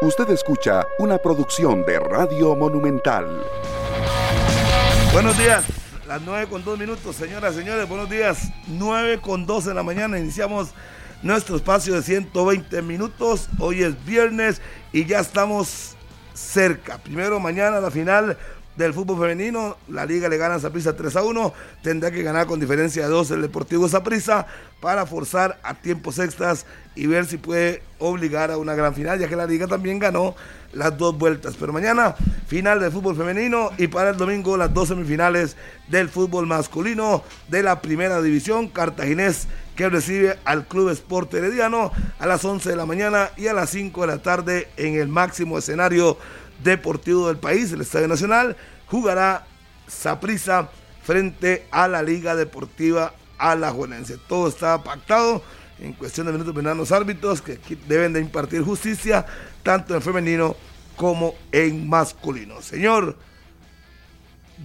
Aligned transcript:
Usted 0.00 0.30
escucha 0.30 0.86
una 1.00 1.18
producción 1.18 1.84
de 1.84 1.98
Radio 1.98 2.54
Monumental. 2.54 3.42
Buenos 5.12 5.36
días, 5.36 5.64
las 6.06 6.22
9 6.22 6.46
con 6.48 6.62
2 6.62 6.78
minutos, 6.78 7.16
señoras 7.16 7.54
y 7.54 7.58
señores, 7.58 7.88
buenos 7.88 8.08
días. 8.08 8.52
9 8.68 9.18
con 9.20 9.44
2 9.44 9.64
de 9.64 9.74
la 9.74 9.82
mañana, 9.82 10.16
iniciamos 10.16 10.68
nuestro 11.22 11.56
espacio 11.56 11.94
de 11.94 12.02
120 12.02 12.80
minutos. 12.82 13.48
Hoy 13.58 13.82
es 13.82 14.04
viernes 14.04 14.62
y 14.92 15.04
ya 15.04 15.18
estamos 15.18 15.96
cerca. 16.32 16.98
Primero 16.98 17.40
mañana 17.40 17.80
la 17.80 17.90
final 17.90 18.38
del 18.78 18.94
fútbol 18.94 19.18
femenino. 19.18 19.76
La 19.88 20.06
liga 20.06 20.28
le 20.28 20.38
gana 20.38 20.54
a 20.54 20.60
Zaprisa 20.60 20.96
3 20.96 21.16
a 21.16 21.22
1. 21.24 21.52
Tendrá 21.82 22.10
que 22.10 22.22
ganar 22.22 22.46
con 22.46 22.60
diferencia 22.60 23.02
de 23.02 23.08
2 23.08 23.32
el 23.32 23.42
Deportivo 23.42 23.88
Zaprisa 23.88 24.46
para 24.80 25.04
forzar 25.04 25.58
a 25.64 25.74
tiempos 25.74 26.18
extras 26.20 26.64
y 26.94 27.06
ver 27.06 27.26
si 27.26 27.36
puede 27.36 27.82
obligar 27.98 28.50
a 28.50 28.56
una 28.56 28.74
gran 28.74 28.94
final, 28.94 29.18
ya 29.18 29.28
que 29.28 29.36
la 29.36 29.46
liga 29.46 29.66
también 29.66 29.98
ganó 29.98 30.34
las 30.72 30.96
dos 30.96 31.18
vueltas. 31.18 31.56
Pero 31.58 31.72
mañana, 31.72 32.14
final 32.46 32.80
del 32.80 32.92
fútbol 32.92 33.16
femenino 33.16 33.70
y 33.76 33.88
para 33.88 34.10
el 34.10 34.16
domingo 34.16 34.56
las 34.56 34.72
dos 34.72 34.88
semifinales 34.88 35.56
del 35.88 36.08
fútbol 36.08 36.46
masculino 36.46 37.24
de 37.48 37.62
la 37.62 37.82
primera 37.82 38.22
división. 38.22 38.68
Cartaginés 38.68 39.48
que 39.74 39.88
recibe 39.88 40.38
al 40.44 40.66
Club 40.66 40.90
Sport 40.90 41.34
Herediano 41.34 41.92
a 42.18 42.26
las 42.26 42.44
11 42.44 42.70
de 42.70 42.76
la 42.76 42.86
mañana 42.86 43.30
y 43.36 43.48
a 43.48 43.52
las 43.52 43.70
5 43.70 44.00
de 44.00 44.06
la 44.06 44.18
tarde 44.18 44.68
en 44.76 44.94
el 44.94 45.08
máximo 45.08 45.58
escenario 45.58 46.16
deportivo 46.62 47.28
del 47.28 47.38
país, 47.38 47.72
el 47.72 47.80
Estadio 47.80 48.08
Nacional, 48.08 48.56
jugará 48.86 49.46
Saprissa 49.86 50.68
frente 51.02 51.66
a 51.70 51.88
la 51.88 52.02
Liga 52.02 52.36
Deportiva 52.36 53.14
Alajuelense. 53.38 54.18
Todo 54.28 54.48
está 54.48 54.82
pactado. 54.82 55.42
En 55.80 55.92
cuestión 55.92 56.26
de 56.26 56.32
minutos 56.32 56.54
vendrán 56.54 56.76
los 56.76 56.90
árbitros 56.90 57.40
que 57.40 57.58
deben 57.86 58.12
de 58.12 58.20
impartir 58.20 58.62
justicia 58.62 59.24
tanto 59.62 59.94
en 59.94 60.02
femenino 60.02 60.56
como 60.96 61.34
en 61.52 61.88
masculino. 61.88 62.60
Señor 62.60 63.16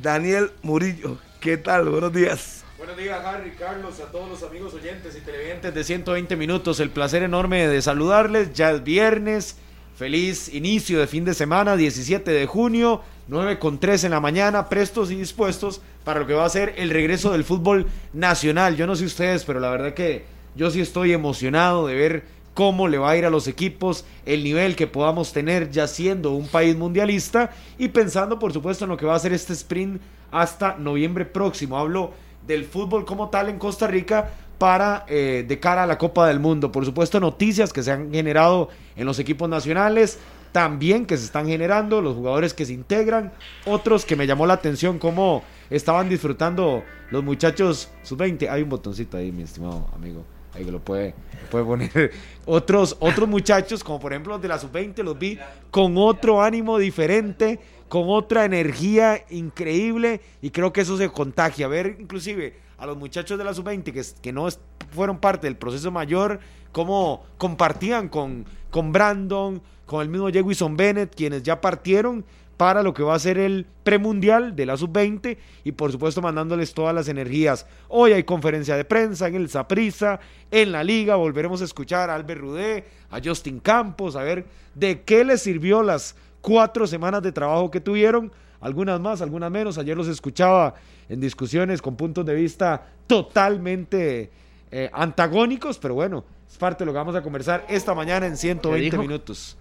Daniel 0.01 0.51
Murillo, 0.63 1.19
¿qué 1.39 1.57
tal? 1.57 1.87
Buenos 1.87 2.11
días. 2.11 2.63
Buenos 2.77 2.97
días, 2.97 3.23
Harry, 3.23 3.51
Carlos, 3.51 3.99
a 4.01 4.11
todos 4.11 4.27
los 4.27 4.43
amigos 4.43 4.73
oyentes 4.73 5.15
y 5.15 5.21
televidentes 5.21 5.73
de 5.73 5.83
120 5.83 6.35
minutos. 6.35 6.79
El 6.79 6.89
placer 6.89 7.23
enorme 7.23 7.67
de 7.67 7.81
saludarles. 7.81 8.53
Ya 8.53 8.71
es 8.71 8.83
viernes 8.83 9.55
Feliz 9.95 10.51
inicio 10.51 10.99
de 10.99 11.05
fin 11.05 11.23
de 11.23 11.35
semana, 11.35 11.77
17 11.77 12.31
de 12.31 12.47
junio, 12.47 13.01
9 13.27 13.59
con 13.59 13.79
3 13.79 14.05
en 14.05 14.11
la 14.11 14.19
mañana, 14.19 14.67
prestos 14.67 15.11
y 15.11 15.15
dispuestos 15.15 15.81
para 16.03 16.19
lo 16.19 16.25
que 16.25 16.33
va 16.33 16.45
a 16.45 16.49
ser 16.49 16.73
el 16.77 16.89
regreso 16.89 17.31
del 17.31 17.43
fútbol 17.43 17.85
nacional. 18.11 18.75
Yo 18.75 18.87
no 18.87 18.95
sé 18.95 19.05
ustedes, 19.05 19.43
pero 19.45 19.59
la 19.59 19.69
verdad 19.69 19.93
que 19.93 20.25
yo 20.55 20.71
sí 20.71 20.81
estoy 20.81 21.13
emocionado 21.13 21.85
de 21.85 21.93
ver 21.93 22.23
cómo 22.55 22.87
le 22.87 22.97
va 22.97 23.11
a 23.11 23.17
ir 23.17 23.25
a 23.25 23.29
los 23.29 23.47
equipos, 23.47 24.03
el 24.25 24.43
nivel 24.43 24.75
que 24.75 24.87
podamos 24.87 25.31
tener 25.31 25.69
ya 25.69 25.85
siendo 25.85 26.31
un 26.31 26.47
país 26.47 26.75
mundialista 26.75 27.51
y 27.77 27.89
pensando 27.89 28.39
por 28.39 28.51
supuesto 28.51 28.85
en 28.85 28.89
lo 28.89 28.97
que 28.97 29.05
va 29.05 29.13
a 29.13 29.19
ser 29.19 29.31
este 29.31 29.53
sprint 29.53 30.01
hasta 30.31 30.75
noviembre 30.75 31.25
próximo. 31.25 31.77
Hablo 31.77 32.13
del 32.47 32.65
fútbol 32.65 33.05
como 33.05 33.29
tal 33.29 33.49
en 33.49 33.59
Costa 33.59 33.85
Rica, 33.85 34.31
para 34.57 35.05
eh, 35.07 35.45
de 35.47 35.59
cara 35.59 35.83
a 35.83 35.87
la 35.87 35.97
Copa 35.97 36.27
del 36.27 36.39
Mundo. 36.39 36.71
Por 36.71 36.85
supuesto, 36.85 37.19
noticias 37.19 37.73
que 37.73 37.83
se 37.83 37.91
han 37.91 38.11
generado 38.11 38.69
en 38.95 39.05
los 39.05 39.19
equipos 39.19 39.49
nacionales, 39.49 40.19
también 40.51 41.05
que 41.05 41.17
se 41.17 41.25
están 41.25 41.47
generando, 41.47 42.01
los 42.01 42.15
jugadores 42.15 42.53
que 42.53 42.65
se 42.65 42.73
integran, 42.73 43.33
otros 43.65 44.05
que 44.05 44.15
me 44.15 44.27
llamó 44.27 44.45
la 44.45 44.53
atención 44.53 44.99
cómo 44.99 45.43
estaban 45.69 46.09
disfrutando 46.09 46.83
los 47.09 47.23
muchachos 47.23 47.89
sub-20. 48.03 48.49
Hay 48.49 48.61
un 48.61 48.69
botoncito 48.69 49.17
ahí, 49.17 49.31
mi 49.31 49.43
estimado 49.43 49.89
amigo. 49.93 50.23
Ahí 50.53 50.63
que 50.63 50.71
lo 50.71 50.79
puede, 50.79 51.15
puede 51.49 51.65
poner. 51.65 52.11
Otros, 52.45 52.97
otros 52.99 53.27
muchachos, 53.27 53.83
como 53.83 53.99
por 53.99 54.11
ejemplo 54.11 54.33
los 54.33 54.41
de 54.41 54.49
la 54.49 54.59
sub-20, 54.59 55.01
los 55.01 55.17
vi 55.17 55.39
con 55.71 55.97
otro 55.97 56.43
ánimo 56.43 56.77
diferente, 56.77 57.59
con 57.87 58.03
otra 58.07 58.45
energía 58.45 59.23
increíble 59.29 60.21
y 60.41 60.51
creo 60.51 60.73
que 60.73 60.81
eso 60.81 60.97
se 60.97 61.09
contagia. 61.09 61.65
A 61.65 61.69
ver, 61.69 61.97
inclusive 61.99 62.53
a 62.83 62.85
los 62.85 62.97
muchachos 62.97 63.37
de 63.37 63.45
la 63.45 63.53
sub-20 63.53 64.19
que, 64.21 64.33
no 64.33 64.45
fueron 64.91 65.17
parte 65.17 65.47
del 65.47 65.55
proceso 65.55 65.89
mayor, 65.89 66.41
cómo 66.73 67.23
compartían 67.37 68.09
con, 68.09 68.45
con 68.71 68.91
Brandon, 68.91 69.61
con 69.85 70.01
el 70.01 70.09
mismo 70.09 70.29
Jewison 70.29 70.75
Bennett, 70.75 71.15
quienes 71.15 71.43
ya 71.43 71.61
partieron 71.61 72.25
para 72.57 72.83
lo 72.83 72.93
que 72.93 73.01
va 73.01 73.15
a 73.15 73.19
ser 73.19 73.37
el 73.37 73.65
premundial 73.85 74.53
de 74.57 74.65
la 74.65 74.75
sub-20 74.75 75.37
y 75.63 75.71
por 75.71 75.93
supuesto 75.93 76.21
mandándoles 76.21 76.73
todas 76.73 76.93
las 76.93 77.07
energías. 77.07 77.65
Hoy 77.87 78.11
hay 78.11 78.25
conferencia 78.25 78.75
de 78.75 78.83
prensa 78.83 79.29
en 79.29 79.35
el 79.35 79.47
Saprisa, 79.47 80.19
en 80.51 80.73
la 80.73 80.83
liga, 80.83 81.15
volveremos 81.15 81.61
a 81.61 81.65
escuchar 81.65 82.09
a 82.09 82.15
Albert 82.15 82.41
Rudé, 82.41 82.83
a 83.09 83.21
Justin 83.23 83.61
Campos, 83.61 84.17
a 84.17 84.23
ver 84.23 84.45
de 84.75 85.03
qué 85.03 85.23
les 85.23 85.41
sirvió 85.41 85.83
las 85.83 86.17
cuatro 86.41 86.85
semanas 86.85 87.23
de 87.23 87.31
trabajo 87.31 87.71
que 87.71 87.79
tuvieron 87.79 88.33
algunas 88.63 88.99
más, 88.99 89.21
algunas 89.21 89.51
menos. 89.51 89.77
Ayer 89.77 89.95
los 89.95 90.07
escuchaba 90.07 90.73
en 91.09 91.19
discusiones 91.19 91.81
con 91.81 91.95
puntos 91.95 92.25
de 92.25 92.33
vista 92.33 92.81
totalmente 93.05 94.31
eh, 94.71 94.89
antagónicos, 94.93 95.77
pero 95.77 95.93
bueno, 95.93 96.23
es 96.49 96.57
parte 96.57 96.83
de 96.83 96.85
lo 96.85 96.93
que 96.93 96.97
vamos 96.97 97.15
a 97.15 97.21
conversar 97.21 97.65
esta 97.69 97.93
mañana 97.93 98.25
en 98.25 98.37
120 98.37 98.97
minutos. 98.97 99.57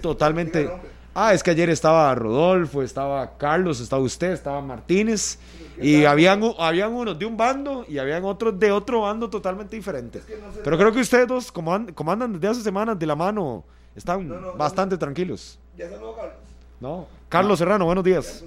Totalmente. 0.00 0.70
Ah, 1.14 1.32
es 1.32 1.42
que 1.42 1.50
ayer 1.50 1.70
estaba 1.70 2.14
Rodolfo, 2.14 2.82
estaba 2.82 3.38
Carlos, 3.38 3.80
estaba 3.80 4.02
usted, 4.02 4.32
estaba 4.32 4.60
Martínez, 4.60 5.38
y 5.80 6.04
habían, 6.04 6.42
habían 6.58 6.92
unos 6.92 7.18
de 7.18 7.24
un 7.24 7.36
bando 7.36 7.84
y 7.88 7.98
habían 7.98 8.24
otros 8.24 8.58
de 8.58 8.70
otro 8.72 9.02
bando 9.02 9.28
totalmente 9.28 9.76
diferente. 9.76 10.22
Pero 10.62 10.78
creo 10.78 10.92
que 10.92 11.00
ustedes 11.00 11.26
dos, 11.26 11.52
como, 11.52 11.74
andan 11.74 12.32
desde 12.34 12.48
hace 12.48 12.62
semanas 12.62 12.98
de 12.98 13.06
la 13.06 13.16
mano, 13.16 13.64
están 13.94 14.30
bastante 14.56 14.96
tranquilos. 14.96 15.58
¿Ya 15.76 15.88
Carlos? 15.88 16.16
No, 16.80 17.08
Carlos 17.28 17.58
Serrano, 17.58 17.86
buenos 17.86 18.04
días. 18.04 18.44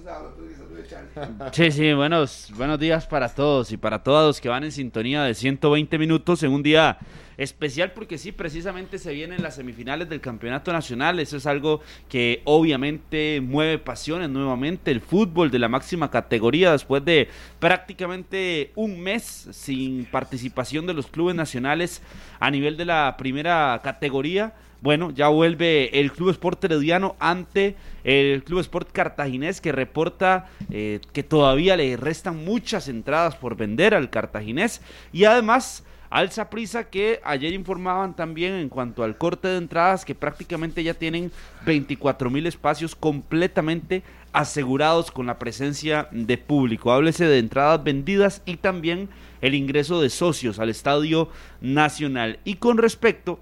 Sí, 1.51 1.71
sí, 1.71 1.93
buenos, 1.93 2.51
buenos 2.55 2.79
días 2.79 3.05
para 3.07 3.29
todos 3.29 3.71
y 3.71 3.77
para 3.77 4.03
todos 4.03 4.27
los 4.27 4.41
que 4.41 4.49
van 4.49 4.63
en 4.63 4.71
sintonía 4.71 5.23
de 5.23 5.33
120 5.33 5.97
minutos 5.97 6.43
en 6.43 6.51
un 6.51 6.63
día 6.63 6.97
especial 7.37 7.91
porque 7.93 8.17
sí, 8.17 8.31
precisamente 8.31 8.99
se 8.99 9.13
vienen 9.13 9.41
las 9.41 9.55
semifinales 9.55 10.09
del 10.09 10.21
Campeonato 10.21 10.71
Nacional. 10.71 11.19
Eso 11.19 11.37
es 11.37 11.45
algo 11.45 11.81
que 12.07 12.41
obviamente 12.45 13.41
mueve 13.41 13.79
pasiones 13.79 14.29
nuevamente. 14.29 14.91
El 14.91 15.01
fútbol 15.01 15.49
de 15.49 15.59
la 15.59 15.67
máxima 15.67 16.11
categoría 16.11 16.71
después 16.71 17.03
de 17.03 17.29
prácticamente 17.59 18.71
un 18.75 18.99
mes 18.99 19.47
sin 19.51 20.05
participación 20.05 20.85
de 20.85 20.93
los 20.93 21.07
clubes 21.07 21.35
nacionales 21.35 22.01
a 22.39 22.51
nivel 22.51 22.77
de 22.77 22.85
la 22.85 23.15
primera 23.17 23.79
categoría 23.83 24.53
bueno, 24.81 25.11
ya 25.11 25.27
vuelve 25.27 25.99
el 25.99 26.11
Club 26.11 26.29
Sport 26.29 26.63
Herediano 26.63 27.15
ante 27.19 27.75
el 28.03 28.43
Club 28.43 28.59
Sport 28.61 28.91
Cartaginés 28.91 29.59
que 29.59 29.71
reporta 29.71 30.47
eh, 30.71 31.01
que 31.11 31.23
todavía 31.23 31.75
le 31.75 31.97
restan 31.97 32.43
muchas 32.45 32.87
entradas 32.87 33.35
por 33.35 33.57
vender 33.57 33.93
al 33.93 34.09
Cartaginés 34.09 34.81
y 35.11 35.25
además 35.25 35.83
Alza 36.09 36.49
Prisa 36.49 36.85
que 36.85 37.19
ayer 37.23 37.53
informaban 37.53 38.15
también 38.15 38.53
en 38.53 38.69
cuanto 38.69 39.03
al 39.03 39.17
corte 39.17 39.47
de 39.47 39.57
entradas 39.57 40.05
que 40.05 40.15
prácticamente 40.15 40.83
ya 40.83 40.93
tienen 40.93 41.31
24 41.65 42.29
mil 42.29 42.47
espacios 42.47 42.95
completamente 42.95 44.01
asegurados 44.31 45.11
con 45.11 45.27
la 45.27 45.39
presencia 45.39 46.07
de 46.11 46.37
público. 46.37 46.91
Háblese 46.91 47.25
de 47.25 47.39
entradas 47.39 47.83
vendidas 47.83 48.41
y 48.45 48.57
también 48.57 49.09
el 49.41 49.55
ingreso 49.55 50.01
de 50.01 50.09
socios 50.09 50.59
al 50.59 50.69
Estadio 50.69 51.29
Nacional. 51.61 52.39
Y 52.43 52.55
con 52.55 52.77
respecto 52.77 53.39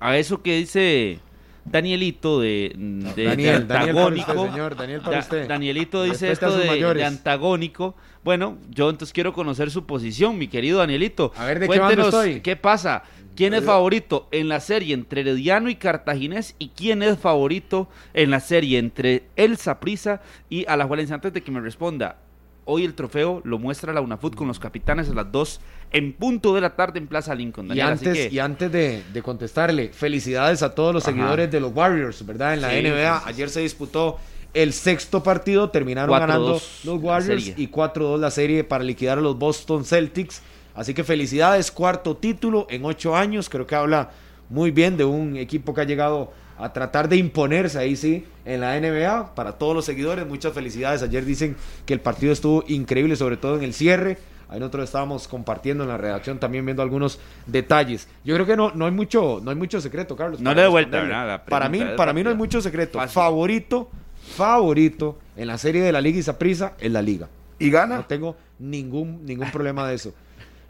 a 0.00 0.16
eso 0.16 0.42
que 0.42 0.56
dice 0.56 1.20
Danielito 1.64 2.40
de, 2.40 2.74
antagónico. 3.54 4.48
Danielito 5.48 6.02
dice 6.04 6.30
esto 6.30 6.56
de, 6.56 7.04
antagónico. 7.04 7.94
Bueno, 8.22 8.58
yo 8.70 8.90
entonces 8.90 9.12
quiero 9.12 9.32
conocer 9.32 9.70
su 9.70 9.84
posición, 9.86 10.38
mi 10.38 10.48
querido 10.48 10.78
Danielito. 10.78 11.32
A 11.36 11.44
ver, 11.44 11.60
¿de 11.60 11.66
Cuéntenos, 11.66 12.14
qué, 12.14 12.42
qué 12.42 12.56
pasa? 12.56 13.04
¿Quién 13.34 13.52
es 13.52 13.64
favorito 13.64 14.28
en 14.30 14.48
la 14.48 14.60
serie 14.60 14.94
entre 14.94 15.22
Herediano 15.22 15.68
y 15.68 15.74
Cartaginés? 15.74 16.54
¿Y 16.58 16.68
quién 16.68 17.02
es 17.02 17.18
favorito 17.18 17.88
en 18.12 18.30
la 18.30 18.38
serie 18.38 18.78
entre 18.78 19.24
El 19.34 19.56
Saprisa 19.56 20.20
y 20.48 20.64
Alajuelense? 20.66 21.14
Antes 21.14 21.32
de 21.32 21.42
que 21.42 21.50
me 21.50 21.60
responda, 21.60 22.18
hoy 22.64 22.84
el 22.84 22.94
trofeo 22.94 23.40
lo 23.44 23.58
muestra 23.58 23.92
la 23.92 24.00
UNAFUT 24.00 24.34
con 24.34 24.48
los 24.48 24.58
capitanes 24.58 25.08
a 25.10 25.14
las 25.14 25.30
2 25.30 25.60
en 25.92 26.12
punto 26.12 26.54
de 26.54 26.60
la 26.60 26.74
tarde 26.76 26.98
en 26.98 27.06
Plaza 27.06 27.34
Lincoln. 27.34 27.74
y 27.74 27.80
antes, 27.80 28.32
y 28.32 28.38
antes 28.38 28.72
de, 28.72 29.22
contestarle, 29.22 29.90
felicidades 29.92 30.62
a 30.62 30.74
todos 30.74 30.92
los 30.92 31.04
seguidores 31.04 31.50
de 31.50 31.60
los 31.60 31.72
Warriors, 31.74 32.24
¿verdad? 32.26 32.54
En 32.54 32.62
la 32.62 32.68
NBA, 32.68 33.26
ayer 33.26 33.48
se 33.48 33.60
disputó 33.60 34.18
el 34.54 34.72
sexto 34.72 35.22
partido, 35.22 35.70
terminaron 35.70 36.18
ganando 36.18 36.60
los 36.84 37.02
Warriors 37.02 37.52
y 37.56 37.68
4-2 37.68 38.18
la 38.18 38.30
serie 38.30 38.64
para 38.64 38.84
liquidar 38.84 39.18
a 39.18 39.20
los 39.20 39.38
Boston 39.38 39.84
Celtics. 39.84 40.42
Así 40.74 40.94
que 40.94 41.04
felicidades, 41.04 41.70
cuarto 41.70 42.16
título 42.16 42.66
en 42.70 42.84
ocho 42.84 43.14
años, 43.14 43.48
creo 43.48 43.66
que 43.66 43.74
habla 43.74 44.10
muy 44.48 44.70
bien 44.70 44.96
de 44.96 45.04
un 45.04 45.36
equipo 45.36 45.74
que 45.74 45.82
ha 45.82 45.84
llegado 45.84 46.32
a 46.58 46.72
tratar 46.72 47.08
de 47.08 47.16
imponerse 47.16 47.78
ahí 47.78 47.96
sí 47.96 48.24
en 48.44 48.60
la 48.60 48.78
NBA. 48.78 49.34
Para 49.34 49.52
todos 49.52 49.74
los 49.74 49.84
seguidores, 49.84 50.26
muchas 50.26 50.52
felicidades. 50.52 51.02
Ayer 51.02 51.24
dicen 51.24 51.56
que 51.86 51.94
el 51.94 52.00
partido 52.00 52.32
estuvo 52.32 52.64
increíble, 52.68 53.16
sobre 53.16 53.36
todo 53.36 53.56
en 53.56 53.62
el 53.62 53.74
cierre. 53.74 54.18
Ahí 54.48 54.60
nosotros 54.60 54.84
estábamos 54.84 55.26
compartiendo 55.26 55.84
en 55.84 55.88
la 55.88 55.96
redacción 55.96 56.38
también 56.38 56.64
viendo 56.64 56.82
algunos 56.82 57.18
detalles. 57.46 58.08
Yo 58.24 58.34
creo 58.34 58.46
que 58.46 58.56
no, 58.56 58.72
no 58.72 58.84
hay 58.84 58.92
mucho, 58.92 59.40
no 59.42 59.50
hay 59.50 59.56
mucho 59.56 59.80
secreto, 59.80 60.16
Carlos. 60.16 60.40
No 60.40 60.54
le 60.54 60.62
dé 60.62 60.68
vuelta. 60.68 61.02
La 61.02 61.44
Para 61.44 61.68
mí, 61.68 61.82
para 61.96 62.12
mí 62.12 62.22
no 62.22 62.30
hay 62.30 62.36
mucho 62.36 62.60
secreto. 62.60 62.98
Fácil. 62.98 63.14
Favorito, 63.14 63.90
favorito 64.36 65.18
en 65.36 65.48
la 65.48 65.58
serie 65.58 65.82
de 65.82 65.92
la 65.92 66.00
Liga 66.00 66.18
y 66.18 66.22
Saprissa 66.22 66.74
es 66.78 66.92
la 66.92 67.02
Liga. 67.02 67.28
Y 67.58 67.70
gana. 67.70 67.96
No 67.96 68.04
tengo 68.04 68.36
ningún, 68.58 69.24
ningún 69.24 69.50
problema 69.50 69.88
de 69.88 69.94
eso. 69.94 70.12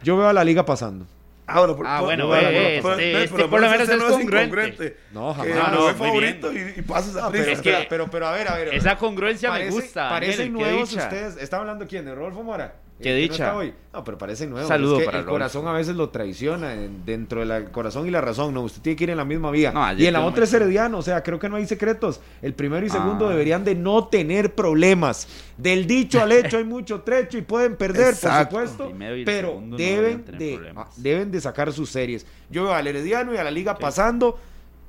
Yo 0.02 0.16
veo 0.16 0.28
a 0.28 0.32
la 0.32 0.44
Liga 0.44 0.64
pasando. 0.64 1.06
Ah, 1.46 1.58
bueno, 1.58 1.76
por- 1.76 1.86
Ah, 1.86 2.00
bueno, 2.00 2.26
por- 2.26 2.38
eh, 2.38 2.78
por- 2.80 2.92
este- 2.92 3.12
por- 3.12 3.20
este 3.22 3.36
pero 3.36 3.50
por 3.50 3.60
lo 3.60 3.68
menos 3.68 3.88
no 3.88 3.94
es 3.94 4.02
congruente. 4.12 4.96
No, 5.12 5.36
Que 5.42 5.52
jamás. 5.52 5.72
no, 5.72 5.78
no, 5.80 5.90
es 5.90 5.96
favorito 5.96 6.52
y, 6.52 6.74
y 6.76 6.82
pasas 6.82 7.16
a 7.16 7.20
No, 7.22 7.30
pero, 7.30 7.44
prisa. 7.44 7.50
Es 7.52 7.60
que- 7.60 7.70
pero, 7.72 7.88
pero, 7.88 8.10
pero, 8.10 8.26
a 8.28 8.32
ver, 8.32 8.48
a 8.48 8.54
ver. 8.56 8.74
Esa 8.74 8.96
congruencia 8.96 9.50
me 9.50 9.58
Parece- 9.58 9.70
gusta. 9.72 10.08
Parecen 10.08 10.52
nuevos 10.54 10.92
ustedes. 10.92 11.36
¿Están 11.36 11.60
hablando 11.60 11.86
quién? 11.86 12.04
¿De 12.06 12.14
Rodolfo 12.14 12.42
Mora? 12.42 12.74
Qué 13.02 13.10
¿El 13.10 13.16
que 13.28 13.32
dicha. 13.32 13.44
No, 13.46 13.50
está 13.50 13.56
hoy? 13.56 13.74
no, 13.92 14.04
pero 14.04 14.18
parecen 14.18 14.50
nuevos. 14.50 14.68
Saludo 14.68 14.94
Es 14.94 15.00
que 15.00 15.06
para 15.06 15.18
el 15.18 15.24
corazón 15.24 15.66
a 15.66 15.72
veces 15.72 15.96
lo 15.96 16.10
traiciona 16.10 16.74
en- 16.74 17.04
dentro 17.04 17.44
del 17.44 17.70
corazón 17.72 18.06
y 18.06 18.10
la 18.12 18.20
razón. 18.20 18.54
No, 18.54 18.62
usted 18.62 18.80
tiene 18.82 18.96
que 18.96 19.04
ir 19.04 19.10
en 19.10 19.16
la 19.16 19.24
misma 19.24 19.50
vía. 19.50 19.72
No, 19.72 19.92
y 19.92 20.06
en 20.06 20.12
la 20.12 20.24
otra 20.24 20.44
es 20.44 20.52
Herediano. 20.54 20.98
O 20.98 21.02
sea, 21.02 21.22
creo 21.24 21.38
que 21.40 21.48
no 21.48 21.56
hay 21.56 21.66
secretos. 21.66 22.20
El 22.40 22.54
primero 22.54 22.86
y 22.86 22.90
segundo 22.90 23.26
Ah. 23.26 23.30
deberían 23.30 23.64
de 23.64 23.74
no 23.74 24.06
tener 24.06 24.54
problemas. 24.54 25.26
Del 25.58 25.86
dicho 25.88 26.20
al 26.22 26.30
hecho 26.32 26.56
hay 26.58 26.64
mucho 26.64 27.00
trecho 27.02 27.36
y 27.36 27.42
pueden 27.42 27.76
perder, 27.76 28.14
Exacto. 28.14 28.56
por 28.58 28.68
supuesto. 28.68 28.96
Pero 29.24 29.60
no 29.60 29.76
deben 29.76 30.24
de, 30.38 30.54
problemas. 30.54 31.02
deben 31.02 31.30
de 31.32 31.40
sacar 31.40 31.72
sus 31.72 31.90
series. 31.90 32.24
Yo 32.48 32.62
veo 32.64 32.74
al 32.74 32.86
Herediano 32.86 33.34
y 33.34 33.38
a 33.38 33.44
la 33.44 33.50
Liga 33.50 33.76
pasando. 33.76 34.38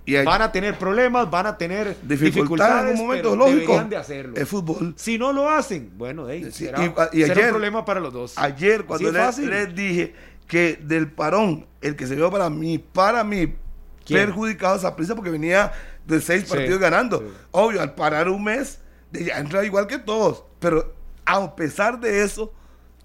Y 0.07 0.15
hay 0.15 0.25
Van 0.25 0.41
a 0.41 0.51
tener 0.51 0.77
problemas, 0.77 1.29
van 1.31 1.47
a 1.47 1.57
tener 1.57 1.95
dificultad 2.03 2.07
dificultades, 2.07 2.81
en 2.83 2.87
algún 2.89 3.07
momento, 3.07 3.35
lógico. 3.35 3.59
deberían 3.59 3.89
de 3.89 3.97
hacerlo. 3.97 4.35
Es 4.37 4.47
fútbol. 4.47 4.93
Si 4.97 5.17
no 5.17 5.33
lo 5.33 5.49
hacen, 5.49 5.91
bueno, 5.97 6.25
de 6.27 6.33
ahí 6.33 6.43
Sí, 6.51 6.65
será, 6.65 6.83
y- 6.85 7.17
y 7.17 7.21
será 7.23 7.33
ayer- 7.33 7.45
un 7.45 7.49
problema 7.51 7.85
para 7.85 7.99
los 7.99 8.13
dos. 8.13 8.33
Ayer, 8.37 8.85
cuando 8.85 9.11
les, 9.11 9.37
les 9.39 9.73
dije 9.75 10.13
que 10.47 10.77
del 10.81 11.11
parón, 11.11 11.65
el 11.81 11.95
que 11.95 12.05
se 12.05 12.15
vio 12.15 12.29
para 12.29 12.51
mí, 12.51 12.77
para 12.77 13.23
mí, 13.23 13.55
¿Quién? 14.05 14.25
perjudicado 14.27 14.75
esa 14.75 14.95
prisa 14.95 15.15
porque 15.15 15.31
venía 15.31 15.71
de 16.05 16.21
seis 16.21 16.43
Sí, 16.43 16.49
partidos 16.53 16.79
ganando. 16.79 17.17
sí. 17.19 17.25
Obvio, 17.49 17.81
al 17.81 17.95
parar 17.95 18.29
un 18.29 18.43
mes, 18.43 18.79
ya 19.11 19.39
entra 19.39 19.65
igual 19.65 19.87
que 19.87 19.97
todos. 19.97 20.43
Pero 20.59 20.93
a 21.25 21.55
pesar 21.55 21.99
de 21.99 22.21
eso, 22.23 22.53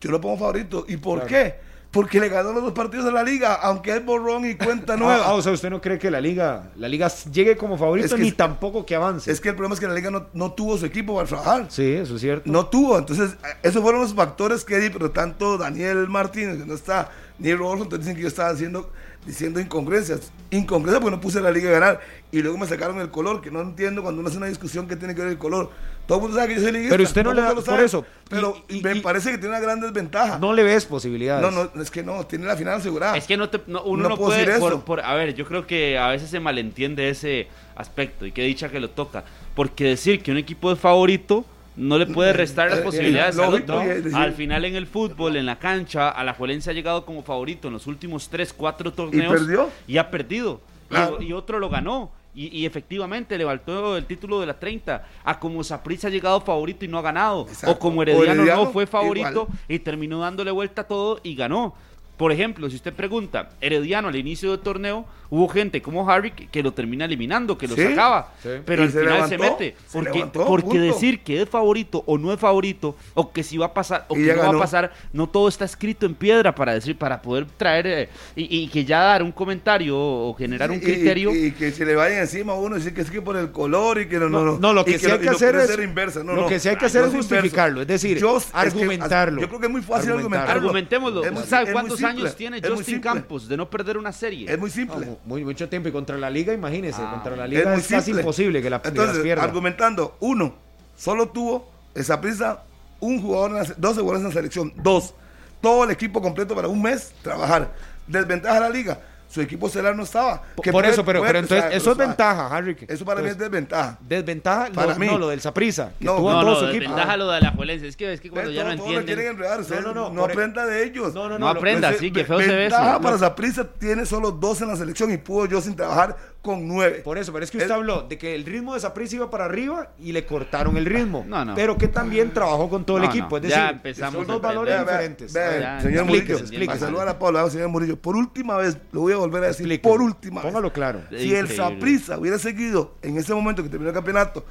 yo 0.02 0.11
lo 0.11 0.20
pongo 0.20 0.37
favorito. 0.37 0.85
¿Y 0.87 0.99
por 0.99 1.20
Claro. 1.26 1.29
qué? 1.29 1.69
Porque 1.90 2.20
le 2.20 2.28
ganó 2.28 2.52
los 2.52 2.62
dos 2.62 2.72
partidos 2.72 3.04
de 3.06 3.10
la 3.10 3.25
liga, 3.25 3.54
aunque 3.54 3.96
es 3.96 4.04
borrón 4.04 4.48
y 4.48 4.54
cuenta 4.54 4.96
nueva. 4.96 5.16
Ah, 5.25 5.31
ah, 5.31 5.34
o 5.34 5.42
sea, 5.42 5.50
usted 5.50 5.70
no 5.70 5.81
cree 5.81 5.98
que 5.98 6.08
la 6.08 6.20
liga, 6.20 6.70
la 6.76 6.88
liga 6.88 7.08
llegue 7.32 7.56
como 7.56 7.76
favorito 7.76 8.06
Es 8.06 8.14
que 8.14 8.20
ni 8.22 8.28
es- 8.28 8.37
tampoco 8.37 8.87
que 8.87 8.94
avance. 8.94 9.28
Es 9.32 9.40
que 9.40 9.48
el 9.48 9.56
problema 9.56 9.75
es 9.75 9.81
que 9.81 9.88
la 9.88 9.94
liga 9.94 10.08
no, 10.08 10.26
no 10.32 10.52
tuvo 10.52 10.78
su 10.78 10.87
equipo 10.87 11.16
para 11.16 11.26
trabajar. 11.26 11.66
Sí, 11.69 11.92
eso 11.94 12.14
es 12.14 12.20
cierto. 12.20 12.48
No 12.48 12.66
tuvo, 12.66 12.96
entonces 12.96 13.37
esos 13.64 13.82
fueron 13.82 14.02
los 14.02 14.14
factores 14.14 14.64
que 14.64 14.78
di, 14.78 14.90
pero 14.90 15.10
tanto 15.10 15.58
Daniel 15.58 16.06
Martínez, 16.08 16.58
que 16.58 16.64
no 16.66 16.75
está, 16.75 17.10
ni 17.40 17.52
Rodolfo, 17.54 17.82
entonces 17.84 18.06
dicen 18.06 18.16
que 18.16 18.22
yo 18.22 18.28
estaba 18.28 18.50
haciendo, 18.50 18.90
diciendo 19.26 19.61
incongruencias. 19.61 20.32
Incongruencias 20.50 21.00
porque 21.02 21.17
no 21.17 21.20
puse 21.20 21.38
a 21.38 21.43
la 21.43 21.50
liga 21.50 21.69
a 21.69 21.72
ganar. 21.72 22.00
Y 22.32 22.40
luego 22.43 22.58
me 22.58 22.67
sacaron 22.67 22.99
el 23.00 23.11
color, 23.11 23.40
que 23.40 23.50
no 23.50 23.61
entiendo 23.61 24.02
cuando 24.02 24.20
uno 24.20 24.28
hace 24.28 24.38
una 24.38 24.46
discusión 24.46 24.88
que 24.88 24.96
tiene 24.96 25.14
que 25.14 25.20
ver 25.22 25.31
el 25.32 25.38
color. 25.38 25.70
Todo 26.06 26.19
el 26.19 26.22
mundo 26.22 26.37
sabe 26.38 26.49
que 26.49 26.55
yo 26.56 26.62
soy 26.62 26.72
liguista. 26.72 26.94
Pero 26.94 27.05
usted 27.05 27.22
no 27.25 27.32
le 27.34 27.43
da- 27.43 27.55
por 27.55 27.62
sabe, 27.64 27.84
eso, 27.84 28.05
Pero 28.28 28.56
y- 28.69 28.78
y- 28.78 28.82
me 28.82 28.96
y- 28.96 29.00
parece 29.00 29.31
que 29.31 29.38
tiene 29.38 29.50
una 29.50 29.61
gran 29.61 29.81
desventaja. 29.81 30.38
No 30.38 30.52
le 30.52 30.64
ves 30.64 30.84
posibilidades. 30.87 31.43
no, 31.43 31.70
no, 31.72 31.81
es 31.82 31.90
que 31.90 32.02
no, 32.02 32.26
tiene 32.26 32.46
la 32.46 32.56
final 32.56 32.75
asegurada. 32.75 33.17
Es 33.17 33.26
que 33.26 33.37
no 33.37 33.49
te, 33.49 33.61
no- 33.69 33.82
uno 33.84 34.08
No 34.08 34.17
puede. 34.17 34.44
decir 34.44 34.58
por- 34.58 34.72
eso. 34.72 34.84
por- 34.84 35.00
a 35.02 35.14
ver, 35.14 35.34
yo 35.34 35.44
creo 35.46 35.66
que 35.66 35.99
a 35.99 36.08
veces 36.08 36.28
se 36.31 36.40
malentiende 36.40 37.08
ese 37.11 37.46
aspecto 37.76 38.26
y 38.26 38.32
qué 38.32 38.43
dicha 38.43 38.70
que 38.70 38.81
lo 38.81 38.90
toca. 38.90 39.25
Porque 39.55 39.84
decir 39.84 40.23
que 40.23 40.32
un 40.32 40.38
equipo 40.38 40.73
es 40.73 40.81
favorito 40.81 41.44
no 41.80 41.98
le 41.98 42.06
puede 42.06 42.32
restar 42.32 42.70
las 42.70 42.80
Eh, 42.80 42.82
posibilidades. 42.82 43.36
eh, 43.36 43.40
de 43.40 43.46
lógico, 43.46 43.66
salud, 43.72 43.82
¿no? 43.84 43.90
es 43.92 44.04
decir- 44.04 44.18
Al 44.18 44.32
final 44.32 44.64
en 44.64 44.76
el 44.76 44.86
fútbol, 44.86 45.36
en 45.36 45.46
la 45.46 45.58
cancha, 45.58 46.10
Alajuelense 46.10 46.70
ha 46.70 46.72
llegado 46.72 47.04
como 47.04 47.22
favorito 47.22 47.68
en 47.68 47.74
los 47.74 47.86
últimos 47.86 48.28
3, 48.28 48.52
4 48.52 48.92
torneos. 48.92 49.32
perdió? 49.32 49.70
Y 49.86 49.96
ha 49.98 50.10
perdido. 50.10 50.60
Y- 50.88 50.90
Claro. 50.90 51.22
Y, 51.22 51.32
otro 51.32 51.58
lo 51.58 51.68
ganó. 51.70 52.10
Y, 52.34 52.56
y 52.56 52.64
efectivamente 52.66 53.36
levantó 53.36 53.96
el 53.96 54.04
título 54.06 54.38
de 54.40 54.46
la 54.46 54.58
30. 54.58 55.04
A 55.24 55.38
como 55.40 55.64
Saprissa 55.64 56.06
ha 56.08 56.10
llegado 56.10 56.40
favorito 56.40 56.84
y 56.84 56.88
no 56.88 56.98
ha 56.98 57.02
ganado. 57.02 57.46
Exacto. 57.48 57.72
O 57.72 57.78
como 57.78 58.00
O 58.00 58.02
Herediano, 58.02 58.32
Herediano, 58.42 58.64
no 58.66 58.70
fue 58.70 58.86
favorito 58.86 59.30
igual. 59.48 59.58
y 59.68 59.78
terminó 59.80 60.20
dándole 60.20 60.50
vuelta 60.52 60.82
a 60.82 60.86
todo 60.86 61.18
y 61.24 61.34
ganó. 61.34 61.74
Por 62.20 62.32
ejemplo, 62.32 62.69
si 62.69 62.76
usted 62.76 62.93
pregunta, 62.93 63.49
Herediano 63.62 64.08
al 64.08 64.14
inicio 64.17 64.50
del 64.50 64.61
torneo, 64.61 65.06
hubo 65.31 65.49
gente 65.49 65.81
como 65.81 66.06
Harry 66.11 66.32
que, 66.32 66.49
que 66.49 66.62
lo 66.62 66.75
termina 66.75 67.06
eliminando, 67.06 67.56
que 67.56 67.67
lo 67.67 67.75
Sí, 67.75 67.82
sacaba, 67.82 68.34
sí. 68.43 68.50
pero 68.67 68.82
al 68.82 68.90
se 68.93 69.00
final 69.00 69.26
se 69.26 69.38
mete. 69.38 69.75
se 69.87 69.93
Porque, 69.99 70.12
levantó, 70.19 70.44
porque 70.44 70.64
punto. 70.69 70.82
decir 70.82 71.20
que 71.22 71.40
es 71.40 71.49
favorito 71.49 72.02
o 72.05 72.19
no 72.19 72.31
es 72.34 72.38
favorito, 72.38 72.94
o 73.14 73.32
que 73.32 73.43
si 73.43 73.56
va 73.56 73.67
a 73.67 73.72
pasar 73.72 74.05
o 74.08 74.19
Y 74.19 74.25
que 74.26 74.34
no 74.34 74.43
va 74.43 74.49
a 74.50 74.58
pasar, 74.58 74.93
no 75.14 75.31
todo 75.31 75.49
está 75.49 75.64
escrito 75.64 76.05
en 76.05 76.14
piedra 76.14 76.55
para 76.55 76.75
decir, 76.75 76.94
para 76.99 77.22
poder 77.22 77.46
traer 77.56 77.87
eh, 77.87 78.08
y, 78.37 78.64
y 78.64 78.69
que 78.69 78.84
ya 78.84 78.99
dar 79.00 79.23
un 79.23 79.32
comentario 79.32 79.96
o 79.99 80.34
generar 80.34 80.69
un 80.70 80.76
Y- 80.76 80.81
y- 80.81 80.82
criterio. 80.82 81.34
Y, 81.34 81.52
que 81.52 81.70
se 81.73 81.87
le 81.87 81.94
vayan 81.94 82.19
encima 82.20 82.52
a 82.52 82.56
uno 82.56 82.76
y 82.76 82.81
decir 82.81 82.93
que 82.93 83.00
es 83.00 83.11
que 83.11 83.23
por 83.23 83.38
el 83.38 83.50
color 83.50 83.99
y 83.99 84.08
que 84.08 84.19
no, 84.19 84.28
no, 84.28 84.44
No, 84.44 84.58
no. 84.58 84.73
lo 84.75 84.84
que 84.84 84.99
sí 84.99 85.06
hay 85.06 85.12
lo- 85.12 85.20
que 85.20 85.28
hacer 85.31 85.55
quiere 85.56 85.73
es- 85.73 85.88
inversa. 85.88 86.23
No, 86.23 86.34
lo 86.34 86.46
que 86.49 86.61
sí 86.61 86.69
hay 86.69 86.76
que 86.76 86.84
hacer 86.84 87.02
es 87.06 87.14
justificarlo, 87.14 87.81
es 87.81 87.87
decir, 87.87 88.19
Yo- 88.19 88.37
es 88.37 88.44
que- 88.44 88.58
argumentarlo. 88.58 89.40
yo 89.40 89.49
creo 89.49 89.61
que 89.61 89.66
es 89.69 89.73
muy 89.73 89.81
fácil 89.81 90.11
Argumentarlo. 90.12 90.50
argumentarlo. 90.52 90.61
Argumentémoslo. 90.69 91.25
Es 91.25 91.32
muy- 91.32 91.43
¿Sabe 91.44 91.62
es 91.62 91.69
muy 91.69 91.73
cuántos 91.73 91.99
años 92.10 92.36
tiene 92.36 92.58
es 92.58 92.68
Justin. 92.68 93.00
Campos 93.00 93.48
de 93.48 93.56
no 93.56 93.68
perder 93.70 93.96
una 93.98 94.12
serie? 94.12 94.52
Es 94.52 94.58
muy 94.58 94.70
simple. 94.70 95.06
No, 95.06 95.18
muy, 95.24 95.44
mucho 95.44 95.68
tiempo 95.68 95.88
y 95.88 95.92
contra 95.92 96.16
la 96.18 96.28
liga, 96.30 96.52
imagínese, 96.52 97.00
Ah, 97.02 97.10
contra 97.12 97.36
la 97.36 97.44
Es 97.44 97.50
liga 97.50 97.70
muy 97.70 97.80
es, 97.80 97.86
casi 97.88 98.06
simple. 98.06 98.22
imposible 98.22 98.62
que 98.62 98.70
la, 98.70 98.80
que 98.82 98.88
las 98.88 98.98
Entonces, 98.98 99.22
pierda. 99.22 99.42
argumentando, 99.44 100.16
uno, 100.20 100.54
solo 100.96 101.28
tuvo 101.28 101.70
esa 101.94 102.20
prisa 102.20 102.62
un 103.00 103.20
jugador, 103.22 103.50
en 103.52 103.56
la 103.56 103.64
jugadores 104.02 104.20
en 104.22 104.28
la 104.28 104.34
selección. 104.34 104.72
Dos, 104.82 105.14
todo 105.60 105.84
el 105.84 105.90
equipo 105.90 106.20
completo 106.20 106.54
para 106.54 106.68
un 106.68 106.82
mes 106.82 107.12
trabajar. 107.22 107.72
Desventaja 108.06 108.56
a 108.58 108.60
la 108.60 108.70
liga. 108.70 109.00
Su 109.30 109.40
equipo 109.40 109.68
estelar 109.68 109.94
no 109.94 110.02
estaba. 110.02 110.42
Por, 110.56 110.64
Que 110.64 110.72
por 110.72 110.82
puede- 110.82 110.92
eso, 110.92 111.04
pero, 111.04 111.20
puede- 111.20 111.28
pero 111.28 111.38
entonces, 111.38 111.64
o 111.64 111.68
sea, 111.68 111.76
eso 111.76 111.90
es 111.92 111.94
o 111.94 111.96
sea, 111.96 112.06
ventaja, 112.08 112.48
Harry. 112.48 112.76
Eso 112.88 113.04
para 113.04 113.22
mí 113.22 113.28
es 113.28 113.38
desventaja. 113.38 113.96
desventaja. 114.00 114.72
Para 114.74 114.94
no, 114.94 114.98
mí. 114.98 115.06
no, 115.06 115.18
lo 115.18 115.28
del 115.28 115.40
Saprisa, 115.40 115.92
que 116.00 116.04
No, 116.04 116.16
tuvo 116.16 116.32
No, 116.32 116.40
todo 116.40 116.50
no, 116.50 116.56
su 116.58 116.64
equipo. 116.66 116.80
desventaja 116.80 117.16
lo 117.16 117.30
de 117.30 117.40
la 117.40 117.50
Juelense. 117.52 117.86
Es 117.86 117.96
que, 117.96 118.12
es 118.12 118.20
que 118.20 118.28
cuando 118.28 118.50
ya 118.50 118.64
no 118.64 118.72
entienden. 118.72 119.04
quieren 119.06 119.26
enredar. 119.28 119.60
ustedes 119.60 119.82
no, 119.84 119.94
no, 119.94 120.10
no 120.10 120.20
por- 120.22 120.32
aprenda 120.32 120.66
de 120.66 120.82
ellos. 120.84 121.14
No, 121.14 121.28
no, 121.28 121.38
No 121.38 121.52
lo- 121.52 121.58
aprenda, 121.58 121.92
sí, 121.94 122.10
qué 122.10 122.24
feo 122.24 122.40
se 122.40 122.48
ve 122.48 122.56
ventaja 122.56 122.90
eso. 122.94 123.00
para 123.00 123.18
Saprissa 123.18 123.64
tiene 123.78 124.04
solo 124.04 124.32
dos 124.32 124.60
en 124.62 124.68
la 124.68 124.74
selección 124.76 125.12
y 125.12 125.16
pudo 125.16 125.46
yo 125.46 125.60
sin 125.60 125.76
trabajar 125.76 126.16
con 126.42 126.66
nueve. 126.66 127.02
Por 127.04 127.19
eso, 127.19 127.32
pero 127.32 127.44
es 127.44 127.50
que 127.50 127.58
usted 127.58 127.66
El- 127.69 127.76
habló 127.76 128.02
de 128.02 128.16
que 128.16 128.34
el 128.34 128.44
ritmo 128.46 128.72
de 128.75 128.81
Saprissa 128.81 129.16
iba 129.16 129.31
para 129.31 129.44
arriba 129.44 129.90
y 129.98 130.12
le 130.12 130.25
cortaron 130.25 130.76
el 130.78 130.87
ritmo. 130.87 131.22
No, 131.28 131.44
no. 131.44 131.54
Pero 131.54 131.76
que 131.76 131.87
también 131.88 132.32
trabajó 132.32 132.69
con 132.70 132.84
todo 132.84 132.96
el 132.96 133.02
No, 133.04 133.10
equipo. 133.10 133.38
no, 133.38 133.44
Es 133.46 133.50
ya 133.50 133.60
decir, 133.64 133.76
empezamos 133.76 134.14
son 134.22 134.31
a 134.31 134.32
dos 134.34 134.42
valores 134.42 134.75
Vea, 134.75 134.81
diferentes. 134.84 135.32
vea, 135.34 135.48
A 135.48 135.60
Ya, 135.60 135.81
señor 135.82 136.04
Murillo, 136.06 136.38
para 136.66 136.78
saludar 136.78 137.08
a 137.08 137.19
Pablo, 137.19 137.40
a 137.40 137.50
señor 137.50 137.69
Murillo, 137.69 137.96
por 137.98 138.16
última 138.16 138.56
vez, 138.56 138.78
lo 138.92 139.02
voy 139.02 139.12
a 139.12 139.16
volver 139.19 139.44
a 139.44 139.46
decir, 139.48 139.81
por 139.82 140.00
última 140.00 140.40
vez. 140.42 140.50
Póngalo 140.50 140.72
claro. 140.72 141.02
Si 141.10 141.34
el. 141.34 141.48
Saprissa 141.48 142.19
hubiera 142.19 142.38
seguido 142.38 142.94
en 143.02 143.18
ese 143.18 143.35
momento 143.35 143.62
que 143.62 143.68
terminó 143.68 143.90
el 143.90 143.94
campeonato, 143.94 144.44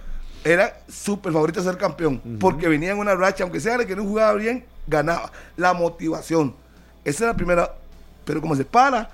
era 0.44 0.82
súper 0.88 1.34
favorito 1.34 1.60
a 1.60 1.64
ser 1.64 1.78
campeón, 1.78 2.22
porque 2.40 2.68
venía 2.68 2.92
en 2.92 3.00
una 3.00 3.16
racha, 3.16 3.44
aunque 3.44 3.60
sea 3.60 3.78
de 3.80 3.88
que 3.88 3.96
no 3.96 4.04
jugaba 4.04 4.34
bien, 4.36 4.64
ganaba. 4.86 5.32
La 5.58 5.74
motivación. 5.74 6.56
Esa 7.04 7.24
es 7.26 7.28
la 7.32 7.36
primera. 7.36 7.74
Pero 8.26 8.42
como 8.42 8.56
se 8.56 8.64
para 8.64 9.10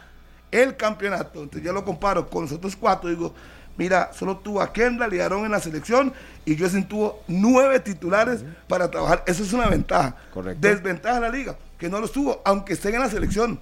el 0.62 0.76
campeonato, 0.76 1.44
entonces 1.44 1.64
yo 1.64 1.74
lo 1.74 1.84
comparo 1.84 2.30
con 2.30 2.44
los 2.44 2.52
otros 2.52 2.76
cuatro, 2.76 3.10
digo, 3.10 3.34
mira, 3.78 4.12
solo 4.14 4.38
tuvo 4.38 4.62
a 4.62 4.72
Kendall 4.72 5.14
y 5.14 5.20
en 5.20 5.52
la 5.52 5.60
selección 5.60 6.14
y 6.46 6.58
Justin 6.58 6.88
tuvo 6.88 7.24
nueve 7.28 7.80
titulares 7.80 8.44
para 8.68 8.90
trabajar. 8.90 9.24
Eso 9.28 9.44
es 9.44 9.54
una 9.54 9.68
ventaja. 9.68 10.16
Correcto. 10.34 10.68
Desventaja 10.68 11.18
a 11.18 11.22
la 11.22 11.30
liga, 11.30 11.58
que 11.78 11.90
no 11.90 12.00
los 12.00 12.12
tuvo, 12.12 12.42
aunque 12.46 12.74
estén 12.74 12.96
en 12.96 13.02
la 13.02 13.10
selección. 13.10 13.60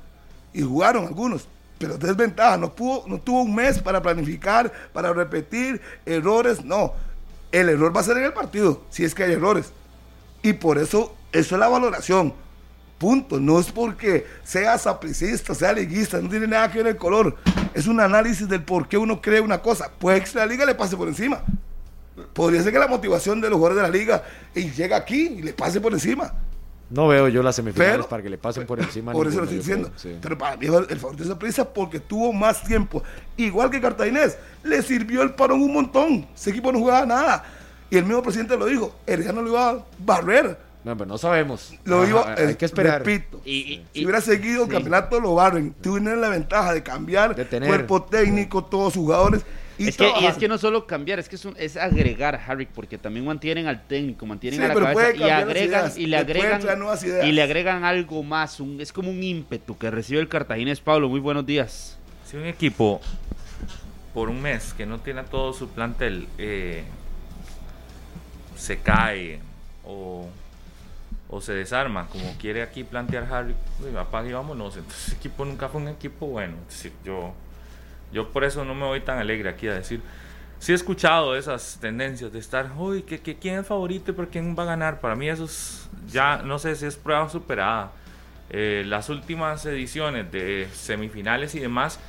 Y 0.54 0.62
jugaron 0.62 1.08
algunos. 1.08 1.48
Pero 1.80 1.98
desventaja, 1.98 2.58
no, 2.58 2.74
pudo, 2.74 3.04
no 3.08 3.20
tuvo 3.20 3.42
un 3.42 3.56
mes 3.56 3.80
para 3.80 4.02
planificar, 4.02 4.72
para 4.94 5.12
repetir 5.12 5.82
errores. 6.06 6.64
No, 6.64 6.94
el 7.52 7.70
error 7.70 7.96
va 7.96 8.02
a 8.02 8.04
ser 8.04 8.18
en 8.18 8.26
el 8.26 8.34
partido, 8.34 8.84
si 8.90 9.04
es 9.04 9.16
que 9.16 9.24
hay 9.24 9.34
errores. 9.34 9.74
Y 10.44 10.54
por 10.54 10.78
eso, 10.78 11.16
eso 11.32 11.56
es 11.56 11.60
la 11.60 11.68
valoración. 11.68 12.34
Punto. 12.98 13.40
No 13.40 13.60
es 13.60 13.72
porque 13.72 14.26
sea 14.44 14.78
sapricista, 14.78 15.54
sea 15.54 15.74
liguista, 15.74 16.22
no 16.22 16.30
tiene 16.30 16.48
nada 16.48 16.72
que 16.72 16.78
ver 16.80 16.88
el 16.88 16.98
color. 16.98 17.36
Es 17.74 17.88
un 17.88 18.00
análisis 18.00 18.48
del 18.48 18.64
por 18.64 18.88
qué 18.88 18.98
uno 18.98 19.22
cree 19.22 19.42
una 19.42 19.62
cosa. 19.62 19.92
Puede 20.00 20.24
que 20.24 20.30
la 20.38 20.46
liga 20.46 20.66
le 20.66 20.76
pase 20.76 20.96
por 20.96 21.08
encima. 21.08 21.44
Podría 22.34 22.62
ser 22.62 22.72
que 22.72 22.80
la 22.80 22.88
motivación 22.88 23.42
de 23.42 23.50
los 23.50 23.58
jugadores 23.58 23.84
de 23.84 23.90
la 23.92 23.98
liga 23.98 24.24
y 24.54 24.70
llega 24.72 24.96
aquí 24.98 25.36
y 25.38 25.42
le 25.42 25.54
pase 25.54 25.82
por 25.82 25.94
encima. 25.94 26.32
No 26.90 27.08
veo 27.08 27.28
yo 27.28 27.42
las 27.42 27.56
semifinales 27.56 27.94
Pero- 27.96 28.08
para 28.08 28.22
que 28.22 28.30
le 28.30 28.38
pasen 28.38 28.68
por 28.68 28.80
encima. 28.80 29.12
Por 29.14 29.26
eso 29.28 29.38
lo 29.38 29.44
estoy 29.46 29.58
diciendo. 29.58 29.92
sí. 29.96 30.16
Pero 30.22 30.38
para 30.38 30.56
mí 30.58 30.68
el 30.68 31.00
favorito 31.00 31.24
es 31.24 31.30
Saprissa 31.30 31.66
porque 31.74 32.00
tuvo 32.00 32.32
más 32.32 32.64
tiempo. 32.64 33.02
Igual 33.36 33.72
que 33.72 33.82
Cartaginés, 33.82 34.38
le 34.64 34.82
sirvió 34.84 35.24
el 35.24 35.32
parón 35.34 35.62
un 35.62 35.74
montón. 35.74 36.28
Ese 36.36 36.52
equipo 36.52 36.72
no 36.72 36.78
jugaba 36.78 37.06
nada. 37.08 37.44
Y 37.90 37.98
el 37.98 38.06
mismo 38.06 38.22
presidente 38.22 38.56
lo 38.58 38.68
dijo, 38.68 38.96
Herediano 39.08 39.42
lo 39.42 39.50
iba 39.50 39.70
a 39.72 39.78
barrer. 39.98 40.56
No, 40.84 40.98
pero 40.98 41.08
no 41.08 41.18
sabemos. 41.18 41.74
Lo 41.86 42.02
Ajá, 42.02 42.10
iba, 42.10 42.34
hay 42.38 42.52
eh, 42.52 42.58
que 42.58 42.66
esperar. 42.66 43.06
Repito, 43.06 43.42
Y- 43.46 43.52
y- 43.52 43.86
si 43.94 44.02
y- 44.02 44.06
hubiera 44.06 44.20
seguido 44.22 44.64
el 44.64 44.68
sí. 44.70 44.74
campeonato, 44.74 45.20
lo 45.20 45.36
barren. 45.36 45.74
Tienen 45.82 46.20
la 46.20 46.30
ventaja 46.30 46.74
de 46.74 46.84
cambiar 46.84 47.36
De 47.36 47.46
tener. 47.46 47.70
cuerpo 47.70 48.04
técnico, 48.04 48.64
todos 48.66 48.86
los 48.86 48.94
jugadores. 48.96 49.46
Y 49.78 49.88
es 49.88 49.98
que, 49.98 50.04
y 50.04 50.08
es 50.08 50.14
trabajar. 50.14 50.38
que 50.40 50.48
no 50.50 50.58
solo 50.60 50.86
cambiar, 50.86 51.18
es 51.20 51.28
que 51.30 51.36
es, 51.36 51.46
un- 51.46 51.56
es 51.58 51.78
agregar, 51.78 52.40
Harry, 52.48 52.66
porque 52.68 52.98
también 52.98 53.26
mantienen 53.26 53.66
al 53.68 53.82
técnico, 53.88 54.26
mantienen 54.26 54.60
Sí, 54.60 54.64
a 54.66 54.68
la 54.68 54.74
pero 54.76 54.86
cabeza 54.88 55.16
y 55.16 55.24
agregan, 55.30 55.68
ideas, 55.70 55.98
y 55.98 56.06
le 56.06 56.18
agregan, 56.18 56.62
traer 56.62 56.78
nuevas 56.78 57.04
ideas. 57.04 57.26
y 57.26 57.32
le 57.32 57.42
agregan 57.42 57.84
algo 57.84 58.22
más, 58.22 58.60
un, 58.60 58.80
es 58.82 58.92
como 58.94 59.10
un 59.10 59.24
ímpetu 59.24 59.76
que 59.78 59.90
recibe 59.90 60.20
el 60.20 60.28
cartaginés. 60.28 60.80
Pablo, 60.80 61.10
muy 61.10 61.20
buenos 61.20 61.46
días. 61.46 61.98
Si 62.26 62.38
un 62.38 62.46
equipo 62.46 63.02
por 64.14 64.30
un 64.30 64.42
mes 64.44 64.74
que 64.76 64.86
no 64.86 65.00
tiene 65.00 65.22
a 65.22 65.26
todo 65.26 65.54
su 65.54 65.68
plantel 65.70 66.28
eh, 66.38 66.84
se 68.56 68.78
cae 68.78 69.40
o, 69.84 70.28
o 71.30 71.42
se 71.42 71.54
desarma, 71.54 72.08
como 72.08 72.36
quiere 72.38 72.62
aquí 72.62 72.84
plantear 72.84 73.28
Harry, 73.32 73.56
apague 73.98 74.30
y 74.30 74.34
vámonos. 74.34 74.78
Entonces, 74.78 75.08
ese 75.08 75.16
equipo 75.18 75.46
nunca 75.46 75.70
fue 75.70 75.82
un 75.82 75.88
equipo 75.88 76.28
bueno. 76.28 76.56
Es 76.68 76.76
decir, 76.76 76.94
yo, 77.04 77.34
yo 78.12 78.30
por 78.30 78.44
eso 78.44 78.64
no 78.64 78.76
me 78.76 78.86
voy 78.86 79.02
tan 79.02 79.18
alegre 79.18 79.50
aquí 79.50 79.68
a 79.68 79.74
decir. 79.74 80.02
Sí 80.60 80.72
he 80.72 80.76
escuchado 80.76 81.36
esas 81.36 81.78
tendencias 81.82 82.32
de 82.32 82.40
estar, 82.40 82.72
uy, 82.78 83.02
que, 83.02 83.20
que 83.20 83.36
quién 83.36 83.60
es 83.60 83.68
favorito 83.68 84.12
y 84.12 84.14
por 84.14 84.30
quién 84.30 84.56
va 84.58 84.64
a 84.64 84.68
ganar. 84.68 85.02
Para 85.02 85.16
mí 85.16 85.28
eso 85.28 85.46
es, 85.46 85.90
ya 86.08 86.38
no 86.38 86.58
sé 86.58 86.76
si 86.76 86.86
es 86.86 86.96
prueba 86.96 87.28
superada. 87.30 87.92
Eh, 88.50 88.84
las 88.86 89.10
últimas 89.10 89.66
ediciones 89.66 90.32
de 90.32 90.70
semifinales 90.74 91.56
y 91.56 91.60
demás 91.60 92.00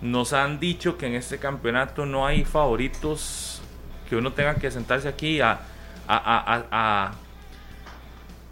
nos 0.00 0.32
han 0.32 0.60
dicho 0.60 0.98
que 0.98 1.06
en 1.06 1.14
este 1.14 1.38
campeonato 1.38 2.04
no 2.04 2.26
hay 2.26 2.44
favoritos 2.44 3.62
que 4.08 4.16
uno 4.16 4.32
tenga 4.32 4.56
que 4.56 4.70
sentarse 4.70 5.08
aquí 5.08 5.40
a, 5.40 5.60
a, 6.06 6.16
a, 6.16 6.64
a, 6.70 7.12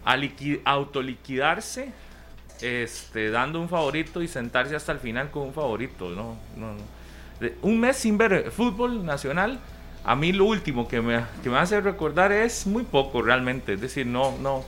a- 0.05 0.11
a 0.11 0.17
liqui- 0.17 0.61
autoliquidarse 0.65 1.91
este, 2.61 3.29
dando 3.29 3.59
un 3.59 3.67
favorito 3.67 4.21
y 4.21 4.27
sentarse 4.27 4.75
hasta 4.75 4.91
el 4.93 4.99
final 4.99 5.31
con 5.31 5.43
un 5.43 5.53
favorito. 5.53 6.09
No, 6.09 6.37
no, 6.55 6.73
no. 6.73 7.49
Un 7.61 7.79
mes 7.79 7.97
sin 7.97 8.17
ver 8.17 8.51
fútbol 8.51 9.05
nacional, 9.05 9.59
a 10.05 10.15
mí 10.15 10.31
lo 10.31 10.45
último 10.45 10.87
que 10.87 11.01
me, 11.01 11.23
que 11.43 11.49
me 11.49 11.57
hace 11.57 11.81
recordar 11.81 12.31
es 12.31 12.65
muy 12.67 12.83
poco 12.83 13.21
realmente. 13.21 13.73
Es 13.73 13.81
decir, 13.81 14.05
no, 14.05 14.37
no. 14.39 14.63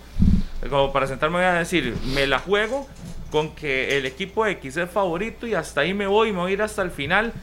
Como 0.69 0.91
para 0.91 1.07
sentarme 1.07 1.39
a 1.45 1.53
decir, 1.53 1.95
me 2.13 2.25
la 2.27 2.39
juego 2.39 2.87
con 3.31 3.53
que 3.55 3.97
el 3.97 4.05
equipo 4.05 4.45
X 4.45 4.77
es 4.77 4.89
favorito 4.89 5.45
y 5.47 5.53
hasta 5.53 5.81
ahí 5.81 5.93
me 5.93 6.07
voy, 6.07 6.31
me 6.31 6.39
voy 6.39 6.51
a 6.51 6.53
ir 6.53 6.61
hasta 6.61 6.81
el 6.81 6.91
final 6.91 7.33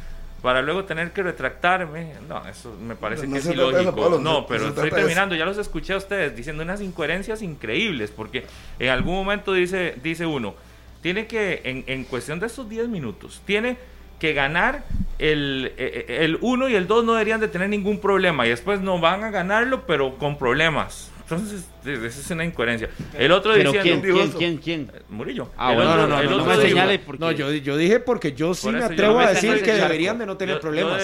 para 0.42 0.60
luego 0.60 0.84
tener 0.84 1.12
que 1.12 1.22
retractarme. 1.22 2.14
No, 2.28 2.46
eso 2.46 2.76
me 2.82 2.96
parece 2.96 3.26
No 3.26 3.34
que 3.34 3.38
es 3.38 3.46
eso, 3.46 3.54
ilógico. 3.54 3.94
Pablo, 3.94 4.18
no, 4.18 4.46
pero 4.46 4.68
estoy 4.68 4.88
eso. 4.88 4.96
terminando, 4.96 5.34
ya 5.36 5.44
los 5.44 5.56
escuché 5.56 5.92
a 5.92 5.98
ustedes 5.98 6.34
diciendo 6.34 6.62
unas 6.64 6.80
incoherencias 6.80 7.42
increíbles, 7.42 8.10
porque 8.10 8.44
en 8.78 8.88
algún 8.90 9.14
momento 9.14 9.52
dice, 9.52 9.94
dice 10.02 10.26
uno, 10.26 10.54
tiene 11.00 11.26
que, 11.26 11.60
en, 11.64 11.84
en 11.86 12.04
cuestión 12.04 12.40
de 12.40 12.46
estos 12.46 12.68
10 12.68 12.88
minutos, 12.88 13.40
tiene 13.46 13.76
que 14.18 14.34
ganar 14.34 14.84
el, 15.18 15.72
eh, 15.76 16.06
el 16.20 16.38
1 16.40 16.68
y 16.68 16.74
el 16.74 16.86
2 16.86 17.04
no 17.04 17.12
deberían 17.14 17.40
de 17.40 17.48
tener 17.48 17.68
ningún 17.68 18.00
problema 18.00 18.44
y 18.46 18.50
después 18.50 18.80
no 18.80 18.98
van 18.98 19.22
a 19.24 19.30
ganarlo, 19.30 19.86
pero 19.86 20.16
con 20.18 20.38
problemas. 20.38 21.11
Entonces, 21.36 21.64
esa 21.84 22.20
es 22.20 22.30
una 22.30 22.44
incoherencia. 22.44 22.88
El 23.18 23.32
otro 23.32 23.52
Pero 23.54 23.72
diciendo... 23.72 24.02
¿quién, 24.02 24.14
dijo 24.14 24.38
quién, 24.38 24.56
quién, 24.58 24.86
quién? 24.88 25.02
Murillo. 25.08 25.48
Ah, 25.56 25.72
bueno, 25.74 25.90
otro- 25.92 26.06
no, 26.08 26.22
no, 26.22 26.30
no, 26.30 26.38
no 26.38 26.44
me 26.44 26.56
señale 26.56 26.98
porque... 26.98 27.20
No, 27.24 27.32
yo, 27.32 27.50
yo 27.52 27.76
dije 27.76 28.00
porque 28.00 28.32
yo 28.32 28.54
sí 28.54 28.66
Por 28.66 28.74
me 28.74 28.84
atrevo 28.84 29.14
no 29.14 29.20
a 29.20 29.28
decir 29.30 29.54
que 29.60 29.66
charco. 29.66 29.82
deberían 29.82 30.18
de 30.18 30.26
no 30.26 30.36
tener 30.36 30.56
Yo- 30.56 30.60
problemas. 30.60 31.02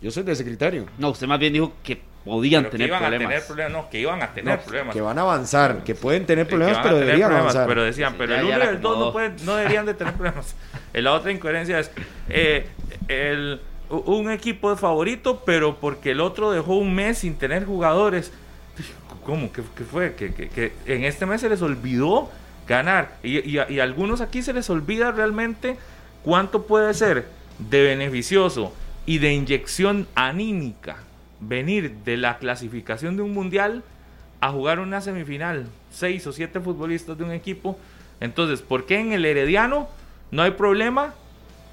Yo 0.00 0.10
soy 0.12 0.22
de 0.22 0.32
ese 0.32 0.44
criterio. 0.44 0.86
No, 0.98 1.10
usted 1.10 1.26
más 1.26 1.40
bien 1.40 1.52
dijo 1.52 1.72
que 1.82 2.00
podían 2.24 2.62
pero 2.64 2.70
que 2.70 2.76
tener 2.76 2.88
iban 2.88 3.00
problemas. 3.00 3.26
a 3.26 3.28
tener 3.30 3.46
problemas. 3.46 3.72
No, 3.72 3.90
que 3.90 3.98
iban 4.00 4.22
a 4.22 4.32
tener 4.34 4.56
No, 4.58 4.62
problemas. 4.64 4.94
que 4.94 5.00
van 5.00 5.18
a 5.18 5.22
avanzar, 5.22 5.82
que 5.84 5.94
pueden 5.96 6.24
tener 6.24 6.46
problemas, 6.46 6.76
pero 6.78 6.90
tener 6.94 7.06
deberían 7.06 7.28
problemas, 7.30 7.54
avanzar. 7.56 7.68
Pero 7.68 7.82
decían, 7.84 8.10
Sí, 8.12 8.16
pero 8.18 8.34
ya- 8.34 8.38
el 8.40 8.44
1 8.46 8.64
y 8.64 8.68
el 8.68 8.80
2 8.80 8.98
no, 8.98 9.12
pueden, 9.12 9.36
no 9.44 9.56
deberían 9.56 9.86
de 9.86 9.94
tener 9.94 10.14
problemas. 10.14 10.54
Eh, 10.94 11.02
La 11.02 11.12
otra 11.14 11.32
incoherencia 11.32 11.80
es, 11.80 11.90
eh, 12.28 12.66
el, 13.08 13.60
un 13.90 14.30
equipo 14.30 14.76
favorito, 14.76 15.42
pero 15.44 15.76
porque 15.80 16.12
el 16.12 16.20
otro 16.20 16.52
dejó 16.52 16.76
un 16.76 16.94
mes 16.94 17.18
sin 17.18 17.36
tener 17.36 17.64
jugadores. 17.64 18.32
¿Cómo? 19.24 19.52
¿Qué, 19.52 19.62
fue? 19.62 20.14
Que, 20.14 20.72
en 20.86 21.04
este 21.04 21.26
mes 21.26 21.40
se 21.40 21.48
les 21.48 21.62
olvidó 21.62 22.30
ganar. 22.66 23.16
Y, 23.22 23.50
y 23.50 23.58
a 23.58 23.82
algunos 23.82 24.20
aquí 24.20 24.42
se 24.42 24.52
les 24.52 24.68
olvida 24.70 25.12
realmente 25.12 25.76
cuánto 26.24 26.66
puede 26.66 26.94
ser 26.94 27.26
de 27.58 27.82
beneficioso 27.82 28.72
y 29.06 29.18
de 29.18 29.32
inyección 29.32 30.06
anímica 30.14 30.96
venir 31.40 31.94
de 32.04 32.16
la 32.16 32.38
clasificación 32.38 33.16
de 33.16 33.22
un 33.22 33.32
mundial 33.32 33.82
a 34.40 34.50
jugar 34.50 34.80
una 34.80 35.00
semifinal. 35.00 35.66
Seis 35.90 36.26
o 36.26 36.32
siete 36.32 36.60
futbolistas 36.60 37.16
de 37.18 37.24
un 37.24 37.32
equipo. 37.32 37.78
Entonces, 38.20 38.62
¿por 38.62 38.86
qué 38.86 39.00
en 39.00 39.12
el 39.12 39.24
Herediano 39.24 39.88
no 40.30 40.42
hay 40.42 40.52
problema 40.52 41.14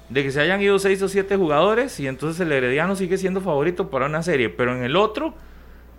de 0.08 0.22
que 0.22 0.30
se 0.30 0.40
hayan 0.40 0.62
ido 0.62 0.78
seis 0.78 1.02
o 1.02 1.08
siete 1.08 1.36
jugadores 1.36 1.98
y 2.00 2.06
entonces 2.06 2.40
el 2.40 2.52
Herediano 2.52 2.96
sigue 2.96 3.18
siendo 3.18 3.40
favorito 3.40 3.90
para 3.90 4.06
una 4.06 4.22
serie? 4.22 4.48
Pero 4.48 4.76
en 4.76 4.82
el 4.82 4.96
otro, 4.96 5.34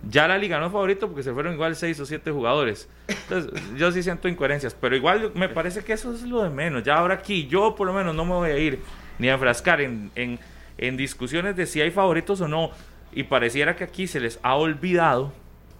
ya 0.08 0.28
la 0.28 0.38
liga 0.38 0.60
no 0.60 0.70
favorito 0.70 1.08
porque 1.08 1.22
se 1.22 1.32
fueron 1.32 1.54
igual 1.54 1.74
seis 1.74 1.98
o 2.00 2.06
siete 2.06 2.30
jugadores. 2.30 2.88
Entonces, 3.08 3.50
yo 3.76 3.90
sí 3.90 4.02
siento 4.02 4.28
incoherencias, 4.28 4.74
pero 4.74 4.94
igual 4.96 5.32
me 5.34 5.48
parece 5.48 5.82
que 5.82 5.92
eso 5.92 6.12
es 6.14 6.22
lo 6.22 6.42
de 6.42 6.50
menos. 6.50 6.84
Ya 6.84 6.96
ahora 6.98 7.14
aquí, 7.14 7.46
yo 7.46 7.74
por 7.74 7.86
lo 7.86 7.92
menos 7.92 8.14
no 8.14 8.24
me 8.24 8.32
voy 8.32 8.50
a 8.50 8.58
ir 8.58 8.80
ni 9.18 9.28
a 9.28 9.34
enfrascar 9.34 9.80
en, 9.80 10.10
en, 10.14 10.38
en 10.78 10.96
discusiones 10.96 11.56
de 11.56 11.66
si 11.66 11.80
hay 11.80 11.90
favoritos 11.90 12.40
o 12.40 12.48
no. 12.48 12.70
Y 13.12 13.24
pareciera 13.24 13.74
que 13.74 13.84
aquí 13.84 14.06
se 14.06 14.20
les 14.20 14.38
ha 14.42 14.54
olvidado, 14.54 15.32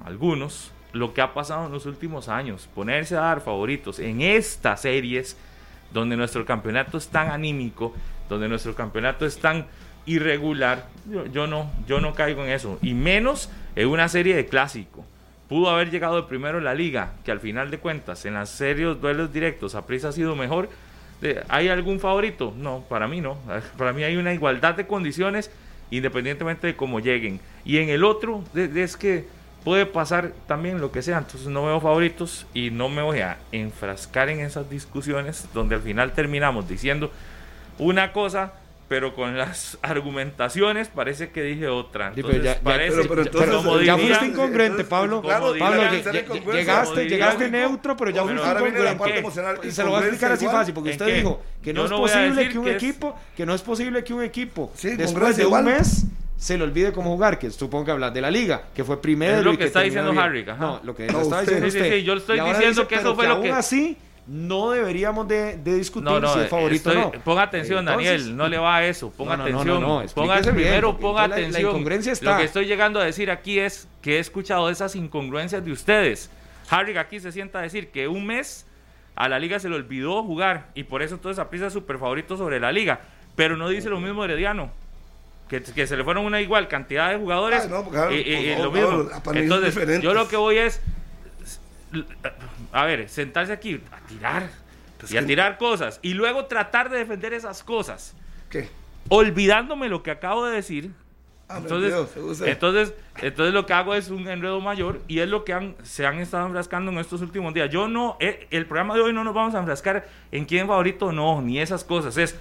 a 0.02 0.08
algunos, 0.08 0.72
lo 0.92 1.14
que 1.14 1.20
ha 1.20 1.34
pasado 1.34 1.66
en 1.66 1.72
los 1.72 1.87
últimos 1.87 2.28
años. 2.28 2.68
Ponerse 2.75 3.16
a 3.16 3.20
dar 3.20 3.40
favoritos 3.40 3.98
en 3.98 4.20
estas 4.22 4.82
series 4.82 5.37
donde 5.92 6.16
nuestro 6.16 6.44
campeonato 6.44 6.98
es 6.98 7.08
tan 7.08 7.30
anímico, 7.30 7.94
donde 8.28 8.48
nuestro 8.48 8.75
campeonato 8.75 9.25
es 9.26 9.38
tan 9.38 9.66
irregular, 10.08 10.86
yo, 11.32 11.46
no, 11.46 11.70
yo 11.86 12.00
no 12.00 12.14
caigo 12.14 12.44
en 12.44 12.50
eso. 12.50 12.78
Y 12.82 12.94
menos 12.94 13.50
en 13.76 13.88
una 13.88 14.08
serie 14.08 14.34
de 14.34 14.46
clásico. 14.46 15.04
Pudo 15.48 15.70
haber 15.70 15.90
llegado 15.90 16.16
de 16.16 16.22
primero 16.28 16.58
en 16.58 16.64
la 16.64 16.74
liga, 16.74 17.12
que 17.24 17.30
al 17.30 17.40
final 17.40 17.70
de 17.70 17.78
cuentas, 17.78 18.24
en 18.26 18.34
las 18.34 18.50
series 18.50 19.00
duelos 19.00 19.32
directos, 19.32 19.74
Aprisa 19.74 20.08
ha 20.08 20.12
sido 20.12 20.34
mejor. 20.36 20.68
De- 21.20 21.42
¿Hay 21.48 21.68
algún 21.68 22.00
favorito? 22.00 22.52
No, 22.56 22.84
para 22.88 23.08
mí 23.08 23.20
no. 23.20 23.38
Para 23.76 23.92
mí 23.92 24.02
hay 24.02 24.16
una 24.16 24.32
igualdad 24.34 24.74
de 24.74 24.86
condiciones 24.86 25.50
independientemente 25.90 26.66
de 26.66 26.76
cómo 26.76 27.00
lleguen. 27.00 27.40
Y 27.64 27.78
en 27.78 27.88
el 27.88 28.04
otro, 28.04 28.44
es 28.54 28.96
que 28.98 29.26
puede 29.64 29.86
pasar 29.86 30.32
también 30.46 30.80
lo 30.82 30.92
que 30.92 31.00
sea. 31.00 31.16
Entonces 31.18 31.48
no 31.48 31.64
veo 31.64 31.80
favoritos 31.80 32.46
y 32.52 32.70
no 32.70 32.90
me 32.90 33.00
voy 33.00 33.20
a 33.20 33.38
enfrascar 33.52 34.28
en 34.28 34.40
esas 34.40 34.68
discusiones 34.68 35.48
donde 35.54 35.76
al 35.76 35.80
final 35.82 36.12
terminamos 36.12 36.68
diciendo 36.68 37.10
una 37.78 38.12
cosa, 38.12 38.52
pero 38.88 39.14
con 39.14 39.37
las 39.37 39.76
argumentaciones 39.83 40.88
parece 40.88 41.30
que 41.30 41.42
dije 41.42 41.68
otra. 41.68 42.09
Sí, 42.14 42.23
pero 42.23 42.28
Entonces 42.28 42.45
ya- 42.45 42.54
ya- 42.54 42.61
parece 42.64 42.97
pero- 42.97 43.09
pero 43.09 43.23
entonces- 43.23 43.54
como 43.54 43.80
ya 43.80 43.99
fuiste 43.99 44.26
incongruente, 44.26 44.85
Pablo. 44.85 45.21
Claro, 45.23 45.54
Pablo, 45.59 45.83
incongruencia. 45.95 46.12
llegaste, 46.52 47.09
llegaste 47.09 47.50
neutro, 47.50 47.97
pero 47.97 48.11
ya 48.11 48.23
fuiste 48.23 48.42
incongruente. 48.92 49.68
Y 49.68 49.71
se 49.71 49.83
lo 49.85 49.90
voy 49.90 49.99
a 49.99 50.00
explicar 50.00 50.33
así 50.33 50.47
fácil, 50.47 50.75
porque 50.75 50.90
¿En 50.90 50.95
usted 50.95 51.07
qué? 51.07 51.14
dijo 51.16 51.42
que 51.62 51.73
no 51.73 51.80
Yo 51.80 51.85
es 51.85 51.90
no 51.90 51.97
a 51.97 52.00
posible 52.00 52.49
que 52.49 52.59
un 52.59 52.64
que 52.64 52.71
es- 52.71 52.76
equipo, 52.83 53.18
que 53.37 53.47
no 53.47 53.54
es 53.54 53.62
posible 53.62 54.04
que 54.04 54.14
un 54.14 54.23
equipo 54.23 54.73
Sí, 54.75 54.97
después 54.97 55.37
de 55.37 55.42
un 55.45 55.49
igual. 55.49 55.64
mes 55.64 56.04
se 56.37 56.57
le 56.57 56.64
olvide 56.64 56.92
cómo 56.92 57.11
jugar, 57.11 57.38
que 57.38 57.50
supongo 57.50 57.85
que 57.87 57.90
hablas 57.90 58.14
de 58.14 58.21
la 58.21 58.30
liga, 58.30 58.62
que 58.75 58.85
fue 58.85 59.00
primero 59.02 59.38
Es 59.38 59.45
lo 59.45 59.52
y 59.54 59.57
que 59.57 59.64
está 59.64 59.80
diciendo 59.80 60.12
bien. 60.12 60.23
Harry, 60.25 60.45
ajá. 60.49 60.57
No, 60.57 60.80
lo 60.85 60.95
que 60.95 61.07
No, 61.09 61.21
está 61.23 61.40
usted. 61.40 61.40
diciendo 61.40 61.66
Sí, 61.66 61.73
sí, 61.73 61.78
usted. 61.78 61.97
sí, 61.99 62.02
yo 62.04 62.14
le 62.14 62.21
estoy 62.21 62.37
diciendo 62.40 62.68
dice, 62.68 62.87
que 62.87 62.95
eso 62.95 63.14
fue 63.16 63.26
lo 63.26 63.33
aún 63.35 63.42
que- 63.42 63.52
así 63.52 63.97
no 64.28 64.70
deberíamos 64.73 65.26
de, 65.26 65.56
de 65.56 65.75
discutir 65.76 66.04
No, 66.11 66.20
no, 66.20 66.32
si 66.35 66.40
es 66.40 66.49
favorito 66.49 66.90
estoy- 66.90 67.02
o 67.02 67.12
no. 67.16 67.25
ponga 67.25 67.42
atención, 67.42 67.80
Entonces- 67.80 68.06
Daniel, 68.11 68.37
no 68.37 68.49
le 68.49 68.58
va 68.58 68.76
a 68.76 68.87
eso, 68.87 69.11
ponga 69.11 69.37
No, 69.37 69.44
atención. 69.44 69.82
ponga 70.14 70.40
bien, 70.40 70.54
primero, 70.54 70.97
ponga 70.99 71.25
entonces 71.25 71.28
la- 71.28 71.28
la 71.28 71.35
atención. 71.49 71.70
incongruencia 71.70 72.12
está. 72.12 72.30
Lo 72.32 72.37
que 72.38 72.44
estoy 72.44 72.66
llegando 72.66 73.00
a 73.00 73.04
decir 73.04 73.30
aquí 73.30 73.58
es 73.58 73.88
que 74.02 74.16
he 74.16 74.18
escuchado 74.18 74.68
esas 74.70 74.94
incongruencias 74.97 75.64
de 75.64 75.73
ustedes. 75.73 76.30
Harry 76.70 76.97
aquí 76.99 77.18
se 77.20 77.32
sienta 77.32 77.61
a 77.61 77.62
decir 77.62 77.88
que 77.88 78.06
un 78.08 78.26
mes 78.26 78.66
a 79.16 79.28
la 79.28 79.38
liga 79.38 79.58
se 79.58 79.68
le 79.68 79.76
olvidó 79.76 80.23
jugar 80.23 80.66
y 80.75 80.85
por 80.85 81.02
eso 81.02 81.14
entonces 81.14 81.38
Aprisa 81.38 81.68
es 81.68 81.73
súper 81.73 81.99
favorito 81.99 82.37
sobre 82.37 82.61
la 82.61 82.70
liga, 82.70 83.00
pero 83.35 83.56
no 83.56 83.68
dice 83.68 83.88
lo 83.88 83.99
mismo 84.00 84.25
Herediano. 84.25 84.70
Que, 85.49 85.62
que 85.62 85.87
se 85.87 85.97
le 85.97 86.04
fueron 86.04 86.26
una 86.26 86.42
igual 86.42 86.68
cantidad 86.68 87.08
de 87.11 87.16
jugadores 87.16 87.62
Ay, 87.62 87.70
no, 87.70 87.88
claro, 87.88 88.11
lo 88.11 88.70
mismo. 88.70 89.08
Entonces, 89.32 90.02
yo 90.02 90.12
lo 90.12 90.28
que 90.28 90.37
voy 90.37 90.58
es 90.58 90.82
a 92.73 92.85
ver, 92.85 93.09
sentarse 93.09 93.52
aquí 93.52 93.80
a 93.90 94.07
tirar 94.07 94.50
Pues 94.99 95.12
y 95.12 95.16
a 95.16 95.25
tirar 95.26 95.59
cosas 95.59 95.99
y 96.02 96.14
luego 96.14 96.47
tratar 96.47 96.90
de 96.90 96.99
defender 96.99 97.33
esas 97.33 97.62
cosas, 97.62 98.14
¿Qué? 98.50 98.68
olvidándome 99.09 99.88
lo 99.88 100.02
que 100.02 100.11
acabo 100.11 100.47
de 100.47 100.54
decir. 100.57 100.92
Ah, 101.50 101.59
Entonces, 101.62 101.88
Dios, 101.95 102.42
entonces, 102.42 102.95
entonces 103.23 103.54
lo 103.54 103.64
que 103.64 103.73
hago 103.73 103.95
es 103.95 104.11
un 104.11 104.28
enredo 104.28 104.61
mayor 104.61 105.00
y 105.09 105.21
es 105.21 105.28
lo 105.30 105.45
que 105.45 105.54
han, 105.54 105.76
se 105.83 106.04
han 106.04 106.18
estado 106.18 106.45
enfrascando 106.47 106.92
en 106.92 106.99
estos 106.99 107.23
últimos 107.23 107.54
días. 107.54 107.71
Yo 107.71 107.88
no, 107.88 108.18
eh, 108.21 108.47
el 108.50 108.66
programa 108.66 108.95
de 108.95 109.00
hoy 109.00 109.14
no 109.14 109.25
nos 109.25 109.33
vamos 109.33 109.54
a 109.54 109.61
enfrascar 109.61 110.07
en 110.30 110.45
quién 110.45 110.66
favorito 110.66 111.11
no, 111.11 111.40
ni 111.40 111.59
esas 111.59 111.85
cosas. 111.85 112.18
Es 112.18 112.37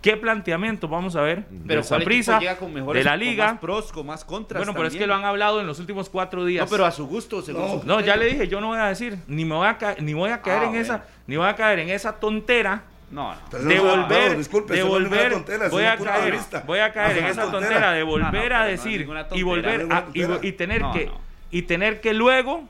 qué 0.00 0.16
planteamiento 0.16 0.86
vamos 0.88 1.16
a 1.16 1.22
ver 1.22 1.44
Pero 1.66 1.82
de 1.82 1.86
¿cuál 1.88 2.00
Saprissa, 2.00 2.32
equipo 2.36 2.40
llega 2.42 2.56
con 2.58 2.72
mejores, 2.74 3.00
de 3.00 3.04
la 3.04 3.10
con 3.16 3.20
liga. 3.20 3.46
más 3.52 3.58
pros, 3.60 3.92
con 3.92 4.06
más 4.06 4.24
contras 4.24 4.60
Bueno, 4.60 4.72
pero 4.74 4.88
es 4.88 4.94
que 4.96 5.06
lo 5.06 5.14
han 5.14 5.24
hablado 5.24 5.60
en 5.60 5.66
los 5.66 5.78
últimos 5.80 6.08
cuatro 6.08 6.44
días. 6.44 6.64
No, 6.66 6.70
pero 6.70 6.84
a 6.86 6.90
su 6.90 7.06
gusto, 7.06 7.42
según 7.42 7.62
No. 7.62 7.80
su 7.80 7.86
No, 7.86 8.00
ya 8.00 8.16
le 8.16 8.26
dije, 8.26 8.48
yo 8.48 8.60
no 8.60 8.68
voy 8.68 8.78
a 8.78 8.84
decir, 8.86 9.18
ni 9.26 9.44
me 9.44 9.54
voy 9.54 9.66
a 9.66 9.76
caer, 9.78 10.02
ni 10.02 10.14
voy 10.14 10.30
a 10.30 10.40
caer 10.42 10.58
Ah, 10.60 10.64
en 10.64 10.68
bueno. 10.70 10.82
esa, 10.84 11.04
ni 11.26 11.36
voy 11.36 11.46
a 11.48 11.54
caer 11.56 11.78
en 11.80 11.88
esa 11.90 12.12
tontera 12.20 12.82
No, 13.10 13.34
no. 13.34 13.58
Devolver, 13.58 14.32
no, 14.32 14.38
disculpe, 14.38 14.74
devolver, 14.74 15.32
tontera, 15.32 15.68
voy 15.68 15.84
a 15.84 15.96
caer, 15.96 16.38
voy 16.66 16.78
a 16.78 16.92
caer 16.92 17.18
en 17.18 17.24
esa 17.26 17.42
tontera. 17.42 17.60
tontera 17.68 17.92
de 17.92 18.00
No, 18.04 18.18
no, 18.18 18.24
volver 18.30 18.52
a 18.52 18.64
decir 18.66 19.08
y 19.32 19.42
volver 19.42 19.86
a, 19.90 20.04
y, 20.42 20.52
tener 20.52 20.82
No, 20.82 20.92
que 20.92 21.06
no. 21.06 21.12
y 21.50 21.62
tener 21.62 22.00
que 22.02 22.12
luego 22.12 22.68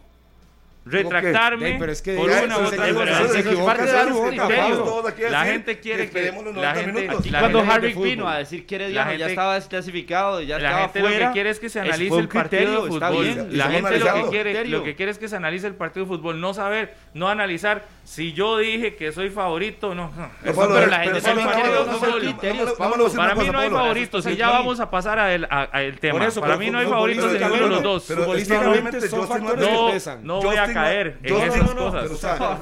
retractarme 0.91 1.73
Ey, 1.73 1.77
pero 1.79 1.93
es 1.93 2.03
que 2.03 2.15
por 2.15 2.31
ya, 2.31 2.43
una 2.45 2.59
u 2.59 2.65
otra 2.67 2.87
se- 2.87 2.95
cosa. 2.95 3.29
se 3.29 3.39
equivoca, 3.41 3.65
parte 3.67 3.89
se 3.91 4.03
equivoca, 4.03 5.31
La 5.31 5.45
gente 5.45 5.81
quiere 5.81 6.11
que 6.11 6.23
la 6.33 6.75
90 6.75 6.75
gente, 6.75 7.31
Cuando 7.39 7.61
Harry 7.61 7.93
vino 7.95 8.29
a 8.29 8.39
decir 8.39 8.67
Herediano 8.69 9.11
gente- 9.11 9.19
ya 9.21 9.29
estaba 9.29 9.55
desclasificado, 9.55 10.41
ya 10.41 10.59
la 10.59 10.69
estaba 10.69 10.83
gente 10.89 11.01
lo 11.01 11.09
que 11.09 11.33
quiere 11.33 11.51
es 11.51 11.59
que 11.59 11.69
se 11.69 11.81
analice 11.81 12.17
el 12.19 12.29
partido 12.29 12.83
de 12.85 12.89
fútbol. 12.91 13.49
La 13.51 13.71
gente 13.71 13.99
lo 13.99 14.15
que, 14.15 14.31
quiere, 14.31 14.65
lo 14.67 14.83
que 14.85 14.95
quiere 14.97 15.13
es 15.13 15.19
que 15.19 15.29
se 15.29 15.37
analice 15.37 15.67
el 15.67 15.75
partido 15.75 16.07
de 16.07 16.09
fútbol, 16.17 16.41
no 16.41 16.55
saber, 16.55 16.95
no 17.15 17.29
analizar 17.29 17.85
si 18.05 18.33
yo 18.33 18.57
dije 18.59 18.95
que 18.97 19.13
soy 19.13 19.31
favorito, 19.31 19.95
no. 19.95 20.11
Pero 20.43 20.87
la 20.87 21.01
gente 21.01 21.21
quiere 21.21 21.71
decir 21.71 22.77
Para 23.17 23.35
mí 23.35 23.49
no 23.51 23.59
hay 23.59 23.71
favoritos 23.71 24.27
y 24.27 24.37
ya 24.37 24.51
vamos 24.51 24.81
a 24.81 24.91
pasar 24.91 25.19
a 25.19 25.35
el, 25.35 25.45
a- 25.51 25.69
a 25.73 25.83
el 25.83 25.99
tema. 25.99 26.19
Para 26.41 26.57
mí 26.57 26.71
no 26.71 26.79
hay 26.79 26.87
favoritos 26.87 27.33
de 27.33 27.39
ninguno 27.39 27.63
de 27.65 27.69
los 27.71 27.83
dos. 27.83 28.05
pero 28.09 28.23
Futbolísticamente 28.23 29.09
son 29.09 29.29
factores 29.29 29.65
que 29.67 29.73
No, 29.75 29.91
pesan. 29.91 30.21
no 30.27 30.41
voy 30.43 30.57
a 30.57 30.67
caer 30.85 31.19
en 31.23 31.37
esas 31.37 31.57
no, 31.59 31.75
no, 31.75 31.93
cosas. 31.93 32.11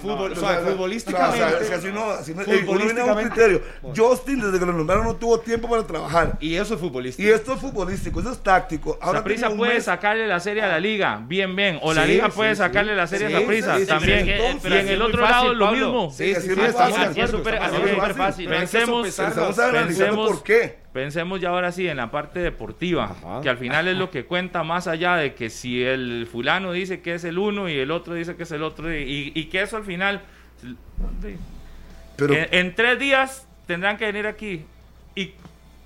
futbolísticamente- 0.02 0.70
eh. 3.56 3.62
Justin, 3.96 4.40
desde 4.40 4.58
que 4.58 4.66
lo 4.66 4.72
nombraron, 4.72 5.04
no 5.04 5.16
tuvo 5.16 5.40
tiempo 5.40 5.68
para 5.68 5.86
trabajar. 5.86 6.36
Y 6.40 6.56
eso 6.56 6.74
es 6.74 6.80
futbolístico. 6.80 7.28
Y 7.28 7.32
esto 7.32 7.54
es 7.54 7.60
futbolístico, 7.60 8.20
eso 8.20 8.32
es 8.32 8.42
táctico. 8.42 8.98
Ahora 9.00 9.20
un 9.20 9.24
puede 9.56 9.74
mes- 9.74 9.84
sacarle 9.84 10.26
la 10.26 10.40
serie 10.40 10.62
a 10.62 10.68
la 10.68 10.80
liga, 10.80 11.20
bien, 11.26 11.54
bien. 11.56 11.78
O 11.82 11.94
la 11.94 12.04
Sí, 12.04 12.12
liga 12.12 12.26
sí, 12.26 12.32
puede 12.36 12.54
sí. 12.54 12.58
sacarle 12.58 12.94
la 12.94 13.06
serie 13.06 13.28
Sí, 13.28 13.34
a 13.34 13.40
Saprissa, 13.40 13.74
sí, 13.76 13.80
sí, 13.82 13.86
también. 13.86 14.26
y 14.26 14.30
en 14.32 14.56
así 14.56 14.88
el 14.88 15.02
otro 15.02 15.20
fácil, 15.26 15.36
lado 15.36 15.54
lo 15.54 15.70
mismo. 15.72 16.10
Sí, 16.10 16.16
Sí, 16.26 16.34
así 16.34 16.48
sí, 16.48 16.54
sí, 16.54 16.60
Así 16.60 17.20
es 17.20 17.30
súper- 17.30 17.58
fácil. 18.16 18.48
Pensemos- 18.48 19.06
por 20.28 20.42
qué. 20.42 20.85
Pensemos 20.96 21.42
ya 21.42 21.50
ahora 21.50 21.72
sí 21.72 21.86
en 21.86 21.98
la 21.98 22.10
parte 22.10 22.38
deportiva, 22.40 23.04
Ajá. 23.22 23.42
que 23.42 23.50
al 23.50 23.58
final 23.58 23.86
es 23.86 23.98
lo 23.98 24.08
que 24.10 24.24
cuenta 24.24 24.62
más 24.64 24.86
allá 24.86 25.16
de 25.16 25.34
que 25.34 25.50
si 25.50 25.82
el 25.84 26.26
fulano 26.32 26.72
dice 26.72 27.02
que 27.02 27.12
es 27.16 27.24
el 27.24 27.36
uno 27.38 27.68
y 27.68 27.74
el 27.78 27.90
otro 27.90 28.14
dice 28.14 28.34
que 28.34 28.44
es 28.44 28.50
el 28.52 28.62
otro 28.62 28.90
y, 28.90 29.30
y 29.34 29.44
que 29.44 29.60
eso 29.60 29.76
al 29.76 29.84
final 29.84 30.22
Pero, 32.16 32.32
en, 32.32 32.48
en 32.50 32.74
tres 32.74 32.98
días 32.98 33.46
tendrán 33.66 33.98
que 33.98 34.06
venir 34.06 34.26
aquí 34.26 34.64
y 35.14 35.32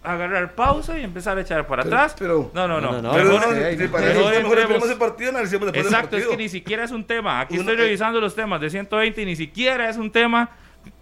agarrar 0.05 0.55
pausa 0.55 0.97
y 0.97 1.03
empezar 1.03 1.37
a 1.39 1.41
echar 1.41 1.67
para 1.67 1.83
Pero- 1.83 1.97
atrás. 1.97 2.15
pero- 2.17 2.51
no, 2.55 2.69
no, 2.69 2.81
no. 2.81 3.03
No, 3.03 3.13
Exacto, 5.75 6.17
es 6.19 6.27
que 6.29 6.37
ni 6.37 6.49
siquiera 6.49 6.85
es 6.85 6.93
un 6.93 7.05
tema. 7.05 7.41
Aquí 7.41 7.55
Uno- 7.55 7.63
estoy 7.63 7.77
revisando 7.85 8.21
los 8.21 8.37
temas 8.37 8.61
de 8.61 8.71
120 8.71 9.23
y 9.23 9.27
ni 9.27 9.35
siquiera 9.35 9.91
es 9.91 9.97
un 9.97 10.13
tema. 10.13 10.51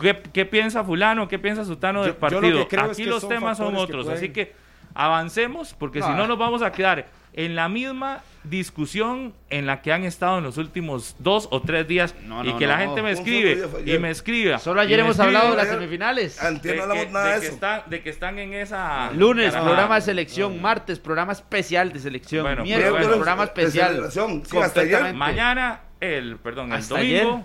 ¿Qué, 0.01 0.21
qué 0.33 0.45
piensa 0.47 0.85
fulano? 0.85 1.29
¿Qué 1.29 1.39
piensa 1.39 1.65
sutano 1.65 2.03
del 2.03 2.13
Yo- 2.15 2.19
yo 2.29 2.29
lo 2.31 2.41
partido? 2.41 2.69
que 2.69 2.77
creo 2.77 2.87
es 2.87 2.93
Aquí 2.93 3.05
que 3.05 3.11
los 3.11 3.21
son 3.23 3.31
temas 3.31 3.59
son 3.59 3.75
que 3.75 3.81
otros. 3.81 4.09
Así 4.09 4.31
que 4.31 4.53
avancemos 4.95 5.75
porque 5.79 6.03
si 6.03 6.09
No, 6.09 6.17
no 6.17 6.27
nos 6.29 6.39
vamos 6.39 6.63
a 6.63 6.73
quedar 6.73 7.07
en 7.35 7.55
la 7.55 7.69
misma 7.69 8.21
discusión 8.43 9.33
en 9.51 9.67
la 9.67 9.81
que 9.83 9.93
han 9.93 10.03
estado 10.05 10.39
en 10.39 10.45
los 10.45 10.57
últimos 10.57 11.15
dos 11.19 11.47
o 11.53 11.61
tres 11.61 11.87
días 11.87 12.15
No, 12.25 12.45
y 12.45 12.49
no, 12.53 12.59
que 12.59 12.67
la 12.67 12.77
no. 12.79 12.83
gente 12.87 13.03
me 13.03 13.13
escribe 13.13 13.69
y 13.85 13.99
me 13.99 14.11
escriba. 14.11 14.59
Solo 14.59 14.81
ayer 14.81 14.99
hemos 14.99 15.13
escribe 15.19 15.37
hablado 15.37 15.51
de 15.53 15.57
las 15.59 15.69
semifinales. 15.69 16.43
Antier 16.43 16.77
no 16.77 16.83
de 16.83 16.83
hablamos 16.91 17.07
que, 17.07 17.13
nada 17.13 17.27
de 17.29 17.35
de 17.35 17.41
que 17.41 17.47
eso. 17.47 17.55
están, 17.55 17.83
de 17.87 18.03
que 18.03 18.11
están 18.11 18.39
en 18.39 18.55
esa 18.55 19.11
Lunes, 19.13 19.55
programa 19.55 19.97
de 19.97 20.01
selección. 20.01 20.61
Martes, 20.61 20.99
programa 20.99 21.33
especial 21.33 21.93
de 21.93 22.01
selección. 22.01 22.43
Bueno, 22.45 22.63
Miércoles, 22.65 22.93
bueno, 22.93 23.09
programa 23.15 23.43
de 23.43 23.49
especial. 23.49 24.11
Sí, 24.11 24.59
hasta 24.59 24.81
ayer. 24.81 25.15
Mañana, 25.15 25.81
el, 26.01 26.37
perdón, 26.39 26.73
el 26.73 26.79
Hasta 26.79 26.97
domingo, 26.97 27.45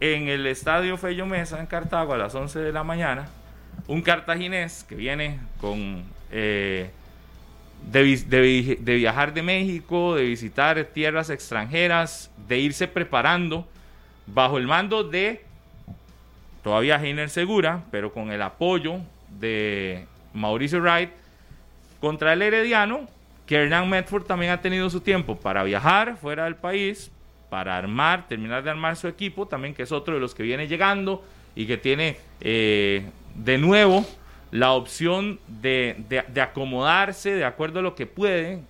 en 0.00 0.28
el 0.28 0.46
estadio 0.46 0.96
Fello 0.96 1.26
Mesa 1.26 1.60
en 1.60 1.66
Cartago 1.66 2.14
a 2.14 2.18
las 2.18 2.34
11 2.34 2.58
de 2.58 2.72
la 2.72 2.84
mañana, 2.84 3.28
un 3.86 4.02
cartaginés 4.02 4.84
que 4.84 4.94
viene 4.94 5.38
con 5.60 6.04
eh, 6.30 6.90
de, 7.90 8.78
de 8.80 8.94
viajar 8.96 9.32
de 9.32 9.42
México, 9.42 10.14
de 10.14 10.24
visitar 10.24 10.82
tierras 10.86 11.30
extranjeras, 11.30 12.30
de 12.48 12.58
irse 12.58 12.88
preparando 12.88 13.66
bajo 14.26 14.58
el 14.58 14.66
mando 14.66 15.04
de 15.04 15.44
todavía 16.62 16.96
Heiner 16.96 17.30
Segura, 17.30 17.84
pero 17.90 18.12
con 18.12 18.32
el 18.32 18.42
apoyo 18.42 19.00
de 19.38 20.06
Mauricio 20.34 20.80
Wright 20.80 21.10
contra 22.00 22.32
el 22.32 22.42
Herediano, 22.42 23.08
que 23.46 23.56
Hernán 23.56 23.88
Medford 23.88 24.24
también 24.24 24.52
ha 24.52 24.60
tenido 24.60 24.90
su 24.90 25.00
tiempo 25.00 25.36
para 25.36 25.62
viajar 25.62 26.16
fuera 26.16 26.44
del 26.44 26.56
país, 26.56 27.12
para 27.50 27.76
armar, 27.76 28.26
terminar 28.28 28.62
de 28.62 28.70
armar 28.70 28.96
su 28.96 29.08
equipo, 29.08 29.46
también 29.46 29.74
que 29.74 29.82
es 29.82 29.92
otro 29.92 30.14
de 30.14 30.20
los 30.20 30.34
que 30.34 30.42
viene 30.42 30.66
llegando 30.68 31.24
y 31.54 31.66
que 31.66 31.76
tiene 31.76 32.16
eh, 32.40 33.04
de 33.34 33.58
nuevo 33.58 34.04
la 34.50 34.72
opción 34.72 35.38
de, 35.48 35.96
de- 36.08 36.40
acomodarse 36.40 37.34
de 37.34 37.44
acuerdo 37.44 37.80
a 37.80 37.82
lo 37.82 37.94
que 37.94 38.06
puede, 38.06 38.60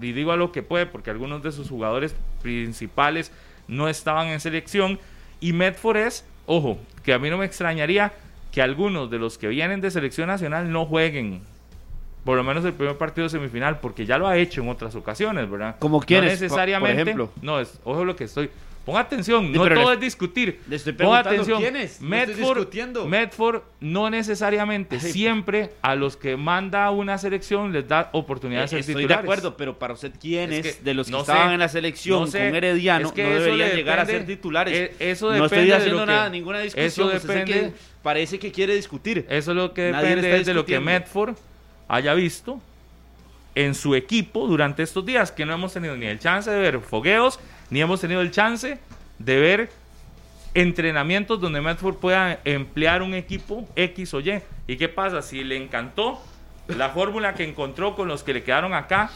y 0.00 0.12
digo 0.12 0.32
a 0.32 0.36
lo 0.36 0.52
que 0.52 0.62
puede 0.62 0.86
porque 0.86 1.10
algunos 1.10 1.42
de 1.42 1.52
sus 1.52 1.68
jugadores 1.68 2.14
principales 2.42 3.32
no 3.68 3.88
estaban 3.88 4.28
en 4.28 4.40
selección, 4.40 4.98
y 5.40 5.52
Medford 5.52 5.96
es, 5.98 6.26
ojo, 6.46 6.78
que 7.04 7.12
a 7.12 7.18
mí 7.18 7.30
no 7.30 7.38
me 7.38 7.46
extrañaría 7.46 8.12
que 8.52 8.62
algunos 8.62 9.10
de 9.10 9.18
los 9.18 9.38
que 9.38 9.48
vienen 9.48 9.80
de 9.80 9.90
selección 9.90 10.28
nacional 10.28 10.70
no 10.70 10.86
jueguen 10.86 11.42
por 12.24 12.36
lo 12.36 12.44
menos 12.44 12.64
el 12.64 12.72
primer 12.72 12.96
partido 12.96 13.28
semifinal, 13.28 13.80
porque 13.80 14.06
ya 14.06 14.16
lo 14.18 14.26
ha 14.26 14.36
hecho 14.38 14.62
en 14.62 14.68
otras 14.68 14.94
ocasiones, 14.94 15.50
¿verdad? 15.50 15.76
¿Como 15.78 16.00
quiénes, 16.00 16.32
No 16.32 16.36
por 16.38 16.42
necesariamente. 16.42 17.02
ejemplo? 17.02 17.30
No, 17.42 17.60
es, 17.60 17.78
ojo 17.84 18.04
lo 18.04 18.16
que 18.16 18.24
estoy. 18.24 18.50
Ponga 18.86 19.00
atención, 19.00 19.46
Sí, 19.46 19.52
no 19.52 19.66
todo 19.66 19.88
le- 19.88 19.94
es 19.94 20.00
discutir. 20.00 20.60
le 20.68 20.76
estoy 20.76 20.92
Ponga 20.92 21.20
atención. 21.20 21.58
quiénes, 21.58 22.02
no 22.02 22.16
estoy 22.16 22.34
Medford, 22.36 22.56
discutiendo. 22.58 23.06
Medford 23.08 23.62
no 23.80 24.10
necesariamente, 24.10 25.00
siempre 25.00 25.70
a 25.80 25.94
los 25.94 26.18
que 26.18 26.36
manda 26.36 26.90
una 26.90 27.16
selección 27.16 27.72
les 27.72 27.88
da 27.88 28.10
oportunidad 28.12 28.60
de 28.62 28.68
ser 28.68 28.76
Eh, 28.76 28.80
Estoy 28.80 28.94
de 28.96 29.00
titulares. 29.02 29.24
acuerdo, 29.24 29.56
pero 29.56 29.78
para 29.78 29.94
usted, 29.94 30.12
¿quiénes 30.20 30.66
Es 30.66 30.76
que 30.76 30.82
de 30.84 30.92
los 30.92 31.06
que 31.06 31.12
no 31.12 31.20
estaban 31.20 31.48
sé, 31.48 31.54
en 31.54 31.60
la 31.60 31.68
selección 31.68 32.20
no 32.20 32.26
sé, 32.26 32.38
con 32.46 32.54
Herediano 32.56 33.06
es 33.06 33.12
que 33.14 33.22
no 33.22 33.30
deberían 33.30 33.68
le 33.70 33.74
llegar 33.76 33.98
a 34.00 34.04
depende- 34.04 34.26
ser 34.26 34.36
titulares? 34.36 34.74
eh, 34.78 34.94
eso 34.98 35.28
no 35.34 35.44
estoy 35.46 35.48
depende 35.60 35.70
de 35.70 35.76
haciendo 35.76 36.00
que- 36.00 36.06
nada, 36.06 36.28
ninguna 36.28 36.58
discusión. 36.60 36.86
eso 36.86 37.04
usted 37.06 37.16
es 37.16 37.22
depende- 37.26 37.52
que 37.52 37.72
parece 38.02 38.38
que 38.38 38.52
quiere 38.52 38.74
discutir. 38.74 39.24
Eso 39.30 39.52
es 39.52 39.56
lo 39.56 39.72
que 39.72 39.92
Nadie 39.92 40.08
depende 40.16 40.40
es 40.40 40.46
de 40.46 40.52
lo 40.52 40.66
que. 40.66 40.78
Medford 40.78 41.36
haya 41.88 42.14
visto 42.14 42.60
en 43.54 43.74
su 43.74 43.94
equipo 43.94 44.46
durante 44.46 44.82
estos 44.82 45.04
días, 45.06 45.30
que 45.30 45.46
no 45.46 45.54
hemos 45.54 45.72
tenido 45.72 45.96
ni 45.96 46.06
el 46.06 46.18
chance 46.18 46.50
de 46.50 46.58
ver 46.58 46.80
fogueos, 46.80 47.38
ni 47.70 47.80
hemos 47.80 48.00
tenido 48.00 48.20
el 48.20 48.30
chance 48.30 48.78
de 49.18 49.38
ver 49.40 49.70
entrenamientos 50.54 51.40
donde 51.40 51.60
Medford 51.60 51.96
pueda 51.96 52.38
emplear 52.44 53.02
un 53.02 53.14
equipo 53.14 53.68
X 53.76 54.14
o 54.14 54.20
Y. 54.20 54.40
¿Y 54.66 54.76
qué 54.76 54.88
pasa? 54.88 55.22
Si 55.22 55.42
le 55.44 55.56
encantó 55.56 56.20
la 56.68 56.90
fórmula 56.90 57.34
que 57.34 57.44
encontró 57.44 57.94
con 57.94 58.08
los 58.08 58.22
que 58.22 58.32
le 58.34 58.42
quedaron 58.42 58.72
acá 58.72 59.10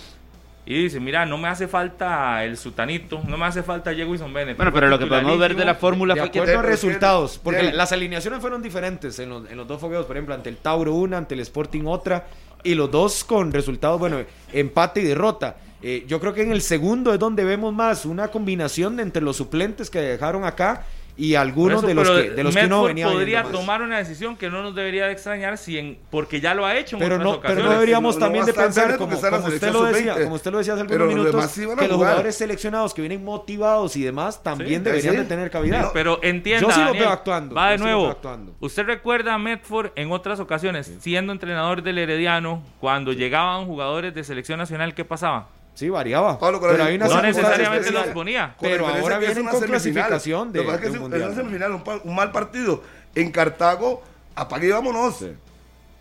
y 0.66 0.82
dice, 0.82 1.00
mira, 1.00 1.24
no 1.24 1.38
me 1.38 1.48
hace 1.48 1.66
falta 1.66 2.44
el 2.44 2.58
sutanito, 2.58 3.22
no 3.26 3.38
me 3.38 3.46
hace 3.46 3.62
falta 3.62 3.94
Jewison 3.94 4.34
Bennett. 4.34 4.56
Bueno, 4.56 4.72
pero 4.72 4.88
lo 4.88 4.98
que 4.98 5.06
podemos 5.06 5.38
ver 5.38 5.56
de 5.56 5.64
la 5.64 5.74
fórmula 5.76 6.14
De 6.14 6.20
fue 6.20 6.30
que 6.30 6.40
resultados, 6.62 7.38
que- 7.38 7.40
porque 7.44 7.72
las 7.72 7.92
alineaciones 7.92 8.40
fueron 8.40 8.60
diferentes 8.60 9.18
en 9.18 9.30
los, 9.30 9.50
en 9.50 9.56
los 9.56 9.66
dos 9.66 9.80
fogueos, 9.80 10.04
por 10.04 10.16
ejemplo, 10.16 10.34
ante 10.34 10.50
el 10.50 10.58
Tauro 10.58 10.92
una, 10.92 11.16
ante 11.16 11.34
el 11.34 11.40
Sporting 11.40 11.84
otra, 11.86 12.26
y 12.64 12.74
los 12.74 12.90
dos 12.90 13.24
con 13.24 13.52
resultados, 13.52 13.98
bueno, 13.98 14.18
empate 14.52 15.00
y 15.00 15.04
derrota. 15.04 15.56
Eh, 15.80 16.04
yo 16.08 16.18
creo 16.20 16.34
que 16.34 16.42
en 16.42 16.50
el 16.50 16.60
segundo 16.60 17.12
es 17.12 17.20
donde 17.20 17.44
vemos 17.44 17.72
más 17.72 18.04
una 18.04 18.28
combinación 18.28 18.98
entre 18.98 19.22
los 19.22 19.36
suplentes 19.36 19.90
que 19.90 20.00
dejaron 20.00 20.44
acá 20.44 20.84
y 21.18 21.34
algunos 21.34 21.78
eso, 21.78 21.86
de 21.88 21.94
los 21.94 22.08
que, 22.08 22.30
de 22.30 22.44
los 22.44 22.54
que 22.54 22.62
Medford 22.62 22.86
venía 22.86 23.08
podría 23.08 23.42
más. 23.42 23.52
tomar 23.52 23.82
una 23.82 23.98
decisión 23.98 24.36
que 24.36 24.48
no 24.48 24.62
nos 24.62 24.74
debería 24.74 25.06
de 25.06 25.12
extrañar 25.12 25.58
si 25.58 25.76
en- 25.76 25.98
porque 26.10 26.40
ya 26.40 26.54
lo 26.54 26.64
ha 26.64 26.76
hecho 26.76 26.94
en 26.96 27.00
Pero 27.00 27.16
otras 27.16 27.24
no, 27.24 27.30
ocasiones. 27.32 27.56
pero 27.56 27.66
no 27.68 27.74
deberíamos 27.74 28.14
No, 28.14 28.20
no 28.20 28.26
también 28.26 28.46
de 28.46 28.52
bastante 28.52 28.80
pensar, 28.80 28.98
como, 28.98 29.14
usted 29.16 29.72
lo 29.72 29.84
decía, 29.84 30.12
sub-20. 30.14 30.22
como 30.24 30.34
usted 30.36 30.50
lo 30.52 30.58
decía 30.58 30.72
hace 30.74 30.82
algunos 30.82 31.00
los 31.00 31.08
minutos, 31.14 31.44
a 31.58 31.76
que 31.76 31.88
los 31.88 31.96
jugadores 31.96 32.34
seleccionados 32.36 32.94
que 32.94 33.02
vienen 33.02 33.24
motivados 33.24 33.96
y 33.96 34.02
demás 34.04 34.42
también 34.42 34.80
Sí, 34.80 34.84
deberían 34.84 35.14
sí. 35.14 35.18
de 35.20 35.24
tener 35.26 35.50
cavidad. 35.50 35.82
No, 35.82 35.90
Pero 35.92 36.20
entienda, 36.22 36.60
Yo 36.68 36.72
sí 36.72 36.78
lo 36.78 36.86
Daniel, 36.86 37.02
veo 37.04 37.12
actuando, 37.12 37.54
Va 37.54 37.70
de 37.72 37.78
nuevo. 37.78 38.06
actuando. 38.08 38.54
Usted 38.60 38.84
recuerda 38.84 39.34
a 39.34 39.38
Medford 39.38 39.90
en 39.96 40.12
otras 40.12 40.38
ocasiones, 40.38 40.92
siendo 41.00 41.32
entrenador 41.32 41.82
del 41.82 41.98
Herediano, 41.98 42.62
cuando 42.80 43.12
llegaban 43.12 43.66
jugadores 43.66 44.14
de 44.14 44.22
selección 44.22 44.58
nacional, 44.60 44.94
¿qué 44.94 45.04
pasaba? 45.04 45.48
Sí, 45.78 45.88
variaba. 45.88 46.36
Pablo, 46.40 46.60
pero 46.60 46.82
hay 46.82 46.96
una 46.96 47.06
No 47.06 47.22
necesariamente 47.22 47.92
los 47.92 48.06
ponía. 48.08 48.54
Con 48.58 48.68
Pero 48.68 48.88
ahora 48.88 49.18
vienen 49.18 49.42
una 49.42 49.52
con 49.52 49.62
clasificación 49.62 50.52
de- 50.52 50.58
Lo 50.58 50.64
que 50.64 50.72
pasa 50.72 50.76
es 50.76 50.80
que 50.82 50.88
un 50.88 50.94
es- 50.96 51.00
mundial. 51.02 51.20
es 51.22 51.26
una 51.28 51.36
semifinal, 51.36 51.72
un, 51.72 51.82
un 52.02 52.14
mal 52.16 52.32
partido. 52.32 52.82
En 53.14 53.30
Cartago, 53.30 54.02
apague 54.34 54.66
y 54.66 54.70
vámonos. 54.72 55.18
Sí. 55.18 55.30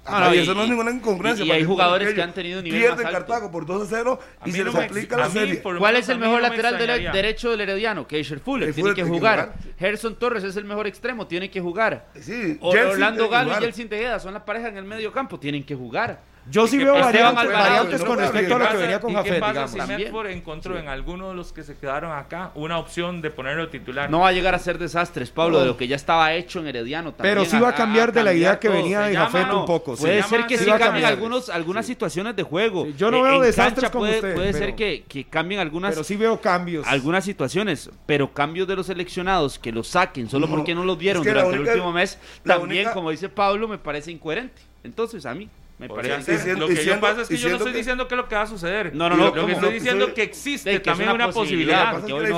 Apague, 0.03 0.25
No, 0.25 0.33
y- 0.33 0.39
eso 0.39 0.53
no 0.55 0.63
es 0.63 0.69
ninguna 0.69 0.89
incongruencia. 0.89 1.45
y- 1.45 1.49
y 1.49 1.51
hay 1.51 1.63
jugadores 1.63 2.11
que 2.11 2.21
han 2.23 2.33
tenido 2.33 2.59
nivel 2.63 2.79
Pierden 2.79 3.03
más 3.03 3.13
alto. 3.13 3.27
Cartago 3.27 3.51
por 3.51 3.67
2 3.67 3.83
a 3.83 3.85
0 3.87 4.19
A 4.41 4.49
y 4.49 4.51
se 4.51 4.57
no 4.59 4.63
les 4.65 4.73
me- 4.73 4.85
aplica 4.85 5.15
la 5.17 5.27
mí, 5.27 5.33
serie. 5.33 5.55
por 5.57 5.77
¿Cuál 5.77 5.95
es 5.97 6.09
el 6.09 6.17
mejor 6.17 6.41
no 6.41 6.49
me 6.49 6.55
lateral 6.57 7.11
derecho 7.13 7.51
del 7.51 7.61
Herediano? 7.61 8.07
Keisher 8.07 8.39
Fuller, 8.39 8.73
tiene 8.73 8.95
que 8.95 9.03
jugar. 9.03 9.51
jugar. 9.51 9.53
Gerson 9.77 10.15
Torres 10.15 10.43
es 10.43 10.55
el 10.55 10.65
mejor 10.65 10.87
extremo, 10.87 11.27
tiene 11.27 11.51
que 11.51 11.61
jugar. 11.61 12.07
Sí, 12.19 12.57
Orlando 12.61 13.29
Galo 13.29 13.51
y. 13.51 13.61
Jelsin 13.61 13.89
Tejeda 13.89 14.19
son 14.19 14.33
la 14.33 14.43
pareja 14.43 14.69
en 14.69 14.77
el 14.77 14.85
medio 14.85 15.11
campo, 15.11 15.39
tienen 15.39 15.63
que 15.63 15.75
jugar. 15.75 16.19
Yo 16.49 16.67
sí 16.67 16.75
¿Y 16.75 16.79
qué 16.79 16.85
veo 16.85 16.93
variantes, 16.93 17.51
variantes 17.51 18.03
con 18.03 18.15
no 18.15 18.21
respecto 18.21 18.55
a 18.55 18.59
lo 18.59 18.69
que 18.69 18.77
venía 18.77 18.99
con 18.99 19.11
¿Y 19.11 19.15
Jafet, 19.15 19.33
qué 19.33 19.39
pasa 19.39 19.67
si. 19.67 19.77
Medford 19.79 20.27
encontró 20.27 20.77
en 20.77 20.87
alguno 20.87 21.29
de 21.29 21.35
los 21.35 21.51
que 21.51 21.63
se 21.63 21.75
quedaron 21.75 22.11
acá 22.11 22.51
una 22.55 22.77
opción 22.79 23.21
de 23.21 23.29
ponerlo 23.31 23.69
titular? 23.69 24.09
No 24.09 24.21
va 24.21 24.29
a 24.29 24.31
llegar 24.31 24.55
a 24.55 24.59
ser 24.59 24.77
desastres, 24.77 25.29
Pablo, 25.29 25.59
de 25.59 25.65
lo 25.65 25.77
que 25.77 25.87
ya 25.87 25.95
estaba 25.95 26.33
hecho 26.33 26.59
en 26.59 26.67
Herediano. 26.67 27.13
También, 27.13 27.35
Pero 27.35 27.45
sí 27.45 27.59
va 27.59 27.69
a 27.69 27.75
cambiar 27.75 28.11
de 28.13 28.23
la 28.23 28.33
idea 28.33 28.59
que 28.59 28.69
venía 28.69 29.01
de 29.01 29.15
Jafet 29.15 29.51
un 29.51 29.65
poco. 29.65 29.95
Puede 29.95 30.23
Se 30.23 30.29
ser 30.29 30.45
que 30.45 30.57
sí 30.57 30.65
cambien 30.65 31.05
algunos, 31.05 31.49
algunas 31.49 31.85
situaciones 31.85 32.35
de 32.35 32.43
juego. 32.43 32.87
Yo 32.97 33.11
no 33.11 33.21
veo 33.21 33.41
desastres 33.41 33.89
como 33.89 34.05
puede, 34.05 34.15
usted, 34.15 34.35
Puede 34.35 34.53
ser 34.53 34.75
que, 34.75 35.03
que 35.07 35.25
cambien 35.25 35.59
algunas, 35.59 35.91
Pero 35.91 36.03
sí 36.03 36.15
veo 36.15 36.39
cambios. 36.39 36.87
algunas 36.87 37.23
situaciones, 37.23 37.89
pero 38.05 38.31
cambios 38.33 38.67
de 38.67 38.75
los 38.75 38.85
seleccionados 38.85 39.59
que 39.59 39.71
los 39.71 39.87
saquen 39.87 40.29
solo 40.29 40.47
porque 40.47 40.73
no 40.73 40.83
los 40.83 40.97
vieron 40.97 41.23
durante 41.23 41.55
el 41.55 41.61
último 41.61 41.91
mes, 41.91 42.17
también, 42.43 42.89
como 42.93 43.11
dice 43.11 43.29
Pablo, 43.29 43.67
me 43.67 43.77
parece 43.77 44.11
incoherente. 44.11 44.61
Entonces, 44.83 45.25
a 45.25 45.33
mí 45.33 45.49
me 45.79 45.87
parece 45.89 46.21
ser. 46.23 46.35
Diciendo- 46.37 46.61
lo 46.61 46.67
que 46.67 46.73
yo 46.73 46.79
diciendo- 46.79 47.01
pasa 47.01 47.21
es 47.21 47.27
que 47.27 47.37
yo 47.37 47.49
no 47.49 47.55
estoy 47.57 47.71
que- 47.71 47.77
diciendo 47.77 48.07
que 48.07 48.15
es 48.15 48.17
lo 48.17 48.27
que 48.27 48.35
va 48.35 48.41
a 48.41 48.47
suceder. 48.47 48.95
No, 48.95 49.09
no, 49.09 49.15
no, 49.15 49.25
Lo 49.25 49.33
que 49.45 49.51
estoy 49.51 49.69
No, 49.69 49.73
diciendo 49.73 50.05
soy- 50.05 50.13
que 50.15 50.23
existe 50.23 50.69
que 50.71 50.75
es 50.77 50.81
también 50.83 51.09
una 51.11 51.25
una 51.25 51.33
posibilidad, 51.33 51.93
no- 51.93 52.07
no 52.07 52.21
es. 52.21 52.29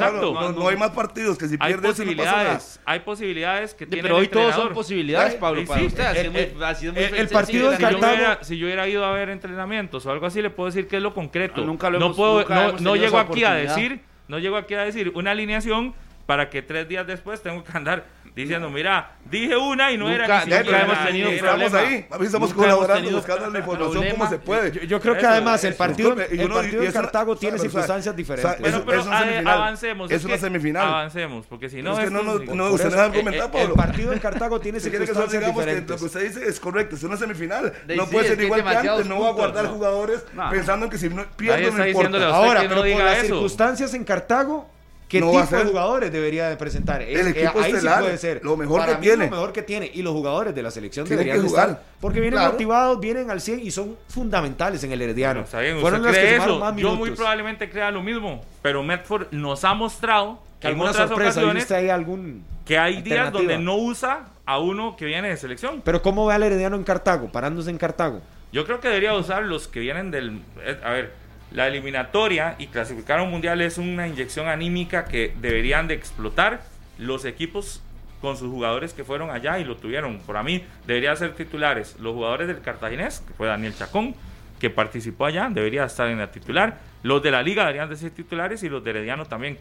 No, 0.00 0.32
No, 0.32 0.52
no 0.52 0.68
hay 0.68 0.76
más 0.76 0.90
partidos 0.90 1.38
que 1.38 1.46
si 1.48 1.54
Hay 1.60 1.74
pierdes 1.74 1.76
no 1.76 1.82
nada. 1.82 1.92
posibilidades, 1.94 2.80
hay 2.84 3.00
posibilidades 3.00 3.74
que 3.74 3.86
tiene 3.86 4.02
pero 4.02 4.16
hoy 4.16 4.28
todos 4.28 4.54
son 4.54 4.72
posibilidades, 4.72 5.34
Pablo, 5.34 5.64
para 5.64 5.82
usted. 5.82 6.16
El- 6.16 6.36
es 6.36 7.12
es 7.12 7.30
partido 7.30 7.70
de 7.70 7.70
de 7.70 7.76
Si 7.76 7.82
yo, 7.82 7.88
Cartago- 7.88 8.14
hubiera, 8.14 8.44
si 8.44 8.58
yo 8.58 8.66
hubiera 8.66 8.88
ido 8.88 9.04
a 9.04 9.12
ver 9.12 9.28
entrenamientos 9.30 10.04
o 10.06 10.10
algo 10.10 10.26
así, 10.26 10.42
le 10.42 10.50
puedo 10.50 10.66
decir 10.66 10.88
que 10.88 10.96
es 10.96 11.02
lo 11.02 11.14
concreto. 11.14 11.62
Ah, 11.62 11.64
nunca 11.64 11.88
lo 11.90 11.98
no 11.98 12.06
hemos- 12.06 12.48
no, 12.48 12.72
no 12.78 12.96
llego 12.96 13.18
aquí 13.18 13.44
a 13.44 13.54
decir, 13.54 14.00
no 14.28 14.38
llego 14.38 14.56
aquí 14.56 14.74
a 14.74 14.84
decir 14.84 15.12
una 15.14 15.30
alineación 15.30 15.94
para 16.26 16.50
que 16.50 16.62
tres 16.62 16.88
días 16.88 17.06
después 17.06 17.42
tengo 17.42 17.64
que 17.64 17.76
andar 17.76 18.04
diciendo, 18.34 18.70
mira, 18.70 19.16
dije 19.24 19.56
una 19.56 19.90
y 19.92 19.98
no 19.98 20.08
era 20.10 20.26
Nunca- 20.26 20.44
ni 20.44 20.50
Ya, 20.50 20.58
nunca 20.58 20.64
siquiera 20.64 20.78
pero 20.86 20.92
hemos 20.92 21.06
tenido 21.06 21.28
un 21.28 21.34
era- 21.34 21.46
Estamos 21.52 21.70
problema. 21.70 21.88
ahí, 21.90 22.06
a 22.10 22.18
mí 22.18 22.26
estamos 22.26 22.48
Nunca 22.50 22.62
colaborando, 22.62 23.10
buscando 23.10 23.50
la 23.50 23.58
información 23.58 23.92
problema. 23.92 24.18
como 24.18 24.30
se 24.30 24.38
puede. 24.38 24.72
Yo, 24.72 24.80
yo 24.82 25.00
creo 25.00 25.14
que 25.14 25.20
Eso, 25.20 25.28
además 25.28 25.64
el 25.64 25.74
partido, 25.74 26.10
disculpe, 26.14 26.34
el 26.40 26.46
uno- 26.46 26.54
partido 26.54 26.76
y 26.76 26.80
de 26.80 26.88
es 26.88 26.94
una- 26.94 27.02
Cartago 27.02 27.36
tiene 27.36 27.58
circunstancias 27.58 28.16
diferentes. 28.16 28.60
Bueno, 28.60 28.76
Eso- 28.76 28.86
pero 28.86 29.00
es 29.00 29.06
una 29.06 29.20
eh, 29.20 29.24
semifinal. 29.24 29.54
avancemos. 29.58 30.10
Es 30.10 30.24
una 30.24 30.34
que 30.34 30.40
semifinal. 30.40 30.86
Avancemos, 30.88 31.46
porque 31.46 31.68
si 31.68 31.82
no... 31.82 31.90
No, 31.90 31.98
es 31.98 32.04
que 32.04 32.10
no, 32.10 32.22
no, 32.22 32.38
no, 32.38 32.70
usted 32.70 32.86
eso, 32.86 32.90
no 32.90 32.96
va 32.96 33.02
a 33.02 33.06
el- 33.06 33.12
argumentar, 33.12 33.44
el, 33.46 33.50
Pablo. 33.50 33.74
partido 33.74 34.10
de 34.12 34.20
Cartago 34.20 34.60
tiene 34.60 34.80
circunstancias 34.80 35.28
que 35.42 35.48
lo 35.48 35.54
que 35.54 35.60
diferentes. 35.60 36.02
usted 36.02 36.20
dice 36.22 36.48
es 36.48 36.60
correcto, 36.60 36.96
es 36.96 37.02
una 37.02 37.16
semifinal. 37.16 37.72
No 37.96 38.06
puede 38.06 38.26
es 38.26 38.32
ser 38.34 38.42
igual 38.42 38.62
que 38.62 38.68
antes, 38.88 39.06
no 39.06 39.20
va 39.20 39.28
a 39.28 39.32
guardar 39.32 39.66
jugadores 39.66 40.24
pensando 40.50 40.88
que 40.88 40.98
si 40.98 41.08
no 41.08 41.16
Nadie 41.16 41.28
pierdo 41.36 41.68
está 41.68 41.78
no 41.78 41.84
diciéndole 41.84 42.24
importa. 42.24 42.26
a 42.26 42.40
usted 42.40 42.48
Ahora, 42.48 42.60
pero 42.68 42.80
por 42.94 43.04
las 43.04 43.20
circunstancias 43.20 43.94
en 43.94 44.04
Cartago, 44.04 44.70
¿qué 45.10 45.20
No 45.20 45.26
va 45.26 45.32
tipo 45.32 45.44
a 45.44 45.46
ser. 45.48 45.58
de 45.66 45.70
jugadores 45.72 46.10
debería 46.12 46.48
de 46.48 46.56
presentar? 46.56 47.02
Es- 47.02 47.18
El 47.20 47.26
equipo 47.26 47.58
ahí 47.60 47.70
sí 47.72 47.76
estelar, 47.76 48.00
puede 48.00 48.16
ser. 48.16 48.40
lo 48.42 48.56
mejor 48.56 48.80
Para 48.80 48.92
que 48.92 48.98
mí, 49.00 49.06
tiene. 49.06 49.24
Lo 49.26 49.30
mejor 49.32 49.52
que 49.52 49.62
tiene. 49.62 49.90
Y 49.92 50.00
los 50.02 50.12
jugadores 50.14 50.54
de 50.54 50.62
la 50.62 50.70
selección 50.70 51.04
Tienen 51.06 51.26
deberían 51.26 51.44
que 51.46 51.52
de 51.54 51.60
estar. 51.60 51.82
Porque 52.00 52.20
vienen 52.20 52.38
Claro. 52.38 52.52
motivados, 52.52 53.00
vienen 53.00 53.30
al 53.30 53.42
100 53.42 53.60
y 53.60 53.70
son 53.70 53.96
fundamentales 54.08 54.82
en 54.84 54.92
el 54.92 55.02
Herediano. 55.02 55.40
Bueno, 55.40 55.44
está 55.44 55.60
bien, 55.60 55.80
Fueron 55.80 56.00
usted 56.00 56.12
las 56.12 56.20
que 56.22 56.36
eso. 56.36 56.58
más 56.58 56.76
Yo 56.76 56.94
muy 56.94 57.10
probablemente 57.10 57.68
crea 57.68 57.90
lo 57.90 58.02
mismo. 58.02 58.42
Pero 58.62 58.82
Medford 58.82 59.26
nos 59.32 59.64
ha 59.64 59.74
mostrado 59.74 60.40
Que 60.60 60.68
en 60.68 60.80
otras 60.80 61.08
sorpresa, 61.08 61.40
¿vio 61.40 61.48
ocasiones 61.48 61.62
usted 61.64 61.74
ahí 61.74 61.88
algún 61.90 62.44
que 62.64 62.78
hay 62.78 63.02
días 63.02 63.32
donde 63.32 63.58
no 63.58 63.76
usa 63.76 64.26
a 64.46 64.58
uno 64.60 64.96
que 64.96 65.04
viene 65.04 65.28
de 65.28 65.36
selección. 65.36 65.80
Pero 65.84 66.02
¿cómo 66.02 66.26
ve 66.26 66.34
al 66.34 66.42
Herediano 66.44 66.76
en 66.76 66.84
Cartago? 66.84 67.30
Parándose 67.32 67.70
en 67.70 67.78
Cartago. 67.78 68.20
Yo 68.52 68.64
creo 68.64 68.80
que 68.80 68.88
debería 68.88 69.14
usar 69.14 69.42
los 69.44 69.68
que 69.68 69.80
vienen 69.80 70.10
del... 70.10 70.40
eh, 70.62 70.78
A 70.84 70.90
ver, 70.90 71.12
la 71.50 71.66
eliminatoria 71.66 72.54
y 72.58 72.68
clasificar 72.68 73.20
un 73.20 73.30
mundial 73.30 73.60
es 73.60 73.78
una 73.78 74.06
inyección 74.06 74.48
anímica 74.48 75.04
que 75.04 75.34
deberían 75.40 75.88
de 75.88 75.94
explotar 75.94 76.62
los 76.98 77.24
equipos 77.24 77.82
con 78.20 78.36
sus 78.36 78.50
jugadores 78.50 78.92
que 78.92 79.04
fueron 79.04 79.30
allá 79.30 79.58
y 79.58 79.64
lo 79.64 79.76
tuvieron. 79.76 80.18
Por 80.20 80.42
mí 80.44 80.64
deberían 80.86 81.16
ser 81.16 81.34
titulares 81.34 81.96
los 81.98 82.14
jugadores 82.14 82.46
del 82.46 82.60
Cartaginés, 82.60 83.20
que 83.26 83.34
fue 83.34 83.48
Daniel 83.48 83.74
Chacón, 83.74 84.14
que 84.58 84.70
participó 84.70 85.24
allá, 85.24 85.48
debería 85.50 85.84
estar 85.84 86.08
en 86.08 86.18
la 86.18 86.30
titular. 86.30 86.78
Los 87.02 87.22
de 87.22 87.30
la 87.30 87.42
liga 87.42 87.62
deberían 87.62 87.88
de 87.88 87.96
ser 87.96 88.10
titulares 88.10 88.62
y 88.62 88.68
los 88.68 88.84
de 88.84 88.90
Herediano 88.90 89.24
también. 89.24 89.58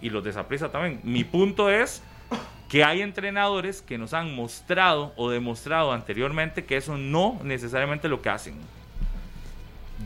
Y 0.00 0.08
los 0.08 0.24
de 0.24 0.32
Saprissa 0.32 0.70
también. 0.70 1.00
Mi 1.02 1.24
punto 1.24 1.68
es 1.68 2.02
que 2.68 2.84
hay 2.84 3.02
entrenadores 3.02 3.82
que 3.82 3.98
nos 3.98 4.14
han 4.14 4.34
mostrado 4.34 5.12
o 5.16 5.28
demostrado 5.28 5.92
anteriormente 5.92 6.64
que 6.64 6.76
eso 6.76 6.96
no 6.96 7.40
necesariamente 7.42 8.06
es 8.06 8.10
lo 8.10 8.22
que 8.22 8.30
hacen. 8.30 8.54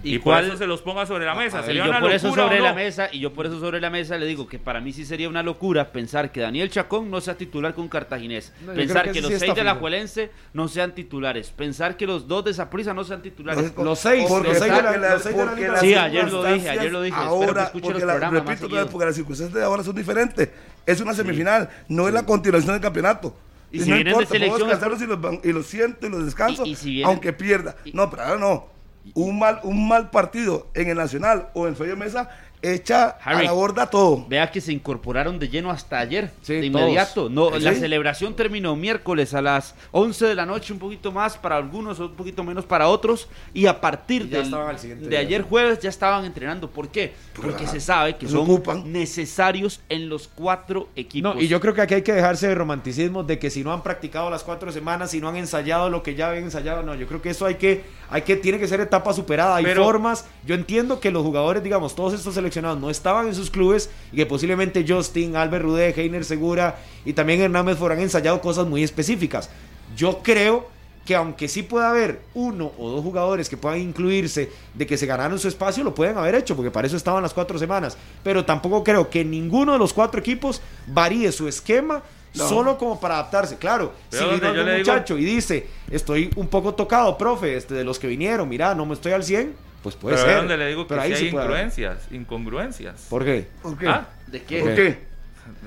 Y, 0.04 0.18
por 0.18 0.34
cuál- 0.34 0.46
eso 0.46 0.56
se 0.56 0.66
los 0.66 0.82
ponga 0.82 1.06
sobre 1.06 1.24
la 1.24 1.34
mesa. 1.34 1.60
Y 1.60 1.64
Sería 1.64 1.84
yo 1.84 1.90
una 1.90 2.00
por 2.00 2.12
eso 2.12 2.28
sobre 2.34 2.60
¿o 2.60 2.62
la 2.62 2.74
mesa 2.74 3.08
y 3.12 3.20
yo 3.20 3.32
por 3.32 3.46
eso 3.46 3.58
sobre 3.60 3.80
la 3.80 3.90
mesa 3.90 4.16
le 4.18 4.26
digo 4.26 4.46
que 4.46 4.58
para 4.58 4.80
mí 4.80 4.92
sí 4.92 5.04
sería 5.04 5.28
una 5.28 5.42
locura 5.42 5.92
pensar 5.92 6.30
que 6.32 6.40
Daniel 6.40 6.68
Chacón 6.70 7.10
no 7.10 7.20
sea 7.20 7.36
titular 7.36 7.74
con 7.74 7.88
Cartaginés, 7.88 8.52
No, 8.66 8.72
pensar 8.74 9.06
que, 9.06 9.12
que 9.12 9.20
los 9.22 9.32
sí 9.32 9.38
seis 9.38 9.54
de 9.54 9.64
la. 9.64 9.74
Juelense 9.76 10.30
no 10.52 10.68
sean 10.68 10.94
titulares, 10.94 11.50
pensar 11.50 11.96
que 11.96 12.06
los 12.06 12.28
dos 12.28 12.44
de 12.44 12.54
Saprissa 12.54 12.92
no 12.94 13.04
sean 13.04 13.22
titulares. 13.22 13.72
Los 13.76 13.98
seis, 13.98 14.24
porque 14.28 14.48
los 14.48 14.58
seis 14.58 14.72
de 14.72 14.82
la- 14.82 14.92
porque 14.92 14.98
los 15.08 15.22
seis 15.22 15.36
de 15.36 15.68
la 15.68 15.80
Sí, 15.80 15.94
ayer 15.94 16.30
lo 16.30 16.44
dije, 16.44 16.60
circunstancias 16.60 16.78
ayer 16.78 16.92
lo 16.92 17.02
dije, 17.02 17.16
que 17.16 17.22
Ahora, 17.24 17.70
porque 17.72 17.88
los 17.90 18.02
la- 18.04 18.30
más 18.30 18.32
repito 18.46 18.86
porque 18.90 19.06
las 19.06 19.14
circunstancias 19.14 19.54
de 19.58 19.64
ahora 19.64 19.82
son 19.82 19.94
diferentes. 19.96 20.50
Es 20.86 21.00
una 21.00 21.14
semifinal, 21.14 21.70
no 21.88 22.08
es 22.08 22.14
la 22.14 22.24
continuación 22.26 22.72
del 22.72 22.80
campeonato. 22.82 23.36
Y 23.72 23.80
si 23.80 23.90
no 23.90 23.96
vienen 23.96 24.04
de 24.16 24.22
importa, 24.22 24.28
puedo 24.28 24.38
selección- 24.38 24.68
descansarlos 24.68 25.02
y 25.02 25.06
los, 25.06 25.20
van- 25.20 25.40
y 25.42 25.52
los 25.52 25.66
siento 25.66 26.06
y 26.06 26.10
los 26.10 26.24
descanso, 26.24 26.64
Y- 26.64 26.70
y 26.70 26.74
si 26.76 26.90
vienen- 26.90 27.06
aunque 27.08 27.32
pierda. 27.32 27.74
y- 27.84 27.92
no, 27.92 28.08
pero 28.08 28.22
ahora 28.22 28.38
no. 28.38 28.73
Un 29.12 29.38
mal, 29.38 29.60
un 29.64 29.86
mal 29.86 30.10
partido 30.10 30.68
en 30.74 30.88
el 30.88 30.96
Nacional 30.96 31.50
o 31.54 31.66
en 31.66 31.76
Feo 31.76 31.96
Mesa 31.96 32.30
echa 32.72 33.10
a 33.10 33.30
Harry. 33.30 33.44
la 33.46 33.52
borda 33.52 33.86
todo. 33.90 34.24
Vea 34.28 34.50
que 34.50 34.60
se 34.60 34.72
incorporaron 34.72 35.38
de 35.38 35.48
lleno 35.48 35.70
hasta 35.70 35.98
ayer, 35.98 36.30
Sí, 36.42 36.54
de 36.54 36.70
todos. 36.70 36.82
inmediato. 36.82 37.28
No, 37.28 37.50
Sí. 37.52 37.60
la 37.60 37.74
celebración 37.74 38.34
terminó 38.34 38.74
miércoles 38.76 39.34
a 39.34 39.42
las 39.42 39.74
11 39.92 40.26
de 40.26 40.34
la 40.34 40.46
noche, 40.46 40.72
un 40.72 40.78
poquito 40.78 41.12
más 41.12 41.36
para 41.36 41.56
algunos, 41.56 41.98
un 42.00 42.14
poquito 42.14 42.42
menos 42.44 42.64
para 42.64 42.88
otros, 42.88 43.28
y 43.52 43.66
a 43.66 43.80
partir 43.80 44.22
Y 44.22 44.28
del- 44.28 44.50
de 44.50 45.08
día. 45.08 45.18
ayer 45.20 45.42
jueves 45.42 45.78
ya 45.80 45.88
estaban 45.90 46.24
entrenando. 46.24 46.70
¿Por 46.70 46.88
qué? 46.88 47.12
Porque 47.34 47.50
Claro. 47.64 47.72
se 47.72 47.80
sabe 47.80 48.16
que 48.16 48.28
son 48.28 48.40
ocupan. 48.40 48.92
necesarios 48.92 49.80
en 49.88 50.08
los 50.08 50.28
cuatro 50.28 50.88
equipos. 50.96 51.34
No, 51.34 51.40
y 51.40 51.48
yo 51.48 51.60
creo 51.60 51.74
que 51.74 51.82
aquí 51.82 51.94
hay 51.94 52.02
que 52.02 52.12
dejarse 52.12 52.48
de 52.48 52.54
romanticismo 52.54 53.22
de 53.22 53.38
que 53.38 53.50
si 53.50 53.62
no 53.62 53.72
han 53.72 53.82
practicado 53.82 54.30
las 54.30 54.42
cuatro 54.42 54.72
semanas, 54.72 55.10
si 55.10 55.20
no 55.20 55.28
han 55.28 55.36
ensayado 55.36 55.90
lo 55.90 56.02
que 56.02 56.14
ya 56.14 56.28
habían 56.28 56.44
ensayado, 56.44 56.82
no, 56.82 56.94
yo 56.94 57.06
creo 57.06 57.20
que 57.22 57.30
eso 57.30 57.46
hay 57.46 57.56
que, 57.56 57.84
hay 58.10 58.22
que, 58.22 58.36
tiene 58.36 58.58
que 58.58 58.68
ser 58.68 58.80
etapa 58.80 59.12
superada, 59.12 59.56
hay 59.56 59.64
Pero- 59.64 59.84
formas, 59.84 60.26
yo 60.46 60.54
entiendo 60.54 61.00
que 61.00 61.10
los 61.10 61.22
jugadores, 61.22 61.62
digamos, 61.62 61.94
todos 61.94 62.12
estos 62.14 62.34
seleccionados 62.34 62.53
no 62.62 62.90
estaban 62.90 63.26
en 63.28 63.34
sus 63.34 63.50
clubes 63.50 63.90
y 64.12 64.16
que 64.16 64.26
posiblemente 64.26 64.84
Justin, 64.86 65.36
Albert 65.36 65.64
Rudé, 65.64 65.94
Heiner 65.96 66.24
Segura 66.24 66.78
y 67.04 67.12
también 67.12 67.40
Hernán 67.40 67.66
Medford 67.66 67.92
han 67.92 68.00
ensayado 68.00 68.40
cosas 68.40 68.66
muy 68.66 68.82
específicas. 68.82 69.50
Yo 69.96 70.20
creo 70.22 70.68
que 71.04 71.14
aunque 71.14 71.48
sí 71.48 71.62
pueda 71.62 71.90
haber 71.90 72.20
uno 72.32 72.72
o 72.78 72.88
dos 72.90 73.02
jugadores 73.02 73.50
que 73.50 73.58
puedan 73.58 73.78
incluirse 73.78 74.50
de 74.72 74.86
que 74.86 74.96
se 74.96 75.04
ganaron 75.04 75.38
su 75.38 75.48
espacio, 75.48 75.84
lo 75.84 75.94
pueden 75.94 76.16
haber 76.16 76.34
hecho, 76.34 76.56
porque 76.56 76.70
para 76.70 76.86
eso 76.86 76.96
estaban 76.96 77.22
las 77.22 77.34
cuatro 77.34 77.58
semanas. 77.58 77.98
Pero 78.22 78.44
tampoco 78.46 78.82
creo 78.82 79.10
que 79.10 79.22
ninguno 79.22 79.72
de 79.74 79.78
los 79.78 79.92
cuatro 79.92 80.18
equipos 80.20 80.62
varíe 80.86 81.30
su 81.30 81.46
esquema 81.46 82.02
No. 82.34 82.48
solo 82.48 82.78
como 82.78 82.98
para 82.98 83.14
adaptarse. 83.16 83.58
Claro, 83.58 83.92
Pero 84.10 84.34
si 84.34 84.40
le 84.40 84.50
digo- 84.52 84.78
muchacho 84.78 85.18
y 85.18 85.24
dice, 85.24 85.66
estoy 85.90 86.30
un 86.36 86.48
poco 86.48 86.74
tocado, 86.74 87.16
profe, 87.18 87.54
este, 87.56 87.74
de 87.74 87.84
los 87.84 87.98
que 87.98 88.06
vinieron, 88.06 88.48
mira, 88.48 88.74
no 88.74 88.86
me 88.86 88.94
estoy 88.94 89.12
al 89.12 89.22
100, 89.24 89.54
pues 89.84 89.94
puede 89.96 90.16
Pero 90.16 90.26
ser. 90.26 90.34
es 90.34 90.40
donde 90.42 90.56
le 90.56 90.66
digo 90.68 90.82
que 90.84 90.88
Pero 90.88 91.02
sí 91.02 91.06
ahí 91.06 91.12
hay 91.12 91.18
sí 91.18 91.24
haber. 91.28 91.34
incongruencias, 91.44 92.08
incongruencias. 92.10 93.06
¿Por 93.10 93.24
qué? 93.24 93.46
¿Por 93.62 93.78
qué? 93.78 93.86
¿Ah? 93.88 94.08
¿De 94.26 94.42
qué? 94.42 94.60
¿Por 94.60 94.74
qué? 94.74 95.14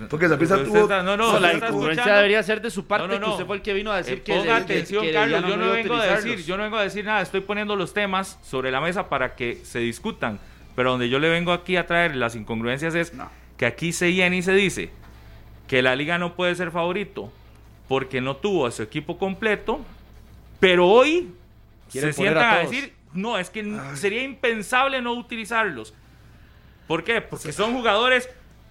Porque 0.10 0.26
Usted 0.26 0.38
tuvo- 0.66 0.82
está- 0.84 1.04
no, 1.04 1.16
no, 1.16 1.18
No, 1.18 1.28
usted 1.30 1.42
la 1.42 1.52
está 1.52 1.68
incongruencia 1.68 2.02
escuchando. 2.02 2.16
debería 2.18 2.44
ser 2.44 2.62
de 2.62 2.72
su 2.72 2.88
parte, 2.88 3.08
No, 3.08 3.14
no, 3.14 3.20
no. 3.20 3.26
que 3.28 3.32
usted 3.34 3.46
fue 3.46 3.56
el 3.58 3.62
que 3.62 3.74
vino 3.74 3.92
a 3.92 3.98
decir 3.98 4.16
Eh, 4.16 4.22
que... 4.24 4.34
ponga 4.34 4.46
que- 4.58 4.64
atención, 4.74 5.04
que 5.06 5.14
Carlos. 5.14 5.42
Yo 5.48 5.56
no 5.58 5.72
vengo 5.72 5.94
a 5.94 6.02
decir, 6.02 6.18
utilizarlos. 6.18 6.46
yo 6.48 6.58
no 6.58 6.64
vengo 6.64 6.78
a 6.78 6.84
decir 6.84 7.06
nada. 7.06 7.22
Estoy 7.22 7.42
poniendo 7.42 7.76
los 7.76 7.94
temas 7.94 8.40
sobre 8.44 8.72
la 8.72 8.82
mesa 8.82 9.08
para 9.08 9.36
que 9.36 9.62
se 9.64 9.78
discutan. 9.80 10.40
Pero 10.76 10.92
donde 10.92 11.10
yo 11.10 11.20
le 11.20 11.30
vengo 11.30 11.52
aquí 11.54 11.76
a 11.78 11.86
traer 11.86 12.16
las 12.16 12.36
incongruencias 12.36 12.96
es 12.96 13.14
No. 13.14 13.30
que 13.56 13.66
aquí 13.68 13.92
se 13.94 14.08
viene 14.08 14.38
y 14.38 14.42
se 14.42 14.54
dice 14.54 14.90
que 15.68 15.82
la 15.84 15.96
liga 15.96 16.18
no 16.18 16.36
puede 16.36 16.56
ser 16.56 16.72
favorito 16.72 17.32
porque 17.88 18.20
no 18.20 18.36
tuvo 18.36 18.66
a 18.66 18.72
su 18.72 18.82
equipo 18.84 19.18
completo, 19.20 19.80
pero 20.60 20.88
hoy 20.88 21.32
se 21.90 22.14
sientan 22.14 22.44
a 22.56 22.58
decir, 22.60 22.94
no, 23.14 23.38
es 23.38 23.50
que 23.50 23.80
sería 23.96 24.24
impensable 24.24 25.02
no 25.02 25.14
utilizarlos. 25.14 25.94
¿Por 26.88 27.04
qué? 27.04 27.22
Porque 27.22 27.52
son 27.52 27.74
jugadores 27.74 28.30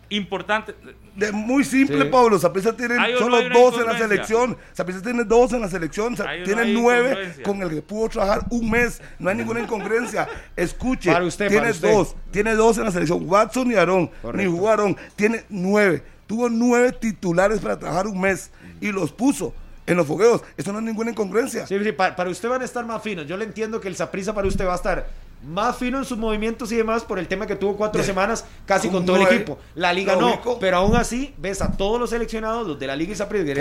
importantes. 0.09 0.75
De 1.15 1.33
muy 1.33 1.65
simple, 1.65 2.03
Sí. 2.03 2.09
Pablo. 2.11 2.39
Saprissa 2.39 2.77
tiene 2.77 2.99
Hay 2.99 3.17
solo 3.17 3.49
no 3.49 3.59
dos 3.59 3.79
en 3.81 3.87
la 3.87 3.99
selección. 3.99 4.57
Saprissa 4.73 5.03
tiene 5.03 5.25
dos 5.25 5.53
en 5.53 5.61
la 5.61 5.69
selección. 5.69 6.15
Hay 6.27 6.41
no 6.41 6.45
tiene 6.45 6.67
nueve 6.73 7.35
con 7.43 7.61
el 7.63 7.71
que 7.71 7.83
pudo 7.83 8.09
trabajar 8.09 8.47
un 8.51 8.71
mes. 8.71 9.03
No 9.19 9.31
hay 9.31 9.37
ninguna 9.37 9.61
incongruencia. 9.61 10.29
Escuche. 10.55 11.13
Para 11.13 11.25
usted, 11.25 11.49
tiene 11.49 11.61
para 11.63 11.73
usted. 11.73 11.93
dos. 11.93 12.17
Tiene 12.31 12.55
dos 12.55 12.79
en 12.79 12.85
la 12.85 12.91
selección. 12.91 13.29
Watson 13.29 13.71
y 13.71 13.75
Aarón. 13.75 14.11
Ni 14.35 14.47
jugaron. 14.47 14.97
Tiene 15.17 15.45
nueve. 15.49 16.03
Tuvo 16.27 16.49
nueve 16.49 16.93
titulares 16.93 17.61
para 17.61 17.79
trabajar 17.79 18.07
un 18.07 18.21
mes. 18.21 18.51
Y 18.81 18.93
los 18.93 19.13
puso 19.13 19.55
en 19.87 19.97
los 19.97 20.07
fogueos. 20.07 20.43
Eso 20.57 20.73
no 20.73 20.79
es 20.79 20.85
ninguna 20.85 21.11
incongruencia. 21.11 21.67
Sí, 21.67 21.77
sí, 21.83 21.93
pa- 21.93 22.15
para, 22.17 22.31
usted 22.31 22.49
van 22.49 22.63
a 22.63 22.65
estar 22.65 22.85
más 22.85 23.03
finos. 23.03 23.27
Yo 23.27 23.37
le 23.37 23.45
entiendo 23.45 23.81
que 23.81 23.89
el 23.89 23.97
Saprisa 23.97 24.35
para 24.35 24.49
usted 24.49 24.67
va 24.67 24.73
a 24.73 24.77
estar 24.77 25.07
más 25.47 25.77
fino 25.77 25.99
en 25.99 26.05
sus 26.05 26.17
movimientos 26.19 26.73
y 26.73 26.77
demás 26.77 27.05
por 27.05 27.19
el 27.19 27.29
tema 27.29 27.47
que 27.47 27.55
tuvo 27.55 27.77
cuatro 27.77 28.03
semanas 28.03 28.45
casi 28.65 28.89
con 28.89 29.05
todo 29.07 29.17
el 29.17 29.23
equipo. 29.23 29.59
La 29.75 29.93
liga 29.93 30.17
no, 30.17 30.29
único- 30.29 30.59
pero 30.59 30.79
aún 30.79 30.97
así 30.97 31.35
ves 31.39 31.61
a 31.63 31.71
todos 31.77 32.01
los 32.01 32.11
seleccionados, 32.11 32.67
los 32.67 32.79
de 32.79 32.87
la 32.87 32.97
liga 32.97 33.13
y 33.13 33.17
Saprissa, 33.17 33.45
que 33.45 33.53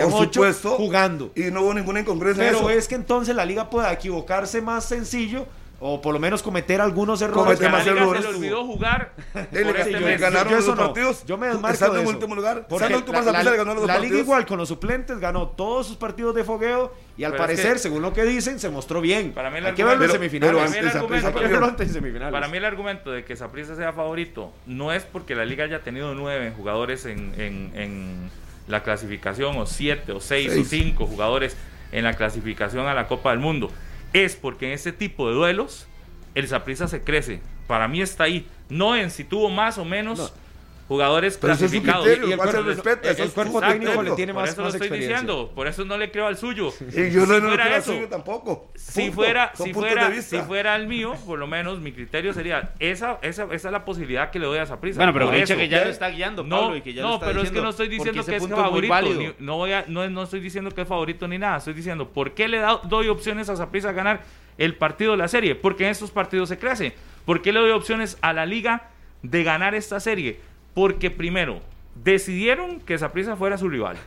jugando. 0.77 1.31
Y 1.35 1.43
no 1.51 1.61
hubo 1.61 1.73
ninguna 1.73 1.99
incongruencia 1.99 2.43
en 2.43 2.53
Pero 2.55 2.69
eso. 2.69 2.79
es 2.79 2.88
que 2.88 2.95
entonces 2.95 3.35
la 3.35 3.45
liga 3.45 3.69
pueda 3.69 3.91
equivocarse 3.91 4.61
más 4.61 4.85
sencillo 4.85 5.45
o 5.79 6.01
por 6.01 6.13
lo 6.13 6.19
menos 6.19 6.41
cometer 6.41 6.79
algunos 6.81 7.21
errores. 7.21 7.43
Cometer 7.59 7.63
la 7.65 7.69
más 7.71 7.85
liga 7.85 7.95
se 7.97 8.01
errores. 8.01 8.23
le 8.23 8.29
olvidó 8.29 8.65
jugar 8.65 9.11
Él 9.51 9.65
por 9.67 9.77
este 9.77 9.91
yo- 9.91 9.99
mes. 9.99 10.21
ganaron 10.21 10.51
yo 10.53 10.57
eso 10.59 10.67
los 10.69 10.77
no. 10.77 10.85
partidos. 10.85 11.25
Yo 11.25 11.38
me 11.38 11.47
desmarco 11.47 11.73
estando 11.73 11.95
de 11.95 12.01
en 12.01 12.07
último 12.07 12.35
lugar. 12.35 12.65
Porque 12.67 12.89
la, 12.89 13.21
la- 13.31 13.43
le 13.43 13.57
ganó 13.57 13.73
los 13.73 13.81
dos 13.83 13.88
la 13.88 13.99
liga 13.99 14.17
igual 14.17 14.45
con 14.45 14.57
los 14.57 14.69
suplentes 14.69 15.19
ganó 15.19 15.49
todos 15.49 15.88
sus 15.88 15.97
partidos 15.97 16.33
de 16.35 16.43
fogueo 16.43 16.93
y 17.17 17.23
al 17.23 17.31
Pero 17.31 17.43
es 17.43 17.47
parecer, 17.49 17.73
que- 17.73 17.79
según 17.79 18.01
lo 18.01 18.13
que 18.13 18.23
dicen, 18.23 18.59
se 18.59 18.69
mostró 18.69 19.01
bien. 19.01 19.33
Para 19.33 19.49
mí 19.49 19.57
el 19.57 19.65
Hay 19.67 19.73
que 19.73 19.83
verlo 19.83 20.05
en 20.05 20.11
semifinales. 20.11 20.55
Para 20.55 20.69
mí 20.69 20.77
el 20.77 20.85
antes 20.88 21.95
argumento-. 21.95 22.31
Para 22.31 22.47
mí 22.47 22.57
el 22.57 22.65
argumento 22.65 23.11
de 23.11 23.25
que 23.25 23.35
Saprissa 23.35 23.75
sea 23.75 23.91
favorito 23.93 24.51
no 24.65 24.91
es 24.93 25.03
porque 25.03 25.35
la 25.35 25.45
liga 25.45 25.65
haya 25.65 25.83
tenido 25.83 26.13
nueve 26.15 26.53
jugadores 26.55 27.05
en, 27.05 27.33
en- 27.39 27.71
en 27.75 28.29
la 28.67 28.81
clasificación 28.81 29.57
o 29.57 29.65
siete 29.65 30.11
o 30.11 30.19
seis, 30.19 30.51
Seis. 30.51 30.65
o 30.65 30.69
cinco 30.69 31.05
jugadores 31.05 31.55
en 31.91 32.03
la 32.03 32.13
clasificación 32.13 32.88
a 32.88 32.93
la 32.93 33.07
Copa 33.07 33.29
del 33.31 33.39
Mundo. 33.39 33.69
Es 34.15 34.38
porque 34.38 34.67
en 34.67 34.71
ese 34.71 34.93
tipo 34.93 35.28
de 35.28 35.36
duelos 35.36 35.88
el 36.36 36.47
Saprissa 36.47 36.88
se 36.88 37.04
crece. 37.04 37.41
Para 37.67 37.89
mí 37.89 38.01
está 38.01 38.23
ahí. 38.23 38.47
No 38.69 38.95
en 38.95 39.12
si 39.12 39.25
tuvo 39.25 39.49
más 39.49 39.78
o 39.78 39.84
menos 39.84 40.17
No. 40.17 40.44
Jugadores 40.87 41.37
Pero 41.41 41.55
clasificados. 41.57 42.03
criterio, 42.05 42.27
Y 42.29 42.31
el 42.33 42.37
¿cuál 42.37 42.49
se 42.49 42.55
cuerpo- 42.57 42.69
respeta? 42.69 43.23
el 43.23 43.31
cuerpo 43.31 43.59
técnico 43.61 44.03
le 44.03 44.11
tiene 44.11 44.33
Por 44.33 44.41
más- 44.43 44.51
eso 44.51 44.61
más 44.63 44.73
lo 44.73 44.83
estoy 44.83 44.99
diciendo, 44.99 45.51
por 45.55 45.67
eso 45.67 45.83
no 45.85 45.97
le 45.97 46.11
creo 46.11 46.27
al 46.27 46.37
suyo. 46.37 46.71
Y 46.95 47.09
yo 47.11 47.25
no, 47.25 47.39
no 47.39 47.47
fuera 47.47 47.65
creo 47.65 47.77
eso, 47.77 47.93
suyo 47.93 48.07
tampoco. 48.07 48.71
si 48.75 49.01
Punto. 49.01 49.15
fuera, 49.15 49.51
si 49.55 49.73
fuera, 49.73 50.21
si 50.21 50.37
fuera 50.39 50.75
el 50.75 50.87
mío, 50.87 51.15
por 51.25 51.39
lo 51.39 51.47
menos 51.47 51.79
mi 51.79 51.91
criterio 51.91 52.33
sería 52.33 52.73
esa, 52.79 53.17
esa, 53.23 53.43
esa 53.45 53.67
es 53.67 53.71
la 53.71 53.83
posibilidad 53.83 54.29
que 54.29 54.37
le 54.39 54.45
doy 54.45 54.59
a 54.59 54.63
esa 54.63 54.79
prisa. 54.79 54.97
Bueno, 54.99 55.13
pero 55.13 55.25
Por 55.25 55.35
que 55.43 55.67
ya 55.69 55.83
lo 55.83 55.89
está 55.89 56.09
guiando, 56.09 56.43
No, 56.43 56.61
Pablo, 56.61 56.77
y 56.77 56.81
que 56.81 56.93
ya 56.93 57.01
lo 57.01 57.07
no, 57.07 57.13
está 57.15 57.25
pero 57.27 57.41
es 57.41 57.51
que 57.51 57.61
no 57.61 57.69
estoy 57.69 57.87
diciendo 57.87 58.23
que 58.23 58.35
es 58.35 58.47
favorito. 58.47 59.01
ni- 59.17 59.33
no, 59.39 59.57
voy 59.57 59.71
a, 59.71 59.85
no, 59.87 60.07
no 60.09 60.23
estoy 60.23 60.39
diciendo 60.39 60.69
que 60.71 60.81
es 60.81 60.87
favorito 60.87 61.27
ni 61.27 61.37
nada. 61.39 61.57
Estoy 61.57 61.73
diciendo, 61.73 62.09
¿por 62.09 62.33
qué 62.33 62.47
le 62.47 62.59
da- 62.59 62.79
doy 62.83 63.07
opciones 63.07 63.49
a 63.49 63.55
Saprissa 63.55 63.89
a 63.89 63.93
ganar 63.93 64.21
el 64.57 64.75
partido 64.75 65.11
de 65.11 65.17
la 65.17 65.27
serie? 65.27 65.55
Porque 65.55 65.85
en 65.85 65.89
estos 65.89 66.11
partidos 66.11 66.49
se 66.49 66.57
crece. 66.59 66.93
¿Por 67.25 67.41
qué 67.41 67.51
le 67.51 67.59
doy 67.59 67.71
opciones 67.71 68.17
a 68.21 68.33
la 68.33 68.45
liga 68.45 68.89
de 69.23 69.43
ganar 69.43 69.73
esta 69.73 69.99
serie? 69.99 70.39
Porque 70.75 71.09
primero, 71.09 71.61
decidieron 72.03 72.79
que 72.79 72.99
Saprissa 72.99 73.35
fuera 73.35 73.57
su 73.57 73.67
rival. 73.69 73.97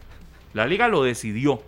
La 0.55 0.67
liga 0.67 0.87
lo 0.87 1.03
decidió 1.03 1.63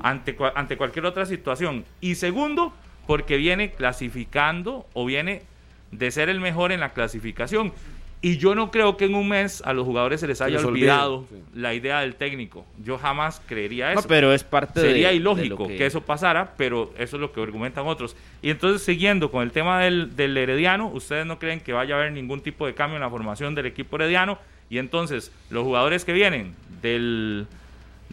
ante, 0.00 0.36
ante 0.54 0.78
cualquier 0.78 1.04
otra 1.04 1.26
situación. 1.26 1.84
Y 2.00 2.14
segundo, 2.14 2.72
porque 3.06 3.36
viene 3.36 3.72
clasificando 3.72 4.86
o 4.94 5.04
viene 5.04 5.42
de 5.90 6.10
ser 6.10 6.28
el 6.28 6.40
mejor 6.40 6.72
en 6.72 6.80
la 6.80 6.94
clasificación. 6.94 7.72
Y 8.20 8.36
yo 8.38 8.56
no 8.56 8.72
creo 8.72 8.96
que 8.96 9.04
en 9.04 9.14
un 9.14 9.28
mes 9.28 9.62
a 9.64 9.72
los 9.72 9.84
jugadores 9.86 10.18
se 10.20 10.26
les 10.26 10.40
haya 10.40 10.56
les 10.56 10.64
olvide, 10.64 10.90
olvidado 10.90 11.26
sí. 11.30 11.36
la 11.54 11.72
idea 11.74 12.00
del 12.00 12.16
técnico. 12.16 12.66
Yo 12.84 12.98
jamás 12.98 13.40
creería 13.46 13.92
No, 13.94 14.00
eso. 14.00 14.08
pero 14.08 14.32
es 14.32 14.42
parte 14.42 14.80
Sería 14.80 15.10
de 15.10 15.14
ilógico 15.14 15.68
que... 15.68 15.76
que- 15.76 15.86
eso 15.86 16.00
pasara, 16.00 16.54
pero 16.56 16.92
eso 16.98 17.16
es 17.16 17.20
lo 17.20 17.30
que 17.30 17.40
argumentan 17.40 17.86
otros. 17.86 18.16
Y 18.42 18.50
entonces, 18.50 18.82
siguiendo 18.82 19.30
con 19.30 19.44
el 19.44 19.52
tema 19.52 19.78
del, 19.80 20.16
del 20.16 20.36
Herediano, 20.36 20.88
ustedes 20.88 21.26
no 21.26 21.38
creen 21.38 21.60
que 21.60 21.72
vaya 21.72 21.94
a 21.94 21.98
haber 22.00 22.10
ningún 22.12 22.40
tipo 22.40 22.66
de 22.66 22.74
cambio 22.74 22.96
en 22.96 23.02
la 23.02 23.10
formación 23.10 23.54
del 23.54 23.66
equipo 23.66 23.94
Herediano. 23.94 24.38
Y 24.68 24.78
entonces, 24.78 25.30
los 25.50 25.62
jugadores 25.62 26.04
que 26.04 26.12
vienen 26.12 26.54
del, 26.82 27.46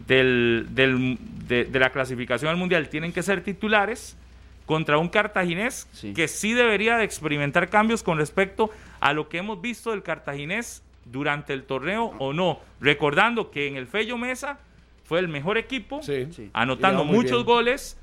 del, 0.07 0.67
del- 0.69 1.17
de, 1.47 1.65
de 1.65 1.79
la 1.79 1.89
clasificación 1.89 2.49
al 2.51 2.57
Mundial 2.57 2.89
tienen 2.89 3.11
que 3.11 3.23
ser 3.23 3.41
titulares 3.41 4.15
contra 4.65 4.97
un 4.97 5.09
cartaginés 5.09 5.87
Sí. 5.93 6.13
que 6.13 6.27
sí 6.27 6.53
debería 6.53 6.97
de 6.97 7.03
experimentar 7.03 7.69
cambios 7.69 8.03
con 8.03 8.17
respecto 8.17 8.69
a 8.99 9.13
lo 9.13 9.29
que 9.29 9.37
hemos 9.37 9.61
visto 9.61 9.91
del 9.91 10.03
cartaginés 10.03 10.83
durante 11.05 11.53
el 11.53 11.63
torneo 11.63 12.13
o 12.19 12.33
no. 12.33 12.59
Recordando 12.79 13.51
que 13.51 13.67
en 13.67 13.75
el 13.75 13.87
Fello 13.87 14.17
Mesa 14.17 14.57
fue 15.03 15.19
el 15.19 15.27
mejor 15.27 15.57
equipo, 15.57 16.01
Sí. 16.01 16.27
Anotando 16.53 17.03
muchos 17.05 17.31
bien. 17.31 17.45
goles 17.45 17.97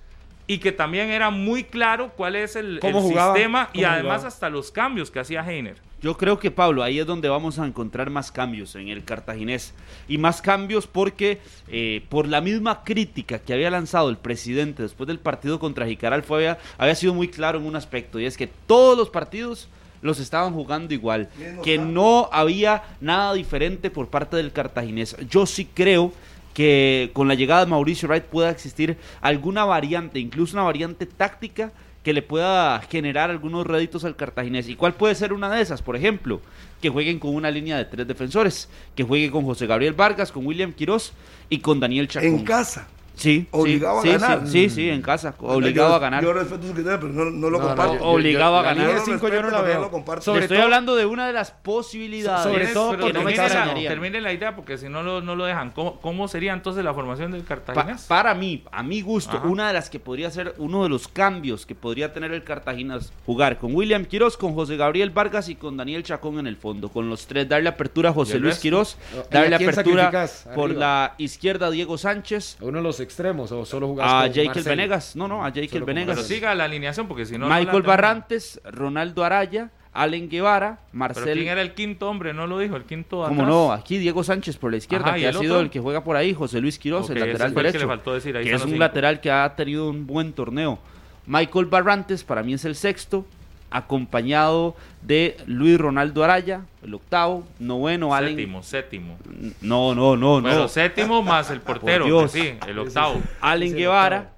y 0.46 0.58
que 0.58 0.72
también 0.72 1.10
era 1.10 1.30
muy 1.30 1.64
claro 1.64 2.12
cuál 2.16 2.36
es 2.36 2.56
el, 2.56 2.80
sistema 2.80 3.70
y 3.72 3.84
además 3.84 4.18
jugaba. 4.18 4.28
hasta 4.28 4.50
los 4.50 4.70
cambios 4.70 5.10
que 5.10 5.18
hacía 5.20 5.44
Heiner. 5.48 5.76
Yo 6.02 6.16
creo 6.16 6.40
que 6.40 6.50
Pablo, 6.50 6.82
ahí 6.82 6.98
es 6.98 7.06
donde 7.06 7.28
vamos 7.28 7.60
a 7.60 7.66
encontrar 7.66 8.10
más 8.10 8.32
cambios 8.32 8.74
en 8.74 8.88
el 8.88 9.04
cartaginés. 9.04 9.72
Y 10.08 10.18
más 10.18 10.42
cambios 10.42 10.88
porque 10.88 11.40
eh, 11.68 12.04
por 12.08 12.26
la 12.26 12.40
misma 12.40 12.82
crítica 12.82 13.38
que 13.38 13.52
había 13.52 13.70
lanzado 13.70 14.10
el 14.10 14.16
presidente 14.16 14.82
después 14.82 15.06
del 15.06 15.20
partido 15.20 15.60
contra 15.60 15.86
Jicaral 15.86 16.24
fue, 16.24 16.38
había, 16.38 16.58
había 16.76 16.96
sido 16.96 17.14
muy 17.14 17.28
claro 17.28 17.60
en 17.60 17.66
un 17.66 17.76
aspecto 17.76 18.18
y 18.18 18.26
es 18.26 18.36
que 18.36 18.48
todos 18.66 18.98
los 18.98 19.10
partidos 19.10 19.68
los 20.02 20.18
estaban 20.18 20.52
jugando 20.52 20.92
igual, 20.92 21.28
que 21.62 21.78
no 21.78 22.28
había 22.32 22.82
nada 23.00 23.32
diferente 23.34 23.88
por 23.88 24.08
parte 24.08 24.36
del 24.36 24.52
cartaginés. 24.52 25.16
Yo 25.30 25.46
sí 25.46 25.68
creo 25.72 26.12
que 26.54 27.10
con 27.12 27.28
la 27.28 27.34
llegada 27.34 27.64
de 27.64 27.70
Mauricio 27.70 28.08
Wright 28.08 28.24
pueda 28.24 28.50
existir 28.50 28.98
alguna 29.20 29.64
variante, 29.64 30.18
incluso 30.18 30.56
una 30.56 30.64
variante 30.64 31.06
táctica 31.06 31.72
que 32.02 32.12
le 32.12 32.22
pueda 32.22 32.80
generar 32.82 33.30
algunos 33.30 33.66
réditos 33.66 34.04
al 34.04 34.16
cartaginés. 34.16 34.68
¿Y 34.68 34.76
cuál 34.76 34.94
puede 34.94 35.14
ser 35.14 35.32
una 35.32 35.50
de 35.50 35.62
esas? 35.62 35.82
Por 35.82 35.96
ejemplo, 35.96 36.40
que 36.80 36.88
jueguen 36.88 37.18
con 37.18 37.34
una 37.34 37.50
línea 37.50 37.76
de 37.76 37.84
tres 37.84 38.06
defensores, 38.06 38.68
que 38.96 39.04
juegue 39.04 39.30
con 39.30 39.44
José 39.44 39.66
Gabriel 39.66 39.94
Vargas, 39.94 40.32
con 40.32 40.46
William 40.46 40.72
Quirós 40.72 41.12
y 41.48 41.58
con 41.58 41.78
Daniel 41.78 42.08
Chacón. 42.08 42.28
En 42.28 42.44
casa. 42.44 42.88
Sí, 43.14 43.46
Obligado 43.50 44.02
sí, 44.02 44.08
a 44.08 44.12
ganar. 44.18 44.40
Sí, 44.46 44.68
sí, 44.68 44.70
sí, 44.70 44.90
en 44.90 45.02
casa, 45.02 45.34
obligado 45.38 45.90
Yo- 45.90 45.94
a 45.94 45.98
ganar. 45.98 46.22
Yo 46.24 46.32
respeto 46.32 46.66
su 46.66 46.72
criterio, 46.72 46.98
pero 46.98 47.12
no, 47.12 47.24
no 47.26 47.50
lo 47.50 47.58
No, 47.58 47.58
no, 47.58 47.68
comparto. 47.68 47.94
yo- 47.98 48.04
Obligado 48.04 48.56
a 48.58 48.62
ganar. 48.62 48.86
Yo 48.96 49.04
cinco 49.04 49.28
yo 49.28 49.42
no 49.42 49.50
la 49.50 49.60
veo. 49.62 49.90
Sobre 50.20 50.42
estoy 50.42 50.56
todo- 50.56 50.64
hablando 50.64 50.96
de 50.96 51.06
una 51.06 51.26
de 51.26 51.32
las 51.32 51.50
posibilidades. 51.50 52.42
Sobre 52.44 52.66
todo 52.68 52.90
porque 52.98 53.12
no 53.12 53.22
me 53.22 53.32
termine, 53.32 53.82
la, 53.82 53.88
termine 53.88 54.20
la 54.20 54.32
idea 54.32 54.56
porque 54.56 54.78
si 54.78 54.88
no 54.88 55.02
lo, 55.02 55.20
no 55.20 55.36
lo 55.36 55.44
dejan. 55.44 55.70
¿Cómo, 55.70 56.00
cómo 56.00 56.26
sería 56.28 56.52
entonces 56.52 56.84
la 56.84 56.94
formación 56.94 57.32
del 57.32 57.42
Pa- 57.42 57.48
cartaginés? 57.56 58.02
para 58.04 58.34
mí, 58.34 58.64
a 58.72 58.82
mi 58.82 59.02
gusto, 59.02 59.36
Ajá. 59.36 59.46
una 59.46 59.68
de 59.68 59.74
las 59.74 59.90
que 59.90 60.00
podría 60.00 60.30
ser 60.30 60.54
uno 60.58 60.82
de 60.82 60.88
los 60.88 61.08
cambios 61.08 61.66
que 61.66 61.74
podría 61.74 62.12
tener 62.12 62.32
el 62.32 62.42
Cartaginas, 62.44 63.12
jugar 63.26 63.58
con 63.58 63.74
William 63.74 64.04
Quirós, 64.04 64.36
con 64.36 64.54
José 64.54 64.76
Gabriel 64.76 65.10
Vargas 65.10 65.48
y 65.48 65.54
con 65.54 65.76
Daniel 65.76 66.02
Chacón 66.02 66.38
en 66.38 66.46
el 66.46 66.56
fondo. 66.56 66.88
Con 66.88 67.08
los 67.08 67.26
tres, 67.26 67.48
darle 67.48 67.68
apertura 67.68 68.10
a 68.10 68.12
¿Y 68.12 68.14
José 68.14 68.38
Luis 68.38 68.58
a 68.64 69.26
darle 69.30 69.56
apertura 69.56 70.10
por 70.54 70.70
la 70.70 71.14
izquierda 71.18 71.66
a 71.66 71.70
Diego 71.70 71.98
Sánchez, 71.98 72.56
¿A 72.60 72.64
uno 72.64 72.78
de 72.78 72.84
los 72.84 73.00
extremos 73.12 73.52
o 73.52 73.64
solo 73.64 73.88
jugás 73.88 74.10
a 74.10 74.22
Jekyll 74.28 74.46
Marcelo? 74.46 74.68
Venegas. 74.70 75.16
No, 75.16 75.28
no, 75.28 75.44
a 75.44 75.50
Jekyll 75.52 75.84
Venegas. 75.84 76.16
Pero 76.16 76.26
siga 76.26 76.54
la 76.54 76.64
alineación 76.64 77.06
porque 77.08 77.26
si 77.26 77.38
no. 77.38 77.48
Michael. 77.48 77.82
Barrantes, 77.82 78.60
Ronaldo 78.64 79.24
Araya, 79.24 79.70
Allen 79.92 80.28
Guevara, 80.30 80.80
Pero 80.86 80.98
Marcel. 80.98 81.34
¿quién 81.38 81.48
era 81.48 81.60
el 81.62 81.74
quinto 81.74 82.08
hombre? 82.08 82.32
No 82.32 82.46
lo 82.46 82.58
dijo, 82.58 82.76
el 82.76 82.84
quinto 82.84 83.24
Como 83.28 83.44
no, 83.44 83.72
aquí 83.72 83.98
Diego 83.98 84.24
Sánchez 84.24 84.56
por 84.56 84.70
la 84.70 84.78
izquierda, 84.78 85.08
Ajá, 85.08 85.18
¿y 85.18 85.20
que 85.20 85.26
ha 85.26 85.30
el 85.30 85.36
sido 85.36 85.54
otro? 85.54 85.64
el 85.64 85.70
que 85.70 85.80
juega 85.80 86.02
por 86.02 86.16
ahí, 86.16 86.32
José 86.32 86.60
Luis 86.60 86.78
Quirós, 86.78 87.04
Ok, 87.04 87.10
el 87.10 87.20
lateral 87.20 87.48
el 87.48 87.54
que 87.54 87.62
derecho. 87.62 87.78
le 87.78 87.86
faltó 87.86 88.14
decir, 88.14 88.36
ahí 88.36 88.44
que 88.44 88.54
es 88.54 88.62
un 88.62 88.68
cinco. 88.68 88.78
lateral 88.80 89.20
que 89.20 89.30
ha 89.30 89.54
tenido 89.54 89.90
un 89.90 90.06
buen 90.06 90.32
torneo. 90.32 90.78
Michael 91.26 91.66
Barrantes 91.66 92.24
para 92.24 92.42
mí 92.42 92.54
es 92.54 92.64
el 92.64 92.74
sexto, 92.74 93.26
acompañado 93.72 94.74
de 95.02 95.36
Luis 95.46 95.78
Ronaldo 95.78 96.22
Araya, 96.24 96.62
el 96.82 96.94
octavo, 96.94 97.44
noveno, 97.58 98.14
Allen. 98.14 98.36
Séptimo, 98.36 98.62
séptimo. 98.62 99.16
No, 99.60 99.94
no, 99.94 100.16
no, 100.16 100.40
Bueno, 100.40 100.58
no. 100.60 100.68
séptimo 100.68 101.22
más 101.22 101.50
el 101.50 101.60
portero, 101.60 102.04
Dios. 102.04 102.32
que 102.32 102.40
sí, 102.40 102.54
el 102.68 102.78
octavo. 102.78 103.20
Allen 103.40 103.68
el 103.72 103.76
Guevara, 103.76 104.16
octavo. 104.18 104.36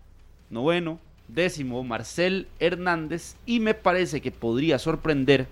noveno, 0.50 0.98
décimo, 1.28 1.82
Marcel 1.84 2.46
Hernández 2.60 3.36
y 3.46 3.60
me 3.60 3.74
parece 3.74 4.20
que 4.20 4.30
podría 4.30 4.78
sorprender 4.78 5.46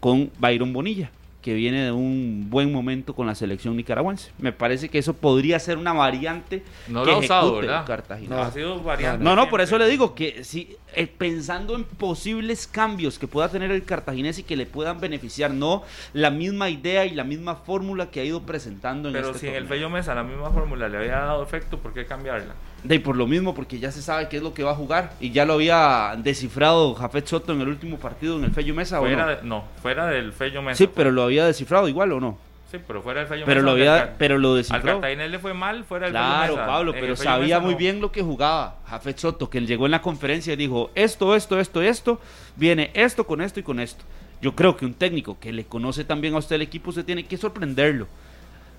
con 0.00 0.30
Byron 0.38 0.72
Bonilla, 0.72 1.10
que 1.42 1.54
viene 1.54 1.84
de 1.84 1.92
un 1.92 2.46
buen 2.50 2.72
momento 2.72 3.14
con 3.14 3.26
la 3.26 3.34
selección 3.34 3.76
nicaragüense. 3.76 4.32
Me 4.38 4.52
parece 4.52 4.88
que 4.88 4.98
eso 4.98 5.14
podría 5.14 5.58
ser 5.60 5.78
una 5.78 5.92
variante 5.92 6.64
No 6.88 7.04
que 7.04 7.10
lo 7.10 7.16
ha 7.16 7.18
usado, 7.20 7.56
¿verdad? 7.56 7.86
Cartagena. 7.86 8.36
No. 8.36 8.42
Ha 8.42 8.50
sido 8.50 8.82
variante. 8.82 9.22
No, 9.22 9.36
no, 9.36 9.48
por 9.48 9.60
eso 9.60 9.78
le 9.78 9.88
digo 9.88 10.14
que 10.14 10.42
si 10.42 10.76
eh, 10.94 11.06
pensando 11.06 11.76
en 11.76 11.84
posibles 11.84 12.66
cambios 12.66 13.18
que 13.18 13.28
pueda 13.28 13.48
tener 13.48 13.70
el 13.70 13.84
cartaginés 13.84 14.38
y 14.40 14.42
que 14.42 14.56
le 14.56 14.66
puedan 14.66 15.00
beneficiar, 15.00 15.52
no 15.52 15.84
la 16.12 16.30
misma 16.30 16.70
idea 16.70 17.06
y 17.06 17.14
la 17.14 17.24
misma 17.24 17.54
fórmula 17.54 18.10
que 18.10 18.20
ha 18.20 18.24
ido 18.24 18.42
presentando 18.42 19.08
en 19.08 19.14
Pero 19.14 19.28
este 19.28 19.38
si 19.38 19.46
en 19.46 19.54
el. 19.54 19.68
Fello 19.68 19.90
Mesa 19.90 20.14
la 20.14 20.24
misma 20.24 20.50
fórmula 20.50 20.88
le 20.88 20.96
había 20.96 21.18
dado 21.18 21.42
efecto, 21.42 21.78
¿por 21.78 21.92
qué 21.92 22.04
cambiarla? 22.04 22.54
De 22.84 22.94
y 22.94 22.98
por 23.00 23.16
lo 23.16 23.26
mismo, 23.26 23.54
porque 23.54 23.78
ya 23.78 23.90
se 23.90 24.00
sabe 24.02 24.28
qué 24.28 24.36
es 24.36 24.42
lo 24.42 24.54
que 24.54 24.62
va 24.62 24.70
a 24.70 24.74
jugar. 24.74 25.12
Y 25.20 25.30
ya 25.30 25.44
lo 25.44 25.54
había 25.54 26.14
descifrado 26.18 26.94
Jafet 26.94 27.26
Soto 27.26 27.52
en 27.52 27.60
el 27.60 27.68
último 27.68 27.98
partido 27.98 28.36
en 28.38 28.44
el 28.44 28.52
Fello 28.52 28.74
Mesa, 28.74 29.00
¿o 29.00 29.04
Fuera 29.04 29.24
no? 29.24 29.30
de- 29.30 29.42
no, 29.42 29.64
fuera 29.82 30.06
del 30.06 30.32
Fello 30.32 30.62
Mesa. 30.62 30.76
Sí, 30.78 30.88
pero 30.94 31.10
lo 31.10 31.22
había 31.22 31.44
descifrado 31.44 31.88
igual, 31.88 32.12
¿o 32.12 32.20
no? 32.20 32.38
Sí, 32.70 32.76
pero 32.86 33.00
fuera 33.02 33.20
del 33.20 33.28
Fello 33.30 33.44
Pero 33.46 33.62
Mesa. 33.62 33.64
lo 33.64 33.70
había, 33.72 34.02
al 34.02 34.08
pero 34.18 34.38
lo 34.38 34.50
Al 34.50 34.56
descifró. 34.58 34.82
Cartaginés 35.00 35.30
le 35.30 35.38
fue 35.38 35.54
mal 35.54 35.84
fuera 35.84 36.06
del 36.06 36.12
Fello 36.14 36.26
Claro, 36.28 36.52
Mesa. 36.54 36.66
Pablo, 36.66 36.94
En 36.94 37.00
pero 37.00 37.16
Fello 37.16 37.30
sabía 37.30 37.56
Mesa 37.56 37.60
muy 37.60 37.72
no. 37.72 37.78
bien 37.78 38.00
lo 38.00 38.12
que 38.12 38.22
jugaba 38.22 38.76
Jafet 38.86 39.18
Soto, 39.18 39.48
que 39.50 39.58
él 39.58 39.66
llegó 39.66 39.86
en 39.86 39.90
la 39.92 40.02
conferencia 40.02 40.52
y 40.52 40.56
dijo, 40.56 40.90
esto, 40.94 41.34
esto, 41.34 41.58
esto, 41.58 41.80
esto, 41.82 42.20
viene 42.56 42.90
esto 42.94 43.26
con 43.26 43.40
esto 43.40 43.58
y 43.58 43.62
con 43.62 43.80
esto. 43.80 44.04
Yo 44.40 44.54
creo 44.54 44.76
que 44.76 44.84
un 44.86 44.94
técnico 44.94 45.36
que 45.40 45.50
le 45.50 45.64
conoce 45.64 46.04
también 46.04 46.34
a 46.34 46.38
usted 46.38 46.56
el 46.56 46.62
equipo, 46.62 46.90
usted 46.90 47.04
tiene 47.04 47.24
que 47.24 47.36
sorprenderlo. 47.38 48.06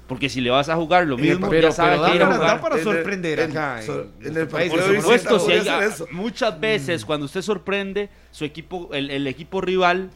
Porque 0.10 0.28
si 0.28 0.42
le 0.42 0.50
vas 0.50 0.68
a 0.68 0.76
jugar 0.76 1.06
lo 1.08 1.16
el 1.16 1.22
mismo, 1.22 1.46
papel, 1.46 1.62
ya 1.62 1.72
sabe 1.72 1.92
pero 1.98 2.06
que 2.10 2.16
ir 2.16 2.24
a 2.24 2.30
para- 2.30 2.58
jugar. 2.58 2.84
sorprender 2.84 3.40
en- 3.40 3.52
acá. 3.52 3.82
so- 3.84 4.08
en 4.20 4.28
en 4.28 4.38
el 4.38 4.48
país. 4.48 4.72
Por 4.72 4.82
supuesto, 4.84 5.40
si 5.40 5.52
hay- 5.54 5.90
muchas 6.12 6.60
veces 6.60 7.06
cuando 7.06 7.28
usted 7.28 7.42
sorprende, 7.44 8.10
su 8.32 8.44
equipo, 8.44 8.90
el, 8.92 9.10
el 9.12 9.28
equipo 9.28 9.62
rival, 9.62 10.10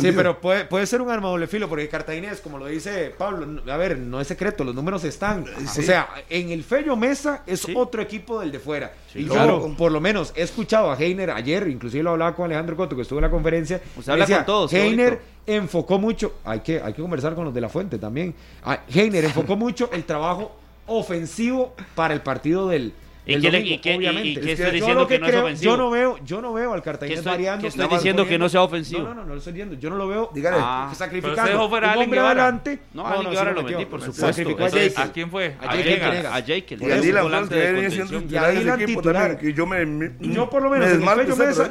Sí, 0.00 0.12
pero 0.14 0.40
puede, 0.40 0.66
puede 0.66 0.86
ser 0.86 1.02
un 1.02 1.10
arma 1.10 1.30
doble 1.30 1.48
filo, 1.48 1.68
porque 1.68 1.88
Cartaginés, 1.88 2.40
como 2.40 2.58
lo 2.58 2.66
dice 2.66 3.12
Pablo, 3.18 3.60
a 3.68 3.76
ver, 3.76 3.98
no 3.98 4.20
es 4.20 4.28
secreto, 4.28 4.62
los 4.62 4.72
números 4.72 5.02
están. 5.02 5.46
Sí. 5.66 5.80
O 5.80 5.82
sea, 5.82 6.08
en 6.30 6.50
el 6.50 6.62
Fello 6.62 6.94
Mesa 6.94 7.42
es 7.44 7.62
Sí. 7.62 7.74
otro 7.76 8.00
equipo 8.00 8.38
del 8.38 8.52
de 8.52 8.60
fuera. 8.60 8.92
y 9.16 9.24
yo, 9.24 9.32
claro. 9.32 9.74
por 9.76 9.90
lo 9.90 10.00
menos, 10.00 10.32
he 10.36 10.42
escuchado 10.42 10.92
a 10.92 10.96
Heiner 10.96 11.32
ayer, 11.32 11.66
inclusive 11.66 12.04
lo 12.04 12.10
hablaba 12.10 12.36
con 12.36 12.44
Alejandro 12.44 12.76
Coto, 12.76 12.94
que 12.94 13.02
estuvo 13.02 13.18
en 13.18 13.24
la 13.24 13.30
conferencia. 13.32 13.80
Usted 13.96 14.12
habla 14.12 14.24
decía, 14.26 14.36
con 14.38 14.46
todos, 14.46 14.72
Heiner. 14.72 15.18
Enfocó 15.48 15.98
mucho, 15.98 16.34
hay 16.44 16.60
que, 16.60 16.80
hay 16.80 16.92
que 16.92 17.02
conversar 17.02 17.34
con 17.34 17.44
los 17.44 17.54
de 17.54 17.60
la 17.60 17.68
fuente 17.68 17.98
también. 17.98 18.34
Ah, 18.62 18.80
Heiner 18.88 19.24
enfocó 19.24 19.56
mucho 19.56 19.90
el 19.92 20.04
trabajo 20.04 20.52
ofensivo 20.86 21.74
para 21.94 22.14
el 22.14 22.20
partido 22.20 22.68
del. 22.68 22.92
¿Y 23.36 23.40
qué 23.40 23.50
le- 23.50 23.58
domingo, 23.58 23.74
y 23.74 23.78
qué- 23.78 23.90
y- 23.90 23.92
y 23.92 23.96
obviamente. 23.98 24.40
qué 24.40 24.52
Es 24.52 24.58
estoy 24.60 24.66
yo 24.66 24.72
diciendo 24.72 25.00
lo 25.02 25.06
que 25.08 25.18
no 25.18 25.26
es 25.26 25.30
creo- 25.32 25.44
ofensivo? 25.44 25.70
Yo 25.72 25.76
no 25.76 25.90
veo, 25.90 26.18
yo 26.24 26.40
no 26.40 26.52
veo 26.52 26.72
al 26.72 26.80
¿Qué 26.80 26.84
Cartaginés 26.84 27.18
estoy, 27.18 27.30
variando. 27.32 27.60
qué 27.62 27.68
estoy 27.68 27.88
diciendo 27.88 28.26
que 28.26 28.38
no 28.38 28.48
sea 28.48 28.62
ofensivo? 28.62 29.02
no, 29.02 29.08
no, 29.08 29.14
no, 29.14 29.22
no 29.24 29.32
lo 29.34 29.38
estoy 29.38 29.52
diciendo. 29.52 29.74
Yo 29.78 29.90
no 29.90 29.96
lo 29.96 30.08
veo. 30.08 30.30
Dígale. 30.34 30.56
Ah. 30.60 30.90
sacrificando. 30.94 31.34
Pero 31.36 31.42
usted 31.44 31.52
dejó 31.58 31.68
fuera 31.68 31.92
a 31.92 31.96
un 31.96 32.04
hombre 32.04 32.20
adelante. 32.20 32.78
No, 32.94 33.06
a 33.06 33.12
Allen 33.12 33.30
Guevara 33.30 33.52
lo 33.52 33.62
metí, 33.62 33.84
por 33.84 34.00
supuesto. 34.00 34.26
a 34.26 34.30
Entonces, 34.30 34.80
Jekyll. 34.94 35.02
¿a 35.08 35.12
quién 35.12 35.30
fue? 35.30 35.56
A. 35.60 35.76
Venegas. 35.76 36.24
A 36.26 36.42
Jekyll, 36.42 36.82
Y 36.82 36.84
es 36.86 36.92
a 36.92 37.00
Dylan 37.00 38.78
que 38.78 38.86
titular 38.86 39.38
que 39.38 39.52
yo 39.52 39.66
me, 39.66 40.12
yo 40.20 40.48
por 40.50 40.62
lo 40.62 40.70
me 40.70 40.78
menos 40.78 40.98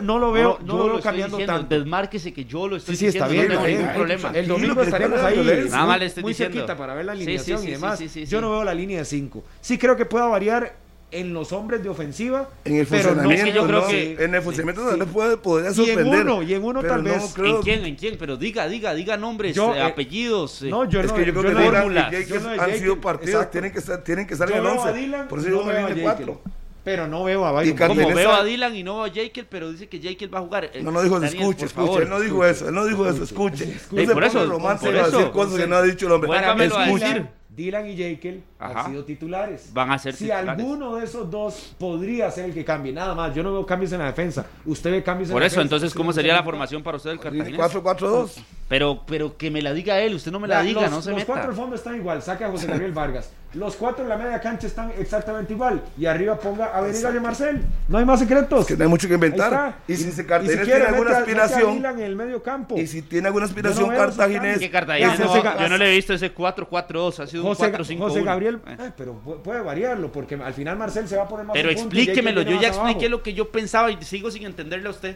no 0.01 0.19
lo 0.19 0.31
veo, 0.31 0.59
No, 0.63 0.87
lo 0.87 0.99
cambiando 1.01 1.37
diciendo, 1.37 1.59
tanto. 1.59 1.75
Desmárquese 1.75 2.33
que 2.33 2.45
yo 2.45 2.67
lo 2.67 2.75
estoy 2.77 2.95
Sí, 2.95 3.11
sí, 3.11 3.17
está 3.17 3.27
diciendo, 3.27 3.61
bien. 3.61 3.61
no 3.61 3.67
está 3.67 3.83
bien. 3.85 3.95
problema. 3.95 4.31
El 4.37 4.47
domingo 4.47 4.75
que 4.75 4.81
estaremos 4.83 5.15
está 5.17 5.27
ahí. 5.27 5.37
muy-. 5.37 5.69
Nada 5.69 5.85
más 5.85 5.99
le 5.99 6.05
estoy 6.05 6.23
muy 6.23 6.31
diciendo. 6.31 6.53
cerquita 6.55 6.77
para 6.77 6.93
ver 6.93 7.05
la 7.05 7.11
alineación 7.13 7.63
y 7.67 7.71
demás. 7.71 7.99
Yo 7.99 8.41
no 8.41 8.51
veo 8.51 8.63
la 8.63 8.73
línea 8.73 8.99
de 8.99 9.05
5. 9.05 9.43
Sí 9.61 9.77
creo 9.77 9.95
que 9.95 10.05
pueda 10.05 10.25
variar 10.27 10.75
en 11.09 11.33
los 11.33 11.53
hombres 11.53 11.81
de 11.83 11.87
ofensiva, 11.89 12.49
En 12.65 12.75
el 12.75 12.85
pero 12.85 13.01
no 13.03 13.21
funcionamiento, 13.21 13.45
es 13.47 13.49
que 13.53 13.55
yo 13.57 13.67
creo 13.67 13.81
no, 13.81 13.87
que- 13.87 14.23
en 14.25 14.35
el 14.35 14.41
funcionamiento 14.41 14.81
Sí. 14.91 14.97
no 14.97 15.05
le 15.05 15.11
puede, 15.11 15.37
podría 15.37 15.69
Y 15.69 15.71
en 15.71 15.75
sorprender. 15.75 16.21
uno, 16.25 16.43
y 16.43 16.53
en 16.53 16.63
uno 16.63 16.83
tal 16.83 17.03
no 17.03 17.09
vez. 17.11 17.31
creo- 17.33 17.55
¿En 17.57 17.61
quién? 17.63 17.85
¿En 17.85 17.95
quién? 17.95 18.17
Pero 18.19 18.35
diga, 18.35 18.67
diga, 18.67 18.93
diga 18.93 19.15
nombres, 19.15 19.55
Yo, 19.55 19.73
eh, 19.73 19.81
apellidos. 19.81 20.61
eh. 20.63 20.69
No, 20.69 20.83
yo 20.83 20.99
es 20.99 21.07
no 21.07 21.13
que 21.15 21.25
yo 21.25 21.31
creo 21.33 21.43
que 21.43 21.51
no- 21.53 21.89
Dylan. 21.89 22.11
Jekyll 22.11 22.27
yo 22.33 22.39
no 22.41 22.61
han 22.61 22.75
sido 22.75 22.99
partidos, 23.01 23.29
exacto. 23.35 23.51
tienen 23.51 23.71
que 23.71 23.79
estar, 23.79 24.03
tienen 24.03 24.27
que 24.27 24.33
estar 24.33 24.49
Yo 24.49 24.55
en 24.55 24.57
el 24.59 24.67
veo 24.67 24.81
a 24.81 24.85
11. 24.85 24.99
Dylan, 24.99 25.27
Por 25.29 25.39
eso 25.39 25.49
no 25.49 25.57
yo 25.59 25.63
me 25.65 25.73
veo 25.73 25.85
a 25.85 25.89
vine. 25.89 26.01
4. 26.01 26.41
Pero 26.83 27.05
no 27.07 27.23
veo 27.25 27.45
a 27.45 27.51
Byron. 27.51 27.77
Como 27.77 28.15
veo 28.15 28.31
a 28.31 28.43
Dylan 28.45 28.73
y 28.75 28.81
no 28.83 28.95
veo 28.95 29.03
a 29.05 29.09
Jekyll, 29.09 29.45
pero 29.49 29.71
dice 29.71 29.87
que 29.89 29.99
Jekyll 29.99 30.33
va 30.33 30.39
a 30.39 30.41
jugar. 30.41 30.69
Eh, 30.73 30.81
No, 30.81 30.91
no 30.91 31.01
dijo, 31.03 31.19
Daniel, 31.19 31.37
escuche, 31.41 31.65
escuche. 31.65 31.85
favor. 31.85 32.03
él 32.03 32.09
no 32.09 32.19
dijo 32.21 32.45
eso, 32.45 32.69
él 32.69 32.75
no 32.75 32.85
dijo 32.85 33.09
eso, 33.09 33.23
escuche. 33.23 33.65
Y 33.91 33.95
No 33.95 34.05
se 34.05 34.13
por 34.13 34.23
eso- 34.23 34.45
romántico 34.45 34.91
por 34.91 34.99
a 34.99 35.05
decir 35.05 35.19
eso- 35.19 35.31
cosas 35.33 35.59
que 35.59 35.67
no 35.67 35.75
ha 35.75 35.81
dicho 35.83 36.05
el 36.05 36.11
hombre. 36.13 36.31
Escuche. 36.65 37.25
Dylan 37.57 37.87
y 37.89 37.95
Jekyll 37.97 38.43
Ajá. 38.59 38.81
han 38.85 38.91
sido 38.91 39.03
titulares. 39.03 39.71
Van 39.73 39.91
a 39.91 39.97
ser 39.97 40.13
si 40.13 40.25
titulares. 40.25 40.49
alguno 40.49 40.95
de 40.95 41.03
esos 41.05 41.29
dos 41.29 41.75
podría 41.79 42.29
ser 42.29 42.45
el 42.45 42.53
que 42.53 42.63
cambie, 42.63 42.93
nada 42.93 43.15
más. 43.15 43.33
Yo 43.33 43.41
no 43.41 43.51
veo 43.51 43.65
cambios 43.65 43.91
en 43.93 43.99
la 43.99 44.05
defensa. 44.05 44.45
Usted 44.65 44.91
ve 44.91 45.01
cambios 45.03 45.29
en 45.29 45.33
Por 45.33 45.41
la 45.41 45.47
eso, 45.47 45.55
defensa. 45.55 45.63
entonces, 45.75 45.91
Sí, 45.91 45.97
¿cómo 45.97 46.11
no 46.11 46.13
sería 46.13 46.33
la 46.35 46.43
formación 46.43 46.83
para 46.83 46.97
usted 46.97 47.09
del 47.09 47.19
Cartaginés? 47.19 47.59
4-4-2. 47.59 48.31
Pero, 48.67 49.03
pero 49.07 49.37
que 49.37 49.49
me 49.49 49.61
la 49.61 49.73
diga 49.73 49.99
él, 50.01 50.15
usted 50.15 50.29
no 50.31 50.41
me 50.41 50.47
la 50.47 50.61
diga, 50.61 50.81
los, 50.81 50.91
no 50.91 51.01
se 51.01 51.11
los 51.11 51.19
meta. 51.19 51.31
cuatro 51.31 51.51
al 51.51 51.55
fondo 51.55 51.75
están 51.77 51.95
igual, 51.95 52.21
saque 52.21 52.43
a 52.43 52.49
José 52.49 52.67
Gabriel 52.67 52.91
Vargas. 52.91 53.31
Los 53.53 53.77
cuatro 53.77 54.03
en 54.03 54.09
la 54.09 54.17
media 54.17 54.41
cancha 54.41 54.67
están 54.67 54.91
exactamente 54.99 55.53
igual. 55.53 55.81
Y 55.97 56.05
arriba 56.05 56.37
ponga 56.37 56.65
a 56.65 56.81
Venegas 56.81 57.13
y 57.13 57.17
a 57.17 57.21
Marcel. 57.21 57.61
No 57.87 57.97
hay 57.97 58.03
más 58.03 58.19
secretos. 58.19 58.65
Que 58.67 58.75
no 58.75 58.83
hay 58.83 58.89
mucho 58.89 59.07
que 59.07 59.13
inventar. 59.13 59.77
Y 59.87 59.95
si 59.95 60.11
se 60.11 60.21
y 60.21 60.25
Cartaginés 60.25 60.65
quiere, 60.65 60.71
tiene 60.81 60.85
alguna 60.85 61.09
mete 61.11 61.21
aspiración, 61.21 61.85
en 61.85 61.99
el 62.01 62.15
medio 62.17 62.43
campo. 62.43 62.77
y 62.77 62.85
si 62.87 63.03
tiene 63.03 63.27
alguna 63.27 63.45
aspiración 63.45 63.89
no 63.89 63.95
Cartaginés, 63.97 64.59
que 64.59 64.69
no- 64.69 65.59
yo 65.61 65.69
no 65.69 65.77
le 65.77 65.91
he 65.91 65.95
visto 65.95 66.13
ese 66.13 66.33
4-4-2, 66.33 67.19
ha 67.21 67.27
sido 67.27 67.43
un 67.43 67.49
José, 67.55 67.71
4-5-1. 67.71 67.97
José 67.99 68.21
Gabriel, 68.23 68.59
Eh. 68.67 68.77
eh, 68.79 68.91
pero 68.97 69.15
pu- 69.25 69.41
puede 69.41 69.61
variarlo, 69.61 70.11
porque 70.11 70.35
al 70.35 70.53
final 70.53 70.77
Marcel 70.77 71.07
se 71.07 71.15
va 71.15 71.23
a 71.23 71.27
poner 71.29 71.45
más 71.45 71.53
Pero 71.53 71.69
un 71.69 71.75
explíquemelo, 71.75 72.41
yo 72.41 72.59
ya 72.59 72.67
abajo. 72.67 72.83
expliqué 72.87 73.07
lo 73.09 73.23
que 73.23 73.33
yo 73.33 73.49
pensaba 73.49 73.89
y 73.91 73.97
sigo 74.03 74.29
sin 74.29 74.45
entenderle 74.45 74.89
a 74.89 74.91
usted. 74.91 75.15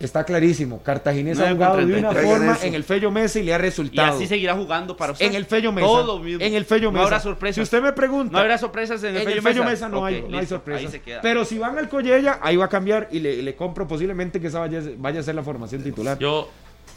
Está 0.00 0.24
clarísimo, 0.24 0.82
Cartaginés 0.82 1.38
ha 1.40 1.50
jugado 1.52 1.76
de 1.76 1.84
una 1.84 2.08
33. 2.08 2.24
forma 2.24 2.58
en 2.62 2.74
el 2.74 2.84
Fello 2.84 3.10
Mesa 3.10 3.38
y 3.38 3.42
le 3.42 3.52
ha 3.52 3.58
Y 3.58 3.60
resultado. 3.60 4.16
así 4.16 4.26
seguirá 4.26 4.54
jugando 4.54 4.96
para 4.96 5.12
usted. 5.12 5.26
en 5.26 5.34
el 5.34 5.44
Fello 5.44 5.72
Mesa. 5.72 5.86
Todo 5.86 6.18
mismo. 6.18 6.42
En 6.42 6.54
el 6.54 6.64
Fello 6.64 6.86
No 6.86 6.92
Mesa. 6.92 7.04
habrá 7.04 7.20
sorpresas. 7.20 7.54
Si 7.56 7.60
usted 7.60 7.82
me 7.82 7.92
pregunta, 7.92 8.32
No 8.32 8.38
habrá 8.38 8.56
sorpresas 8.56 9.02
en 9.04 9.10
el 9.10 9.16
en 9.18 9.24
Fello 9.24 9.36
el 9.36 9.42
Fello 9.42 9.60
Mesa. 9.64 9.70
Mesa 9.70 9.88
no, 9.90 10.04
hay, 10.06 10.24
no 10.26 10.38
hay 10.38 10.46
sorpresas. 10.46 10.86
Ahí 10.86 10.90
se 10.90 11.02
queda. 11.02 11.20
Pero 11.20 11.44
si 11.44 11.58
van 11.58 11.76
al 11.76 11.90
Collella, 11.90 12.38
ahí 12.42 12.56
va 12.56 12.64
a 12.64 12.68
cambiar 12.68 13.08
y 13.12 13.18
le, 13.20 13.42
le 13.42 13.54
compro 13.54 13.86
posiblemente 13.86 14.40
que 14.40 14.46
esa 14.46 14.60
vaya, 14.60 14.80
vaya 14.96 15.20
a 15.20 15.22
ser 15.22 15.34
la 15.34 15.42
formación 15.42 15.82
titular. 15.82 16.18
Yo, 16.18 16.48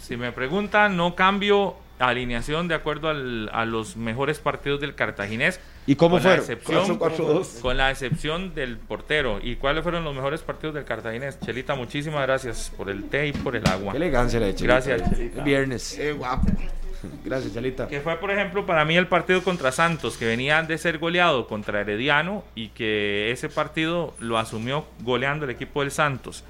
si 0.02 0.16
me 0.16 0.32
preguntan, 0.32 0.96
no 0.96 1.14
cambio 1.14 1.76
alineación 2.00 2.68
de 2.70 2.76
acuerdo 2.76 3.10
al- 3.10 3.50
a 3.54 3.66
los 3.66 3.98
mejores 3.98 4.40
partidos 4.40 4.80
del 4.80 4.96
Cartaginés. 4.96 5.60
¿Y 5.86 5.96
cómo 5.96 6.16
con 6.16 6.24
la 6.24 6.30
fueron? 6.38 6.40
excepción 6.40 7.00
4-4-2. 7.00 7.62
Con 7.62 7.78
la 7.78 7.92
excepción 7.92 8.56
del 8.56 8.78
portero. 8.78 9.40
¿Y 9.42 9.56
cuáles 9.58 9.84
fueron 9.84 10.04
los 10.04 10.16
mejores 10.16 10.42
partidos 10.42 10.76
del 10.76 10.86
Cartaginés? 10.86 11.40
Chelita, 11.42 11.76
muchísimas 11.76 12.22
gracias 12.24 12.72
por 12.78 12.90
el 12.90 13.04
té 13.10 13.28
y 13.28 13.32
por 13.34 13.56
el 13.56 13.68
agua. 13.68 13.92
Qué 13.92 13.98
elegancia 13.98 14.40
la 14.40 14.46
de 14.48 14.56
Chelita. 14.56 14.74
Gracias, 14.76 15.10
Chelita. 15.18 15.40
Es 15.40 15.44
Viernes. 15.44 16.00
Eh, 16.00 16.14
guapo. 16.14 16.48
Gracias, 17.26 17.54
Chelita. 17.54 17.88
Que 17.90 18.00
fue, 18.00 18.16
por 18.18 18.32
ejemplo, 18.32 18.66
para 18.66 18.86
mí 18.86 18.96
el 18.96 19.08
partido 19.08 19.44
contra 19.44 19.74
Santos, 19.74 20.16
que 20.16 20.26
venía 20.26 20.64
de 20.64 20.78
ser 20.78 21.00
goleado 21.00 21.48
contra 21.48 21.82
Herediano 21.82 22.46
y 22.56 22.70
que 22.70 23.30
ese 23.32 23.50
partido 23.50 24.14
lo 24.20 24.38
asumió 24.38 24.86
goleando 25.02 25.44
el 25.44 25.52
equipo 25.52 25.82
del 25.82 25.92
Santos. 25.92 26.46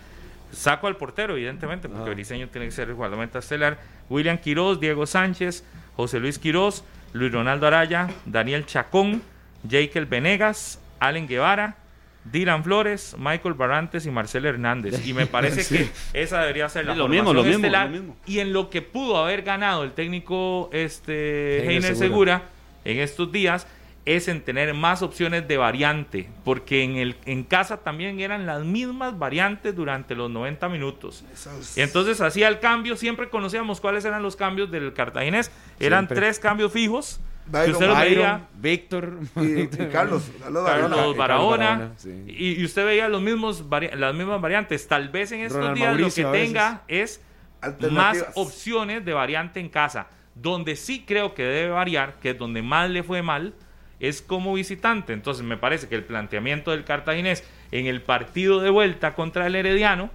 Saco 0.51 0.85
al 0.85 0.95
portero, 0.97 1.33
evidentemente, 1.35 1.89
porque 1.89 2.11
Ah. 2.11 2.13
Briseño 2.13 2.49
tiene 2.49 2.67
que 2.67 2.71
ser 2.71 2.87
el 2.89 2.93
guardameta 2.93 3.39
estelar. 3.39 3.79
William 4.11 4.37
Quiroz, 4.37 4.79
Diego 4.79 5.07
Sánchez, 5.07 5.63
José 5.95 6.19
Luis 6.19 6.37
Quiroz, 6.37 6.83
Luis 7.13 7.31
Ronaldo 7.31 7.67
Araya, 7.67 8.09
Daniel 8.25 8.65
Chacón, 8.65 9.21
Jekyll 9.67 10.05
Venegas, 10.05 10.81
Allen 10.99 11.27
Guevara, 11.27 11.77
Dylan 12.25 12.63
Flores, 12.63 13.15
Michael 13.17 13.53
Barrantes 13.53 14.05
y 14.05 14.11
Marcel 14.11 14.45
Hernández. 14.45 15.05
Y 15.05 15.13
me 15.13 15.25
parece 15.27 15.65
que 15.77 15.89
esa 16.13 16.41
debería 16.41 16.69
ser 16.69 16.85
la 16.85 16.95
lo 16.95 17.07
mismo, 17.07 17.33
lo 17.33 17.43
mismo, 17.43 17.57
estelar. 17.57 17.87
lo 17.87 17.91
mismo. 17.91 18.17
Y 18.25 18.39
en 18.39 18.53
lo 18.53 18.69
que 18.69 18.81
pudo 18.81 19.17
haber 19.17 19.43
ganado 19.43 19.83
el 19.83 19.91
técnico 19.91 20.69
este, 20.73 21.59
Heiner 21.59 21.71
Heiner 21.71 21.95
Segura. 21.95 22.37
Segura 22.37 22.41
en 22.85 22.99
estos 22.99 23.31
días 23.31 23.67
es 24.05 24.27
en 24.27 24.41
tener 24.41 24.73
más 24.73 25.01
opciones 25.01 25.47
de 25.47 25.57
variante, 25.57 26.29
porque 26.43 26.83
en, 26.83 26.97
el, 26.97 27.15
en 27.25 27.43
casa 27.43 27.77
también 27.77 28.19
eran 28.19 28.45
las 28.45 28.63
mismas 28.63 29.17
variantes 29.17 29.75
durante 29.75 30.13
los 30.13 30.29
90 30.29 30.67
minutos. 30.69 31.23
Y 31.75 31.81
entonces 31.81 32.19
hacía 32.19 32.49
el 32.49 32.59
cambio, 32.59 32.97
siempre 32.97 33.29
conocíamos 33.29 33.79
cuáles 33.79 34.03
eran 34.03 34.21
los 34.21 34.35
cambios 34.35 34.69
del 34.71 34.93
cartaginés, 34.93 35.51
eran 35.79 36.01
Siempre. 36.01 36.17
tres 36.17 36.39
cambios 36.39 36.71
fijos, 36.73 37.21
que 37.45 37.51
Byron, 37.51 37.71
usted 37.71 37.87
los 37.87 37.97
Byron, 37.97 38.15
veía, 38.15 38.47
Víctor 38.55 39.19
Y, 39.37 39.61
y 39.61 39.67
Carlos, 39.91 40.31
Carlos 40.41 40.63
Barahona. 40.63 40.95
Carlos 40.95 41.17
Barahona, 41.17 41.65
Barahona, 41.65 41.91
sí. 41.97 42.23
y, 42.27 42.61
y 42.61 42.65
usted 42.65 42.85
veía 42.85 43.07
los 43.07 43.21
mismos 43.21 43.63
las 43.95 44.15
mismas 44.15 44.41
variantes. 44.41 44.87
Tal 44.87 45.09
vez 45.09 45.31
en 45.31 45.41
estos 45.41 45.59
Ronald 45.59 45.77
días 45.77 45.89
Mauricio 45.89 46.27
lo 46.27 46.31
que 46.33 46.39
tenga 46.39 46.83
es 46.87 47.21
más 47.91 48.25
opciones 48.35 49.05
de 49.05 49.13
variante 49.13 49.59
en 49.59 49.69
casa. 49.69 50.07
Donde 50.35 50.75
sí 50.75 51.03
creo 51.05 51.35
que 51.35 51.43
debe 51.43 51.69
variar, 51.69 52.15
que 52.19 52.31
es 52.31 52.37
donde 52.37 52.63
más 52.63 52.89
le 52.89 53.03
fue 53.03 53.21
mal, 53.21 53.53
es 54.07 54.21
como 54.21 54.53
visitante. 54.53 55.13
Entonces 55.13 55.43
me 55.45 55.57
parece 55.57 55.87
que 55.87 55.95
el 55.95 56.03
planteamiento 56.03 56.71
del 56.71 56.83
cartaginés 56.83 57.43
en 57.71 57.87
el 57.87 58.01
partido 58.01 58.59
de 58.59 58.69
vuelta 58.69 59.15
contra 59.15 59.47
el 59.47 59.55
Herediano 59.55 60.09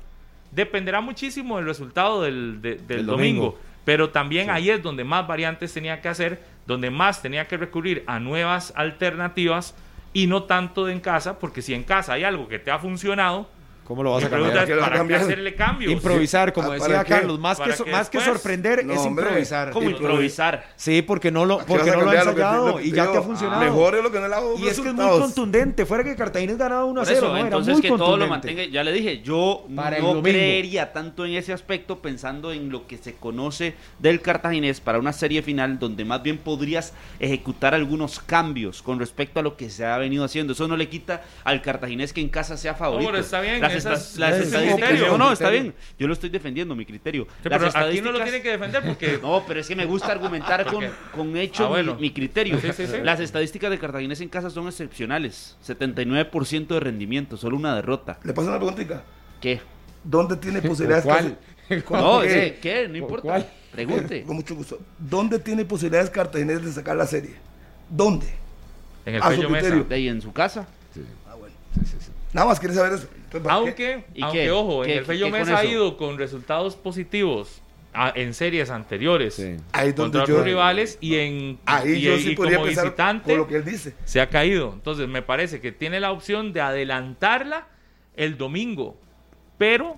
dependerá 0.53 1.01
muchísimo 1.01 1.57
del 1.57 1.67
resultado 1.67 2.23
del, 2.23 2.63
de- 2.63 2.77
del 2.77 3.01
El 3.01 3.07
domingo. 3.07 3.43
domingo. 3.45 3.59
Pero 3.85 4.11
también 4.11 4.51
ahí 4.51 4.69
es 4.71 4.83
donde 4.83 5.05
más 5.05 5.27
variantes 5.27 5.73
tenía 5.73 6.01
que 6.03 6.09
hacer, 6.09 6.41
donde 6.67 6.91
más 6.91 7.23
tenía 7.23 7.47
que 7.49 7.57
recurrir 7.57 8.05
a 8.07 8.21
nuevas 8.21 8.73
alternativas 8.77 9.75
y 10.13 10.27
no 10.27 10.43
tanto 10.45 10.85
de 10.87 10.93
en 10.93 11.01
casa, 11.01 11.39
porque 11.39 11.63
si 11.63 11.73
en 11.75 11.85
casa 11.85 12.13
hay 12.15 12.25
algo 12.25 12.49
que 12.49 12.59
te 12.59 12.71
ha 12.71 12.79
funcionado, 12.79 13.49
¿Cómo 13.89 14.03
lo 14.03 14.13
vas 14.13 14.21
mi 14.21 14.27
a 14.27 14.31
cambiar? 14.31 14.69
es, 14.71 14.79
¿Para 14.79 15.07
qué 15.09 15.15
hacerle 15.15 15.55
cambios? 15.55 15.91
Improvisar, 15.91 16.53
como 16.53 16.71
Ah, 16.71 16.75
decía. 16.75 17.05
Carlos, 17.05 17.39
más, 17.41 17.57
que, 17.57 17.63
Para 17.65 17.77
so- 17.77 17.85
que 17.85 17.91
más 17.91 18.11
que 18.11 18.19
después- 18.19 18.37
sorprender 18.37 18.85
No, 18.85 18.93
es 18.93 18.99
hombre. 19.01 19.25
improvisar. 19.25 19.71
¿Cómo 19.71 19.89
Sí, 19.89 19.95
improvisar? 19.97 20.67
Sí, 20.77 21.01
porque 21.01 21.31
no 21.31 21.47
lo, 21.47 21.59
¿Qué 21.59 21.65
porque 21.67 21.85
vas 21.91 21.93
a 21.95 21.97
no 21.99 22.05
lo 22.05 22.11
ha 22.11 22.15
ensayado 22.15 22.69
lo 22.69 22.77
que 22.77 22.85
y 22.85 22.91
ya 22.93 23.03
digo, 23.03 23.13
te 23.13 23.19
ha 23.19 23.23
funcionado. 23.23 23.61
Mejor 23.63 23.95
es 23.95 24.03
lo 24.03 24.13
que 24.13 24.21
no 24.21 24.29
le 24.29 24.35
hago 24.35 24.55
Y 24.59 24.69
es 24.69 24.79
que 24.79 24.89
es 24.89 24.95
muy 24.95 25.09
contundente. 25.19 25.87
Fuera 25.87 26.05
que 26.05 26.15
Cartaginés 26.15 26.59
ganaba 26.59 26.85
1 26.85 27.01
a 27.01 27.05
Por 27.05 27.15
0. 27.15 27.19
eso, 27.19 27.29
¿no? 27.33 27.37
Era 27.39 27.47
entonces 27.47 27.73
muy 27.73 27.81
que 27.83 27.89
todo 27.89 27.99
lo 27.99 28.07
contundente. 28.29 28.49
mantenga, 28.49 28.65
ya 28.73 28.85
le 28.85 28.93
dije, 28.93 29.23
yo 29.23 29.67
Para 29.75 29.99
no 30.01 30.23
creería 30.23 30.93
tanto 30.93 31.25
en 31.25 31.33
ese 31.35 31.55
aspecto 31.55 32.01
pensando 32.03 32.53
en 32.53 32.69
lo 32.69 32.87
que 32.87 32.99
se 32.99 33.15
conoce 33.15 33.75
del 33.99 34.21
cartaginés 34.21 34.83
para 34.83 34.99
una 34.99 35.15
serie 35.15 35.41
final 35.41 35.79
donde 35.79 36.05
más 36.05 36.23
bien 36.23 36.37
podrías 36.37 36.93
ejecutar 37.21 37.75
algunos 37.75 38.21
cambios 38.21 38.83
con 38.83 38.99
respecto 38.99 39.41
a 39.41 39.43
lo 39.43 39.57
que 39.57 39.71
se 39.71 39.87
ha 39.87 39.97
venido 39.97 40.25
haciendo. 40.25 40.53
Eso 40.53 40.69
no 40.69 40.77
le 40.77 40.91
quita 40.91 41.23
al 41.45 41.63
cartaginés 41.63 42.13
que 42.13 42.21
en 42.21 42.29
casa 42.29 42.59
sea 42.59 42.75
favorito. 42.75 43.11
pero 43.11 43.23
está 43.23 43.41
bien, 43.41 43.61
Las, 43.63 43.78
esa 43.79 43.95
esta- 43.95 44.05
es- 44.11 44.19
las 44.19 44.37
es 44.37 44.47
estadísticas- 44.53 44.89
criterio. 44.89 45.07
No, 45.13 45.19
no, 45.19 45.33
está 45.33 45.51
bien. 45.51 45.75
Yo 45.99 46.07
lo 46.07 46.13
estoy 46.13 46.31
defendiendo, 46.31 46.75
mi 46.75 46.85
criterio. 46.85 47.27
Sí, 47.43 47.49
Las 47.49 47.59
pero 47.75 47.87
aquí 47.87 48.01
no 48.01 48.13
lo 48.13 48.23
tiene 48.23 48.43
que 48.43 48.51
defender 48.51 48.83
porque 48.85 49.19
no, 49.23 49.45
pero 49.47 49.61
es 49.61 49.69
que 49.69 49.77
me 49.77 49.87
gusta 49.87 50.13
argumentar 50.13 50.67
con, 50.67 50.85
con 51.15 51.37
hechos 51.37 51.67
Ah, 51.67 51.69
bueno. 51.71 51.95
mi, 51.95 52.03
mi 52.03 52.11
criterio. 52.13 52.61
Sí, 52.61 52.69
sí, 52.73 52.87
sí. 52.87 52.97
Las 53.03 53.21
estadísticas 53.21 53.71
de 53.71 53.79
Cartaginés 53.79 54.21
en 54.21 54.29
casa 54.29 54.51
son 54.51 54.67
excepcionales. 54.67 55.57
79% 55.67 56.67
de 56.75 56.81
rendimiento, 56.81 57.37
solo 57.37 57.57
una 57.57 57.75
derrota. 57.75 58.19
Le 58.25 58.33
paso 58.33 58.49
una 58.49 58.59
preguntita. 58.59 59.03
¿Qué? 59.41 59.61
¿Dónde 60.05 60.37
tiene 60.37 60.61
posibilidades? 60.63 61.05
¿Cuál? 61.85 62.03
No, 62.03 62.21
¿Qué? 62.23 62.59
¿qué? 62.63 62.83
No 62.89 62.89
¿Por 62.89 62.97
importa. 62.97 63.23
cuál? 63.23 63.47
Pregunte. 63.73 64.23
Con 64.23 64.37
mucho 64.37 64.55
gusto. 64.55 64.79
¿Dónde 64.99 65.39
tiene 65.39 65.65
posibilidades 65.65 66.09
Cartaginés 66.11 66.65
de 66.65 66.73
sacar 66.73 66.97
la 66.97 67.07
serie? 67.07 67.35
¿Dónde? 67.91 68.27
En 69.05 69.17
el 69.17 69.23
A 69.23 69.35
su 69.35 69.43
criterio. 69.43 69.85
De 69.85 69.95
ahí 69.95 70.09
en 70.09 70.21
su 70.23 70.33
casa. 70.33 70.67
Ah, 71.29 71.35
bueno. 71.35 71.55
Nada 72.33 72.47
más 72.49 72.59
quieres 72.61 72.77
saber 72.77 72.93
eso. 72.95 73.09
Aunque, 73.49 74.05
¿Y 74.15 74.23
aunque 74.23 74.45
qué? 74.45 74.51
ojo, 74.51 74.83
¿Qué- 74.83 74.93
en 74.93 74.99
el 74.99 75.05
Fello 75.05 75.31
Mesa 75.31 75.59
ha 75.59 75.65
ido 75.65 75.97
con 75.97 76.19
resultados 76.19 76.77
positivos 76.77 77.61
a- 77.95 78.13
en 78.15 78.35
series 78.35 78.71
anteriores 78.71 79.35
Sí. 79.35 79.57
Ahí 79.73 79.93
donde 79.93 80.19
contra 80.19 80.35
yo- 80.37 80.45
rivales 80.45 80.99
y 81.01 81.17
en 81.17 81.59
Ahí 81.65 81.93
y, 81.95 82.01
yo 82.03 82.15
y 82.17 82.21
sí 82.23 82.35
podría 82.37 82.59
como 82.59 82.69
visitante 82.69 83.37
lo 83.37 83.47
que 83.49 83.57
él 83.57 83.65
dice. 83.65 83.95
se 84.05 84.21
ha 84.21 84.29
caído. 84.29 84.73
Entonces 84.75 85.09
me 85.09 85.23
parece 85.23 85.61
que 85.61 85.73
tiene 85.73 86.01
la 86.01 86.13
opción 86.13 86.53
de 86.53 86.61
adelantarla 86.61 87.67
el 88.17 88.37
domingo, 88.37 88.97
pero 89.57 89.97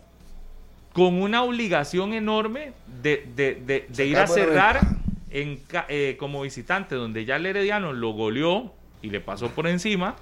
con 0.92 1.20
una 1.22 1.42
obligación 1.42 2.12
enorme 2.14 2.72
de, 3.02 3.26
de- 3.36 3.54
de- 3.56 3.86
de 3.88 4.06
ir 4.06 4.16
a 4.18 4.26
cerrar 4.26 4.80
en, 5.30 5.60
eh, 5.88 6.16
como 6.18 6.42
visitante, 6.42 6.94
donde 6.94 7.24
ya 7.24 7.36
el 7.36 7.46
Herediano 7.46 7.92
lo 7.92 8.10
goleó 8.12 8.72
y 9.02 9.10
le 9.10 9.20
pasó 9.20 9.48
por 9.50 9.66
encima, 9.68 10.16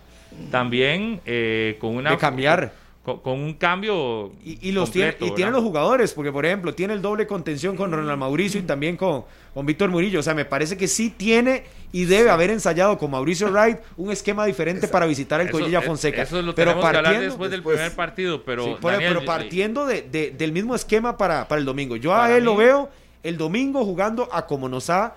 también 0.51 1.21
eh, 1.27 1.77
con 1.81 1.97
una... 1.97 2.11
De 2.11 2.19
cambiar. 2.19 2.73
Con, 3.05 3.21
con 3.21 3.41
un 3.41 3.55
cambio 3.55 4.33
Y, 4.45 4.69
y 4.69 4.73
los 4.73 4.91
tiene, 4.91 5.13
y 5.13 5.31
tiene 5.31 5.35
¿verdad? 5.37 5.53
los 5.53 5.63
jugadores, 5.63 6.13
porque 6.13 6.31
por 6.31 6.45
ejemplo, 6.45 6.75
tiene 6.75 6.93
el 6.93 7.01
doble 7.01 7.27
contención 7.27 7.75
con 7.75 7.91
Ronald 7.91 8.19
Mauricio 8.19 8.61
y 8.61 8.65
también 8.65 8.99
con, 8.99 9.25
con 9.55 9.65
Víctor 9.65 9.89
Murillo. 9.89 10.21
O 10.21 10.23
sea, 10.23 10.35
me 10.35 10.45
parece 10.45 10.77
que 10.77 10.87
sí 10.89 11.09
tiene 11.09 11.65
y 11.91 12.05
debe 12.05 12.29
haber 12.29 12.51
ensayado 12.51 12.99
con 12.99 13.11
Mauricio 13.11 13.49
Wright 13.51 13.79
un 13.97 14.13
esquema 14.13 14.45
diferente 14.45 14.89
para 14.89 15.07
visitar 15.07 15.41
el 15.41 15.49
eh, 15.49 15.81
Fonseca. 15.81 16.23
Eso 16.23 16.43
lo 16.43 16.55
pero 16.55 16.73
tenemos 16.73 16.83
que 16.83 16.87
hablar 16.89 17.03
partiendo, 17.05 17.25
después 17.31 17.51
del 17.51 17.61
después. 17.61 17.77
primer 17.77 17.97
partido, 17.97 18.43
pero, 18.45 18.65
sí, 18.65 18.77
por- 18.79 18.93
Daniel, 18.93 19.09
pero 19.11 19.21
yo- 19.21 19.27
partiendo 19.27 19.87
de- 19.87 20.03
de- 20.03 20.31
del 20.33 20.53
mismo 20.53 20.75
esquema 20.75 21.17
para, 21.17 21.49
para 21.49 21.61
el 21.61 21.65
domingo. 21.65 21.97
Yo 21.97 22.15
a 22.15 22.37
él 22.37 22.45
lo 22.45 22.57
veo 22.57 22.91
el 23.23 23.39
domingo 23.39 23.87
jugando 23.87 24.29
a 24.31 24.45
como 24.45 24.69
nos 24.69 24.91
ha 24.91 25.15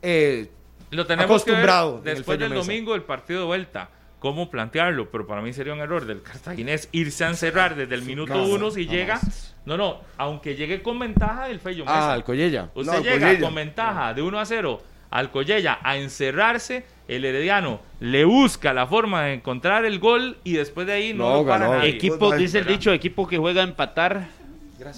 eh, 0.00 0.48
lo 0.90 1.06
tenemos 1.06 1.42
que 1.42 1.50
ver 1.50 1.60
acostumbrado 1.60 2.00
después 2.04 2.38
del 2.38 2.54
domingo 2.54 2.94
el 2.94 3.02
partido 3.02 3.40
de 3.40 3.46
vuelta. 3.46 3.88
¿Cómo 4.22 4.48
plantearlo? 4.48 5.10
Pero 5.10 5.26
para 5.26 5.42
mí 5.42 5.52
sería 5.52 5.72
un 5.72 5.80
error 5.80 6.06
del 6.06 6.22
cartaginés 6.22 6.88
irse 6.92 7.24
a 7.24 7.28
encerrar 7.28 7.74
desde 7.74 7.92
el 7.96 8.02
minuto 8.02 8.34
no, 8.34 8.44
uno 8.44 8.70
si 8.70 8.86
no, 8.86 8.92
llega. 8.92 9.20
No, 9.64 9.76
no, 9.76 9.98
aunque 10.16 10.54
llegue 10.54 10.80
con 10.80 10.96
ventaja 11.00 11.50
el 11.50 11.58
Fello 11.58 11.84
Mesa. 11.84 12.10
Ah, 12.10 12.12
al 12.12 12.22
Collella. 12.22 12.68
Usted 12.72 12.92
No, 12.92 13.00
llega 13.00 13.18
Collella. 13.18 13.40
con 13.40 13.54
ventaja 13.56 14.14
de 14.14 14.22
1 14.22 14.38
a 14.38 14.44
0 14.46 14.80
al 15.10 15.32
Collella 15.32 15.80
a 15.82 15.96
encerrarse, 15.96 16.86
el 17.08 17.24
Herediano 17.24 17.80
le 17.98 18.24
busca 18.24 18.72
la 18.72 18.86
forma 18.86 19.24
de 19.24 19.34
encontrar 19.34 19.84
el 19.84 19.98
gol 19.98 20.38
y 20.44 20.52
después 20.52 20.86
de 20.86 20.92
ahí 20.92 21.14
no, 21.14 21.38
lo 21.42 21.44
para 21.44 21.68
nadie. 21.68 21.90
Equipo, 21.90 22.32
dice 22.36 22.60
el 22.60 22.66
dicho, 22.66 22.92
equipo 22.92 23.26
que 23.26 23.38
juega 23.38 23.62
a 23.62 23.64
empatar, 23.64 24.28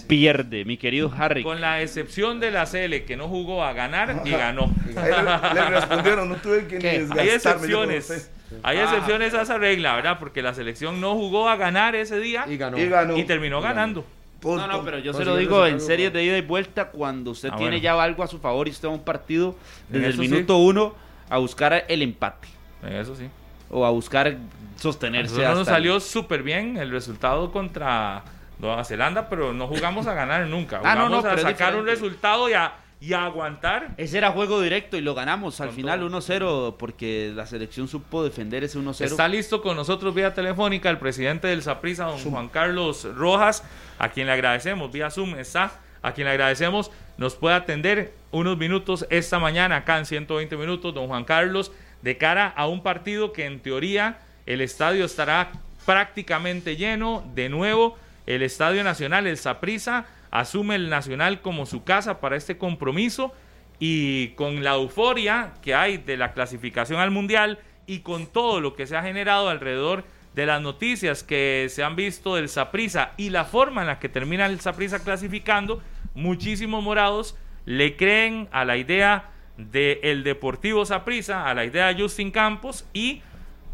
pierde, 0.06 0.64
mi 0.64 0.76
querido 0.76 1.12
Harry. 1.16 1.42
Con 1.42 1.60
la 1.60 1.80
excepción 1.82 2.40
de 2.40 2.50
la 2.50 2.64
CL 2.66 3.04
que 3.06 3.16
no 3.16 3.28
jugó 3.28 3.64
a 3.64 3.72
ganar 3.72 4.22
y 4.24 4.30
ganó. 4.30 4.72
Le, 4.86 5.54
le 5.54 5.70
respondieron, 5.70 6.28
no 6.28 6.36
tuve 6.36 6.66
que 6.66 6.78
ni. 6.78 7.18
Hay 7.20 7.28
excepciones. 7.30 8.30
Hay 8.62 8.78
excepciones 8.78 9.34
a 9.34 9.42
esa 9.42 9.58
regla, 9.58 9.96
¿verdad? 9.96 10.18
Porque 10.18 10.40
la 10.42 10.54
selección 10.54 11.00
no 11.00 11.14
jugó 11.14 11.48
a 11.48 11.56
ganar 11.56 11.96
ese 11.96 12.20
día 12.20 12.44
Y 12.48 12.56
ganó. 12.56 12.78
Y 12.78 12.88
ganó. 12.88 13.16
y 13.16 13.24
terminó 13.24 13.60
ganando. 13.60 14.04
Punto. 14.40 14.66
No, 14.66 14.72
no, 14.74 14.84
pero 14.84 14.98
yo 14.98 15.12
se 15.14 15.24
lo 15.24 15.36
digo 15.36 15.66
en 15.66 15.80
series 15.80 16.12
de 16.12 16.22
ida 16.22 16.36
y 16.36 16.42
vuelta 16.42 16.90
cuando 16.90 17.30
usted 17.30 17.48
Ah, 17.50 17.56
tiene 17.56 17.72
bueno. 17.78 17.82
ya 17.82 18.02
algo 18.02 18.22
a 18.22 18.26
su 18.26 18.38
favor 18.38 18.68
y 18.68 18.72
usted 18.72 18.88
va 18.88 18.92
a 18.92 18.94
un 18.96 19.02
partido 19.04 19.56
desde 19.88 20.06
el 20.08 20.12
sí. 20.12 20.18
minuto 20.20 20.58
uno 20.58 20.94
a 21.30 21.38
buscar 21.38 21.84
el 21.88 22.02
empate 22.02 22.46
Eso 22.86 23.16
sí. 23.16 23.24
o 23.70 23.86
a 23.86 23.90
buscar 23.90 24.26
A 24.28 24.36
sostenerse 24.78 25.40
nos 25.42 25.66
salió 25.66 25.98
súper 25.98 26.42
bien 26.42 26.76
el 26.76 26.90
resultado 26.90 27.50
contra 27.52 28.22
Nueva 28.58 28.84
Zelanda, 28.84 29.28
pero 29.28 29.52
no 29.52 29.66
jugamos 29.66 30.06
a 30.06 30.14
ganar 30.14 30.46
nunca. 30.48 30.80
Ah, 30.84 30.94
no, 30.94 31.06
Jugamos 31.06 31.24
no, 31.24 31.30
a 31.30 31.38
sacar 31.38 31.76
un 31.76 31.86
resultado 31.86 32.48
y 32.48 32.54
a, 32.54 32.74
y 33.00 33.12
a 33.12 33.24
aguantar. 33.24 33.90
Ese 33.96 34.18
era 34.18 34.30
juego 34.30 34.60
directo 34.60 34.96
y 34.96 35.00
lo 35.00 35.14
ganamos 35.14 35.60
al 35.60 35.68
Con 35.68 35.76
final 35.76 36.00
todo. 36.00 36.20
1-0 36.20 36.76
porque 36.78 37.32
la 37.34 37.46
selección 37.46 37.88
supo 37.88 38.24
defender 38.24 38.64
ese 38.64 38.78
1-0. 38.78 39.04
Está 39.04 39.28
listo 39.28 39.60
con 39.60 39.76
nosotros 39.76 40.14
vía 40.14 40.32
telefónica 40.32 40.90
el 40.90 40.98
presidente 40.98 41.48
del 41.48 41.62
Saprissa, 41.62 42.04
don 42.04 42.18
Juan 42.18 42.48
Carlos 42.48 43.04
Rojas, 43.14 43.64
a 43.98 44.08
quien 44.08 44.26
le 44.26 44.32
agradecemos, 44.32 44.90
vía 44.90 45.10
Zoom 45.10 45.36
está, 45.36 45.72
a 46.02 46.12
quien 46.12 46.26
le 46.26 46.32
agradecemos, 46.32 46.90
nos 47.16 47.34
puede 47.34 47.56
atender 47.56 48.14
unos 48.30 48.58
minutos 48.58 49.06
esta 49.10 49.38
mañana 49.38 49.76
acá 49.76 49.98
en 49.98 50.06
120 50.06 50.56
minutos, 50.56 50.94
don 50.94 51.06
Juan 51.06 51.24
Carlos, 51.24 51.72
de 52.02 52.18
cara 52.18 52.48
a 52.48 52.66
un 52.66 52.82
partido 52.82 53.32
que 53.32 53.46
en 53.46 53.60
teoría 53.60 54.18
el 54.46 54.60
estadio 54.60 55.04
estará 55.04 55.52
prácticamente 55.86 56.76
lleno 56.76 57.24
de 57.34 57.48
nuevo. 57.48 57.96
El 58.26 58.42
Estadio 58.42 58.84
Nacional, 58.84 59.26
el 59.26 59.36
Saprissa, 59.36 60.06
asume 60.30 60.74
el 60.76 60.88
Nacional 60.88 61.40
como 61.40 61.66
su 61.66 61.84
casa 61.84 62.20
para 62.20 62.36
este 62.36 62.58
compromiso 62.58 63.32
y 63.78 64.28
con 64.30 64.64
la 64.64 64.74
euforia 64.74 65.54
que 65.62 65.74
hay 65.74 65.98
de 65.98 66.16
la 66.16 66.32
clasificación 66.32 67.00
al 67.00 67.10
Mundial 67.10 67.58
y 67.86 68.00
con 68.00 68.26
todo 68.26 68.60
lo 68.60 68.74
que 68.74 68.86
se 68.86 68.96
ha 68.96 69.02
generado 69.02 69.48
alrededor 69.48 70.04
de 70.34 70.46
las 70.46 70.60
noticias 70.60 71.22
que 71.22 71.66
se 71.70 71.84
han 71.84 71.96
visto 71.96 72.34
del 72.34 72.48
Saprissa 72.48 73.12
y 73.16 73.30
la 73.30 73.44
forma 73.44 73.82
en 73.82 73.86
la 73.86 73.98
que 73.98 74.08
termina 74.08 74.46
el 74.46 74.60
Saprissa 74.60 75.02
clasificando, 75.02 75.82
muchísimos 76.14 76.82
morados 76.82 77.36
le 77.66 77.96
creen 77.96 78.48
a 78.50 78.64
la 78.64 78.76
idea 78.76 79.30
del 79.56 80.24
Deportivo 80.24 80.84
Saprissa, 80.84 81.48
a 81.48 81.54
la 81.54 81.64
idea 81.64 81.92
de 81.92 82.02
Justin 82.02 82.30
Campos 82.30 82.86
y 82.92 83.22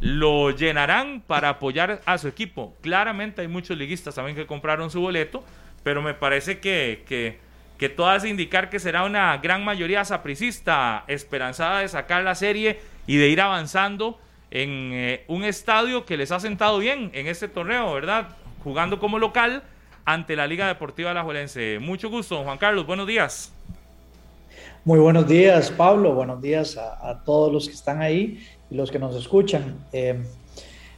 lo 0.01 0.51
llenarán 0.51 1.23
para 1.27 1.51
apoyar 1.51 2.01
a 2.07 2.19
su 2.19 2.27
equipo. 2.29 2.75
Claramente 2.81 3.43
hay 3.43 3.49
muchos 3.49 3.77
liguistas 3.77 4.15
también 4.15 4.37
que 4.37 4.47
compraron 4.47 4.91
su 4.91 5.01
boleto, 5.01 5.45
pero 5.83 6.03
me 6.03 6.15
parece 6.15 6.59
que, 6.59 7.05
que, 7.07 7.39
que 7.79 7.89
todo 7.91 8.27
indicar 8.27 8.71
que 8.71 8.81
será 8.81 9.05
una 9.05 9.37
gran 9.39 9.63
mayoría 9.63 10.05
sapricista 10.05 11.05
esperanzada 11.07 11.81
de 11.81 11.89
sacar 11.89 12.25
la 12.25 12.35
serie 12.35 12.81
y 13.07 13.19
de 13.19 13.29
ir 13.29 13.41
avanzando 13.41 14.19
en 14.51 14.91
eh, 14.93 15.25
un 15.29 15.45
estadio 15.45 16.07
que 16.07 16.17
les 16.17 16.33
ha 16.33 16.41
sentado 16.41 16.79
bien 16.79 17.11
en 17.13 17.27
este 17.27 17.49
torneo, 17.49 17.93
¿verdad? 17.93 18.29
Jugando 18.65 18.99
como 18.99 19.19
local 19.19 19.63
ante 20.05 20.35
la 20.35 20.47
Liga 20.47 20.67
Deportiva 20.67 21.11
Alajuelense. 21.11 21.79
Mucho 21.79 22.09
gusto, 22.09 22.43
Juan 22.43 22.59
Carlos. 22.59 22.87
Buenos 22.87 23.07
días. 23.07 23.53
Muy 24.85 24.99
buenos 24.99 25.29
días, 25.29 25.71
Pablo. 25.71 26.15
Buenos 26.15 26.41
días 26.41 26.79
a, 26.79 27.11
a 27.11 27.23
todos 27.23 27.53
los 27.53 27.69
que 27.69 27.75
están 27.75 28.01
ahí 28.01 28.43
los 28.71 28.91
que 28.91 28.99
nos 28.99 29.17
escuchan. 29.17 29.77
Eh, 29.93 30.23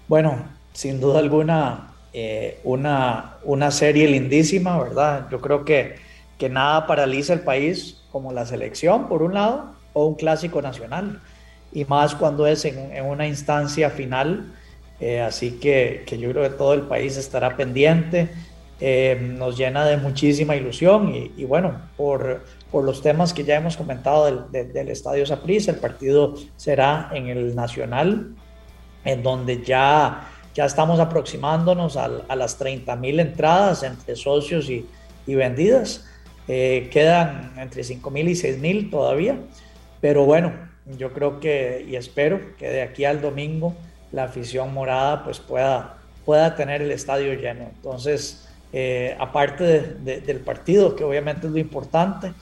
bueno, 0.08 0.44
sin 0.72 1.00
duda 1.00 1.18
alguna, 1.18 1.92
eh, 2.12 2.60
una, 2.64 3.36
una 3.44 3.70
serie 3.70 4.06
lindísima, 4.08 4.80
¿verdad? 4.82 5.28
Yo 5.30 5.40
creo 5.40 5.64
que, 5.64 5.96
que 6.38 6.48
nada 6.48 6.86
paraliza 6.86 7.32
el 7.32 7.40
país 7.40 8.02
como 8.10 8.32
la 8.32 8.46
selección, 8.46 9.08
por 9.08 9.22
un 9.22 9.34
lado, 9.34 9.74
o 9.94 10.06
un 10.06 10.14
clásico 10.14 10.60
nacional, 10.62 11.20
y 11.72 11.84
más 11.84 12.14
cuando 12.14 12.46
es 12.46 12.64
en, 12.64 12.92
en 12.92 13.04
una 13.04 13.26
instancia 13.26 13.90
final. 13.90 14.52
Eh, 15.00 15.20
así 15.20 15.58
que, 15.58 16.04
que, 16.06 16.18
yo 16.18 16.30
creo 16.30 16.42
que 16.44 16.56
todo 16.56 16.74
el 16.74 16.82
país 16.82 17.16
estará 17.16 17.56
pendiente. 17.56 18.28
Eh, 18.84 19.16
nos 19.38 19.56
llena 19.56 19.86
de 19.86 19.96
muchísima 19.96 20.56
ilusión 20.56 21.14
y, 21.14 21.30
y 21.36 21.44
bueno, 21.44 21.82
por, 21.96 22.42
por, 22.68 22.82
los 22.82 23.00
temas 23.00 23.32
que 23.32 23.44
ya 23.44 23.54
hemos 23.54 23.76
comentado 23.76 24.24
del, 24.24 24.50
del, 24.50 24.72
del 24.72 24.88
Estadio 24.88 25.24
Saprissa, 25.24 25.70
el 25.70 25.76
partido 25.76 26.34
será 26.56 27.08
en 27.14 27.28
el 27.28 27.54
Nacional, 27.54 28.34
en 29.04 29.22
donde 29.22 29.62
ya, 29.62 30.28
ya 30.52 30.64
estamos 30.64 30.98
aproximándonos 30.98 31.96
a, 31.96 32.10
a 32.26 32.34
las 32.34 32.58
30 32.58 32.96
mil 32.96 33.20
entradas 33.20 33.84
entre 33.84 34.16
socios 34.16 34.68
y, 34.68 34.84
y 35.28 35.34
vendidas. 35.36 36.04
Eh, 36.48 36.88
quedan 36.90 37.52
entre 37.58 37.84
5 37.84 38.10
mil 38.10 38.28
y 38.28 38.34
6 38.34 38.58
mil 38.58 38.90
todavía, 38.90 39.38
pero 40.00 40.24
bueno, 40.24 40.54
yo 40.98 41.12
creo 41.12 41.38
que 41.38 41.86
y 41.88 41.94
espero 41.94 42.40
que 42.58 42.68
de 42.68 42.82
aquí 42.82 43.04
al 43.04 43.20
domingo 43.20 43.76
la 44.10 44.24
afición 44.24 44.74
morada 44.74 45.22
pues 45.22 45.38
pueda, 45.38 45.98
pueda 46.24 46.56
tener 46.56 46.82
el 46.82 46.90
estadio 46.90 47.32
lleno. 47.34 47.70
Entonces, 47.76 48.48
eh, 48.72 49.14
aparte 49.18 49.64
de, 49.64 49.80
de, 49.98 50.20
del 50.20 50.38
partido, 50.38 50.96
que 50.96 51.04
obviamente 51.04 51.46
es 51.46 51.52
lo 51.52 51.58
importante, 51.58 52.32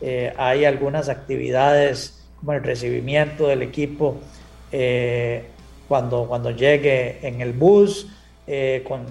eh, 0.00 0.32
hay 0.36 0.64
algunas 0.64 1.08
actividades 1.08 2.24
como 2.38 2.52
el 2.52 2.62
recibimiento 2.62 3.48
del 3.48 3.62
equipo 3.62 4.20
eh, 4.70 5.44
cuando, 5.88 6.26
cuando 6.26 6.52
llegue 6.52 7.26
en 7.26 7.40
el 7.40 7.52
bus, 7.52 8.08
con 8.84 9.02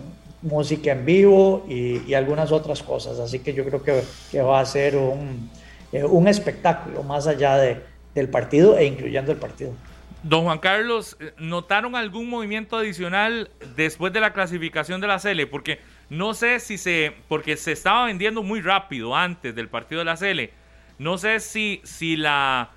música 0.42 0.92
en 0.92 1.06
vivo 1.06 1.66
y, 1.70 2.14
algunas 2.14 2.52
otras 2.52 2.84
cosas. 2.84 3.20
Así 3.20 3.40
que 3.40 3.54
yo 3.54 3.64
creo 3.64 3.82
que, 3.82 4.02
que 4.32 4.42
va 4.42 4.60
a 4.60 4.66
ser 4.66 4.98
un, 4.98 5.50
un 5.94 6.28
espectáculo 6.28 7.04
más 7.04 7.26
allá 7.26 7.58
de, 7.58 7.78
del 8.16 8.28
partido 8.28 8.78
e 8.78 8.86
incluyendo 8.86 9.32
el 9.32 9.38
partido. 9.38 9.72
Don 10.24 10.44
Juan 10.44 10.60
Carlos, 10.60 11.18
¿notaron 11.38 11.96
algún 11.96 12.30
movimiento 12.30 12.76
adicional 12.76 13.50
después 13.78 14.12
de 14.12 14.20
la 14.20 14.34
clasificación 14.34 15.00
de 15.00 15.08
la 15.08 15.20
CL? 15.20 15.48
Porque 15.50 15.80
no 16.10 16.34
sé 16.34 16.60
si 16.60 16.78
se, 16.78 17.16
porque 17.28 17.58
se 17.58 17.72
estaba 17.72 18.06
vendiendo 18.06 18.44
muy 18.44 18.62
rápido 18.62 19.16
antes 19.16 19.56
del 19.56 19.70
partido 19.70 20.00
de 20.00 20.06
la 20.06 20.18
CL. 20.18 20.52
No 20.98 21.18
sé 21.18 21.40
si, 21.40 21.82
si 21.84 22.18
la, 22.18 22.72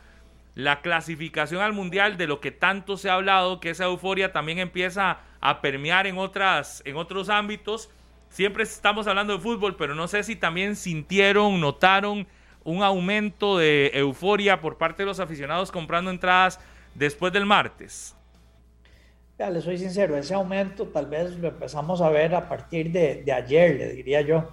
la 0.54 0.80
clasificación 0.80 1.62
al 1.62 1.72
Mundial 1.72 2.16
de 2.16 2.26
lo 2.26 2.40
que 2.40 2.50
tanto 2.50 2.96
se 2.96 3.10
ha 3.10 3.14
hablado, 3.14 3.60
que 3.60 3.70
esa 3.70 3.84
euforia 3.84 4.32
también 4.32 4.58
empieza 4.58 5.20
a 5.40 5.60
permear 5.60 6.06
en, 6.06 6.18
otras, 6.18 6.82
en 6.84 6.96
otros 6.96 7.28
ámbitos. 7.28 7.90
Siempre 8.28 8.62
estamos 8.62 9.06
hablando 9.06 9.34
de 9.34 9.40
fútbol, 9.40 9.76
pero 9.76 9.94
no 9.94 10.08
sé 10.08 10.22
si 10.22 10.36
también 10.36 10.76
sintieron, 10.76 11.60
notaron 11.60 12.26
un 12.64 12.82
aumento 12.82 13.58
de 13.58 13.90
euforia 13.94 14.60
por 14.60 14.78
parte 14.78 15.02
de 15.02 15.06
los 15.06 15.20
aficionados 15.20 15.72
comprando 15.72 16.10
entradas 16.10 16.60
después 16.94 17.32
del 17.32 17.46
martes? 17.46 18.16
Ya, 19.38 19.50
le 19.50 19.60
soy 19.60 19.78
sincero, 19.78 20.16
ese 20.16 20.34
aumento 20.34 20.86
tal 20.88 21.06
vez 21.06 21.36
lo 21.38 21.48
empezamos 21.48 22.00
a 22.00 22.10
ver 22.10 22.34
a 22.34 22.48
partir 22.48 22.92
de, 22.92 23.22
de 23.24 23.32
ayer, 23.32 23.76
le 23.76 23.92
diría 23.92 24.20
yo. 24.20 24.48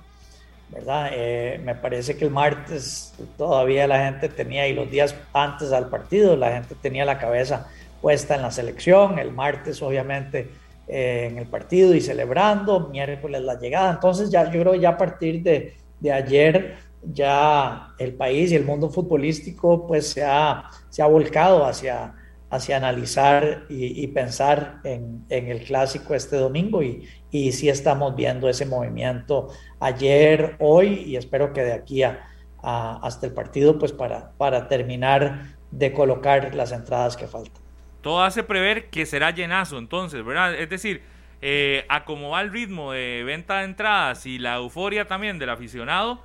¿verdad? 0.69 1.09
Eh, 1.13 1.59
me 1.63 1.75
parece 1.75 2.15
que 2.15 2.25
el 2.25 2.32
martes 2.32 3.13
todavía 3.38 3.88
la 3.88 4.05
gente 4.05 4.30
tenía, 4.30 4.67
y 4.67 4.73
los 4.73 4.89
días 4.89 5.15
antes 5.34 5.71
al 5.71 5.89
partido, 5.89 6.36
la 6.36 6.53
gente 6.53 6.75
tenía 6.75 7.05
la 7.05 7.17
cabeza 7.17 7.67
puesta 8.01 8.36
en 8.36 8.43
la 8.43 8.51
selección, 8.51 9.19
el 9.19 9.32
martes 9.32 9.82
obviamente 9.82 10.49
eh, 10.88 11.27
en 11.32 11.38
el 11.39 11.47
partido 11.47 11.93
y 11.95 12.01
celebrando, 12.01 12.88
miércoles 12.89 13.41
la 13.41 13.59
llegada, 13.59 13.91
entonces 13.91 14.30
ya 14.30 14.45
yo 14.51 14.61
creo 14.61 14.75
ya 14.75 14.89
a 14.89 14.97
partir 14.97 15.41
de, 15.43 15.75
de 15.99 16.11
ayer 16.11 16.77
ya 17.03 17.93
el 17.97 18.13
país 18.13 18.51
y 18.51 18.55
el 18.55 18.65
mundo 18.65 18.89
futbolístico 18.89 19.88
pues 19.88 20.09
se 20.09 20.23
ha, 20.23 20.69
se 20.89 21.01
ha 21.01 21.07
volcado 21.07 21.65
hacia, 21.65 22.13
hacia 22.50 22.78
analizar 22.78 23.66
y, 23.70 24.08
pensar 24.08 24.80
en, 24.84 25.26
el 25.30 25.64
clásico 25.64 26.16
este 26.16 26.38
domingo 26.38 26.82
y, 26.82 27.08
y 27.30 27.52
sí 27.52 27.70
estamos 27.70 28.16
viendo 28.16 28.50
ese 28.50 28.66
movimiento 28.66 29.50
ayer, 29.80 30.56
hoy 30.60 31.04
y 31.06 31.16
espero 31.16 31.54
que 31.54 31.62
de 31.62 31.74
aquí 31.74 32.02
a, 32.04 32.20
hasta 32.62 33.28
el 33.28 33.34
partido 33.34 33.78
pues 33.78 33.91
para, 33.91 34.32
para 34.38 34.68
terminar 34.68 35.58
de 35.72 35.93
colocar 35.93 36.54
las 36.56 36.72
entradas 36.72 37.16
que 37.16 37.28
faltan. 37.28 37.62
Todo 38.02 38.24
hace 38.24 38.43
prever 38.43 38.89
que 38.89 39.06
será 39.06 39.32
llenazo 39.32 39.78
entonces, 39.78 40.24
¿verdad? 40.26 40.56
Es 40.56 40.70
decir, 40.70 41.04
eh, 41.41 41.86
a 41.89 42.06
cómo 42.06 42.32
va 42.32 42.41
el 42.41 42.52
ritmo 42.52 42.91
de 42.91 43.24
venta 43.24 43.60
de 43.60 43.66
entradas 43.66 44.26
y 44.26 44.39
la 44.39 44.56
euforia 44.56 45.06
también 45.06 45.39
del 45.39 45.50
aficionado, 45.50 46.22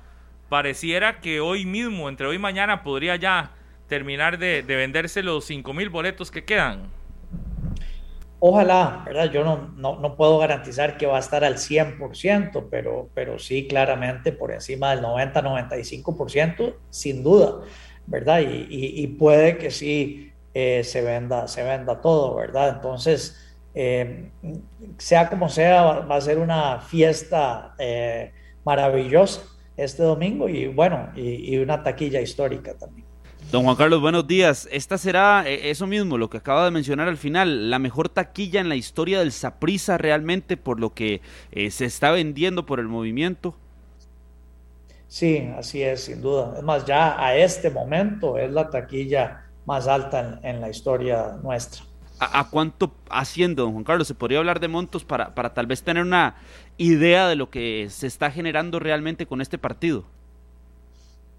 pareciera 0.49 1.19
que 1.19 1.39
hoy 1.39 1.65
mismo, 1.65 2.09
entre 2.09 2.27
hoy 2.27 2.35
y 2.35 2.39
mañana, 2.39 2.83
podría 2.83 3.15
ya 3.15 3.51
terminar 3.87 4.37
de, 4.37 4.63
de 4.63 4.75
venderse 4.75 5.23
los 5.23 5.45
5 5.45 5.73
mil 5.73 5.89
boletos 5.89 6.31
que 6.31 6.43
quedan. 6.43 6.89
Ojalá, 8.39 9.01
¿verdad? 9.05 9.31
Yo 9.31 9.43
no, 9.43 9.73
no, 9.75 9.99
no, 9.99 10.15
puedo 10.15 10.37
garantizar 10.37 10.97
que 10.97 11.07
va 11.07 11.17
a 11.17 11.19
estar 11.19 11.43
al 11.43 11.55
100%, 11.55 12.67
pero, 12.69 13.09
pero 13.13 13.39
sí 13.39 13.67
claramente 13.67 14.31
por 14.31 14.51
encima 14.51 14.93
del 14.93 15.03
90-95%, 15.03 16.75
sin 16.89 17.23
duda, 17.23 17.61
¿verdad? 18.05 18.41
Y, 18.41 18.67
y, 18.69 19.07
puede 19.07 19.57
que 19.57 19.71
sí 19.71 20.31
eh, 20.53 20.83
se, 20.83 21.01
venda, 21.01 21.47
se 21.47 21.63
venda 21.63 22.01
todo, 22.01 22.35
¿verdad? 22.35 22.75
Entonces, 22.75 23.55
eh, 23.73 24.29
sea 24.97 25.29
como 25.29 25.49
sea, 25.49 25.81
va 25.81 26.15
a 26.17 26.21
ser 26.21 26.37
una 26.37 26.81
fiesta 26.81 27.73
eh, 27.79 28.31
maravillosa 28.63 29.41
este 29.75 30.03
domingo 30.03 30.47
y 30.47 30.67
bueno, 30.67 31.09
y 31.15 31.57
una 31.57 31.81
taquilla 31.83 32.21
histórica 32.21 32.77
también. 32.77 33.04
Don 33.51 33.63
Juan 33.63 33.75
Carlos, 33.75 34.01
buenos 34.01 34.25
días. 34.27 34.67
Esta 34.71 34.97
será 34.97 35.43
eh, 35.47 35.69
eso 35.69 35.85
mismo, 35.85 36.17
lo 36.17 36.29
que 36.29 36.37
acaba 36.37 36.65
de 36.65 36.71
mencionar 36.71 37.07
al 37.07 37.17
final, 37.17 37.69
la 37.69 37.77
mejor 37.79 38.09
taquilla 38.09 38.59
en 38.59 38.69
la 38.69 38.75
historia 38.75 39.19
del 39.19 39.31
Saprisa 39.31 39.97
realmente 39.97 40.57
por 40.57 40.79
lo 40.79 40.93
que 40.93 41.21
eh, 41.51 41.69
se 41.69 41.85
está 41.85 42.11
vendiendo 42.11 42.65
por 42.65 42.79
el 42.79 42.87
movimiento. 42.87 43.55
Sí, 45.07 45.47
así 45.57 45.83
es, 45.83 46.05
sin 46.05 46.21
duda. 46.21 46.55
Es 46.57 46.63
más, 46.63 46.85
ya 46.85 47.23
a 47.23 47.35
este 47.35 47.69
momento 47.69 48.37
es 48.37 48.51
la 48.51 48.69
taquilla 48.69 49.45
más 49.65 49.87
alta 49.87 50.39
en, 50.41 50.59
la 50.59 50.69
historia 50.69 51.37
nuestra. 51.41 51.83
¿A, 52.19 52.49
cuánto 52.49 52.93
haciendo, 53.09 53.63
don 53.63 53.73
Juan 53.73 53.83
Carlos? 53.83 54.07
¿Se 54.07 54.15
podría 54.15 54.39
hablar 54.39 54.59
de 54.59 54.69
montos 54.69 55.05
para, 55.05 55.35
para 55.35 55.53
tal 55.53 55.67
vez 55.67 55.83
tener 55.83 56.03
una 56.03 56.35
idea 56.77 57.27
de 57.27 57.35
lo 57.35 57.49
que 57.49 57.87
se 57.89 58.07
está 58.07 58.31
generando 58.31 58.79
realmente 58.79 59.27
con 59.27 59.39
este 59.39 59.57
partido? 59.57 60.03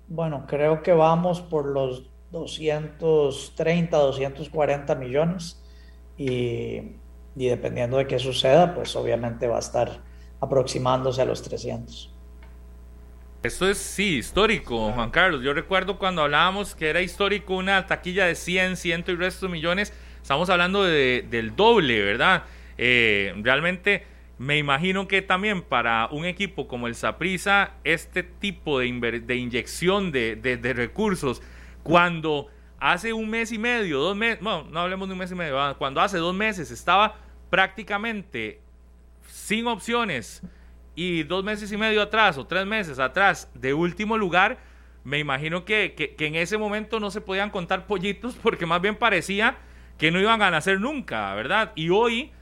Bueno, 0.09 0.46
creo 0.46 0.82
que 0.82 0.92
vamos 0.92 1.40
por 1.40 1.66
los 1.66 2.04
230, 2.30 3.96
240 3.96 4.94
millones 4.94 5.62
y, 6.16 6.96
dependiendo 7.34 7.96
de 7.98 8.07
qué 8.07 8.18
suceda, 8.18 8.74
pues 8.74 8.94
obviamente 8.94 9.46
va 9.48 9.57
a 9.57 9.61
estar 9.61 10.00
aproximándose 10.40 11.22
a 11.22 11.24
los 11.24 11.42
300. 11.42 12.12
Esto 13.42 13.68
es, 13.68 13.78
sí, 13.78 14.18
histórico, 14.18 14.92
Juan 14.92 15.11
Carlos. 15.11 15.42
Yo 15.42 15.52
recuerdo 15.52 15.98
cuando 15.98 16.22
hablábamos 16.22 16.74
que 16.74 16.88
era 16.90 17.00
histórico 17.00 17.54
una 17.54 17.86
taquilla 17.86 18.26
de 18.26 18.34
100, 18.34 18.76
100 18.76 19.04
y 19.07 19.14
restos 19.14 19.50
millones. 19.50 19.92
Estamos 20.20 20.50
hablando 20.50 20.82
del 20.82 21.54
doble, 21.54 22.02
¿verdad? 22.02 22.44
Eh, 22.78 23.32
realmente 23.42 24.04
me 24.39 24.59
imagino 24.59 25.09
que 25.09 25.22
también 25.22 25.62
para 25.62 26.09
un 26.11 26.26
equipo 26.26 26.68
como 26.68 26.87
el 26.87 26.95
Saprissa, 26.95 27.72
este 27.84 28.22
tipo 28.22 28.80
de, 28.80 28.87
inyección 29.37 30.12
de, 30.12 30.72
recursos, 30.74 31.43
cuando 31.82 32.49
hace 32.78 33.12
un 33.12 33.30
mes 33.30 33.51
y 33.53 33.59
medio, 33.59 34.01
dos 34.01 34.16
meses, 34.16 34.43
bueno, 34.43 34.66
no 34.70 34.80
hablemos 34.80 35.09
de 35.09 35.12
un 35.14 35.18
mes 35.18 35.32
y 35.32 35.34
medio, 35.34 35.76
cuando 35.78 36.03
hace 36.03 36.18
dos 36.18 36.34
meses 36.34 36.70
estaba 36.70 37.16
prácticamente 37.49 38.61
sin 39.26 39.66
opciones 39.66 40.43
y 40.95 41.22
dos 41.22 41.43
meses 41.43 41.72
y 41.72 41.76
medio 41.78 42.03
atrás 42.03 42.37
o 42.37 42.47
tres 42.47 42.66
meses 42.66 42.99
atrás 42.99 43.51
de 43.55 43.72
último 43.72 44.18
lugar, 44.18 44.59
me 45.05 45.18
imagino 45.18 45.64
que, 45.64 45.95
que, 45.95 46.14
que 46.14 46.26
en 46.26 46.34
ese 46.34 46.59
momento 46.59 47.01
no 47.01 47.11
se 47.11 47.22
podían 47.22 47.51
contar 47.51 47.87
pollitos 47.87 48.34
porque 48.34 48.66
más 48.66 48.82
bien 48.82 48.97
parecía 48.97 49.57
que 49.97 50.11
no 50.11 50.20
iban 50.20 50.43
a 50.43 50.51
nacer 50.51 50.78
nunca, 50.78 51.34
¿verdad? 51.34 51.72
Y 51.74 51.89
hoy 51.89 52.32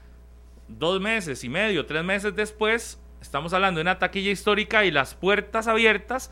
dos 0.67 1.01
meses 1.01 1.43
y 1.43 1.49
medio, 1.49 1.85
tres 1.85 2.03
meses 2.03 2.35
después, 2.35 3.01
estamos 3.21 3.53
hablando 3.53 3.79
de 3.79 3.83
una 3.83 3.99
taquilla 3.99 4.31
histórica 4.31 4.85
y 4.85 4.91
las 4.91 5.13
puertas 5.13 5.67
abiertas 5.67 6.31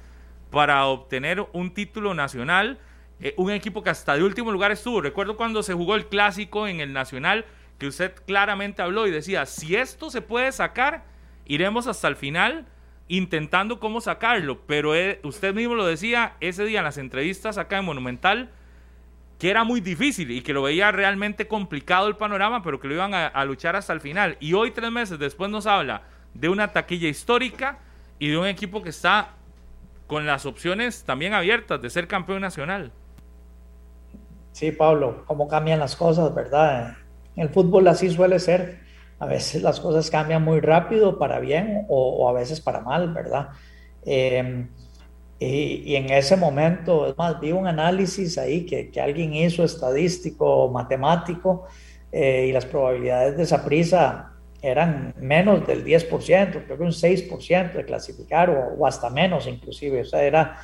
para 0.50 0.86
obtener 0.86 1.46
un 1.54 1.74
título 1.74 2.14
nacional. 2.14 2.80
Eh, 3.20 3.34
un 3.38 3.52
equipo 3.52 3.84
que 3.84 3.90
hasta 3.90 4.16
de 4.16 4.24
último 4.24 4.52
lugar 4.52 4.72
estuvo. 4.72 5.02
Recuerdo 5.02 5.38
cuando 5.38 5.64
se 5.64 5.74
jugó 5.74 5.96
el 5.96 6.08
clásico 6.08 6.68
en 6.68 6.80
el 6.80 6.94
Nacional, 6.94 7.46
que 7.80 7.88
usted 7.88 8.14
claramente 8.26 8.82
habló 8.82 9.08
y 9.08 9.12
decía, 9.12 9.46
si 9.46 9.76
esto 9.76 10.10
se 10.10 10.22
puede 10.22 10.52
sacar, 10.52 11.06
iremos 11.46 11.88
hasta 11.88 12.08
el 12.08 12.16
final 12.16 12.68
intentando 13.08 13.80
cómo 13.80 14.02
sacarlo. 14.02 14.62
Pero 14.68 14.94
eh, 14.96 15.20
usted 15.24 15.54
mismo 15.54 15.76
lo 15.76 15.86
decía 15.86 16.36
ese 16.40 16.66
día 16.66 16.80
en 16.80 16.86
las 16.86 16.98
entrevistas 16.98 17.58
acá 17.58 17.80
en 17.80 17.86
Monumental 17.86 18.52
que 19.44 19.50
era 19.50 19.66
muy 19.66 19.82
difícil 19.82 20.32
y 20.32 20.42
que 20.42 20.54
lo 20.54 20.62
veía 20.62 20.90
realmente 20.94 21.50
complicado 21.50 22.08
el 22.08 22.16
panorama, 22.16 22.64
pero 22.64 22.80
que 22.80 22.88
lo 22.88 22.94
iban 22.94 23.14
a, 23.14 23.44
luchar 23.44 23.76
hasta 23.76 23.92
el 23.92 24.00
final. 24.00 24.38
Y 24.40 24.54
hoy, 24.54 24.72
tres 24.72 24.90
meses 24.90 25.20
después, 25.20 25.52
nos 25.52 25.66
habla 25.68 26.04
de 26.34 26.48
una 26.48 26.72
taquilla 26.72 27.10
histórica 27.10 27.80
y 28.20 28.30
de 28.30 28.38
un 28.38 28.48
equipo 28.48 28.82
que 28.82 28.88
está 28.88 29.32
con 30.08 30.26
las 30.26 30.46
opciones 30.46 31.04
también 31.04 31.34
abiertas 31.34 31.82
de 31.82 31.90
ser 31.90 32.08
campeón 32.08 32.40
nacional. 32.40 32.94
Sí, 34.54 34.72
Pablo, 34.72 35.26
cómo 35.28 35.50
cambian 35.50 35.80
las 35.80 35.98
cosas, 35.98 36.34
¿verdad? 36.34 36.96
El 37.36 37.50
fútbol 37.50 37.86
así 37.90 38.10
suele 38.12 38.40
ser. 38.40 38.80
A 39.20 39.26
veces 39.26 39.62
las 39.62 39.82
cosas 39.82 40.10
cambian 40.10 40.42
muy 40.42 40.62
rápido 40.62 41.20
para 41.20 41.42
bien 41.42 41.86
o, 41.90 42.30
a 42.30 42.32
veces 42.32 42.62
para 42.62 42.80
mal, 42.80 43.14
¿verdad? 43.14 43.50
Eh, 44.06 44.70
y, 45.46 45.96
en 45.96 46.12
ese 46.12 46.36
momento, 46.38 47.08
es 47.08 47.18
más, 47.18 47.40
vi 47.40 47.52
un 47.52 47.68
análisis 47.68 48.38
ahí 48.38 48.66
que, 48.66 48.90
que 48.90 49.02
alguien 49.02 49.34
hizo 49.34 49.64
estadístico, 49.64 50.70
matemático, 50.70 51.66
eh, 52.12 52.46
y 52.48 52.52
las 52.52 52.66
probabilidades 52.68 53.36
de 53.38 53.44
esa 53.44 53.66
prisa 53.66 54.34
eran 54.62 55.16
menos 55.20 55.66
del 55.66 55.84
10%, 55.84 56.64
creo 56.66 56.78
que 56.78 56.84
un 56.84 56.92
6% 56.92 57.74
de 57.74 57.86
clasificar 57.86 58.50
o, 58.50 58.86
hasta 58.86 59.10
menos 59.10 59.48
inclusive, 59.48 60.02
o 60.02 60.06
sea, 60.06 60.24
era 60.24 60.58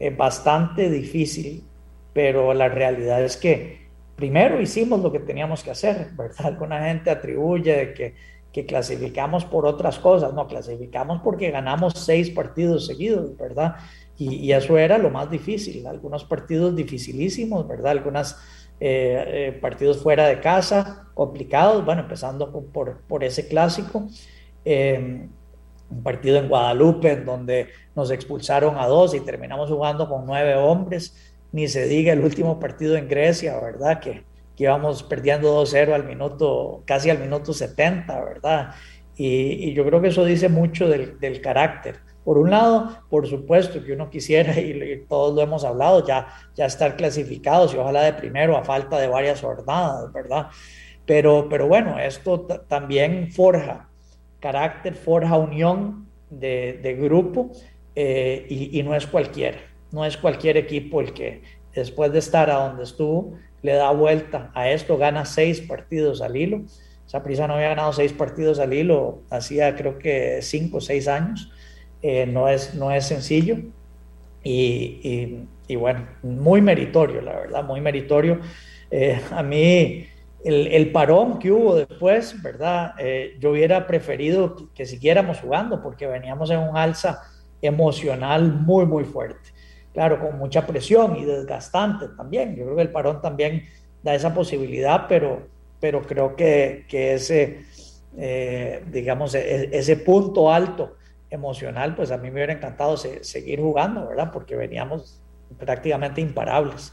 eh, 0.00 0.10
bastante 0.10 0.90
difícil, 0.90 1.64
pero 2.12 2.52
la 2.52 2.68
realidad 2.68 3.22
es 3.22 3.36
que 3.36 3.86
primero 4.16 4.60
hicimos 4.60 5.00
lo 5.00 5.12
que 5.12 5.20
teníamos 5.20 5.62
que 5.62 5.70
hacer, 5.70 6.08
¿verdad? 6.16 6.46
Alguna 6.46 6.84
gente 6.84 7.10
atribuye 7.10 7.94
que, 7.94 8.14
que 8.52 8.66
clasificamos 8.66 9.44
por 9.44 9.66
otras 9.66 10.00
cosas, 10.00 10.34
no, 10.34 10.48
clasificamos 10.48 11.20
porque 11.22 11.52
ganamos 11.52 11.92
seis 11.94 12.28
partidos 12.28 12.86
seguidos, 12.86 13.36
¿verdad? 13.36 13.76
Y, 14.18 14.50
eso 14.50 14.76
era 14.76 14.98
lo 14.98 15.10
más 15.10 15.30
difícil, 15.30 15.86
algunos 15.86 16.24
partidos 16.24 16.74
dificilísimos, 16.74 17.68
¿verdad? 17.68 17.92
Algunos 17.92 18.34
eh, 18.80 19.24
eh, 19.28 19.58
partidos 19.60 20.02
fuera 20.02 20.26
de 20.26 20.40
casa, 20.40 21.06
complicados, 21.14 21.84
bueno, 21.84 22.02
empezando 22.02 22.50
por, 22.50 23.02
por 23.02 23.22
ese 23.22 23.46
clásico. 23.46 24.08
Em, 24.64 25.30
un 25.88 26.02
partido 26.02 26.36
en 26.38 26.48
Guadalupe 26.48 27.12
en 27.12 27.24
donde 27.24 27.68
nos 27.94 28.10
expulsaron 28.10 28.76
a 28.76 28.86
dos 28.88 29.14
y 29.14 29.20
terminamos 29.20 29.70
jugando 29.70 30.08
con 30.08 30.26
nueve 30.26 30.56
hombres. 30.56 31.34
Ni 31.52 31.68
se 31.68 31.86
diga 31.86 32.12
el 32.12 32.20
último 32.20 32.58
partido 32.58 32.96
en 32.96 33.08
Grecia, 33.08 33.58
¿verdad? 33.60 34.00
Que, 34.00 34.24
que 34.56 34.64
íbamos 34.64 35.04
perdiendo 35.04 35.64
2-0 35.64 35.94
al 35.94 36.04
minuto, 36.04 36.82
casi 36.84 37.08
al 37.08 37.20
minuto 37.20 37.52
70, 37.52 38.20
¿verdad? 38.24 38.74
Y, 39.16 39.70
y, 39.70 39.74
yo 39.74 39.84
creo 39.86 40.02
que 40.02 40.08
eso 40.08 40.24
dice 40.24 40.48
mucho 40.48 40.88
del, 40.88 41.18
del 41.20 41.40
carácter 41.40 42.07
por 42.28 42.36
un 42.36 42.50
lado, 42.50 42.90
por 43.08 43.26
supuesto 43.26 43.82
que 43.82 43.94
uno 43.94 44.10
quisiera, 44.10 44.60
y, 44.60 45.06
todos 45.08 45.34
lo 45.34 45.40
hemos 45.40 45.64
hablado, 45.64 46.06
ya, 46.06 46.28
ya 46.54 46.66
estar 46.66 46.94
clasificados 46.94 47.72
y 47.72 47.78
ojalá 47.78 48.02
de 48.02 48.12
primero 48.12 48.54
a 48.58 48.64
falta 48.64 48.98
de 48.98 49.08
varias 49.08 49.40
jornadas, 49.40 50.12
¿verdad? 50.12 50.48
Pero, 51.06 51.48
pero 51.48 51.66
bueno, 51.68 51.98
esto 51.98 52.40
también 52.68 53.32
forja 53.32 53.88
carácter, 54.40 54.94
forja 54.94 55.38
unión 55.38 56.06
de, 56.28 56.78
de 56.82 56.96
grupo 56.96 57.50
eh, 57.94 58.44
y, 58.50 58.78
y, 58.78 58.82
no 58.82 58.94
es 58.94 59.06
cualquiera, 59.06 59.60
no 59.90 60.04
es 60.04 60.18
cualquier 60.18 60.58
equipo 60.58 61.00
el 61.00 61.14
que 61.14 61.40
después 61.74 62.12
de 62.12 62.18
estar 62.18 62.50
a 62.50 62.68
donde 62.68 62.82
estuvo, 62.82 63.38
le 63.62 63.72
da 63.72 63.90
vuelta 63.92 64.50
a 64.52 64.68
esto, 64.68 64.98
gana 64.98 65.24
seis 65.24 65.62
partidos 65.62 66.20
al 66.20 66.36
hilo. 66.36 66.60
prisa 67.24 67.46
no 67.46 67.54
había 67.54 67.68
ganado 67.70 67.94
seis 67.94 68.12
partidos 68.12 68.58
al 68.58 68.74
hilo, 68.74 69.22
hacía 69.30 69.74
creo 69.76 69.98
que 69.98 70.40
cinco 70.42 70.76
o 70.76 70.80
seis 70.82 71.08
años. 71.08 71.50
Eh, 72.02 72.26
no, 72.26 72.48
es, 72.48 72.74
no 72.74 72.90
es 72.92 73.06
sencillo. 73.06 73.56
Y, 74.44 75.46
y, 75.66 75.76
bueno, 75.76 76.06
muy 76.22 76.60
meritorio, 76.62 77.20
la 77.20 77.32
verdad, 77.36 77.64
muy 77.64 77.80
meritorio. 77.80 78.40
Eh, 78.90 79.20
a 79.30 79.42
mí, 79.42 80.06
el, 80.44 80.92
parón 80.92 81.38
que 81.38 81.50
hubo 81.50 81.74
después, 81.74 82.40
¿verdad? 82.42 82.94
Eh, 82.98 83.36
yo 83.40 83.50
hubiera 83.50 83.86
preferido 83.86 84.54
que, 84.54 84.64
que 84.74 84.86
siguiéramos 84.86 85.40
jugando 85.40 85.82
porque 85.82 86.06
veníamos 86.06 86.50
en 86.50 86.60
un 86.60 86.76
alza 86.76 87.20
emocional 87.60 88.52
muy, 88.52 88.86
muy 88.86 89.04
fuerte 89.04 89.50
claro, 89.92 90.20
con 90.20 90.38
mucha 90.38 90.64
presión 90.64 91.16
y 91.16 91.24
desgastante 91.24 92.06
también. 92.16 92.54
Yo 92.54 92.62
creo 92.62 92.76
que 92.76 92.82
el 92.82 92.92
parón 92.92 93.20
también 93.20 93.64
da 94.00 94.14
esa 94.14 94.32
posibilidad, 94.32 95.06
pero, 95.08 95.48
pero 95.80 96.02
creo 96.02 96.36
que, 96.36 96.84
que 96.88 97.14
ese, 97.14 97.64
digamos, 98.92 99.34
e, 99.34 99.76
ese 99.76 99.96
punto 99.96 100.52
alto 100.52 100.97
emocional, 101.30 101.94
pues 101.94 102.10
a 102.10 102.16
mí 102.16 102.30
me 102.30 102.34
hubiera 102.34 102.52
encantado 102.52 102.96
seguir 102.96 103.60
jugando, 103.60 104.08
¿verdad? 104.08 104.30
Porque 104.32 104.56
veníamos 104.56 105.20
prácticamente 105.58 106.20
imparables. 106.20 106.92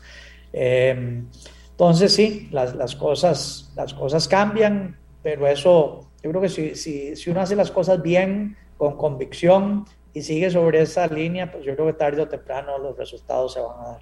Em, 0.53 1.27
entonces 1.71 2.13
sí, 2.13 2.47
las, 2.51 2.75
las, 2.75 2.95
cosas, 2.95 3.73
las 3.75 3.93
cosas 3.93 4.27
cambian, 4.27 4.97
pero 5.21 5.47
eso, 5.47 6.09
yo 6.23 6.29
creo 6.29 6.41
que 6.41 6.49
si, 6.49 6.75
si, 6.75 7.15
si 7.15 7.29
uno 7.29 7.41
hace 7.41 7.55
las 7.55 7.71
cosas 7.71 8.01
bien, 8.01 8.57
con 8.77 8.97
convicción, 8.97 9.85
y 10.15 10.21
sigue 10.21 10.49
sobre 10.49 10.81
esa 10.81 11.07
línea, 11.07 11.51
pues 11.51 11.65
yo 11.65 11.75
creo 11.75 11.87
que 11.87 11.93
tarde 11.93 12.21
o 12.21 12.27
temprano 12.27 12.77
los 12.79 12.97
resultados 12.97 13.53
se 13.53 13.59
van 13.59 13.79
a 13.79 13.83
dar. 13.89 14.01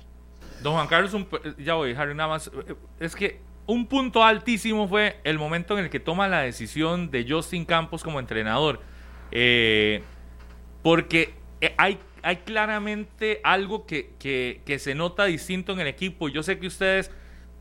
Don 0.61 0.73
Juan 0.73 0.87
Carlos, 0.87 1.17
ya 1.57 1.73
voy, 1.73 1.93
Harry, 1.93 2.13
nada 2.13 2.29
más. 2.29 2.51
Es 2.99 3.15
que 3.15 3.41
un 3.65 3.87
punto 3.87 4.23
altísimo 4.23 4.87
fue 4.87 5.17
el 5.23 5.39
momento 5.39 5.77
en 5.77 5.85
el 5.85 5.89
que 5.89 5.99
toma 5.99 6.27
la 6.27 6.41
decisión 6.41 7.09
de 7.09 7.25
Justin 7.27 7.65
Campos 7.65 8.03
como 8.03 8.19
entrenador. 8.19 8.79
Eh, 9.31 10.03
porque 10.83 11.33
eh, 11.61 11.73
hay, 11.77 11.97
claramente 12.45 13.39
algo 13.43 13.87
que, 13.87 14.61
se 14.77 14.95
nota 14.95 15.25
distinto 15.25 15.71
en 15.71 15.79
el 15.79 15.87
equipo. 15.87 16.29
Yo 16.29 16.43
sé 16.43 16.59
que 16.59 16.67
ustedes 16.67 17.09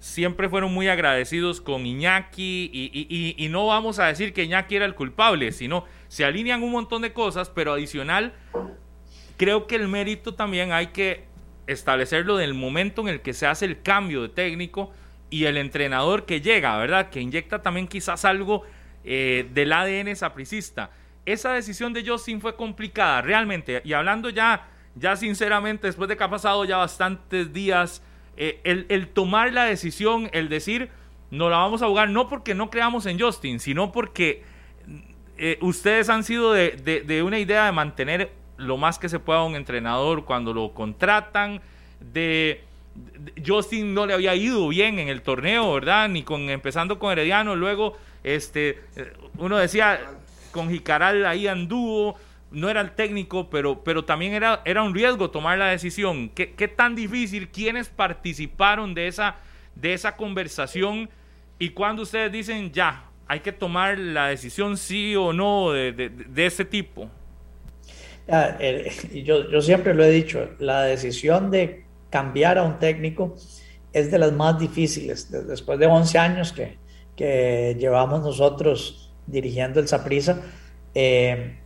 siempre 0.01 0.49
fueron 0.49 0.75
muy 0.75 0.89
agradecidos 0.89 1.61
con 1.61 1.87
Iñaki 1.87 2.71
y, 3.39 3.49
no 3.49 3.69
vamos 3.69 4.01
a 4.01 4.07
decir 4.07 4.33
que 4.33 4.43
Iñaki 4.43 4.77
era 4.77 4.85
el 4.85 4.95
culpable, 4.95 5.53
sino 5.53 5.85
se 6.09 6.25
alinean 6.25 6.63
un 6.63 6.73
montón 6.73 7.03
de 7.03 7.13
cosas, 7.13 7.49
pero 7.49 7.73
adicional, 7.73 8.35
creo 9.37 9.67
que 9.67 9.77
el 9.77 9.89
mérito 9.89 10.35
también 10.35 10.73
hay 10.73 10.89
que 10.89 11.25
establecerlo 11.69 12.37
del 12.37 12.55
momento 12.55 13.03
en 13.03 13.09
el 13.09 13.21
que 13.21 13.33
se 13.33 13.47
hace 13.47 13.65
el 13.65 13.83
cambio 13.83 14.23
de 14.23 14.29
técnico 14.29 14.93
y 15.31 15.45
el 15.45 15.57
entrenador 15.57 16.27
que 16.27 16.41
llega, 16.41 16.77
¿verdad? 16.77 17.09
Que 17.09 17.21
inyecta 17.21 17.63
también 17.63 17.87
quizás 17.87 18.25
algo 18.25 18.65
eh, 19.05 19.49
del 19.55 19.73
ADN 19.73 20.15
sapricista. 20.17 20.91
Esa 21.25 21.53
decisión 21.53 21.93
de 21.93 22.05
Justin 22.07 22.41
fue 22.41 22.57
complicada, 22.57 23.23
realmente, 23.23 23.81
y 23.85 23.93
hablando 23.93 24.29
ya, 24.29 24.69
ya 24.97 25.15
sinceramente, 25.17 25.87
después 25.87 26.09
de 26.09 26.17
que 26.17 26.25
ha 26.25 26.31
pasado 26.31 26.65
ya 26.65 26.79
bastantes 26.79 27.53
días, 27.53 28.03
eh, 28.37 28.61
el, 28.65 29.09
tomar 29.09 29.53
la 29.53 29.65
decisión, 29.65 30.31
el 30.33 30.49
decir, 30.49 30.91
no 31.31 31.49
la 31.49 31.59
vamos 31.59 31.81
a 31.83 31.87
jugar, 31.87 32.09
no 32.09 32.29
porque 32.29 32.55
no 32.55 32.71
creamos 32.71 33.07
en 33.07 33.21
Justin, 33.21 33.61
sino 33.61 33.93
porque 33.93 34.43
eh, 35.39 35.59
ustedes 35.61 36.09
han 36.09 36.25
sido 36.25 36.53
de, 36.53 37.23
una 37.25 37.39
idea 37.39 37.67
de 37.67 37.73
mantener 37.73 38.33
lo 38.57 38.77
más 38.77 38.99
que 38.99 39.09
se 39.09 39.19
pueda 39.19 39.45
un 39.45 39.55
entrenador 39.55 40.25
cuando 40.25 40.53
lo 40.53 40.75
contratan, 40.75 41.61
de, 42.01 42.65
Justin 43.47 43.95
no 43.95 44.07
le 44.07 44.15
había 44.15 44.35
ido 44.35 44.69
bien 44.69 44.99
en 44.99 45.09
el 45.09 45.23
torneo, 45.23 45.73
¿verdad? 45.73 46.09
Ni 46.09 46.23
con 46.23 46.51
empezando 46.51 46.99
con 46.99 47.13
Herediano, 47.13 47.55
luego 47.55 47.97
este 48.23 48.81
eh, 48.97 49.13
uno 49.39 49.57
decía 49.57 50.01
con 50.53 50.71
Jicaral 50.71 51.27
ahí 51.27 51.49
anduvo, 51.49 52.17
no 52.53 52.69
era 52.69 52.81
el 52.81 52.93
técnico, 52.93 53.49
pero, 53.51 53.83
pero 53.83 54.05
también 54.05 54.35
era, 54.35 54.63
era 54.65 54.83
un 54.83 54.95
riesgo 54.95 55.31
tomar 55.31 55.59
la 55.59 55.67
decisión. 55.69 56.29
¿Qué, 56.29 56.53
¿Qué, 56.53 56.69
tan 56.69 56.95
difícil? 56.95 57.49
¿Quiénes 57.49 57.89
participaron 57.89 58.95
de 58.95 59.09
esa, 59.09 59.37
de 59.75 59.95
esa 59.95 60.17
conversación? 60.17 61.09
Y 61.59 61.71
cuando 61.71 62.03
ustedes 62.03 62.31
dicen, 62.31 62.71
ya, 62.73 63.05
hay 63.27 63.41
que 63.41 63.53
tomar 63.53 63.99
la 63.99 64.29
decisión 64.29 64.77
sí 64.77 65.17
o 65.17 65.33
no 65.33 65.73
de, 65.73 65.93
de, 65.93 66.47
ese 66.47 66.65
tipo. 66.65 67.09
yo, 69.25 69.51
yo 69.51 69.63
siempre 69.63 69.95
lo 69.95 70.05
he 70.05 70.11
dicho, 70.11 70.51
la 70.59 70.83
decisión 70.83 71.51
de 71.51 71.85
cambiar 72.11 72.59
a 72.59 72.63
un 72.63 72.79
técnico 72.79 73.35
es 73.93 74.11
de 74.11 74.19
las 74.19 74.33
más 74.33 74.59
difíciles. 74.59 75.31
Después 75.31 75.79
de 75.79 75.87
11 75.87 76.19
años 76.19 76.53
que, 76.53 76.77
que 77.17 77.77
llevamos 77.79 78.23
nosotros 78.23 79.02
dirigiendo 79.27 79.81
el 79.81 79.89
Saprisa, 79.89 80.41
eh, 80.95 81.59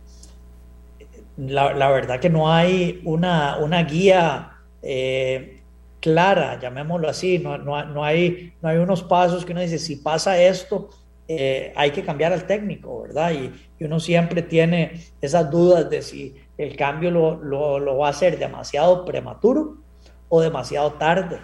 la, 1.37 1.89
verdad 1.89 2.19
que 2.19 2.29
no 2.29 2.51
hay 2.51 3.01
una, 3.05 3.57
una 3.57 3.83
guía 3.83 4.57
eh, 4.81 5.61
clara, 5.99 6.59
llamémoslo 6.59 7.09
así, 7.09 7.39
no, 7.39 7.57
no, 7.57 8.03
hay, 8.03 8.53
no 8.61 8.69
hay 8.69 8.77
unos 8.77 9.03
pasos 9.03 9.45
que 9.45 9.51
uno 9.51 9.61
dice, 9.61 9.77
si 9.79 9.97
pasa 9.97 10.39
esto, 10.41 10.89
eh, 11.27 11.73
hay 11.75 11.91
que 11.91 12.03
cambiar 12.03 12.31
al 12.31 12.47
técnico, 12.47 13.01
¿verdad? 13.01 13.31
Y, 13.31 13.51
uno 13.79 13.99
siempre 13.99 14.41
tiene 14.41 15.03
esas 15.21 15.51
dudas 15.51 15.87
de 15.87 16.01
si 16.01 16.35
el 16.57 16.75
cambio 16.75 17.11
lo, 17.11 17.37
lo, 17.37 17.97
va 17.97 18.07
a 18.07 18.09
hacer 18.09 18.39
demasiado 18.39 19.05
prematuro 19.05 19.77
o 20.29 20.41
demasiado 20.41 20.93
tarde, 20.93 21.37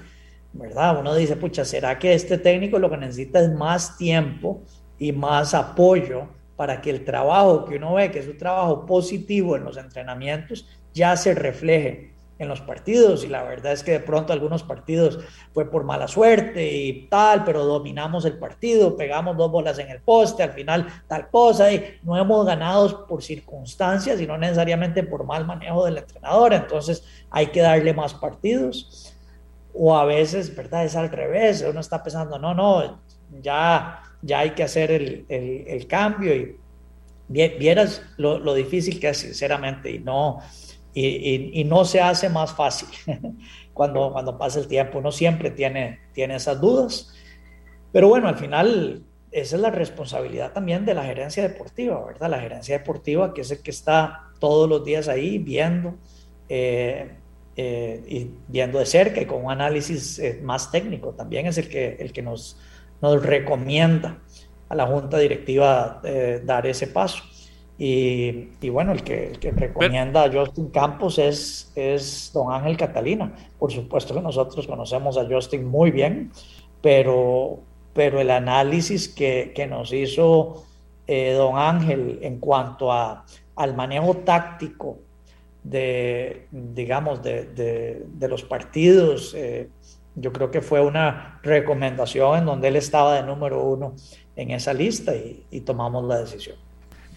¿verdad? 0.51 0.99
Uno 0.99 1.14
dice, 1.14 1.36
pucha, 1.36 1.64
¿será 1.64 1.99
que 1.99 2.14
este 2.16 2.39
técnico 2.39 2.80
lo 2.80 2.89
que 2.89 2.97
necesita 2.97 3.39
es 3.39 3.51
más 3.51 3.97
tiempo 3.97 4.64
y 5.00 5.12
más 5.12 5.54
apoyo 5.54 6.28
para 6.56 6.82
que 6.82 6.89
el 6.89 7.04
trabajo 7.04 7.66
que 7.66 7.78
uno 7.78 7.96
ve, 7.96 8.12
que 8.12 8.20
es 8.20 8.28
un 8.28 8.38
trabajo 8.38 8.86
positivo 8.86 9.56
en 9.56 9.64
los 9.64 9.78
entrenamientos, 9.78 10.68
ya 10.94 11.16
se 11.16 11.34
refleje 11.34 12.14
en 12.39 12.48
los 12.48 12.62
partidos. 12.62 13.24
Y 13.24 13.28
la 13.28 13.44
verdad 13.44 13.74
es 13.74 13.84
que 13.84 13.91
de 13.91 14.00
pronto 14.00 14.34
algunos 14.34 14.64
partidos 14.64 15.20
fue 15.54 15.70
por 15.70 15.84
mala 15.84 16.08
suerte 16.08 16.72
y 16.72 17.08
tal, 17.08 17.44
pero 17.44 17.66
dominamos 17.66 18.26
el 18.26 18.38
partido, 18.38 18.96
pegamos 18.96 19.38
dos 19.38 19.52
bolas 19.52 19.80
en 19.80 19.89
el 19.89 20.02
poste, 20.02 20.44
al 20.44 20.52
final 20.52 20.88
tal 21.08 21.30
cosa 21.30 21.72
y 21.72 21.98
no 22.04 22.18
hemos 22.18 22.46
ganado 22.46 23.08
por 23.08 23.24
circunstancias 23.24 24.20
y 24.22 24.28
no 24.28 24.38
necesariamente 24.38 25.04
por 25.04 25.26
mal 25.26 25.46
manejo 25.46 25.86
del 25.86 25.98
entrenador, 25.98 26.54
entonces 26.54 27.04
hay 27.30 27.48
que 27.48 27.62
darle 27.62 27.94
más 27.94 28.14
partidos. 28.14 29.10
O 29.76 29.98
a 29.98 30.06
veces, 30.06 30.56
¿verdad? 30.56 30.86
Es 30.86 30.96
al 30.96 31.10
revés, 31.10 31.66
uno 31.68 31.80
está 31.80 32.04
pensando, 32.04 32.38
no, 32.38 32.54
no, 32.54 33.02
ya 33.41 34.04
ya 34.24 34.39
hay 34.39 34.51
que 34.51 34.63
hacer 34.63 34.91
el, 34.91 35.26
el, 35.30 35.88
cambio 35.88 36.34
y 36.36 36.55
vieras 37.28 38.01
lo, 38.17 38.53
difícil 38.53 38.99
que 38.99 39.09
es 39.09 39.17
sinceramente 39.17 39.91
y 39.91 39.99
no, 39.99 40.39
y, 40.93 41.59
y, 41.59 41.63
no 41.63 41.86
se 41.86 42.01
hace 42.01 42.30
más 42.30 42.53
fácil 42.53 42.89
cuando, 43.74 44.11
cuando 44.11 44.38
pasa 44.38 44.59
el 44.59 44.67
tiempo, 44.67 44.99
uno 44.99 45.11
siempre 45.11 45.51
tiene, 45.51 45.99
tiene 46.13 46.36
esas 46.36 46.59
dudas, 46.61 47.13
pero 47.91 48.07
bueno, 48.07 48.28
al 48.28 48.38
final 48.38 49.03
esa 49.32 49.55
es 49.55 49.61
la 49.61 49.71
responsabilidad 49.71 50.53
también 50.53 50.86
de 50.86 50.93
la 50.93 51.03
gerencia 51.03 51.43
deportiva, 51.43 52.05
¿verdad? 52.05 52.30
La 52.30 52.39
gerencia 52.39 52.78
deportiva 52.78 53.34
que 53.34 53.41
es 53.41 53.51
el 53.51 53.61
que 53.61 53.71
está 53.71 54.30
todos 54.39 54.69
los 54.69 54.86
días 54.86 55.07
ahí 55.07 55.39
viendo. 55.39 55.95
Eh, 56.49 57.17
eh, 57.55 58.03
y 58.07 58.32
viendo 58.47 58.80
de 58.80 58.86
cerca 58.88 59.21
y 59.21 59.28
con 59.28 59.45
un 59.45 59.51
análisis 59.51 60.17
eh, 60.17 60.39
más 60.41 60.71
técnico 60.71 61.11
también 61.11 61.45
es 61.45 61.59
el 61.59 61.69
que, 61.69 61.97
el 61.99 62.11
que 62.11 62.24
nos, 62.24 62.57
nos 63.04 63.22
recomienda 63.22 64.18
a 64.70 64.76
la 64.76 64.88
junta 64.88 65.18
directiva 65.18 65.99
eh, 66.06 66.41
dar 66.43 66.66
ese 66.66 66.88
paso. 66.88 67.22
Y, 67.78 68.47
y 68.62 68.70
bueno, 68.70 68.93
el 68.93 69.04
que, 69.04 69.34
que 69.41 69.51
recomienda 69.51 70.24
a 70.24 70.32
Justin 70.32 70.70
Campos 70.70 71.20
es, 71.20 71.70
es 71.76 72.32
don 72.34 72.54
Ángel 72.54 72.78
Catalina. 72.78 73.34
Por 73.60 73.74
supuesto 73.74 74.14
que 74.14 74.22
nosotros 74.22 74.66
conocemos 74.66 75.18
a 75.18 75.26
Justin 75.26 75.66
muy 75.66 75.91
bien, 75.91 76.32
pero, 76.82 77.60
pero 77.93 78.22
el 78.22 78.32
análisis 78.32 79.10
que, 79.10 79.51
que 79.54 79.68
nos 79.68 79.91
hizo 79.91 80.64
eh, 81.06 81.34
don 81.34 81.58
Ángel 81.58 82.20
en 82.22 82.39
cuanto 82.39 82.89
a, 82.89 83.26
al 83.58 83.76
manejo 83.76 84.16
táctico 84.18 84.99
de, 85.62 86.47
digamos, 86.51 87.22
de, 87.22 87.45
de, 87.47 88.06
de 88.08 88.28
los 88.30 88.43
partidos, 88.43 89.34
eh, 89.36 89.68
yo 90.16 90.32
creo 90.32 90.51
que 90.51 90.61
fue 90.61 90.82
una 90.82 91.39
recomendación 91.43 92.39
en 92.39 92.45
donde 92.45 92.68
él 92.68 92.76
estaba 92.76 93.16
de 93.16 93.24
número 93.24 93.64
uno 93.64 93.95
en 94.36 94.51
esa 94.51 94.74
lista 94.74 95.14
y, 95.16 95.61
tomamos 95.61 96.05
la 96.05 96.20
decisión. 96.20 96.55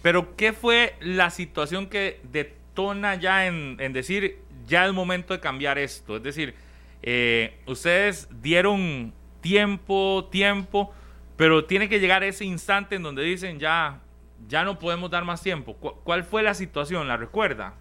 Pero, 0.01 0.35
¿qué 0.35 0.53
fue 0.53 0.93
la 1.01 1.29
situación 1.29 1.87
que 1.87 2.21
detona 2.31 3.15
ya 3.15 3.47
en, 3.47 3.77
decir, 3.93 4.39
ya 4.67 4.85
es 4.85 4.93
momento 4.93 5.33
de 5.33 5.39
cambiar 5.39 5.77
esto? 5.77 6.17
Es 6.17 6.23
decir, 6.23 6.55
eh, 7.03 7.59
ustedes 7.65 8.29
dieron 8.41 9.13
tiempo, 9.41 10.27
tiempo, 10.31 10.91
pero 11.35 11.65
tiene 11.65 11.89
que 11.89 11.99
llegar 11.99 12.23
ese 12.23 12.45
instante 12.45 12.95
en 12.95 13.03
donde 13.03 13.23
dicen, 13.23 13.59
ya, 13.59 13.99
ya 14.47 14.63
no 14.63 14.79
podemos 14.79 15.09
dar 15.09 15.23
más 15.23 15.41
tiempo. 15.41 15.75
¿Cuál 15.75 16.23
fue 16.23 16.43
la 16.43 16.53
situación? 16.53 17.07
¿La 17.07 17.17
recuerda? 17.17 17.73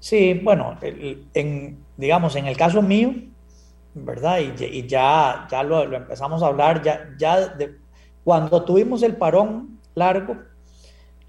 Sí, 0.00 0.38
bueno, 0.42 0.76
en, 0.82 1.78
digamos, 1.96 2.36
en 2.36 2.46
el 2.46 2.56
caso 2.58 2.82
mío, 2.82 3.14
¿verdad? 3.94 4.38
Y, 4.40 4.86
ya, 4.86 5.46
ya 5.50 5.62
lo, 5.62 5.82
empezamos 5.94 6.42
a 6.42 6.46
hablar, 6.46 6.82
ya, 6.82 7.10
ya 7.18 7.48
de, 7.48 7.76
cuando 8.24 8.64
tuvimos 8.64 9.02
el 9.02 9.16
parón 9.16 9.80
largo, 9.94 10.36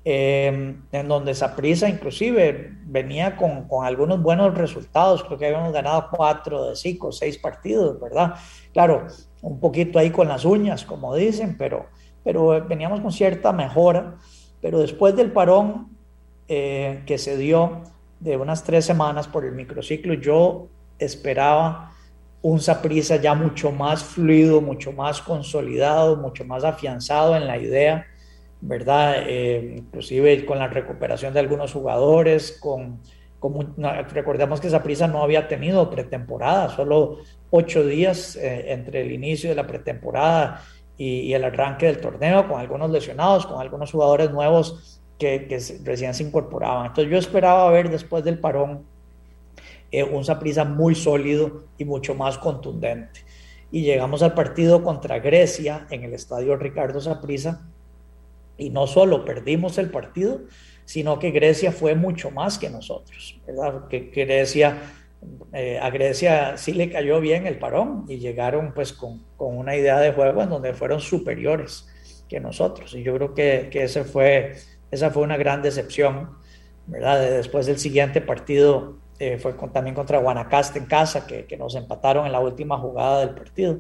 em, 0.04 0.84
en 0.92 1.08
donde 1.08 1.34
Saprisa 1.36 1.88
inclusive 1.88 2.72
venía 2.86 3.36
con, 3.36 3.68
con, 3.68 3.86
algunos 3.86 4.22
buenos 4.22 4.56
resultados, 4.56 5.24
creo 5.24 5.38
que 5.38 5.46
habíamos 5.48 5.74
ganado 5.74 6.08
cuatro 6.12 6.70
de 6.70 6.76
cinco, 6.76 7.12
seis 7.12 7.38
partidos, 7.38 8.00
¿verdad? 8.00 8.36
Claro, 8.74 9.08
un 9.42 9.60
poquito 9.60 10.00
ahí 10.00 10.10
con 10.10 10.28
las 10.28 10.46
uñas, 10.46 10.86
como 10.86 11.16
dicen, 11.16 11.56
pero, 11.58 11.88
pero 12.24 12.66
veníamos 12.66 13.02
con 13.02 13.12
cierta 13.12 13.52
mejora, 13.52 14.16
pero 14.62 14.80
después 14.80 15.16
del 15.16 15.32
parón 15.32 15.90
eh, 16.48 17.04
que 17.06 17.18
se 17.18 17.38
dio 17.38 17.84
de 18.20 18.38
unas 18.38 18.64
tres 18.64 18.86
semanas 18.86 19.28
por 19.28 19.46
el 19.46 19.52
microciclo, 19.52 20.16
yo 20.16 20.68
esperaba 20.98 21.95
un 22.46 22.60
Saprisa 22.60 23.16
ya 23.16 23.34
mucho 23.34 23.72
más 23.72 24.04
fluido, 24.04 24.62
mucho 24.62 24.92
más 24.92 25.20
consolidado, 25.20 26.16
mucho 26.16 26.46
más 26.46 26.64
afianzado 26.64 27.36
en 27.36 27.48
la 27.48 27.58
idea, 27.58 28.06
¿verdad? 28.62 29.24
Eh, 29.26 29.78
inclusive 29.80 30.46
con 30.46 30.60
la 30.60 30.68
recuperación 30.68 31.34
de 31.34 31.40
algunos 31.40 31.74
jugadores, 31.74 32.60
con, 32.62 33.00
recordemos 34.14 34.62
que 34.62 34.70
Saprisa 34.70 35.08
no 35.08 35.24
había 35.24 35.48
tenido 35.48 35.90
pretemporada, 35.90 36.70
solo 36.70 37.18
ocho 37.50 37.84
días 37.84 38.36
eh, 38.36 38.74
entre 38.74 39.02
el 39.02 39.12
inicio 39.12 39.50
de 39.50 39.56
la 39.56 39.66
pretemporada 39.66 40.62
y, 40.98 41.34
el 41.34 41.46
arranque 41.46 41.88
del 41.88 42.00
torneo, 42.00 42.48
con 42.48 42.60
algunos 42.62 42.92
lesionados, 42.92 43.48
con 43.48 43.60
algunos 43.60 43.92
jugadores 43.92 44.30
nuevos 44.30 45.02
que, 45.18 45.48
que 45.48 45.60
recién 45.84 46.14
se 46.14 46.22
incorporaban. 46.22 46.86
Entonces 46.86 47.12
yo 47.12 47.18
esperaba 47.18 47.72
ver 47.72 47.90
después 47.90 48.24
del 48.24 48.38
parón 48.38 48.86
eh, 49.92 50.04
un 50.04 50.26
Saprisa 50.26 50.66
muy 50.66 50.96
sólido 50.96 51.66
y 51.78 51.86
mucho 51.86 52.16
más 52.16 52.38
contundente. 52.38 53.22
Y 53.72 53.84
llegamos 53.84 54.24
al 54.24 54.34
partido 54.34 54.84
contra 54.84 55.20
Grecia 55.20 55.88
en 55.90 56.04
el 56.04 56.14
estadio 56.14 56.56
Ricardo 56.56 57.02
Saprisa 57.02 57.68
y 58.58 58.70
no 58.70 58.88
solo 58.88 59.26
perdimos 59.26 59.78
el 59.78 59.90
partido, 59.90 60.42
sino 60.86 61.20
que 61.20 61.32
Grecia 61.32 61.72
fue 61.72 61.96
mucho 61.96 62.32
más 62.32 62.58
que 62.58 62.70
nosotros, 62.70 63.40
¿verdad? 63.46 63.88
Que 63.88 64.12
Grecia, 64.14 64.82
eh, 65.52 65.80
a 65.82 65.90
Grecia 65.90 66.58
sí 66.58 66.74
le 66.74 66.90
cayó 66.90 67.20
bien 67.20 67.48
el 67.48 67.58
parón 67.58 68.06
y 68.08 68.18
llegaron 68.18 68.74
pues 68.74 68.94
con, 68.94 69.24
con, 69.36 69.58
una 69.58 69.76
idea 69.76 70.00
de 70.00 70.14
juego 70.14 70.44
en 70.44 70.50
donde 70.50 70.74
fueron 70.74 71.02
superiores 71.02 71.88
que 72.30 72.40
nosotros. 72.40 72.94
Y 72.94 73.04
yo 73.04 73.16
creo 73.16 73.34
que, 73.34 73.70
que 73.72 73.84
ese 73.84 74.04
fue, 74.04 74.54
esa 74.92 75.10
fue 75.10 75.24
una 75.24 75.38
gran 75.38 75.62
decepción, 75.62 76.30
¿verdad? 76.88 77.20
Después 77.20 77.66
del 77.66 77.80
siguiente 77.80 78.22
partido 78.22 78.98
eh, 79.18 79.38
fue 79.38 79.54
también 79.72 79.96
contra 79.96 80.20
Guanacaste 80.20 80.80
en 80.80 80.86
casa, 80.86 81.26
que, 81.26 81.46
que, 81.46 81.58
nos 81.58 81.76
empataron 81.76 82.26
en 82.26 82.32
la 82.32 82.40
última 82.40 82.78
jugada 82.78 83.22
del 83.22 83.30
partido. 83.30 83.80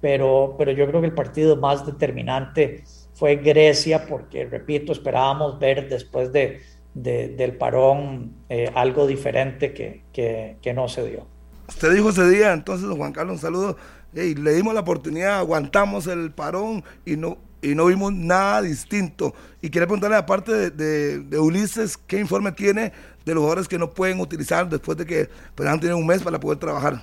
Pero, 0.00 0.56
pero 0.58 0.72
yo 0.72 0.86
creo 0.86 1.00
que 1.00 1.06
el 1.06 1.14
partido 1.14 1.56
más 1.56 1.86
determinante 1.86 2.84
fue 3.14 3.36
Grecia, 3.36 4.06
porque, 4.06 4.44
repito, 4.44 4.92
esperábamos 4.92 5.58
ver 5.58 5.88
después 5.88 6.32
de, 6.32 6.60
del 6.92 7.56
parón 7.56 8.34
eh, 8.48 8.70
algo 8.74 9.06
diferente 9.06 9.72
que, 9.72 10.02
que, 10.12 10.56
que, 10.60 10.74
no 10.74 10.88
se 10.88 11.08
dio. 11.08 11.26
Usted 11.68 11.94
dijo 11.94 12.10
ese 12.10 12.28
día, 12.28 12.52
entonces, 12.52 12.88
Juan 12.88 13.12
Carlos, 13.12 13.36
un 13.36 13.40
saludo. 13.40 13.76
y 14.12 14.34
le 14.34 14.52
dimos 14.54 14.74
la 14.74 14.80
oportunidad, 14.80 15.38
aguantamos 15.38 16.06
el 16.08 16.32
parón 16.32 16.84
y 17.06 17.16
no, 17.16 17.38
y 17.62 17.74
no 17.74 17.86
vimos 17.86 18.12
nada 18.12 18.62
distinto. 18.62 19.34
Y 19.62 19.70
quería 19.70 19.86
preguntarle, 19.86 20.16
aparte 20.16 20.52
de, 20.52 20.70
de, 20.70 21.18
de 21.20 21.38
Ulises, 21.38 21.96
¿qué 21.96 22.18
informe 22.18 22.52
tiene 22.52 22.92
de 23.24 23.34
los 23.34 23.40
jugadores 23.40 23.68
que 23.68 23.78
no 23.78 23.90
pueden 23.90 24.20
utilizar 24.20 24.68
después 24.68 24.98
de 24.98 25.06
que 25.06 25.28
pues, 25.54 25.68
han 25.68 25.80
tenido 25.80 25.96
un 25.96 26.06
mes 26.06 26.22
para 26.22 26.38
poder 26.38 26.58
trabajar. 26.58 27.02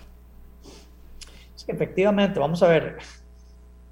Sí, 1.55 1.65
efectivamente, 1.67 2.39
vamos 2.39 2.61
a 2.63 2.67
ver, 2.67 2.97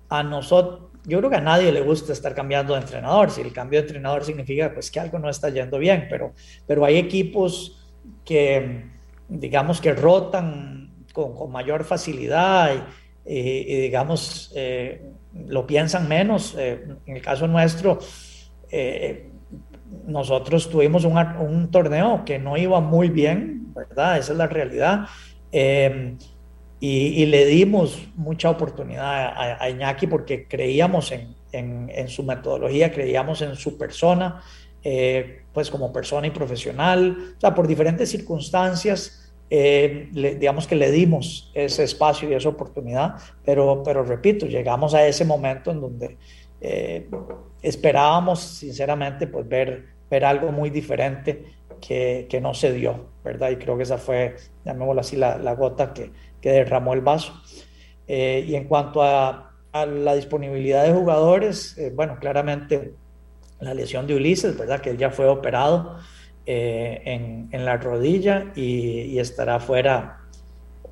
a 0.10 0.24
nosotros, 0.24 0.90
yo 1.06 1.20
creo 1.20 1.30
que 1.30 1.38
a 1.38 1.42
nadie 1.42 1.72
le 1.72 1.82
gusta 1.82 2.14
estar 2.14 2.34
cambiando 2.34 2.74
de 2.74 2.82
entrenador, 2.82 3.32
si 3.32 3.42
el 3.42 3.54
cambio 3.54 3.80
de 3.80 3.88
entrenador 3.88 4.24
significa 4.24 4.74
pues 4.74 4.92
que 4.92 5.00
algo 5.00 5.20
no 5.20 5.30
está 5.30 5.50
yendo 5.50 5.78
bien, 5.78 6.08
pero, 6.10 6.34
pero 6.68 6.84
hay 6.86 6.98
equipos 6.98 7.88
que 8.26 8.86
digamos 9.28 9.80
que 9.80 9.94
rotan 9.94 11.06
con, 11.14 11.36
con 11.36 11.52
mayor 11.52 11.84
facilidad 11.84 12.74
y, 13.26 13.36
y, 13.36 13.82
digamos 13.82 14.52
eh, 14.56 15.12
lo 15.48 15.68
piensan 15.68 16.08
menos, 16.08 16.56
eh, 16.58 16.84
en 17.06 17.16
el 17.16 17.22
caso 17.22 17.48
nuestro, 17.48 18.00
eh, 18.72 19.29
nosotros 20.06 20.70
tuvimos 20.70 21.06
un, 21.06 21.70
torneo 21.72 22.24
que 22.26 22.40
no 22.40 22.58
iba 22.58 22.80
muy 22.80 23.10
bien, 23.10 23.74
¿verdad? 23.74 24.18
Esa 24.18 24.32
es 24.34 24.38
la 24.38 24.48
realidad. 24.48 25.06
Em, 25.52 26.18
y, 26.80 27.26
le 27.26 27.46
dimos 27.46 28.08
mucha 28.16 28.50
oportunidad 28.50 29.34
a, 29.62 29.70
Iñaki 29.70 30.08
porque 30.08 30.48
creíamos 30.48 31.12
en, 31.12 32.08
su 32.08 32.24
metodología, 32.24 32.92
creíamos 32.92 33.42
en 33.42 33.56
su 33.56 33.78
persona, 33.78 34.42
eh, 34.84 35.42
pues 35.54 35.70
como 35.70 35.92
persona 35.92 36.28
y 36.28 36.32
profesional. 36.32 37.34
O 37.38 37.40
sea, 37.40 37.54
por 37.54 37.68
diferentes 37.68 38.10
circunstancias, 38.10 39.34
eh, 39.50 40.10
digamos 40.12 40.68
que 40.68 40.76
le 40.76 40.92
dimos 40.92 41.52
ese 41.54 41.84
espacio 41.84 42.30
y 42.30 42.34
esa 42.34 42.50
oportunidad, 42.50 43.16
pero, 43.44 43.82
pero 43.84 44.04
repito, 44.04 44.46
llegamos 44.46 44.94
a 44.94 45.06
ese 45.06 45.26
momento 45.26 45.72
en 45.72 45.82
donde 45.82 46.18
eh, 46.62 47.10
esperábamos 47.62 48.40
sinceramente 48.40 49.28
pues 49.28 49.48
ver, 49.48 49.86
ver 50.10 50.26
algo 50.26 50.52
muy 50.52 50.70
diferente 50.70 51.46
que, 51.82 52.28
que, 52.30 52.42
no 52.42 52.54
se 52.54 52.74
dio, 52.74 53.10
¿verdad? 53.24 53.52
Y 53.52 53.56
creo 53.58 53.78
que 53.78 53.84
esa 53.84 53.98
fue, 53.98 54.36
llamémoslo 54.66 55.02
así, 55.02 55.16
la, 55.16 55.54
gota 55.54 55.94
que, 55.94 56.12
que, 56.42 56.52
derramó 56.52 56.94
el 56.94 57.02
vaso. 57.02 57.34
Eh, 58.08 58.44
y 58.48 58.56
en 58.56 58.66
cuanto 58.68 59.02
a, 59.04 59.54
a, 59.72 59.86
la 59.86 60.16
disponibilidad 60.16 60.84
de 60.84 60.94
jugadores, 60.94 61.78
eh, 61.78 61.92
bueno, 61.94 62.18
claramente 62.20 62.94
la 63.60 63.74
lesión 63.74 64.08
de 64.08 64.16
Ulises, 64.16 64.58
¿verdad? 64.58 64.82
Que 64.82 64.92
él 64.92 64.98
ya 64.98 65.10
fue 65.10 65.28
operado 65.28 66.00
en, 66.46 67.48
en, 67.52 67.66
la 67.66 67.78
rodilla 67.78 68.52
y 68.56 69.20
estará 69.20 69.60
fuera 69.60 70.20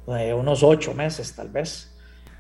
unos 0.06 0.64
ocho 0.64 0.94
meses 0.94 1.36
tal 1.36 1.50
vez. 1.50 1.97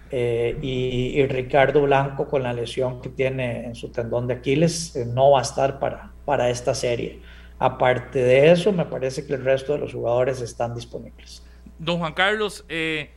Eh, 0.09 0.57
y, 0.61 1.25
Ricardo 1.27 1.81
Blanco 1.81 2.27
con 2.27 2.43
la 2.43 2.53
lesión 2.53 3.01
que 3.01 3.09
tiene 3.09 3.65
en 3.65 3.75
su 3.75 3.89
tendón 3.89 4.27
de 4.27 4.35
Aquiles 4.35 4.95
eh, 4.95 5.05
no 5.05 5.31
va 5.31 5.39
a 5.39 5.41
estar 5.41 5.79
para, 5.79 6.11
para 6.25 6.49
esta 6.49 6.73
serie. 6.73 7.19
Aparte 7.59 8.19
de 8.19 8.51
eso, 8.51 8.71
me 8.71 8.85
parece 8.85 9.25
que 9.25 9.33
el 9.33 9.43
resto 9.43 9.73
de 9.73 9.79
los 9.79 9.93
jugadores 9.93 10.41
están 10.41 10.75
disponibles. 10.75 11.43
Don 11.79 11.99
Juan 11.99 12.13
Carlos, 12.13 12.65
eh, 12.69 13.11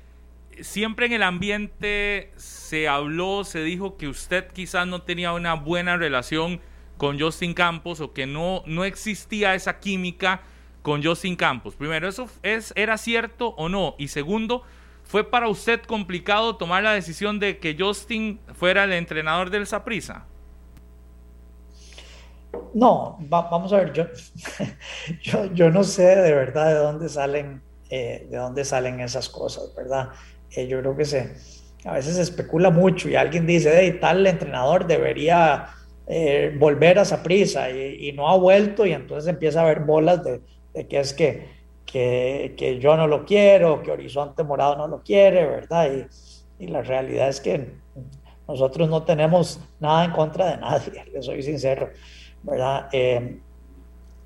siempre 0.61 1.07
en 1.07 1.13
el 1.13 1.23
ambiente 1.23 2.33
se 2.37 2.89
habló, 2.89 3.45
se 3.45 3.63
dijo 3.63 3.97
que 3.97 4.09
usted 4.09 4.49
quizás 4.53 4.87
no 4.87 5.03
tenía 5.03 5.33
una 5.33 5.55
buena 5.55 5.97
relación 5.97 6.61
con 6.97 7.21
Justin 7.21 7.55
Campos 7.55 8.01
o 8.01 8.13
que 8.13 8.27
no, 8.27 8.63
no 8.67 8.85
existía 8.85 9.55
esa 9.55 9.79
química 9.79 10.43
con 10.83 11.03
Justin 11.03 11.37
Campos. 11.37 11.77
Primero, 11.77 12.09
¿eso 12.09 12.29
es, 12.43 12.73
era 12.77 12.99
cierto 12.99 13.49
o 13.57 13.69
no? 13.69 13.95
Y 13.99 14.09
segundo, 14.09 14.63
¿Fue 15.11 15.29
para 15.29 15.49
usted 15.49 15.81
complicado 15.81 16.55
tomar 16.55 16.85
la 16.85 16.93
decisión 16.93 17.41
de 17.41 17.59
que 17.59 17.75
Justin 17.77 18.39
fuera 18.55 18.85
el 18.85 18.93
entrenador 18.93 19.51
del 19.51 19.67
Saprisa? 19.67 20.25
No, 22.75 23.19
vamos 23.19 23.73
a 23.73 23.79
ver, 23.79 23.93
yo, 25.23 25.53
yo, 25.53 25.69
no 25.69 25.83
sé 25.83 26.05
de 26.05 26.33
verdad 26.33 26.69
de 26.69 26.75
dónde 26.75 27.09
salen, 27.09 27.61
eh, 27.91 28.29
de 28.31 28.37
dónde 28.37 28.65
salen 28.65 29.01
esas 29.01 29.29
cosas, 29.29 29.75
¿verdad? 29.77 30.11
Eh, 30.53 30.69
yo 30.69 30.79
creo 30.79 30.97
que 30.97 31.05
se, 31.05 31.35
a 31.85 31.95
veces 31.95 32.15
se 32.15 32.23
especula 32.23 32.71
mucho 32.71 33.09
y 33.09 33.17
alguien 33.17 33.49
dice, 33.49 33.73
hey, 33.75 33.99
tal 34.01 34.25
entrenador 34.29 34.87
debería 34.87 35.71
eh, 36.07 36.55
volver 36.57 37.01
a 37.01 37.05
y, 37.73 38.09
y, 38.09 38.13
no 38.13 38.29
ha 38.29 38.37
vuelto 38.37 38.87
y 38.87 38.93
entonces 38.93 39.29
empieza 39.29 39.59
a 39.59 39.65
haber 39.65 39.81
bolas 39.81 40.23
de, 40.23 40.41
de 40.73 40.87
que 40.87 41.01
es 41.01 41.13
que 41.13 41.60
que, 41.91 42.55
que, 42.57 42.79
yo 42.79 42.97
no 42.97 43.07
lo 43.07 43.25
quiero, 43.25 43.83
que 43.83 43.91
Horizonte 43.91 44.45
Morado 44.45 44.77
no 44.77 44.89
lo 44.89 45.03
quiere, 45.03 45.47
¿verdad? 45.47 45.91
Y, 46.59 46.65
y, 46.65 46.69
la 46.69 46.83
realidad 46.83 47.29
es 47.29 47.41
que 47.41 47.75
nosotros 48.47 48.89
no 48.89 49.03
tenemos 49.03 49.61
nada 49.79 50.05
en 50.05 50.13
contra 50.13 50.51
de 50.51 50.57
nadie, 50.59 51.05
le 51.13 51.23
soy 51.23 51.43
sincero, 51.43 51.91
¿verdad? 52.43 52.89
Eh, 52.93 53.41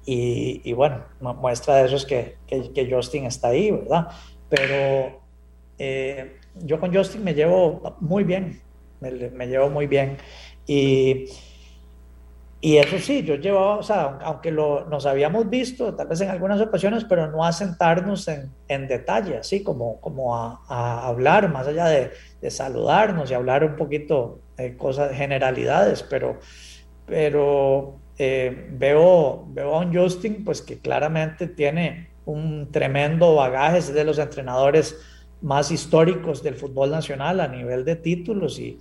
y, 0.06 0.60
y, 0.64 0.72
bueno, 0.72 1.04
muestra 1.20 1.76
de 1.76 1.86
eso 1.86 1.96
es 1.96 2.04
que, 2.04 2.36
que, 2.46 2.72
que 2.72 2.90
Justin 2.90 3.24
está 3.24 3.48
ahí, 3.48 3.70
¿verdad? 3.70 4.08
Pero 4.48 5.20
eh, 5.78 6.36
yo 6.56 6.78
con 6.78 6.94
Justin 6.94 7.24
me 7.24 7.34
llevo 7.34 7.96
muy 8.00 8.24
bien, 8.24 8.60
me, 9.00 9.10
me 9.10 9.46
llevo 9.46 9.70
muy 9.70 9.86
bien. 9.86 10.18
Y, 10.66 11.26
y 12.64 12.78
eso 12.78 12.98
sí, 12.98 13.22
yo 13.24 13.34
llevaba, 13.34 13.76
o 13.76 13.82
sea, 13.82 14.18
aunque 14.22 14.50
lo, 14.50 14.86
nos 14.86 15.04
habíamos 15.04 15.50
visto 15.50 15.94
tal 15.94 16.06
vez 16.06 16.22
en 16.22 16.30
algunas 16.30 16.62
ocasiones, 16.62 17.04
pero 17.04 17.30
no 17.30 17.44
a 17.44 17.52
sentarnos 17.52 18.26
en, 18.26 18.50
en 18.68 18.88
detalle, 18.88 19.36
así 19.36 19.62
como, 19.62 20.00
como 20.00 20.34
a, 20.34 20.62
a 20.66 21.06
hablar, 21.08 21.52
más 21.52 21.66
allá 21.66 21.84
de, 21.84 22.12
de, 22.40 22.50
saludarnos 22.50 23.30
y 23.30 23.34
hablar 23.34 23.64
un 23.64 23.76
poquito 23.76 24.40
de 24.56 24.78
cosas, 24.78 25.14
generalidades, 25.14 26.02
pero, 26.04 26.38
pero 27.04 27.96
eh, 28.16 28.66
veo, 28.70 29.44
veo 29.48 29.74
a 29.74 29.80
un 29.80 29.94
Justin, 29.94 30.42
pues 30.42 30.62
que 30.62 30.78
claramente 30.78 31.48
tiene 31.48 32.12
un 32.24 32.72
tremendo 32.72 33.34
bagaje, 33.34 33.76
es 33.76 33.92
de 33.92 34.04
los 34.04 34.18
entrenadores 34.18 34.96
más 35.42 35.70
históricos 35.70 36.42
del 36.42 36.54
fútbol 36.54 36.90
nacional 36.90 37.40
a 37.40 37.46
nivel 37.46 37.84
de 37.84 37.96
títulos 37.96 38.58
y, 38.58 38.78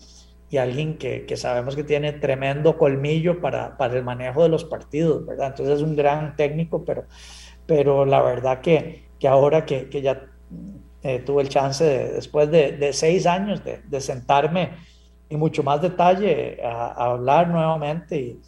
y 0.53 0.57
alguien 0.59 0.99
que, 0.99 1.25
que, 1.25 1.35
sabemos 1.35 1.75
que 1.75 1.83
tiene 1.83 2.13
tremendo 2.13 2.77
colmillo 2.77 3.41
para, 3.41 3.75
para, 3.75 3.95
el 3.95 4.03
manejo 4.03 4.43
de 4.43 4.49
los 4.49 4.65
partidos, 4.65 5.25
¿verdad? 5.25 5.47
Entonces 5.47 5.77
es 5.77 5.81
un 5.81 5.95
gran 5.95 6.35
técnico, 6.35 6.85
pero, 6.85 7.05
pero 7.65 8.05
la 8.05 8.21
verdad 8.21 8.61
que, 8.61 9.05
que 9.19 9.27
ahora 9.27 9.65
que, 9.65 9.89
que 9.89 10.03
ya 10.03 10.27
eh, 11.01 11.17
tuve 11.25 11.41
el 11.41 11.49
chance, 11.49 11.83
después 11.83 12.51
de, 12.51 12.73
de, 12.73 12.93
seis 12.93 13.25
años, 13.25 13.63
de, 13.63 13.81
de, 13.87 13.99
sentarme 13.99 14.73
en 15.27 15.39
mucho 15.39 15.63
más 15.63 15.81
detalle 15.81 16.59
a, 16.63 16.85
a 16.85 17.05
hablar 17.13 17.47
nuevamente 17.47 18.19
y, 18.19 18.39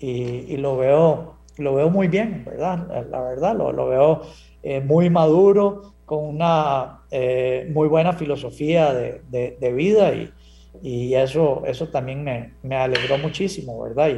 y, 0.00 0.54
y, 0.54 0.56
lo, 0.56 0.76
veo, 0.76 1.36
lo 1.58 1.76
veo 1.76 1.90
muy 1.90 2.08
bien, 2.08 2.44
¿verdad? 2.44 3.06
La, 3.08 3.20
verdad, 3.20 3.56
lo, 3.56 3.70
lo 3.70 3.86
veo 3.86 4.22
eh, 4.64 4.80
muy 4.80 5.10
maduro, 5.10 5.94
con 6.06 6.24
una 6.24 7.02
eh, 7.12 7.70
muy 7.72 7.86
buena 7.86 8.14
filosofía 8.14 8.92
de, 8.92 9.22
de, 9.30 9.56
de 9.60 9.72
vida 9.72 10.12
y, 10.12 10.32
y 10.80 11.14
eso, 11.14 11.62
eso 11.66 11.88
también 11.88 12.24
me, 12.24 12.54
me 12.62 12.76
alegró 12.76 13.18
muchísimo, 13.18 13.82
¿verdad? 13.82 14.10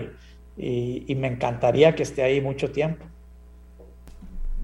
Y, 0.56 0.62
y, 0.62 1.04
y, 1.08 1.14
me 1.16 1.26
encantaría 1.26 1.94
que 1.94 2.04
esté 2.04 2.22
ahí 2.22 2.40
mucho 2.40 2.70
tiempo. 2.70 3.04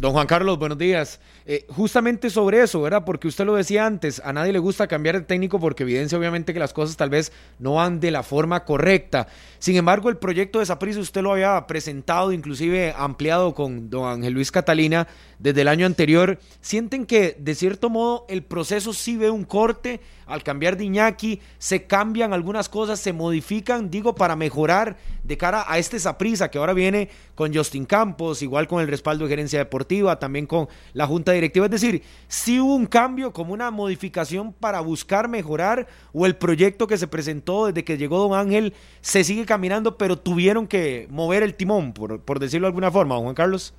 Don 0.01 0.12
Juan 0.12 0.26
Carlos, 0.26 0.59
buenos 0.59 0.78
días. 0.78 1.20
Eh, 1.45 1.66
justamente 1.68 2.30
sobre 2.30 2.62
eso, 2.62 2.80
¿verdad? 2.80 3.05
Porque 3.05 3.28
usted 3.28 3.45
lo 3.45 3.55
decía 3.55 3.84
antes, 3.84 4.22
a 4.24 4.32
nadie 4.32 4.51
le 4.51 4.59
gusta 4.59 4.86
cambiar 4.86 5.16
de 5.16 5.26
técnico 5.26 5.61
porque 5.61 5.82
evidencia 5.82 6.16
obviamente 6.16 6.55
que 6.55 6.59
las 6.59 6.72
cosas 6.72 6.97
tal 6.97 7.11
vez 7.11 7.32
no 7.59 7.74
van 7.74 8.01
de 8.01 8.11
la 8.11 8.22
forma 8.22 8.64
correcta. 8.64 9.26
Sin 9.59 9.76
embargo, 9.76 10.09
el 10.09 10.16
proyecto 10.16 10.59
de 10.59 10.64
Saprissa 10.64 11.01
usted 11.01 11.20
lo 11.20 11.32
había 11.32 11.66
presentado, 11.66 12.32
inclusive 12.32 12.95
ampliado 12.97 13.53
con 13.53 13.91
don 13.91 14.09
Ángel 14.11 14.32
Luis 14.32 14.51
Catalina 14.51 15.07
desde 15.38 15.61
el 15.61 15.68
año 15.68 15.84
anterior. 15.84 16.38
¿Sienten 16.62 17.05
que 17.05 17.36
de 17.38 17.55
cierto 17.55 17.91
modo 17.91 18.24
el 18.30 18.43
proceso 18.43 18.95
sí 18.95 19.18
ve 19.18 19.28
un 19.28 19.45
corte 19.45 20.01
al 20.31 20.43
cambiar 20.43 20.76
de 20.76 20.85
Iñaki? 20.85 21.41
¿Se 21.59 21.85
cambian 21.85 22.33
algunas 22.33 22.68
cosas, 22.68 23.01
se 23.01 23.12
modifican, 23.12 23.91
digo, 23.91 24.14
para 24.14 24.37
mejorar 24.37 24.97
de 25.24 25.37
cara 25.37 25.64
a 25.66 25.78
este 25.78 25.99
Saprissa 25.99 26.51
que 26.51 26.59
ahora 26.59 26.72
viene 26.72 27.09
con 27.35 27.55
Justin 27.55 27.85
Campos, 27.85 28.43
igual 28.43 28.66
con 28.66 28.81
el 28.81 28.89
respaldo 28.89 29.24
de 29.24 29.31
gerencia 29.31 29.59
deportiva, 29.59 30.18
también 30.18 30.47
con 30.47 30.68
la 30.93 31.07
Junta 31.07 31.33
Directiva? 31.33 31.66
Es 31.66 31.72
decir, 31.72 32.03
si 32.28 32.61
hubo 32.61 32.74
un 32.74 32.87
cambio, 32.87 33.33
como 33.33 33.53
una 33.53 33.70
modificación 33.70 34.53
para 34.53 34.81
buscar 34.81 35.28
mejorar, 35.28 35.87
o 36.12 36.26
el 36.26 36.37
proyecto 36.37 36.87
que 36.87 36.99
se 36.99 37.09
presentó 37.09 37.66
desde 37.66 37.85
que 37.85 37.99
llegó 37.99 38.18
Don 38.18 38.39
Ángel 38.39 38.74
se 39.01 39.24
sigue 39.24 39.45
caminando, 39.45 39.97
pero 39.97 40.18
tuvieron 40.18 40.66
que 40.66 41.07
mover 41.11 41.43
el 41.43 41.55
timón, 41.55 41.93
por, 41.93 42.20
por 42.22 42.39
decirlo 42.39 42.66
de 42.66 42.70
alguna 42.70 42.91
forma, 42.91 43.16
Juan 43.18 43.35
Carlos. 43.35 43.74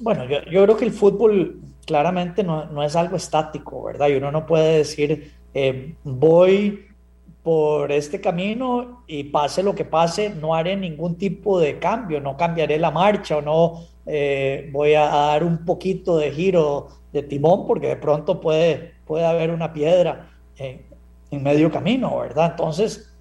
Bueno, 0.00 0.24
yo, 0.26 0.42
yo 0.50 0.62
creo 0.64 0.76
que 0.76 0.84
el 0.84 0.92
fútbol 0.92 1.60
claramente 1.86 2.44
no, 2.44 2.66
no, 2.66 2.82
es 2.82 2.94
algo 2.94 3.16
estático, 3.16 3.84
¿verdad? 3.84 4.08
Y 4.08 4.14
uno 4.14 4.30
no 4.30 4.46
puede 4.46 4.78
decir, 4.78 5.32
eh, 5.54 5.94
voy 6.04 6.86
por 7.42 7.90
este 7.92 8.20
camino 8.20 9.04
y 9.06 9.24
pase 9.24 9.62
lo 9.62 9.74
que 9.74 9.84
pase, 9.84 10.30
no 10.30 10.54
haré 10.54 10.76
ningún 10.76 11.16
tipo 11.16 11.58
de 11.58 11.78
cambio, 11.78 12.20
no 12.20 12.36
cambiaré 12.36 12.78
la 12.78 12.90
marcha 12.90 13.38
o 13.38 13.42
no 13.42 13.84
eh, 14.04 14.68
voy 14.72 14.94
a, 14.94 15.06
dar 15.06 15.44
un 15.44 15.64
poquito 15.64 16.18
de 16.18 16.30
giro 16.30 16.88
de 17.12 17.22
timón 17.22 17.66
porque 17.66 17.88
de 17.88 17.96
pronto 17.96 18.40
puede, 18.40 18.94
puede 19.06 19.24
haber 19.24 19.50
una 19.50 19.72
piedra 19.72 20.30
en, 20.56 20.86
medio 21.30 21.70
camino, 21.70 22.18
¿verdad? 22.18 22.52
Entonces, 22.52 23.14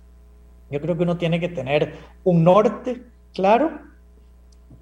yo 0.69 0.79
creo 0.81 0.95
que 0.95 1.03
uno 1.03 1.17
tiene 1.17 1.39
que 1.39 1.49
tener 1.49 1.93
un 2.23 2.43
norte 2.43 3.03
claro 3.33 3.79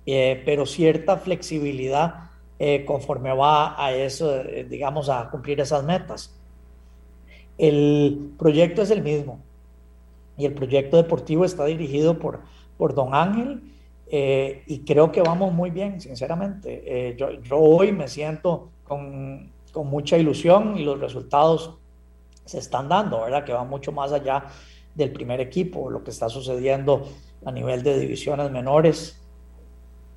eh, 0.05 0.43
pero 0.45 0.65
cierta 0.67 1.17
flexibilidad 1.17 2.29
conforme 2.85 3.33
va 3.33 3.75
a 3.83 3.91
eso, 3.91 4.41
digamos, 4.69 5.09
a 5.09 5.29
cumplir 5.29 5.59
esas 5.59 5.83
metas. 5.83 6.33
El 7.58 8.32
proyecto 8.38 8.82
es 8.82 8.91
el 8.91 9.01
mismo 9.01 9.39
y 10.38 10.45
el 10.45 10.53
proyecto 10.53 10.97
deportivo 10.97 11.45
está 11.45 11.66
dirigido 11.66 12.20
por, 12.20 12.41
por 12.78 12.93
Don 12.93 13.14
Ángel 13.14 13.62
eh, 14.08 14.64
y 14.68 14.80
creo 14.80 15.12
que 15.12 15.22
vamos 15.22 15.53
muy 15.53 15.72
bien, 15.72 15.99
sinceramente. 15.99 16.84
Eh, 16.86 17.16
yo, 17.18 17.32
yo, 17.41 17.58
hoy 17.58 17.91
me 17.91 18.08
siento 18.08 18.70
con, 18.84 19.51
con 19.72 19.88
mucha 19.88 20.18
ilusión 20.18 20.78
y 20.78 20.84
los 20.84 20.99
resultados 20.99 21.78
se 22.45 22.60
están 22.60 22.88
dando, 22.88 23.22
¿verdad? 23.22 23.43
Que 23.43 23.53
va 23.53 23.64
mucho 23.64 23.91
más 23.91 24.12
allá 24.12 24.45
del 24.93 25.12
primer 25.12 25.41
equipo, 25.41 25.89
lo 25.89 26.03
que 26.03 26.12
está 26.12 26.30
sucediendo 26.30 27.08
a 27.45 27.51
nivel 27.51 27.84
de 27.84 27.99
divisiones 27.99 28.51
menores, 28.51 29.22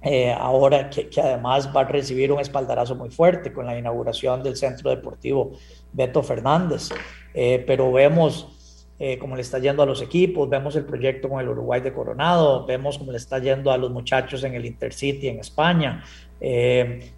eh, 0.01 0.32
ahora 0.32 0.88
que, 0.90 1.09
que, 1.09 1.20
además 1.20 1.74
va 1.74 1.80
a 1.80 1.84
recibir 1.84 2.30
un 2.30 2.40
espaldarazo 2.40 2.94
muy 2.94 3.11
fuerte 3.11 3.53
con 3.53 3.66
la 3.66 3.76
inauguración 3.76 4.42
del 4.42 4.57
Centro 4.57 4.90
Deportivo 4.90 5.53
Beto 5.92 6.22
Fernández. 6.22 6.90
Eh, 7.34 7.64
pero 7.66 7.90
vemos 7.92 8.86
eh, 8.99 9.18
cómo 9.18 9.34
le 9.34 9.42
está 9.42 9.59
yendo 9.59 9.82
a 9.82 9.86
los 9.86 10.01
equipos, 10.01 10.49
vemos 10.49 10.76
el 10.76 10.84
proyecto 10.84 11.28
con 11.28 11.40
el 11.40 11.49
Uruguay 11.49 11.80
de 11.80 11.92
Coronado, 11.92 12.64
vemos 12.64 12.99
cómo 12.99 13.11
le 13.11 13.18
está 13.18 13.38
yendo 13.38 13.72
a 13.72 13.78
los 13.78 13.90
muchachos 13.90 14.44
en 14.44 14.55
el 14.55 14.66
Intercity 14.66 15.28
en 15.28 15.40
España. 15.40 16.05
Eh, 16.40 17.12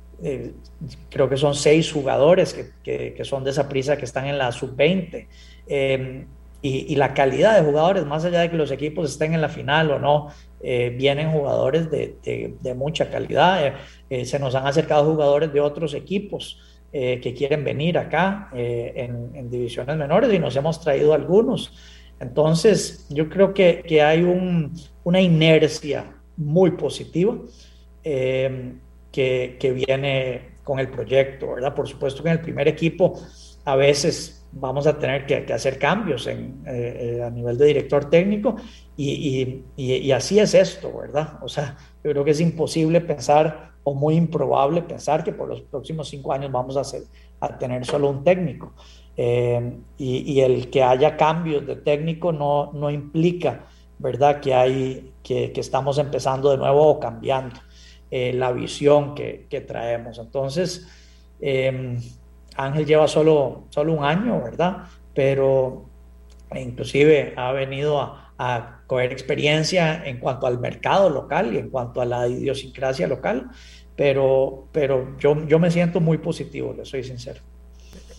creo 1.08 1.28
que 1.28 1.36
son 1.36 1.54
seis 1.54 1.90
jugadores 1.92 2.52
que, 2.52 2.70
que, 2.82 3.14
que, 3.14 3.24
son 3.24 3.42
de 3.42 3.50
esa 3.50 3.68
prisa 3.68 3.96
que 3.96 4.04
están 4.04 4.26
en 4.26 4.36
la 4.36 4.52
sub-20. 4.52 5.26
Y, 6.62 6.94
la 6.96 7.14
calidad 7.14 7.58
de 7.58 7.66
jugadores, 7.66 8.04
más 8.04 8.24
allá 8.24 8.40
de 8.40 8.50
que 8.50 8.56
los 8.56 8.70
equipos 8.70 9.10
estén 9.10 9.32
en 9.32 9.40
la 9.40 9.48
final 9.48 9.90
o 9.92 9.98
no, 9.98 10.28
eh, 10.62 10.94
vienen 10.94 11.32
jugadores 11.32 11.90
de, 11.90 12.18
de, 12.60 12.74
mucha 12.74 13.10
calidad. 13.10 13.66
Eh, 13.66 13.72
eh, 14.10 14.24
se 14.26 14.38
nos 14.38 14.54
han 14.54 14.66
acercado 14.66 15.10
jugadores 15.10 15.52
de 15.52 15.60
otros 15.60 15.94
equipos 15.94 16.60
que 16.92 17.34
quieren 17.38 17.62
venir 17.62 17.96
acá 17.96 18.50
en, 18.52 19.30
en, 19.34 19.48
divisiones 19.48 19.96
menores 19.96 20.34
y 20.34 20.40
nos 20.40 20.56
hemos 20.56 20.80
traído 20.80 21.14
algunos. 21.14 21.72
Entonces, 22.18 23.06
yo 23.08 23.28
creo 23.28 23.54
que, 23.54 23.84
que 23.86 24.02
hay 24.02 24.24
un, 24.24 24.72
una 25.04 25.20
inercia 25.20 26.12
muy 26.36 26.72
positiva 26.72 27.38
que, 28.02 29.56
que 29.60 29.72
viene 29.72 30.50
con 30.64 30.80
el 30.80 30.88
proyecto, 30.88 31.54
¿verdad? 31.54 31.76
Por 31.76 31.88
supuesto 31.88 32.24
que 32.24 32.30
en 32.30 32.38
el 32.38 32.40
primer 32.40 32.66
equipo 32.66 33.20
a 33.64 33.76
veces 33.76 34.39
vamos 34.52 34.86
a 34.86 34.98
tener 34.98 35.26
que, 35.26 35.44
que 35.44 35.52
hacer 35.52 35.78
cambios 35.78 36.26
en, 36.26 36.62
eh, 36.66 37.22
a 37.24 37.30
nivel 37.30 37.56
de 37.56 37.66
director 37.66 38.10
técnico 38.10 38.56
y, 38.96 39.62
y, 39.76 39.94
y, 39.94 40.12
así 40.12 40.38
es 40.38 40.54
esto, 40.54 40.92
¿verdad? 40.96 41.38
O 41.42 41.48
sea, 41.48 41.76
yo 42.02 42.10
creo 42.10 42.24
que 42.24 42.32
es 42.32 42.40
imposible 42.40 43.00
pensar 43.00 43.70
o 43.84 43.94
muy 43.94 44.16
improbable 44.16 44.82
pensar 44.82 45.24
que 45.24 45.32
por 45.32 45.48
los 45.48 45.62
próximos 45.62 46.08
cinco 46.08 46.32
años 46.32 46.52
vamos 46.52 46.76
a, 46.76 46.82
a 47.40 47.58
tener 47.58 47.84
solo 47.86 48.10
un 48.10 48.24
técnico. 48.24 48.74
Eh, 49.16 49.78
y, 49.98 50.32
y, 50.32 50.40
el 50.40 50.70
que 50.70 50.82
haya 50.82 51.16
cambios 51.16 51.66
de 51.66 51.76
técnico 51.76 52.32
no, 52.32 52.72
no 52.72 52.90
implica, 52.90 53.66
¿verdad? 53.98 54.40
Que, 54.40 54.54
hay, 54.54 55.12
que, 55.22 55.52
que 55.52 55.60
estamos 55.60 55.98
empezando 55.98 56.50
de 56.50 56.56
nuevo 56.56 56.86
o 56.86 57.00
cambiando 57.00 57.60
eh, 58.10 58.32
la 58.32 58.52
visión 58.52 59.14
que, 59.14 59.46
que, 59.50 59.60
traemos. 59.60 60.18
Entonces, 60.18 60.88
eh, 61.40 61.98
Ángel 62.64 62.86
lleva 62.86 63.08
solo, 63.08 63.64
solo 63.70 63.92
un 63.92 64.04
año, 64.04 64.42
¿verdad? 64.42 64.84
Pero 65.14 65.86
inclusive 66.54 67.34
ha 67.36 67.52
venido 67.52 68.00
a, 68.00 68.32
a 68.38 68.80
coger 68.86 69.12
experiencia 69.12 70.02
en 70.04 70.18
cuanto 70.18 70.46
al 70.46 70.58
mercado 70.58 71.10
local 71.10 71.54
y 71.54 71.58
en 71.58 71.70
cuanto 71.70 72.00
a 72.00 72.06
la 72.06 72.26
idiosincrasia 72.26 73.06
local, 73.06 73.50
pero, 73.96 74.66
pero 74.72 75.16
yo, 75.18 75.46
yo 75.46 75.58
me 75.58 75.70
siento 75.70 76.00
muy 76.00 76.18
positivo, 76.18 76.72
le 76.72 76.86
soy 76.86 77.04
sincero. 77.04 77.42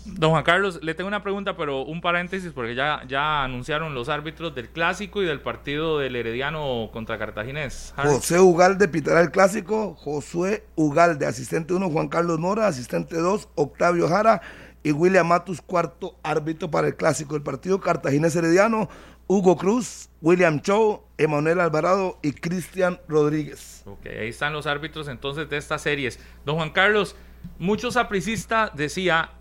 Don 0.05 0.31
Juan 0.31 0.43
Carlos, 0.43 0.79
le 0.81 0.95
tengo 0.95 1.07
una 1.07 1.21
pregunta, 1.21 1.55
pero 1.55 1.83
un 1.83 2.01
paréntesis, 2.01 2.51
porque 2.53 2.73
ya, 2.73 3.03
ya 3.07 3.43
anunciaron 3.43 3.93
los 3.93 4.09
árbitros 4.09 4.55
del 4.55 4.69
clásico 4.69 5.21
y 5.21 5.25
del 5.25 5.41
partido 5.41 5.99
del 5.99 6.15
Herediano 6.15 6.89
contra 6.91 7.19
Cartaginés. 7.19 7.93
Harry. 7.95 8.09
José 8.09 8.39
Ugalde 8.39 8.87
pitará 8.87 9.21
el 9.21 9.31
clásico, 9.31 9.95
Josué 9.95 10.65
Ugalde, 10.75 11.25
asistente 11.25 11.73
1, 11.73 11.89
Juan 11.89 12.07
Carlos 12.07 12.39
Mora, 12.39 12.67
asistente 12.67 13.15
2, 13.15 13.49
Octavio 13.55 14.07
Jara 14.07 14.41
y 14.83 14.91
William 14.91 15.27
Matus, 15.27 15.61
cuarto 15.61 16.15
árbitro 16.23 16.71
para 16.71 16.87
el 16.87 16.95
clásico. 16.95 17.35
El 17.35 17.43
partido 17.43 17.79
Cartaginés 17.79 18.35
Herediano, 18.35 18.89
Hugo 19.27 19.55
Cruz, 19.55 20.09
William 20.21 20.61
Chow, 20.61 21.03
Emanuel 21.17 21.59
Alvarado 21.59 22.17
y 22.23 22.31
Cristian 22.31 22.99
Rodríguez. 23.07 23.83
Ok, 23.85 24.07
ahí 24.07 24.29
están 24.29 24.53
los 24.53 24.65
árbitros 24.65 25.07
entonces 25.07 25.47
de 25.49 25.57
estas 25.57 25.83
series. 25.83 26.19
Don 26.43 26.55
Juan 26.55 26.71
Carlos, 26.71 27.15
muchos 27.59 27.97
apricistas 27.97 28.71
decía 28.75 29.31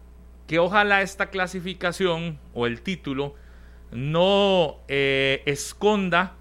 que 0.50 0.58
ojalá 0.58 1.00
esta 1.00 1.30
clasificación 1.30 2.40
o 2.54 2.66
el 2.66 2.82
título 2.82 3.36
no 3.92 4.78
eh, 4.88 5.44
esconda 5.46 6.32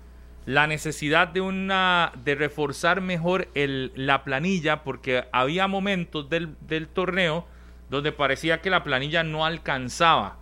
la 0.48 0.66
necesidad 0.66 1.28
de 1.28 1.42
una 1.42 2.12
de 2.24 2.34
reforzar 2.34 3.02
mejor 3.02 3.50
la 3.54 4.24
planilla 4.24 4.82
porque 4.84 5.26
había 5.32 5.68
momentos 5.68 6.28
del, 6.28 6.58
torneo 6.92 7.46
donde 7.92 8.12
parecía 8.12 8.62
que 8.62 8.72
la 8.72 8.84
planilla 8.84 9.22
no 9.22 9.46
alcanzaba. 9.46 10.40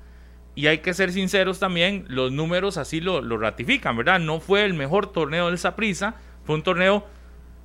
Y 0.56 0.68
hay 0.68 0.78
que 0.78 0.94
ser 0.94 1.12
sinceros 1.12 1.60
también 1.60 2.06
los 2.08 2.32
números 2.32 2.78
así 2.78 3.02
lo, 3.02 3.20
lo 3.20 3.38
ratifican 3.38 3.98
verdad 3.98 4.22
no 4.22 4.40
fue 4.40 4.64
el 4.64 4.76
mejor 4.76 5.12
torneo 5.12 5.48
del 5.48 5.58
Saprissa 5.58 6.16
fue 6.46 6.56
un 6.56 6.64
torneo 6.64 7.06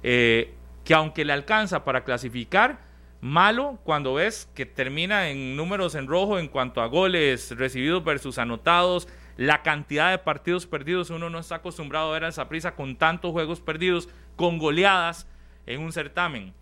eh, 0.03 0.53
que 0.82 0.94
aunque 0.94 1.24
le 1.24 1.32
alcanza 1.32 1.84
para 1.84 2.03
clasificar 2.03 2.80
malo 3.23 3.79
cuando 3.85 4.14
ves 4.14 4.51
que 4.53 4.66
termina 4.66 5.31
en 5.31 5.57
números 5.57 5.95
en 5.95 6.09
rojo 6.09 6.41
en 6.41 6.49
cuanto 6.49 6.83
a 6.83 6.87
goles 6.87 7.57
recibidos 7.57 8.05
versus 8.05 8.37
anotados, 8.37 9.09
la 9.37 9.62
cantidad 9.62 10.11
de 10.11 10.18
partidos 10.18 10.66
perdidos. 10.66 11.09
Uno 11.09 11.31
no 11.31 11.39
está 11.39 11.57
acostumbrado 11.57 12.11
a 12.11 12.12
ver 12.12 12.25
a 12.25 12.29
esa 12.29 12.49
prisa 12.49 12.75
con 12.75 12.97
tantos 12.97 13.31
juegos 13.31 13.61
perdidos, 13.61 14.09
con 14.35 14.59
goleadas 14.59 15.29
en 15.66 15.81
un 15.81 15.93
certamen. 15.93 16.53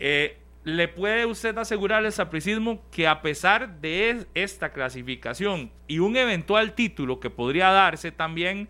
Eh, 0.00 0.36
¿Le 0.64 0.88
puede 0.88 1.24
usted 1.24 1.56
asegurar 1.56 2.04
al 2.04 2.12
sapricismo 2.12 2.82
que 2.90 3.06
a 3.06 3.22
pesar 3.22 3.80
de 3.80 4.26
esta 4.34 4.72
clasificación 4.72 5.70
y 5.86 6.00
un 6.00 6.16
eventual 6.16 6.74
título 6.74 7.20
que 7.20 7.30
podría 7.30 7.70
darse 7.70 8.10
también, 8.10 8.68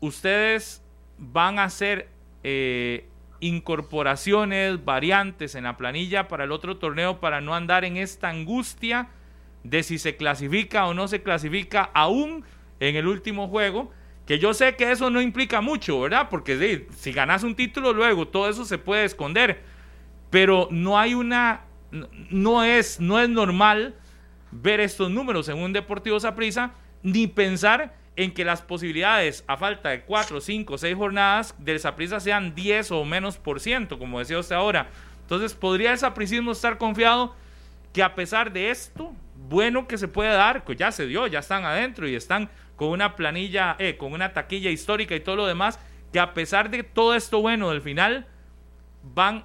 ustedes 0.00 0.82
van 1.16 1.58
a 1.58 1.64
hacer 1.64 2.08
eh, 2.44 3.06
incorporaciones, 3.40 4.84
variantes 4.84 5.54
en 5.54 5.64
la 5.64 5.76
planilla 5.76 6.28
para 6.28 6.44
el 6.44 6.52
otro 6.52 6.76
torneo 6.76 7.20
para 7.20 7.40
no 7.40 7.54
andar 7.54 7.84
en 7.84 7.96
esta 7.96 8.28
angustia 8.28 9.08
de 9.64 9.82
si 9.82 9.98
se 9.98 10.16
clasifica 10.16 10.86
o 10.86 10.94
no 10.94 11.08
se 11.08 11.22
clasifica 11.22 11.90
aún 11.94 12.44
en 12.80 12.96
el 12.96 13.06
último 13.06 13.48
juego? 13.48 13.90
Que 14.26 14.38
yo 14.38 14.54
sé 14.54 14.76
que 14.76 14.90
eso 14.90 15.10
no 15.10 15.20
implica 15.20 15.60
mucho, 15.60 16.00
¿verdad? 16.00 16.28
Porque 16.30 16.86
si 16.96 17.12
ganas 17.12 17.42
un 17.42 17.54
título 17.54 17.92
luego 17.92 18.28
todo 18.28 18.48
eso 18.48 18.64
se 18.64 18.78
puede 18.78 19.04
esconder 19.04 19.76
pero 20.30 20.68
no 20.70 20.98
hay 20.98 21.14
una, 21.14 21.62
no 22.30 22.64
es, 22.64 23.00
no 23.00 23.20
es 23.20 23.28
normal 23.28 23.94
ver 24.50 24.80
estos 24.80 25.10
números 25.10 25.48
en 25.48 25.58
un 25.58 25.72
Deportivo 25.72 26.18
Saprissa, 26.20 26.72
ni 27.02 27.26
pensar 27.26 27.94
en 28.16 28.32
que 28.32 28.44
las 28.44 28.62
posibilidades 28.62 29.44
a 29.46 29.56
falta 29.56 29.90
de 29.90 30.00
4, 30.02 30.40
5, 30.40 30.78
6 30.78 30.96
jornadas 30.96 31.54
del 31.58 31.78
Saprissa 31.78 32.18
sean 32.18 32.54
10 32.54 32.90
o 32.92 33.04
menos 33.04 33.36
por 33.36 33.60
ciento, 33.60 33.98
como 33.98 34.18
decía 34.18 34.38
usted 34.38 34.56
ahora. 34.56 34.88
Entonces, 35.20 35.54
¿podría 35.54 35.92
el 35.92 35.98
sapricismo 35.98 36.52
estar 36.52 36.78
confiado 36.78 37.34
que 37.92 38.02
a 38.02 38.14
pesar 38.14 38.52
de 38.52 38.70
esto, 38.70 39.12
bueno 39.48 39.86
que 39.86 39.98
se 39.98 40.08
puede 40.08 40.30
dar, 40.30 40.64
que 40.64 40.76
ya 40.76 40.92
se 40.92 41.06
dio, 41.06 41.26
ya 41.26 41.40
están 41.40 41.64
adentro 41.64 42.08
y 42.08 42.14
están 42.14 42.48
con 42.76 42.88
una 42.88 43.16
planilla, 43.16 43.76
eh, 43.78 43.96
con 43.96 44.12
una 44.12 44.32
taquilla 44.32 44.70
histórica 44.70 45.14
y 45.14 45.20
todo 45.20 45.36
lo 45.36 45.46
demás, 45.46 45.78
que 46.12 46.20
a 46.20 46.34
pesar 46.34 46.70
de 46.70 46.82
todo 46.82 47.14
esto 47.14 47.40
bueno 47.40 47.70
del 47.70 47.82
final, 47.82 48.26
van 49.14 49.44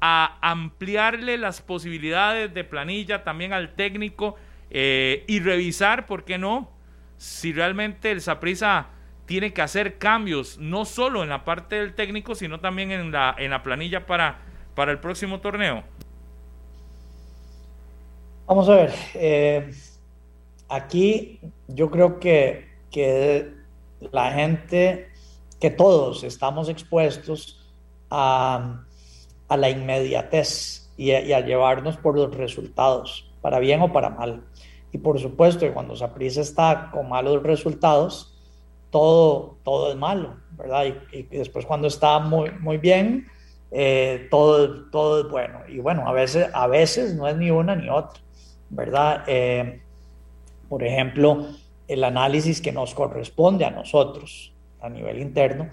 a 0.00 0.38
ampliarle 0.40 1.38
las 1.38 1.62
posibilidades 1.62 2.52
de 2.52 2.64
planilla 2.64 3.22
también 3.24 3.52
al 3.52 3.74
técnico 3.74 4.36
eh, 4.70 5.24
y 5.28 5.40
revisar, 5.40 6.06
¿por 6.06 6.24
qué 6.24 6.38
no? 6.38 6.72
Si 7.22 7.52
realmente 7.52 8.10
el 8.10 8.20
Saprisa 8.20 8.88
tiene 9.26 9.52
que 9.52 9.62
hacer 9.62 9.98
cambios, 9.98 10.58
no 10.58 10.84
solo 10.84 11.22
en 11.22 11.28
la 11.28 11.44
parte 11.44 11.76
del 11.76 11.94
técnico, 11.94 12.34
sino 12.34 12.60
también 12.60 12.90
en 12.90 13.12
la, 13.12 13.34
en 13.38 13.50
la 13.50 13.62
planilla 13.62 14.06
para, 14.06 14.40
para 14.74 14.90
el 14.92 14.98
próximo 14.98 15.40
torneo. 15.40 15.84
Vamos 18.46 18.68
a 18.68 18.74
ver, 18.74 18.94
eh, 19.14 19.72
aquí 20.68 21.38
yo 21.68 21.90
creo 21.90 22.18
que, 22.18 22.68
que 22.90 23.52
la 24.10 24.32
gente, 24.32 25.10
que 25.60 25.70
todos 25.70 26.24
estamos 26.24 26.68
expuestos 26.68 27.70
a 28.10 28.82
a 29.52 29.56
la 29.58 29.68
inmediatez 29.68 30.90
y 30.96 31.12
a, 31.12 31.40
llevarnos 31.40 31.98
por 31.98 32.16
los 32.16 32.34
resultados, 32.34 33.30
para 33.42 33.58
bien 33.58 33.82
o 33.82 33.92
para 33.92 34.08
mal. 34.08 34.42
Y 34.92 34.98
por 34.98 35.18
supuesto 35.18 35.66
cuando 35.72 35.96
Saprissa 35.96 36.42
está 36.42 36.90
con 36.92 37.08
malos 37.08 37.42
resultados, 37.42 38.38
todo, 38.90 39.56
todo 39.64 39.90
es 39.90 39.96
malo, 39.96 40.36
¿verdad? 40.50 40.84
Y, 41.12 41.22
después 41.22 41.64
cuando 41.64 41.88
está 41.88 42.18
muy, 42.18 42.50
muy 42.60 42.76
bien, 42.76 43.26
eh, 43.70 44.28
todo, 44.30 44.90
todo 44.90 45.20
es 45.22 45.30
bueno. 45.30 45.60
Y 45.66 45.78
bueno, 45.78 46.06
a 46.06 46.12
veces, 46.12 46.48
a 46.52 46.66
veces 46.66 47.14
no 47.14 47.26
es 47.26 47.36
ni 47.36 47.50
una 47.50 47.74
ni 47.74 47.88
otra, 47.88 48.20
¿verdad? 48.68 49.24
Eh, 49.26 49.80
por 50.68 50.84
ejemplo, 50.84 51.46
el 51.88 52.04
análisis 52.04 52.60
que 52.60 52.70
nos 52.70 52.94
corresponde 52.94 53.64
a 53.64 53.70
nosotros 53.70 54.52
a 54.80 54.90
nivel 54.90 55.20
interno 55.20 55.68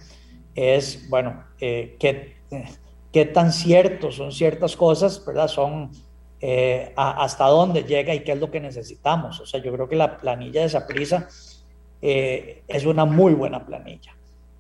es, 0.56 1.10
bueno, 1.10 1.44
eh, 1.60 1.98
que 2.00 2.40
qué 3.12 3.26
tan 3.26 3.52
ciertos 3.52 4.16
son 4.16 4.32
ciertas 4.32 4.76
cosas, 4.76 5.24
¿verdad? 5.26 5.48
Son 5.48 5.92
eh, 6.42 6.94
hasta 6.96 7.46
dónde 7.46 7.84
llega 7.84 8.14
y 8.14 8.22
qué 8.22 8.34
es 8.34 8.40
lo 8.40 8.50
que 8.50 8.60
necesitamos. 8.60 9.40
O 9.40 9.46
sea, 9.46 9.62
yo 9.62 9.72
creo 9.74 9.90
que 9.90 9.96
la 9.96 10.18
planilla 10.18 10.62
de 10.62 10.68
esa 10.68 10.88
prisa 10.88 11.28
eh, 12.02 12.64
es 12.68 12.86
una 12.86 13.06
muy 13.06 13.34
buena 13.34 13.66
planilla. 13.66 14.16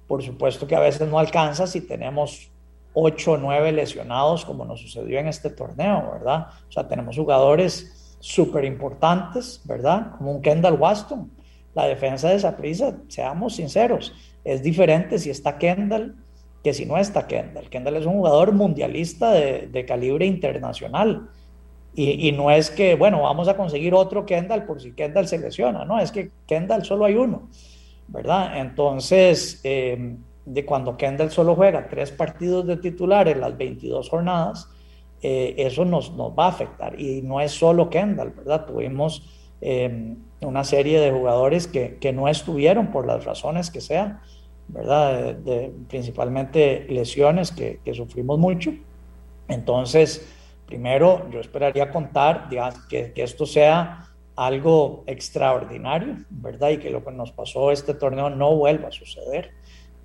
Por 0.08 0.24
supuesto 0.24 0.68
que 0.68 0.76
a 0.76 0.80
veces 0.80 1.08
no 1.08 1.20
alcanza 1.20 1.68
si 1.68 1.82
tenemos 1.82 2.52
ocho 2.94 3.34
o 3.34 3.38
nueve 3.38 3.72
lesionados, 3.72 4.44
como 4.46 4.66
nos 4.66 4.82
sucedió 4.82 5.20
en 5.20 5.28
este 5.28 5.50
torneo, 5.50 6.12
¿verdad? 6.12 6.48
O 6.68 6.72
sea, 6.72 6.88
tenemos 6.88 7.16
jugadores 7.16 8.18
súper 8.20 8.66
importantes, 8.66 9.62
¿verdad? 9.64 10.12
Como 10.18 10.32
un 10.32 10.42
Kendall 10.42 10.80
Waston. 10.80 11.32
La 11.76 11.86
defensa 11.86 12.30
de 12.30 12.36
esa 12.36 12.58
prisa, 12.58 12.98
seamos 13.08 13.56
sinceros, 13.56 14.14
es 14.44 14.64
diferente 14.64 15.20
si 15.20 15.30
está 15.30 15.58
Kendall 15.58 16.16
que 16.64 16.74
si 16.74 16.86
no 16.86 16.98
está 16.98 17.28
Kendall. 17.28 17.70
Kendall 17.70 17.98
es 17.98 18.06
un 18.06 18.14
jugador 18.14 18.52
mundialista 18.52 19.32
de, 19.32 19.86
calibre 19.88 20.26
internacional. 20.26 21.30
Y, 22.02 22.32
no 22.32 22.50
es 22.50 22.70
que, 22.72 22.96
bueno, 22.96 23.24
vamos 23.24 23.50
a 23.50 23.58
conseguir 23.58 23.94
otro 23.94 24.26
Kendall 24.26 24.64
por 24.64 24.82
si 24.82 24.94
Kendall 24.94 25.28
se 25.28 25.38
lesiona, 25.38 25.84
no, 25.84 26.00
es 26.00 26.14
que 26.14 26.32
Kendall 26.48 26.86
solo 26.86 27.04
hay 27.04 27.16
uno, 27.16 27.50
¿verdad? 28.08 28.58
Entonces, 28.58 29.60
em, 29.66 30.18
de 30.46 30.66
cuando 30.66 30.96
Kendall 30.96 31.30
solo 31.30 31.56
juega 31.56 31.90
tres 31.90 32.12
partidos 32.12 32.66
de 32.66 32.78
titulares 32.78 33.36
las 33.36 33.58
22 33.58 34.08
jornadas, 34.08 34.70
eh, 35.22 35.56
eso 35.58 35.84
nos, 35.84 36.14
nos 36.14 36.32
va 36.32 36.46
a 36.46 36.50
afectar. 36.50 36.98
Y 36.98 37.22
no 37.22 37.42
es 37.42 37.52
solo 37.52 37.90
Kendall, 37.90 38.30
¿verdad? 38.30 38.66
Tuvimos 38.66 39.22
em, 39.60 40.16
una 40.40 40.64
serie 40.64 41.02
de 41.02 41.12
jugadores 41.12 41.68
que, 41.68 41.98
que 41.98 42.14
no 42.14 42.30
estuvieron 42.30 42.92
por 42.92 43.06
las 43.06 43.26
razones 43.26 43.70
que 43.70 43.82
sean 43.82 44.22
¿verdad? 44.70 45.36
De, 45.36 45.74
principalmente 45.90 46.86
lesiones 46.90 47.52
que, 47.52 47.80
que, 47.84 47.94
sufrimos 47.94 48.40
mucho. 48.40 48.72
Entonces, 49.48 50.39
primero 50.70 51.28
yo 51.32 51.40
esperaría 51.40 51.90
contar 51.90 52.48
que, 52.88 53.12
que, 53.12 53.24
esto 53.24 53.48
sea 53.48 54.06
algo 54.36 55.04
extraordinario, 55.08 56.18
¿verdad? 56.30 56.70
Y 56.70 56.78
que 56.78 56.92
lo 56.92 57.04
que 57.04 57.12
nos 57.12 57.32
pasó 57.32 57.72
este 57.72 57.96
torneo 57.96 58.30
no 58.30 58.56
vuelva 58.56 58.90
a 58.90 58.92
suceder. 58.92 59.52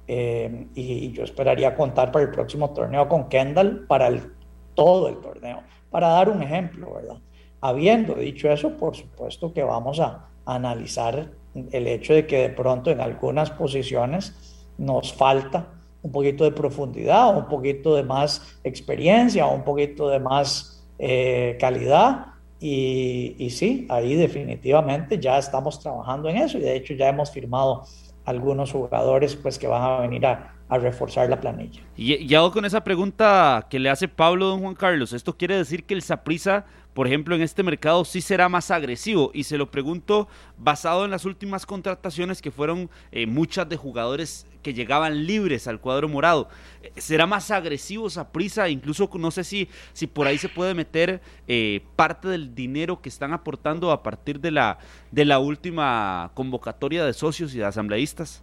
Eh, 0.09 0.69
y, 0.75 1.12
yo 1.12 1.25
esperaría 1.25 1.77
contar 1.77 2.11
para 2.11 2.25
el 2.25 2.31
próximo 2.31 2.71
torneo 2.71 3.07
con 3.09 3.29
Kendall 3.29 3.87
para 3.87 4.09
el, 4.09 4.33
todo 4.75 5.09
el 5.09 5.19
torneo, 5.19 5.62
para 5.91 6.09
dar 6.09 6.31
un 6.31 6.43
ejemplo, 6.43 6.95
¿verdad? 6.95 7.19
Habiendo 7.61 8.15
dicho 8.15 8.51
eso, 8.51 8.77
por 8.79 8.97
supuesto 8.97 9.53
que 9.53 9.62
vamos 9.62 10.01
a 10.01 10.29
analizar 10.47 11.31
el 11.55 11.87
hecho 11.87 12.15
de 12.15 12.27
que 12.27 12.39
de 12.39 12.49
pronto 12.51 12.91
en 12.91 13.01
algunas 13.01 13.51
posiciones 13.51 14.67
nos 14.79 15.12
falta 15.12 15.74
un 16.05 16.13
poquito 16.13 16.45
de 16.45 16.53
profundidad, 16.53 17.35
un 17.37 17.47
poquito 17.47 17.97
de 17.97 18.03
más 18.05 18.59
experiencia, 18.63 19.47
un 19.47 19.65
poquito 19.65 20.11
de 20.11 20.21
más 20.21 20.85
eh, 20.99 21.57
calidad. 21.59 22.27
Y, 22.61 23.49
sí, 23.51 23.87
ahí 23.91 24.15
definitivamente 24.15 25.19
ya 25.19 25.39
estamos 25.39 25.81
trabajando 25.81 26.31
en 26.31 26.39
eso 26.39 26.57
y 26.57 26.63
de 26.63 26.77
hecho 26.77 26.95
ya 26.95 27.09
hemos 27.09 27.31
firmado 27.31 27.85
algunos 28.25 28.73
jugadores 28.73 29.37
pues 29.37 29.59
que 29.59 29.67
van 29.67 29.83
a 29.83 30.01
venir 30.01 30.25
a, 30.25 30.51
reforzar 30.71 31.29
la 31.29 31.39
planilla. 31.39 31.83
Y, 31.97 32.15
y, 32.15 32.35
hago 32.35 32.51
con 32.51 32.65
esa 32.65 32.83
pregunta 32.83 33.67
que 33.71 33.79
le 33.79 33.91
hace 33.91 34.09
Pablo 34.09 34.47
don 34.47 34.61
Juan 34.61 34.75
Carlos. 34.75 35.13
¿Esto 35.13 35.37
quiere 35.37 35.57
decir 35.57 35.85
que 35.85 35.95
el 35.95 36.03
Saprisa 36.03 36.65
por 36.95 37.09
ejemplo, 37.09 37.35
en 37.35 37.43
este 37.43 37.65
mercado 37.65 38.05
sí 38.05 38.21
será 38.21 38.49
más 38.49 38.71
agresivo. 38.71 39.33
Y 39.35 39.45
se 39.45 39.59
lo 39.59 39.71
pregunto 39.71 40.29
basado 40.57 41.05
en 41.05 41.11
las 41.11 41.25
últimas 41.25 41.67
contrataciones 41.67 42.41
que 42.41 42.53
fueron 42.53 42.89
eh, 43.11 43.27
muchas 43.27 43.69
de 43.69 43.77
jugadores 43.77 44.47
que 44.65 44.75
llegaban 44.75 45.27
libres 45.27 45.69
al 45.69 45.81
cuadro 45.81 46.09
morado. 46.09 46.49
Eh, 46.83 46.91
¿Será 46.97 47.27
más 47.27 47.53
agresivo 47.53 48.09
prisa? 48.33 48.69
Incluso 48.69 49.09
no 49.15 49.31
sé 49.31 49.45
si, 49.45 49.69
si 49.93 50.09
por 50.09 50.27
ahí 50.27 50.39
se 50.39 50.49
puede 50.49 50.75
meter 50.75 51.21
eh, 51.47 51.83
parte 51.95 52.27
del 52.27 52.57
dinero 52.57 53.01
que 53.01 53.09
están 53.09 53.33
aportando 53.33 53.93
a 53.93 54.03
partir 54.03 54.41
de 54.41 54.51
la, 54.51 54.79
de 55.12 55.25
la 55.25 55.39
última 55.39 56.33
convocatoria 56.35 57.05
de 57.05 57.12
socios 57.12 57.55
y 57.55 57.59
de 57.59 57.67
asambleístas. 57.67 58.43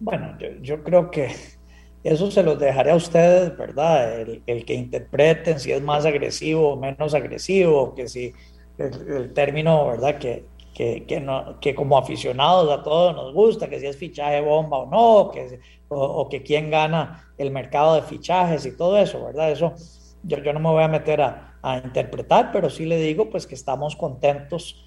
Bueno, 0.00 0.36
yo 0.60 0.82
creo 0.82 1.10
que 1.10 1.34
eso 2.02 2.30
se 2.30 2.42
los 2.42 2.58
dejaré 2.58 2.90
a 2.90 2.96
ustedes, 2.96 3.56
¿verdad? 3.56 4.20
El, 4.20 4.64
que 4.64 4.74
interpreten 4.74 5.58
si 5.58 5.72
es 5.72 5.80
más 5.80 6.04
agresivo 6.04 6.72
o 6.72 6.76
menos 6.76 7.14
agresivo, 7.14 7.94
que 7.94 8.08
si 8.08 8.34
el, 8.76 9.32
término, 9.32 9.86
¿verdad? 9.86 10.18
Que, 10.18 10.44
que, 10.74 11.20
no, 11.22 11.60
que 11.60 11.74
como 11.74 11.96
aficionados 11.96 12.70
a 12.70 12.82
todos 12.82 13.14
nos 13.14 13.32
gusta, 13.32 13.70
que 13.70 13.80
si 13.80 13.86
es 13.86 13.96
fichaje 13.96 14.40
bomba 14.40 14.78
o 14.78 14.86
no, 14.86 15.30
que, 15.30 15.60
o, 15.88 16.28
que 16.28 16.42
quién 16.42 16.70
gana 16.70 17.32
el 17.38 17.50
mercado 17.50 17.94
de 17.94 18.02
fichajes 18.02 18.66
y 18.66 18.76
todo 18.76 18.98
eso, 18.98 19.24
¿verdad? 19.24 19.52
Eso 19.52 19.72
yo, 20.24 20.38
yo 20.38 20.52
no 20.52 20.60
me 20.60 20.70
voy 20.70 20.82
a 20.82 20.88
meter 20.88 21.20
a, 21.20 21.58
a 21.62 21.78
interpretar, 21.78 22.50
pero 22.52 22.68
sí 22.68 22.84
le 22.84 22.98
digo 22.98 23.30
pues 23.30 23.46
que 23.46 23.54
estamos 23.54 23.96
contentos 23.96 24.84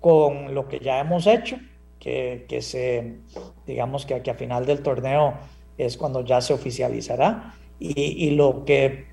con 0.00 0.54
lo 0.54 0.66
que 0.66 0.80
ya 0.80 0.98
hemos 0.98 1.26
hecho, 1.26 1.58
que, 2.00 2.46
que 2.48 2.60
se, 2.60 3.20
digamos 3.66 4.04
que, 4.04 4.20
que 4.22 4.30
a 4.32 4.34
final 4.34 4.66
del 4.66 4.82
torneo 4.82 5.34
es 5.78 5.96
cuando 5.96 6.24
ya 6.24 6.40
se 6.40 6.52
oficializará. 6.52 7.54
Y, 7.78 8.30
lo 8.30 8.64
que 8.64 9.06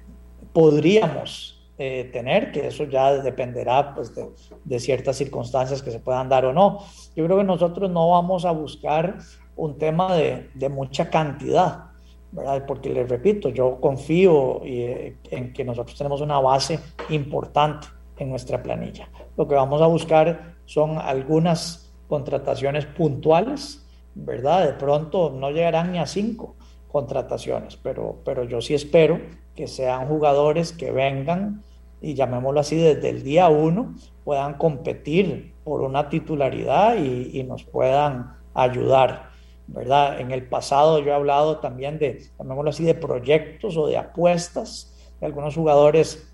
podríamos 0.53 1.58
eh, 1.81 2.09
tener, 2.11 2.51
que 2.51 2.67
eso 2.67 2.83
ya 2.83 3.13
dependerá 3.13 3.95
pues, 3.95 4.11
de, 4.13 4.79
ciertas 4.81 5.15
circunstancias 5.15 5.81
que 5.81 5.91
se 5.91 6.01
puedan 6.01 6.27
dar 6.27 6.43
o 6.43 6.51
no. 6.51 6.79
Yo 7.15 7.23
creo 7.23 7.37
que 7.37 7.45
nosotros 7.45 7.89
no 7.89 8.09
vamos 8.09 8.43
a 8.43 8.51
buscar 8.51 9.17
un 9.55 9.77
tema 9.77 10.13
de, 10.13 10.49
de 10.55 10.67
mucha 10.67 11.09
cantidad, 11.09 11.85
¿verdad? 12.33 12.65
porque 12.67 12.89
les 12.89 13.07
repito, 13.07 13.47
yo 13.47 13.79
confío 13.79 14.59
eh, 14.65 15.15
en 15.31 15.53
que 15.53 15.63
nosotros 15.63 15.97
tenemos 15.97 16.19
una 16.19 16.41
base 16.41 16.81
importante 17.11 17.87
en 18.17 18.29
nuestra 18.29 18.61
planilla. 18.61 19.07
Lo 19.37 19.47
que 19.47 19.55
vamos 19.55 19.81
a 19.81 19.87
buscar 19.87 20.55
son 20.65 20.97
algunas 20.97 21.93
contrataciones 22.09 22.87
puntuales, 22.87 23.87
¿verdad? 24.15 24.65
De 24.65 24.73
pronto 24.73 25.29
no 25.29 25.49
llegarán 25.49 25.93
ni 25.93 25.99
a 25.99 26.05
cinco 26.05 26.57
contrataciones, 26.91 27.77
pero, 27.77 28.17
pero 28.25 28.43
yo 28.43 28.59
sí 28.59 28.73
espero 28.73 29.21
que 29.55 29.67
sean 29.67 30.09
jugadores 30.09 30.73
que 30.73 30.91
vengan 30.91 31.63
y 32.01 32.13
llamémoslo 32.13 32.59
así, 32.59 32.75
desde 32.75 33.09
el 33.09 33.23
día 33.23 33.49
uno, 33.49 33.95
puedan 34.23 34.55
competir 34.55 35.53
por 35.63 35.81
una 35.81 36.09
titularidad 36.09 36.97
y, 36.97 37.43
nos 37.43 37.63
puedan 37.63 38.35
ayudar. 38.53 39.29
¿verdad? 39.67 40.19
En 40.19 40.31
el 40.31 40.47
pasado 40.47 40.99
yo 40.99 41.11
he 41.11 41.13
hablado 41.13 41.57
también 41.57 41.99
de, 41.99 42.23
llamémoslo 42.39 42.71
así, 42.71 42.83
de 42.83 42.95
proyectos 42.95 43.77
o 43.77 43.87
de 43.87 43.97
apuestas 43.97 44.95
de 45.19 45.27
algunos 45.27 45.55
jugadores 45.55 46.27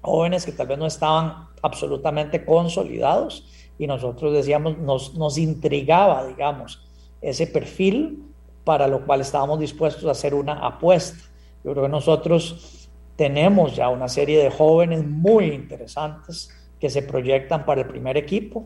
jóvenes 0.00 0.46
que 0.46 0.52
tal 0.52 0.68
vez 0.68 0.78
no 0.78 0.86
estaban 0.86 1.48
absolutamente 1.62 2.44
consolidados 2.44 3.46
y 3.78 3.86
nosotros 3.86 4.32
decíamos, 4.32 4.78
nos, 4.78 5.14
nos 5.14 5.36
intrigaba, 5.36 6.26
digamos, 6.26 6.86
ese 7.20 7.46
perfil 7.46 8.24
para 8.64 8.86
lo 8.86 9.04
cual 9.04 9.20
estábamos 9.20 9.58
dispuestos 9.58 10.04
a 10.04 10.12
hacer 10.12 10.34
una 10.34 10.54
apuesta. 10.54 11.18
Yo 11.64 11.72
creo 11.72 11.84
que 11.84 11.90
nosotros 11.90 12.79
tenemos 13.20 13.76
ya 13.76 13.90
una 13.90 14.08
serie 14.08 14.42
de 14.42 14.48
jóvenes 14.48 15.04
muy 15.06 15.48
interesantes 15.48 16.48
que 16.80 16.88
se 16.88 17.02
proyectan 17.02 17.66
para 17.66 17.82
el 17.82 17.86
primer 17.86 18.16
equipo, 18.16 18.64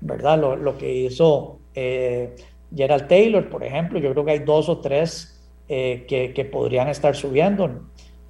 ¿verdad? 0.00 0.38
Lo, 0.38 0.78
que 0.78 0.94
hizo 0.94 1.58
eh, 1.74 2.36
Gerald 2.72 3.08
Taylor, 3.08 3.50
por 3.50 3.64
ejemplo, 3.64 3.98
yo 3.98 4.12
creo 4.12 4.24
que 4.24 4.30
hay 4.30 4.38
dos 4.38 4.68
o 4.68 4.78
tres 4.78 5.44
eh, 5.68 6.04
que, 6.06 6.44
podrían 6.44 6.86
estar 6.86 7.16
subiendo 7.16 7.80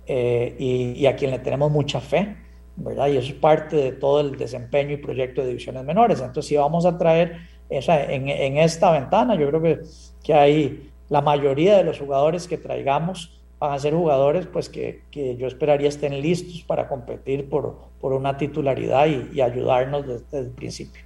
eh, 0.06 0.56
y, 0.58 1.04
a 1.04 1.14
quien 1.14 1.30
le 1.30 1.40
tenemos 1.40 1.70
mucha 1.70 2.00
fe, 2.00 2.34
¿verdad? 2.76 3.08
Y 3.08 3.18
eso 3.18 3.34
es 3.34 3.38
parte 3.38 3.76
de 3.76 3.92
todo 3.92 4.20
el 4.20 4.38
desempeño 4.38 4.94
y 4.94 4.96
proyecto 4.96 5.42
de 5.42 5.48
divisiones 5.48 5.84
menores. 5.84 6.20
Entonces, 6.20 6.46
si 6.46 6.56
vamos 6.56 6.86
a 6.86 6.96
traer 6.96 7.36
esa, 7.68 8.02
en, 8.02 8.56
esta 8.56 8.92
ventana, 8.92 9.34
yo 9.34 9.46
creo 9.50 9.60
que, 9.60 9.80
que 10.24 10.32
hay 10.32 10.90
la 11.10 11.20
mayoría 11.20 11.76
de 11.76 11.84
los 11.84 11.98
jugadores 11.98 12.48
que 12.48 12.56
traigamos 12.56 13.35
van 13.58 13.72
a 13.72 13.78
ser 13.78 13.94
jugadores 13.94 14.46
pues 14.46 14.68
que, 14.68 15.02
que, 15.10 15.36
yo 15.36 15.46
esperaría 15.46 15.88
estén 15.88 16.20
listos 16.20 16.62
para 16.62 16.88
competir 16.88 17.48
por, 17.48 17.76
por 18.00 18.12
una 18.12 18.36
titularidad 18.36 19.06
y, 19.06 19.40
ayudarnos 19.40 20.06
desde, 20.06 20.38
el 20.38 20.50
principio. 20.50 21.02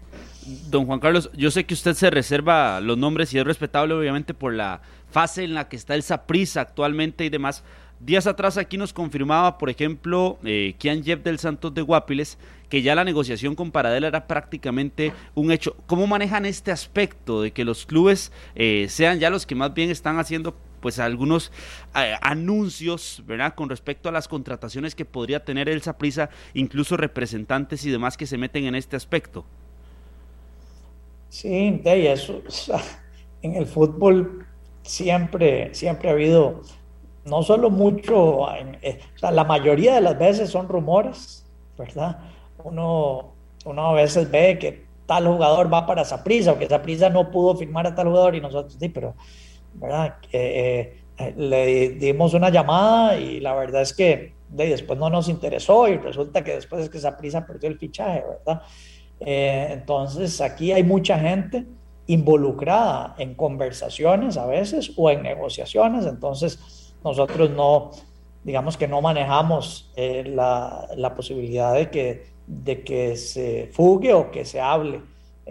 Don 0.68 0.86
Juan 0.86 1.01
Carlos, 1.01 1.30
yo 1.34 1.51
sé 1.51 1.64
que 1.64 1.74
usted 1.74 1.94
se 1.94 2.11
reserva 2.11 2.80
los 2.80 2.98
nombres 2.98 3.32
y 3.34 3.38
es 3.38 3.44
respetable 3.44 3.94
obviamente 3.94 4.34
por 4.34 4.55
la 4.55 4.80
fase 5.11 5.44
en 5.44 5.55
la 5.55 5.68
que 5.68 5.76
está 5.76 5.94
el 5.94 6.03
Saprissa 6.03 6.62
actualmente 6.62 7.24
y 7.24 7.28
demás. 7.28 7.62
Días 8.01 8.26
atrás 8.26 8.57
aquí 8.57 8.78
nos 8.78 8.94
confirmaba, 8.94 9.59
por 9.59 9.68
ejemplo, 9.68 10.38
eh, 10.42 10.74
Kian 10.78 11.05
Jeff 11.05 11.22
del 11.22 11.38
Santos 11.38 11.74
de 11.74 11.82
Guapiles, 11.82 12.38
que 12.70 12.80
ya 12.80 12.94
la 12.94 13.05
negociación 13.05 13.55
con 13.55 13.70
Paradela 13.70 14.09
era 14.09 14.26
prácticamente 14.26 15.12
un 15.34 15.53
hecho. 15.53 15.76
¿Cómo 15.86 16.07
manejan 16.07 16.46
este 16.46 16.72
aspecto 16.72 17.42
de 17.42 17.51
que 17.51 17.62
los 17.62 17.84
clubes 17.84 18.32
eh, 18.55 18.86
sean 18.88 19.18
ya 19.18 19.28
los 19.28 19.44
que 19.44 19.55
más 19.55 19.74
bien 19.74 19.90
están 19.90 20.18
haciendo 20.18 20.57
pues 20.81 20.99
algunos 20.99 21.53
eh, 21.95 22.14
anuncios, 22.20 23.22
¿verdad? 23.26 23.55
Con 23.55 23.68
respecto 23.68 24.09
a 24.09 24.12
las 24.12 24.28
contrataciones 24.28 24.95
que 24.95 25.05
podría 25.05 25.45
tener 25.45 25.68
el 25.68 25.83
Saprisa, 25.83 26.31
incluso 26.55 26.97
representantes 26.97 27.85
y 27.85 27.91
demás 27.91 28.16
que 28.16 28.26
se 28.26 28.39
meten 28.39 28.64
en 28.64 28.74
este 28.74 28.97
aspecto. 28.97 29.45
Sí, 31.28 31.81
de 31.85 32.12
eso, 32.12 32.43
en 33.43 33.55
el 33.55 33.66
fútbol 33.66 34.47
siempre, 34.83 35.72
siempre 35.74 36.09
ha 36.09 36.12
habido, 36.12 36.62
no 37.24 37.43
solo 37.43 37.70
mucho, 37.70 38.47
eh, 38.83 39.01
la 39.22 39.45
mayoría 39.45 39.95
de 39.95 40.01
las 40.01 40.18
veces 40.18 40.51
son 40.51 40.68
rumores, 40.68 41.47
¿verdad? 41.78 42.18
Uno, 42.64 43.33
uno 43.64 43.91
a 43.91 43.95
veces 43.95 44.31
ve 44.31 44.59
que 44.59 44.87
tal 45.07 45.26
jugador 45.26 45.72
va 45.72 45.87
para 45.87 46.05
Saprisa 46.05 46.53
o 46.53 46.59
que 46.59 46.68
Saprisa 46.68 47.11
no 47.11 47.31
pudo 47.31 47.57
firmar 47.57 47.87
a 47.87 47.95
tal 47.95 48.09
jugador 48.09 48.35
y 48.35 48.41
nosotros 48.41 48.76
sí, 48.78 48.89
pero 48.89 49.14
Eh, 50.33 50.97
le 51.37 51.91
dimos 51.91 52.35
una 52.35 52.51
llamada 52.51 53.18
y 53.18 53.41
la 53.41 53.55
verdad 53.55 53.83
es 53.83 53.93
que 53.93 54.35
después 54.49 54.99
no 54.99 55.11
nos 55.11 55.29
interesó 55.29 55.87
y 55.89 55.97
resulta 55.97 56.43
que 56.43 56.55
después 56.55 56.83
es 56.83 56.91
que 56.91 56.99
esa 56.99 57.16
prisa 57.16 57.47
perdió 57.47 57.68
el 57.68 57.79
fichaje, 57.79 58.23
¿verdad? 58.27 58.62
Eh, 59.21 59.68
entonces 59.71 60.41
aquí 60.41 60.73
hay 60.73 60.83
mucha 60.83 61.18
gente 61.18 61.66
involucrada 62.07 63.14
en 63.18 63.35
conversaciones 63.35 64.37
a 64.37 64.47
veces 64.47 64.93
o 64.97 65.11
en 65.11 65.23
negociaciones, 65.23 66.07
entonces 66.07 66.95
nosotros 67.05 67.51
no, 67.51 67.91
digamos 68.43 68.77
que 68.77 68.89
no 68.89 69.01
manejamos 69.01 69.93
eh, 69.97 70.25
la, 70.27 70.89
la, 70.97 71.14
posibilidad 71.14 71.75
de 71.75 72.83
que 72.83 73.16
se 73.16 73.71
fugue 73.73 74.14
o 74.14 74.31
que 74.31 74.45
se 74.45 74.61
hable 74.61 75.03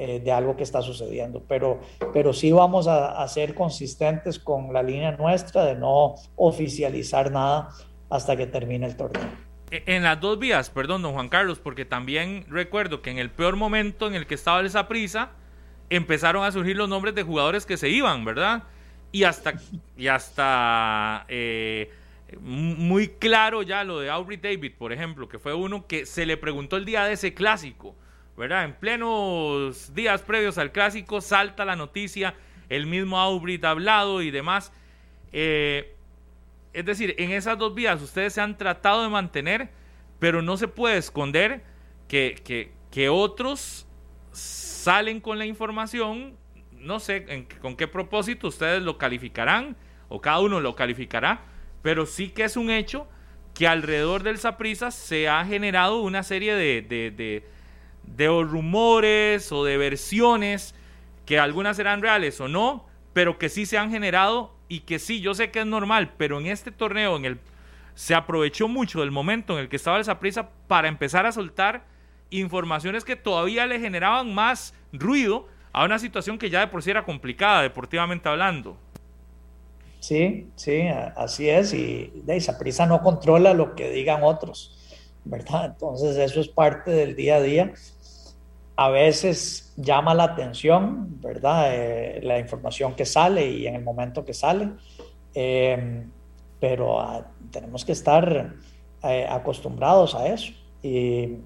eh, 0.02 0.22
de 0.22 0.32
algo 0.32 0.56
que 0.56 0.64
está 0.64 0.82
sucediendo. 0.82 1.44
Pero, 1.46 1.82
pero 2.14 2.32
sí 2.32 2.54
vamos 2.54 2.88
a, 2.88 3.28
ser 3.28 3.54
consistentes 3.54 4.40
con 4.40 4.72
la 4.72 4.82
línea 4.82 5.12
nuestra 5.12 5.66
de 5.66 5.76
no 5.76 6.16
oficializar 6.38 7.30
nada 7.34 7.68
hasta 8.10 8.38
que 8.38 8.48
termine 8.48 8.86
el 8.86 8.96
torneo. 8.96 9.28
E, 9.72 9.84
en 9.88 10.04
las 10.04 10.22
dos 10.22 10.40
vías, 10.40 10.70
perdón, 10.70 11.02
don 11.02 11.12
Juan 11.12 11.28
Carlos, 11.28 11.60
porque 11.60 11.84
también 11.84 12.46
recuerdo 12.48 13.02
que 13.02 13.12
en 13.12 13.18
el 13.18 13.30
peor 13.30 13.58
momento 13.58 14.08
en 14.08 14.14
el 14.14 14.26
que 14.26 14.36
estaba 14.36 14.62
esa 14.62 14.88
prisa, 14.88 15.32
empezaron 15.90 16.46
a 16.46 16.52
surgir 16.54 16.78
los 16.78 16.88
nombres 16.88 17.14
de 17.14 17.24
jugadores 17.24 17.66
que 17.66 17.76
se 17.76 17.90
iban, 17.90 18.24
¿verdad? 18.24 18.64
Y 19.12 19.26
hasta, 19.26 19.56
y 19.98 20.08
hasta 20.08 21.26
eh, 21.28 21.92
muy 22.40 23.10
claro 23.10 23.64
ya 23.64 23.84
lo 23.84 24.00
de 24.00 24.10
Aubrey 24.10 24.38
David, 24.38 24.76
por 24.78 24.94
ejemplo, 24.94 25.28
que 25.28 25.40
fue 25.40 25.54
uno 25.54 25.88
que 25.88 26.06
se 26.06 26.26
le 26.26 26.38
preguntó 26.38 26.78
el 26.78 26.86
día 26.86 27.04
de 27.04 27.12
ese 27.12 27.34
clásico 27.34 27.98
En 28.42 28.74
plenos 28.74 29.94
días 29.94 30.22
previos 30.22 30.58
al 30.58 30.72
clásico 30.72 31.20
salta 31.20 31.66
la 31.66 31.76
noticia, 31.76 32.36
el 32.70 32.86
mismo 32.86 33.20
Aubry 33.20 33.60
ha 33.62 33.72
hablado 33.72 34.22
y 34.22 34.32
demás. 34.32 34.72
Eh, 35.34 35.94
es 36.72 36.86
decir, 36.86 37.16
en 37.18 37.32
esas 37.32 37.58
dos 37.58 37.76
vías 37.76 38.02
ustedes 38.02 38.32
se 38.32 38.40
han 38.40 38.58
tratado 38.58 39.04
de 39.04 39.10
mantener, 39.10 39.70
pero 40.20 40.42
no 40.42 40.56
se 40.56 40.70
puede 40.70 40.98
esconder 40.98 41.64
que, 42.08 42.72
que, 42.90 43.10
otros 43.10 43.86
salen 44.32 45.20
con 45.20 45.38
la 45.38 45.46
información, 45.46 46.38
no 46.72 47.02
sé 47.02 47.46
con 47.62 47.76
qué 47.76 47.90
propósito 47.90 48.48
ustedes 48.48 48.82
lo 48.82 48.98
calificarán, 48.98 49.76
o 50.08 50.22
cada 50.22 50.40
uno 50.40 50.62
lo 50.62 50.78
calificará, 50.78 51.42
pero 51.82 52.06
sí 52.06 52.30
que 52.30 52.46
es 52.46 52.56
un 52.56 52.70
hecho 52.70 53.06
que 53.54 53.68
alrededor 53.68 54.24
del 54.24 54.38
Saprisa 54.38 54.92
se 54.92 55.28
ha 55.28 55.44
generado 55.46 56.00
una 56.02 56.24
serie 56.24 56.56
de 56.56 57.44
rumores 58.18 59.52
o 59.52 59.64
de 59.64 59.78
versiones 59.78 60.76
que 61.26 61.40
algunas 61.40 61.78
serán 61.78 62.02
reales 62.02 62.40
o 62.42 62.48
no, 62.48 62.86
pero 63.14 63.38
que 63.38 63.50
sí 63.50 63.66
se 63.66 63.78
han 63.78 63.92
generado 63.92 64.54
y 64.68 64.82
que 64.82 65.00
sí, 65.00 65.22
yo 65.22 65.34
sé 65.34 65.52
que 65.52 65.60
es 65.60 65.66
normal, 65.66 66.14
pero 66.18 66.40
en 66.40 66.48
este 66.48 66.72
torneo 66.72 67.18
en 67.18 67.26
el 67.26 67.40
se 67.96 68.16
aprovechó 68.16 68.70
mucho 68.70 69.02
del 69.02 69.12
momento 69.12 69.54
en 69.54 69.60
el 69.60 69.70
que 69.70 69.76
estaba 69.76 70.00
esa 70.00 70.20
prisa 70.20 70.50
para 70.68 70.88
empezar 70.88 71.26
a 71.26 71.34
soltar 71.34 71.84
informaciones 72.30 73.04
que 73.04 73.18
todavía 73.18 73.66
le 73.66 73.80
generaban 73.80 74.34
más 74.34 74.74
ruido 74.94 75.48
a 75.74 75.84
una 75.84 76.00
situación 76.00 76.38
que 76.38 76.50
ya 76.50 76.62
de 76.62 76.68
por 76.68 76.82
sí 76.82 76.92
era 76.92 77.04
complicada 77.04 77.62
deportivamente 77.62 78.30
hablando. 78.30 78.78
Sí, 80.00 80.48
sí, 80.56 80.84
así 81.18 81.50
es. 81.50 81.74
Y 81.74 82.12
de 82.24 82.38
esa 82.38 82.58
prisa 82.58 82.86
no 82.86 83.02
controla 83.02 83.54
lo 83.54 83.76
que 83.76 83.90
digan 83.92 84.24
otros, 84.24 84.78
¿verdad? 85.26 85.66
Entonces 85.66 86.16
eso 86.18 86.40
es 86.40 86.48
parte 86.48 86.92
del 86.92 87.16
día 87.16 87.36
a 87.36 87.42
día 87.42 87.74
a 88.80 88.88
veces 88.88 89.74
llama 89.76 90.14
la 90.14 90.24
atención, 90.24 91.20
¿verdad? 91.20 91.76
Eh, 91.76 92.22
la 92.24 92.40
información 92.40 92.94
que 92.96 93.04
sale 93.06 93.46
y 93.46 93.68
en 93.68 93.76
el 93.76 93.84
momento 93.84 94.24
que 94.24 94.34
sale, 94.34 94.70
em, 95.34 96.10
pero 96.62 97.02
ah, 97.02 97.28
tenemos 97.52 97.84
que 97.84 97.92
estar 97.92 98.56
eh, 99.04 99.28
acostumbrados 99.30 100.16
a 100.16 100.28
eso. 100.30 100.54
Y, 100.82 101.40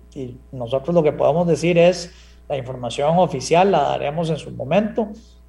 nosotros 0.52 0.94
lo 0.94 1.02
que 1.02 1.12
podemos 1.12 1.48
decir 1.48 1.76
es, 1.80 2.14
la 2.48 2.56
información 2.56 3.18
oficial 3.18 3.72
la 3.72 3.82
daremos 3.82 4.30
en 4.30 4.38
su 4.38 4.52
momento, 4.52 5.08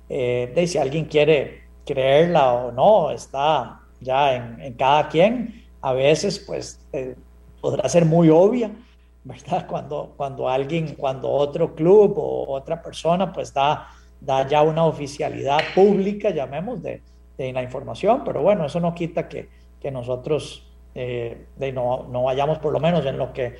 eh, 0.09 0.51
de 0.55 0.67
si 0.67 0.79
alguien 0.79 1.05
quiere 1.05 1.65
creerla 1.85 2.51
o 2.55 2.73
no, 2.73 3.11
está 3.11 3.81
ya 4.01 4.35
en, 4.37 4.59
en 4.59 4.73
cada 4.73 5.11
quien. 5.11 5.67
A 5.83 5.93
veces, 5.93 6.39
pues, 6.47 6.81
podrá 7.61 7.87
ser 7.91 8.07
muy 8.07 8.31
obvia, 8.31 8.71
¿verdad? 9.25 9.67
Cuando, 9.67 10.15
cuando 10.17 10.49
alguien, 10.49 10.95
cuando 10.95 11.31
otro 11.31 11.75
club 11.75 12.15
o 12.19 12.53
otra 12.53 12.83
persona 12.83 13.33
pues 13.33 13.53
da, 13.53 13.89
da 14.21 14.47
ya 14.47 14.63
una 14.63 14.85
oficialidad 14.85 15.61
pública, 15.75 16.31
llamemos, 16.31 16.83
de, 16.83 17.03
de 17.37 17.53
la 17.53 17.63
información, 17.63 18.23
pero 18.25 18.43
bueno, 18.43 18.67
eso 18.67 18.81
no 18.81 18.95
quita 18.95 19.29
que, 19.29 19.49
que 19.81 19.91
nosotros 19.91 20.71
de 20.95 21.73
no, 21.75 22.07
no 22.09 22.23
vayamos 22.23 22.59
por 22.61 22.73
lo 22.73 22.79
menos 22.79 23.05
en 23.05 23.19
lo 23.19 23.33
que 23.33 23.57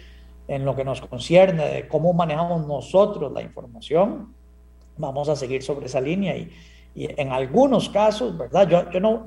en 0.47 0.65
lo 0.65 0.77
que 0.77 0.85
nos 0.85 1.01
concierne 1.01 1.69
de 1.69 1.89
cómo 1.89 2.13
manejamos 2.13 2.67
nosotros 2.67 3.33
la 3.33 3.43
información, 3.43 4.35
vamos 4.97 5.29
a 5.29 5.37
seguir 5.37 5.63
sobre 5.63 5.87
esa 5.87 6.01
línea 6.01 6.37
y, 6.37 6.51
y 6.95 7.09
en 7.21 7.33
algunos 7.33 7.89
casos, 7.89 8.37
¿verdad? 8.37 8.69
Yo, 8.69 8.91
yo, 8.91 9.01
no, 9.01 9.25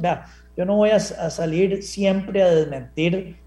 yo 0.55 0.65
no 0.65 0.75
voy 0.75 0.91
a, 0.91 0.97
a, 0.97 0.99
salir 0.99 1.83
siempre 1.83 2.43
a 2.43 2.49
desmentir 2.53 3.37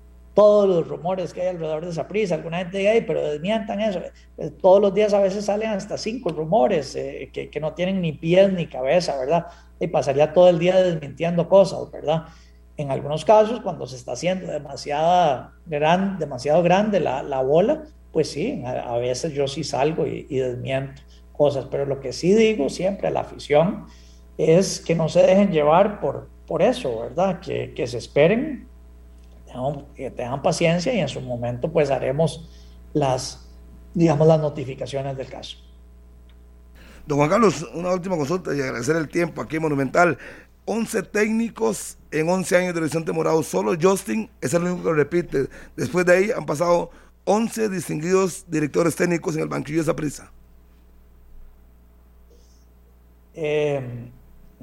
todos 0.41 0.67
los 0.67 0.89
rumores 0.89 1.35
que 1.35 1.43
hay 1.43 1.49
alrededor 1.49 1.85
de 1.85 1.91
esa 1.91 2.09
prisa. 2.09 2.37
Alguna 2.37 2.61
gente 2.61 2.79
dice, 2.79 3.05
pero 3.07 3.23
desmientan 3.23 3.79
eso. 3.83 4.01
Pues, 4.37 4.57
todos 4.57 4.81
los 4.81 4.95
días 4.95 5.13
a 5.13 5.21
veces 5.21 5.45
salen 5.45 5.69
hasta 5.69 5.99
cinco 5.99 6.31
rumores 6.31 6.97
eh, 6.97 7.29
que, 7.31 7.51
que, 7.51 7.61
no 7.61 7.75
tienen 7.75 8.01
ni 8.01 8.13
pies 8.13 8.51
ni 8.51 8.67
cabeza, 8.67 9.19
¿verdad? 9.19 9.49
Y 9.79 9.89
pasaría 9.89 10.33
todo 10.33 10.49
el 10.49 10.59
día 10.59 10.81
desmintiendo 10.81 11.47
cosas, 11.47 11.91
¿verdad? 11.91 12.25
En 12.79 12.91
algunos 12.91 13.27
casos, 13.27 13.61
cuando 13.61 13.87
se 13.87 13.97
está 13.97 14.13
haciendo 14.13 14.51
demasiada 14.51 15.53
gran, 15.67 16.19
demasiado 16.19 16.63
grande 16.63 17.01
la, 17.01 17.23
la 17.23 17.43
bola, 17.43 17.83
pues 18.11 18.31
sí, 18.31 18.63
a, 18.65 18.95
a, 18.95 18.97
veces 18.97 19.35
yo 19.35 19.47
sí 19.47 19.63
salgo 19.63 20.07
y, 20.07 20.27
y 20.31 20.39
desmiento 20.39 21.03
cosas, 21.33 21.67
pero 21.71 21.85
lo 21.85 22.01
que 22.01 22.15
sí 22.15 22.33
digo 22.33 22.71
siempre 22.71 23.09
a 23.09 23.11
la 23.11 23.21
afición 23.21 23.85
es 24.39 24.81
que 24.81 24.95
no 24.95 25.11
se 25.11 25.21
dejen 25.21 25.53
llevar 25.53 26.01
por, 26.01 26.31
por 26.47 26.63
eso, 26.63 27.01
¿verdad? 27.01 27.41
Que, 27.41 27.75
que 27.75 27.87
se 27.87 27.99
esperen, 27.99 28.70
que 29.95 30.11
tengan 30.11 30.43
paciencia 30.43 30.93
y 30.95 31.01
en 31.01 31.09
su 31.09 31.21
momento 31.21 31.71
pues 31.71 31.91
haremos 31.91 32.49
las, 32.93 33.49
digamos, 33.95 34.27
las 34.27 34.41
notificaciones 34.41 35.17
del 35.17 35.29
caso. 35.29 35.59
Don 37.07 37.19
Juan 37.19 37.31
Carlos, 37.31 37.67
una 37.75 37.93
última 37.93 38.17
consulta 38.17 38.55
y 38.55 38.61
agradecer 38.61 38.97
el 38.97 39.09
tiempo 39.09 39.43
aquí 39.43 39.57
en 39.57 39.63
Monumental. 39.63 40.19
11 40.67 41.03
técnicos 41.05 41.99
en 42.13 42.29
11 42.29 42.57
años 42.57 42.75
de 42.75 42.81
Horizonte 42.81 43.13
Morado, 43.13 43.43
solo 43.43 43.75
Justin 43.81 44.31
es 44.41 44.55
el 44.55 44.63
único 44.65 44.85
que 44.85 44.93
repite. 44.93 45.49
Después 45.77 46.07
de 46.07 46.13
ahí 46.13 46.31
han 46.31 46.47
pasado 46.47 46.91
11 47.25 47.69
distinguidos 47.71 48.45
directores 48.49 48.95
técnicos 48.95 49.35
en 49.35 49.43
el 49.43 49.49
banquillo 49.49 49.79
de 49.79 49.83
esa 49.83 49.97
prisa. 49.97 50.31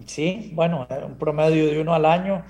Sí, 0.06 0.52
bueno, 0.54 0.88
un 1.06 1.18
promedio 1.18 1.66
de 1.66 1.82
uno 1.82 1.94
al 1.94 2.06
año. 2.06 2.46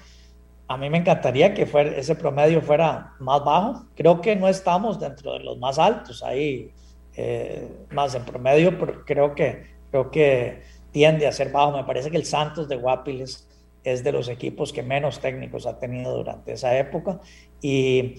A 0.67 0.77
mí 0.77 0.89
me 0.89 0.97
encantaría 0.97 1.53
que 1.53 1.67
ese 1.97 2.15
promedio 2.15 2.61
fuera 2.61 3.13
más 3.19 3.43
bajo. 3.43 3.85
Creo 3.95 4.19
que 4.19 4.35
no 4.35 4.49
estamos 4.49 4.99
dentro 4.99 5.33
de 5.33 5.39
los 5.39 5.57
más 5.57 5.79
altos 5.79 6.23
ahí, 6.23 6.71
eh, 7.15 7.69
más 7.91 8.15
en 8.15 8.25
promedio, 8.25 8.77
pero 8.77 9.05
creo 9.05 9.33
que, 9.33 9.65
creo 9.89 10.11
que 10.11 10.61
tiende 10.91 11.25
a 11.25 11.31
ser 11.31 11.51
bajo. 11.51 11.77
Me 11.77 11.85
parece 11.85 12.11
que 12.11 12.17
el 12.17 12.25
Santos 12.25 12.67
de 12.67 12.75
Guapiles 12.75 13.47
es 13.83 14.03
de 14.03 14.11
los 14.11 14.27
equipos 14.27 14.73
que 14.73 14.83
menos 14.83 15.21
técnicos 15.21 15.65
ha 15.65 15.79
tenido 15.79 16.17
durante 16.17 16.51
esa 16.51 16.77
época. 16.77 17.21
Y, 17.61 18.15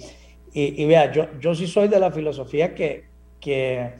y, 0.52 0.84
vea, 0.86 1.12
yo, 1.12 1.26
yo 1.38 1.54
sí 1.54 1.66
soy 1.66 1.88
de 1.88 2.00
la 2.00 2.10
filosofía 2.10 2.74
que, 2.74 3.04
que 3.40 3.92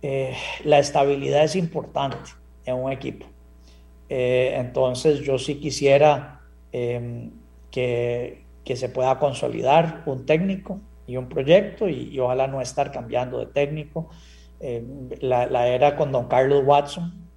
eh, 0.00 0.34
la 0.64 0.78
estabilidad 0.78 1.44
es 1.44 1.56
importante 1.56 2.30
en 2.64 2.76
un 2.76 2.90
equipo. 2.90 3.26
Eh, 4.08 4.54
entonces 4.56 5.20
yo 5.20 5.38
sí 5.38 5.56
quisiera 5.56 6.40
eh, 6.76 7.30
que, 7.70 8.44
que, 8.64 8.74
se 8.74 8.88
pueda 8.88 9.20
consolidar 9.20 10.02
un 10.06 10.26
técnico 10.26 10.80
y 11.06 11.16
un 11.16 11.28
proyecto 11.28 11.88
y, 11.88 12.08
y 12.12 12.18
ojalá 12.18 12.48
no 12.48 12.60
estar 12.60 12.90
cambiando 12.90 13.38
de 13.38 13.46
técnico. 13.46 14.10
Eh, 14.58 14.84
la, 15.20 15.46
la, 15.46 15.68
era 15.68 15.94
con 15.94 16.10
don 16.10 16.26
Carlos 16.26 16.64
Watson. 16.66 17.28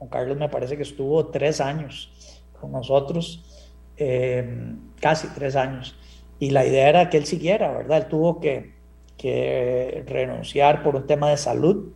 Don 0.00 0.08
Carlos 0.08 0.38
me 0.38 0.48
parece 0.48 0.78
que 0.78 0.82
estuvo 0.82 1.26
tres 1.26 1.60
años 1.60 2.40
con 2.58 2.72
nosotros, 2.72 3.44
eh, 3.98 4.74
casi 4.98 5.28
tres 5.28 5.56
años. 5.56 5.94
Y 6.38 6.50
la 6.50 6.64
idea 6.64 6.88
era 6.88 7.10
que 7.10 7.18
él 7.18 7.26
siguiera, 7.26 7.70
¿verdad? 7.72 7.98
Él 7.98 8.06
tuvo 8.06 8.40
que, 8.40 8.72
que 9.18 10.04
renunciar 10.06 10.82
por 10.82 10.96
un 10.96 11.06
tema 11.06 11.28
de 11.28 11.36
salud, 11.36 11.92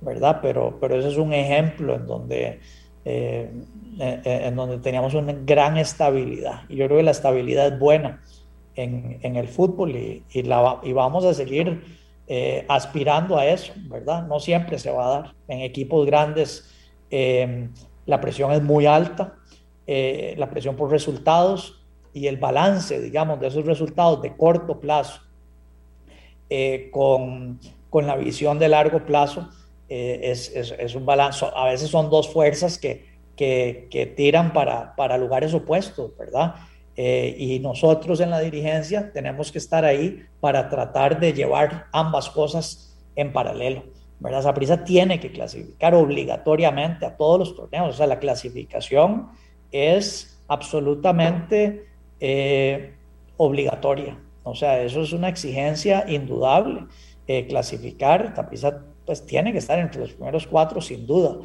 ¿verdad? 0.00 0.38
Pero, 0.42 0.78
pero 0.80 0.96
ese 0.96 1.08
es 1.08 1.16
un 1.16 1.32
ejemplo 1.32 1.96
en 1.96 2.06
donde 2.06 2.60
eh, 3.04 3.50
en 3.98 4.56
donde 4.56 4.78
teníamos 4.78 5.14
una 5.14 5.32
gran 5.32 5.76
estabilidad. 5.76 6.62
Y 6.68 6.76
yo 6.76 6.86
creo 6.86 6.98
que 6.98 7.04
la 7.04 7.12
estabilidad 7.12 7.66
es 7.68 7.78
buena 7.78 8.20
en, 8.74 9.18
en 9.22 9.36
el 9.36 9.48
fútbol 9.48 9.96
y, 9.96 10.22
y, 10.32 10.42
la, 10.42 10.80
y, 10.82 10.92
vamos 10.92 11.24
a 11.24 11.34
seguir 11.34 11.82
eh, 12.28 12.64
aspirando 12.68 13.38
a 13.38 13.46
eso, 13.46 13.72
¿verdad? 13.88 14.26
No 14.26 14.38
siempre 14.38 14.78
se 14.78 14.90
va 14.90 15.06
a 15.06 15.20
dar. 15.20 15.34
En 15.48 15.60
equipos 15.60 16.06
grandes 16.06 16.70
eh, 17.10 17.68
la 18.04 18.20
presión 18.20 18.52
es 18.52 18.62
muy 18.62 18.86
alta, 18.86 19.34
eh, 19.86 20.34
la 20.38 20.50
presión 20.50 20.76
por 20.76 20.90
resultados 20.90 21.84
y 22.12 22.26
el 22.26 22.36
balance, 22.36 23.00
digamos, 23.00 23.40
de 23.40 23.48
esos 23.48 23.66
resultados 23.66 24.22
de 24.22 24.36
corto 24.36 24.80
plazo 24.80 25.20
eh, 26.48 26.88
con, 26.92 27.60
con 27.90 28.06
la 28.06 28.16
visión 28.16 28.58
de 28.58 28.68
largo 28.68 29.04
plazo 29.04 29.48
eh, 29.88 30.20
es, 30.22 30.54
es, 30.54 30.74
es, 30.78 30.94
un 30.94 31.06
balance, 31.06 31.46
a 31.54 31.66
veces 31.66 31.90
son 31.90 32.10
dos 32.10 32.32
fuerzas 32.32 32.78
que, 32.78 33.15
que, 33.36 34.14
tiran 34.16 34.52
para, 34.52 34.96
para, 34.96 35.18
lugares 35.18 35.54
opuestos, 35.54 36.16
¿verdad? 36.16 36.54
Eh, 36.96 37.36
y 37.38 37.58
nosotros 37.60 38.20
en 38.20 38.30
la 38.30 38.40
dirigencia 38.40 39.12
tenemos 39.12 39.52
que 39.52 39.58
estar 39.58 39.84
ahí 39.84 40.24
para 40.40 40.68
tratar 40.70 41.20
de 41.20 41.34
llevar 41.34 41.86
ambas 41.92 42.30
cosas 42.30 42.96
en 43.14 43.32
paralelo. 43.32 43.84
¿verdad? 44.18 44.42
Saprissa 44.42 44.82
tiene 44.82 45.20
que 45.20 45.30
clasificar 45.30 45.94
obligatoriamente 45.94 47.04
a 47.04 47.16
todos 47.16 47.38
los 47.38 47.54
torneos, 47.54 47.90
o 47.90 47.92
sea, 47.92 48.06
la 48.06 48.18
clasificación 48.18 49.28
es 49.70 50.42
absolutamente 50.48 51.86
eh, 52.18 52.94
obligatoria, 53.36 54.18
o 54.42 54.54
sea, 54.54 54.80
eso 54.80 55.02
es 55.02 55.12
una 55.12 55.28
exigencia 55.28 56.04
indudable. 56.08 56.86
Eh, 57.26 57.46
clasificar, 57.46 58.32
Saprissa 58.34 58.84
pues 59.04 59.26
tiene 59.26 59.52
que 59.52 59.58
estar 59.58 59.78
entre 59.78 60.00
los 60.00 60.12
primeros 60.12 60.46
cuatro 60.46 60.80
sin 60.80 61.06
duda. 61.06 61.38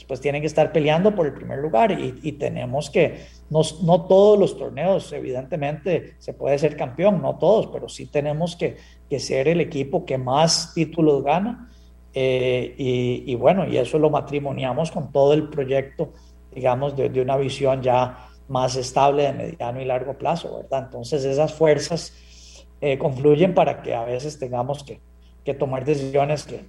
Después 0.00 0.18
tienen 0.18 0.40
que 0.40 0.46
estar 0.46 0.72
peleando 0.72 1.14
por 1.14 1.26
el 1.26 1.34
primer 1.34 1.58
lugar 1.58 1.92
y, 1.92 2.18
y 2.22 2.32
tenemos 2.32 2.88
que, 2.88 3.26
no, 3.50 3.60
no, 3.82 4.06
todos 4.06 4.38
los 4.38 4.56
torneos, 4.56 5.12
evidentemente 5.12 6.14
se 6.16 6.32
puede 6.32 6.58
ser 6.58 6.74
campeón, 6.74 7.20
no 7.20 7.36
todos, 7.36 7.66
pero 7.66 7.86
sí 7.86 8.06
tenemos 8.06 8.56
que, 8.56 8.78
que 9.10 9.20
ser 9.20 9.46
el 9.46 9.60
equipo 9.60 10.06
que 10.06 10.16
más 10.16 10.72
títulos 10.72 11.22
gana. 11.22 11.70
Eh, 12.14 12.74
y, 12.78 13.24
y, 13.30 13.34
bueno, 13.34 13.68
y 13.68 13.76
eso 13.76 13.98
lo 13.98 14.08
matrimoniamos 14.08 14.90
con 14.90 15.12
todo 15.12 15.34
el 15.34 15.50
proyecto, 15.50 16.14
digamos, 16.50 16.96
de, 16.96 17.10
de, 17.10 17.20
una 17.20 17.36
visión 17.36 17.82
ya 17.82 18.30
más 18.48 18.76
estable 18.76 19.24
de 19.24 19.34
mediano 19.34 19.82
y 19.82 19.84
largo 19.84 20.16
plazo, 20.16 20.62
¿verdad? 20.62 20.84
Entonces 20.86 21.26
esas 21.26 21.52
fuerzas 21.52 22.66
eh, 22.80 22.96
confluyen 22.96 23.52
para 23.52 23.82
que 23.82 23.94
a 23.94 24.04
veces 24.04 24.38
tengamos 24.38 24.82
que, 24.82 25.02
que 25.44 25.52
tomar 25.52 25.84
decisiones 25.84 26.46
que, 26.46 26.64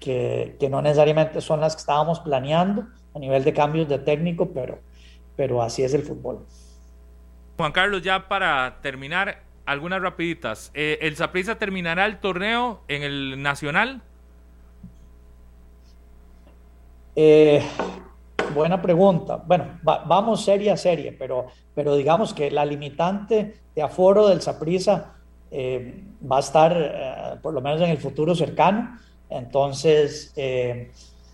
que, 0.00 0.56
que, 0.58 0.68
no 0.68 0.82
necesariamente 0.82 1.40
son 1.40 1.60
las 1.60 1.74
que 1.74 1.80
estábamos 1.80 2.20
planeando 2.20 2.86
a 3.14 3.18
nivel 3.18 3.44
de 3.44 3.52
cambios 3.52 3.88
de 3.88 3.98
técnico, 3.98 4.50
pero, 4.50 4.78
pero 5.36 5.62
así 5.62 5.82
es 5.82 5.94
el 5.94 6.02
fútbol. 6.02 6.44
Juan 7.56 7.72
Carlos, 7.72 8.02
ya 8.02 8.28
para 8.28 8.78
terminar, 8.82 9.42
algunas 9.66 10.02
rapiditas. 10.02 10.70
Eh, 10.74 10.98
¿El 11.00 11.16
Saprissa 11.16 11.54
terminará 11.56 12.06
el 12.06 12.18
torneo 12.18 12.82
en 12.88 13.02
el 13.02 13.42
Nacional? 13.42 14.02
Eh, 17.16 17.62
buena 18.52 18.82
pregunta. 18.82 19.36
Bueno, 19.46 19.78
va, 19.86 20.04
vamos 20.04 20.44
serie 20.44 20.70
a 20.70 20.76
serie, 20.76 21.12
pero, 21.12 21.46
pero 21.74 21.96
digamos 21.96 22.34
que 22.34 22.50
la 22.50 22.64
limitante 22.64 23.54
de 23.74 23.82
aforo 23.82 24.28
del 24.28 24.40
Saprissa 24.40 25.14
eh, 25.50 26.02
va 26.30 26.38
a 26.38 26.40
estar, 26.40 26.72
eh, 26.76 27.38
por 27.40 27.54
lo 27.54 27.60
menos 27.60 27.80
en 27.80 27.90
el 27.90 27.98
futuro 27.98 28.34
cercano, 28.34 28.98
entonces, 29.34 30.32
eh, 30.36 30.92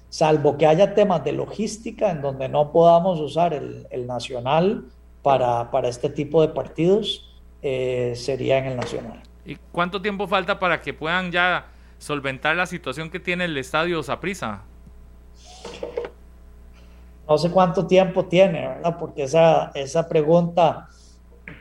salvo 0.08 0.56
que 0.56 0.66
haya 0.66 0.94
temas 0.94 1.22
de 1.22 1.32
logística 1.32 2.10
en 2.10 2.22
donde 2.22 2.48
no 2.48 2.72
podamos 2.72 3.20
usar 3.20 3.52
el, 3.52 3.86
el 3.90 4.06
nacional 4.06 4.86
para, 5.22 5.70
para, 5.70 5.88
este 5.88 6.08
tipo 6.08 6.40
de 6.40 6.48
partidos, 6.48 7.30
eh, 7.62 8.14
sería 8.16 8.58
en 8.58 8.66
el 8.66 8.76
nacional. 8.76 9.22
¿Y 9.44 9.56
cuánto 9.70 10.00
tiempo 10.00 10.26
falta 10.26 10.58
para 10.58 10.80
que 10.80 10.94
puedan 10.94 11.30
ya 11.30 11.66
solventar 11.98 12.56
la 12.56 12.66
situación 12.66 13.10
que 13.10 13.20
tiene 13.20 13.44
el 13.44 13.56
estadio 13.58 14.02
Saprissa? 14.02 14.62
No 17.28 17.36
sé 17.36 17.50
cuánto 17.50 17.86
tiempo 17.86 18.24
tiene, 18.24 18.66
¿verdad? 18.66 18.96
Porque 18.98 19.24
esa, 19.24 19.70
esa 19.74 20.08
pregunta 20.08 20.88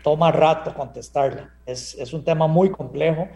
toma 0.03 0.31
rato 0.31 0.73
contestarla. 0.73 1.53
Es, 1.65 1.95
es 1.95 2.13
un 2.13 2.23
tema 2.23 2.47
muy 2.47 2.71
complejo 2.71 3.27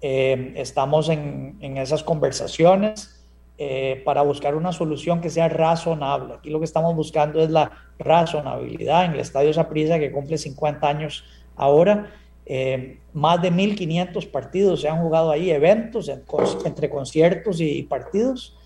eh, 0.00 0.52
estamos 0.56 1.08
en, 1.08 1.56
en, 1.60 1.76
esas 1.76 2.02
conversaciones 2.02 3.26
eh, 3.58 4.02
para 4.04 4.22
buscar 4.22 4.54
una 4.54 4.72
solución 4.72 5.20
que 5.20 5.30
sea 5.30 5.48
razonable. 5.48 6.34
Aquí 6.34 6.50
lo 6.50 6.58
que 6.60 6.64
estamos 6.64 6.94
buscando 6.94 7.40
es 7.40 7.50
la 7.50 7.72
razonabilidad. 7.98 9.06
En 9.06 9.12
el 9.12 9.20
Estadio 9.20 9.52
Saprissa, 9.52 9.98
que 9.98 10.12
cumple 10.12 10.38
50 10.38 10.88
años 10.88 11.24
ahora, 11.56 12.12
eh, 12.46 12.98
más 13.12 13.42
de 13.42 13.50
1.500 13.52 14.30
partidos 14.30 14.80
se 14.80 14.88
han 14.88 15.02
jugado 15.02 15.30
ahí, 15.30 15.50
eventos 15.50 16.08
en, 16.08 16.22
entre 16.64 16.88
conciertos 16.88 17.60
y 17.60 17.82
partidos, 17.82 18.56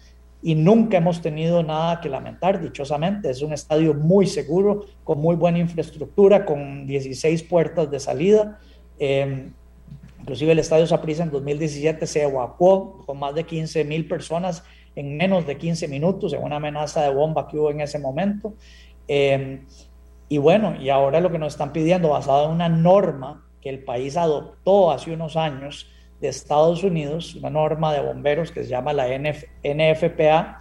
y 0.42 0.54
nunca 0.54 0.98
hemos 0.98 1.22
tenido 1.22 1.62
nada 1.62 2.00
que 2.00 2.08
lamentar, 2.08 2.60
dichosamente. 2.60 3.30
Es 3.30 3.42
un 3.42 3.52
estadio 3.52 3.94
muy 3.94 4.26
seguro, 4.26 4.86
con 5.04 5.20
muy 5.20 5.36
buena 5.36 5.58
infraestructura, 5.58 6.44
con 6.44 6.86
16 6.86 7.44
puertas 7.44 7.90
de 7.90 8.00
salida 8.00 8.58
Em, 9.04 9.52
inclusive 10.22 10.52
el 10.52 10.60
Estadio 10.60 10.86
Saprissa 10.86 11.24
en 11.24 11.30
2017 11.30 12.06
se 12.06 12.22
evacuó 12.22 13.04
con 13.04 13.18
más 13.18 13.34
de 13.34 13.44
15 13.44 13.84
mil 13.84 14.06
personas 14.06 14.62
en 14.94 15.16
menos 15.16 15.46
de 15.46 15.58
15 15.58 15.88
minutos 15.88 16.32
en 16.32 16.42
una 16.42 16.56
amenaza 16.56 17.02
de 17.02 17.12
bomba 17.12 17.48
que 17.48 17.58
hubo 17.58 17.70
en 17.70 17.80
ese 17.80 17.98
momento. 17.98 18.54
Em, 19.08 19.66
y 20.28 20.38
bueno, 20.38 20.80
y 20.80 20.90
ahora 20.90 21.20
lo 21.20 21.30
que 21.30 21.38
nos 21.38 21.54
están 21.54 21.72
pidiendo, 21.72 22.10
basado 22.10 22.46
en 22.46 22.52
una 22.52 22.68
norma 22.68 23.44
que 23.60 23.68
el 23.68 23.82
país 23.82 24.16
adoptó 24.16 24.92
hace 24.92 25.12
unos 25.12 25.36
años 25.36 25.90
de 26.20 26.28
Estados 26.28 26.84
Unidos, 26.84 27.34
una 27.34 27.50
norma 27.50 27.92
de 27.92 28.00
bomberos 28.00 28.52
que 28.52 28.62
se 28.62 28.70
llama 28.70 28.92
la 28.92 29.06
NFPA, 29.08 30.60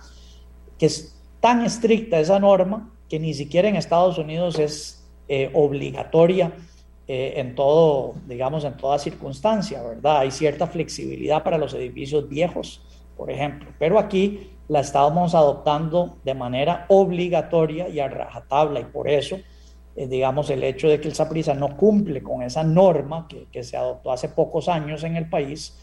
que 0.79 0.85
es 0.87 1.21
tan 1.39 1.63
estricta 1.63 2.19
esa 2.19 2.39
norma 2.39 2.91
que 3.07 3.19
ni 3.19 3.33
siquiera 3.33 3.69
en 3.69 3.75
Estados 3.75 4.17
Unidos 4.17 4.57
es 4.57 5.07
eh, 5.27 5.51
obligatoria 5.53 6.51
eh, 7.13 7.41
en 7.41 7.55
todo, 7.55 8.15
digamos, 8.25 8.63
en 8.63 8.77
toda 8.77 8.97
circunstancia, 8.97 9.83
¿verdad? 9.83 10.19
Hay 10.19 10.31
cierta 10.31 10.65
flexibilidad 10.65 11.43
para 11.43 11.57
los 11.57 11.73
edificios 11.73 12.29
viejos, 12.29 12.81
por 13.17 13.29
ejemplo, 13.29 13.69
pero 13.77 13.99
aquí 13.99 14.51
la 14.69 14.79
estamos 14.79 15.35
adoptando 15.35 16.15
de 16.23 16.33
manera 16.33 16.85
obligatoria 16.87 17.89
y 17.89 17.99
a 17.99 18.07
rajatabla 18.07 18.79
y 18.79 18.85
por 18.85 19.09
eso 19.09 19.35
eh, 19.97 20.07
digamos, 20.07 20.49
el 20.51 20.63
hecho 20.63 20.87
de 20.87 21.01
que 21.01 21.09
el 21.09 21.13
Saprisa 21.13 21.53
no 21.53 21.75
cumple 21.75 22.23
con 22.23 22.43
esa 22.43 22.63
norma 22.63 23.27
que, 23.27 23.47
que, 23.51 23.61
se 23.61 23.75
adoptó 23.75 24.13
hace 24.13 24.29
pocos 24.29 24.69
años 24.69 25.03
en 25.03 25.17
el 25.17 25.27
país, 25.27 25.77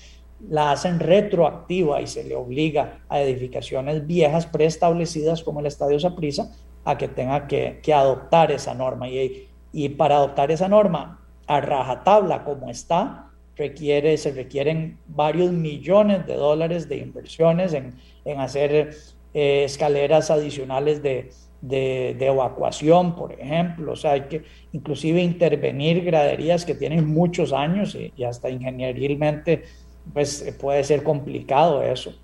la 0.48 0.72
hacen 0.72 0.98
retroactiva 0.98 2.00
y 2.00 2.06
se 2.06 2.24
le 2.24 2.36
obliga 2.36 3.00
a 3.10 3.20
edificaciones 3.20 4.06
viejas 4.06 4.46
preestablecidas 4.46 5.42
como 5.42 5.60
el 5.60 5.66
Estadio 5.66 6.00
Saprisa 6.00 6.50
a 6.86 6.96
que 6.96 7.09
tenga 7.09 7.46
que, 7.46 7.80
que 7.82 7.92
adoptar 7.92 8.50
esa 8.50 8.72
norma. 8.72 9.10
Y, 9.10 9.47
y, 9.72 9.88
para 9.90 10.16
adoptar 10.16 10.50
esa 10.50 10.68
norma 10.68 11.20
a 11.46 11.60
rajatabla 11.60 12.44
como 12.44 12.70
está, 12.70 13.30
requiere, 13.56 14.16
se 14.16 14.32
requieren 14.32 14.98
varios 15.06 15.50
millones 15.52 16.26
de 16.26 16.34
dólares 16.34 16.88
de 16.88 16.98
inversiones 16.98 17.72
en, 17.72 17.94
en 18.24 18.40
hacer 18.40 18.96
eh, 19.34 19.64
escaleras 19.64 20.30
adicionales 20.30 21.02
de, 21.02 21.30
de, 21.60 22.26
evacuación, 22.26 23.14
por 23.14 23.32
ejemplo. 23.32 23.92
O 23.92 23.96
sea, 23.96 24.12
hay 24.12 24.22
que 24.22 24.44
inclusive 24.72 25.22
intervenir 25.22 26.04
graderías 26.04 26.64
que 26.64 26.74
tienen 26.74 27.06
muchos 27.06 27.52
años 27.52 27.94
y, 27.94 28.24
hasta 28.24 28.50
ingenierilmente 28.50 29.64
pues 30.12 30.56
puede 30.58 30.84
ser 30.84 31.02
complicado 31.02 31.82
eso. 31.82 32.14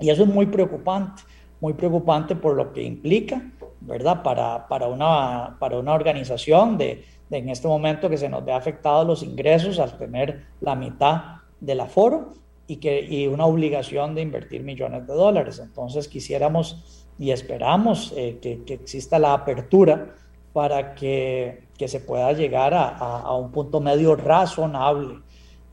Y 0.00 0.10
eso 0.10 0.24
es 0.24 0.28
muy 0.28 0.46
preocupante, 0.46 1.22
muy 1.60 1.74
preocupante 1.74 2.34
por 2.34 2.56
lo 2.56 2.72
que 2.72 2.82
implica, 2.82 3.42
¿verdad? 3.86 4.22
Para, 4.22 4.66
para, 4.68 4.88
una, 4.88 5.56
para 5.58 5.78
una 5.78 5.92
organización 5.92 6.78
de, 6.78 7.04
de 7.28 7.38
en 7.38 7.48
este 7.48 7.68
momento 7.68 8.08
que 8.08 8.18
se 8.18 8.28
nos 8.28 8.44
ve 8.44 8.52
afectados 8.52 9.06
los 9.06 9.22
ingresos 9.22 9.78
al 9.78 9.96
tener 9.96 10.46
la 10.60 10.74
mitad 10.74 11.22
del 11.60 11.80
aforo 11.80 12.34
y, 12.66 12.76
que, 12.76 13.02
y 13.02 13.26
una 13.26 13.46
obligación 13.46 14.14
de 14.14 14.22
invertir 14.22 14.62
millones 14.62 15.06
de 15.06 15.14
dólares. 15.14 15.58
Entonces 15.58 16.08
quisiéramos 16.08 17.08
y 17.18 17.30
esperamos 17.30 18.12
eh, 18.16 18.38
que, 18.40 18.64
que, 18.64 18.74
exista 18.74 19.18
la 19.18 19.34
apertura 19.34 20.14
para 20.52 20.94
que, 20.94 21.64
que 21.76 21.88
se 21.88 22.00
pueda 22.00 22.32
llegar 22.32 22.74
a, 22.74 22.88
a, 22.88 23.36
un 23.36 23.50
punto 23.52 23.80
medio 23.80 24.16
razonable. 24.16 25.20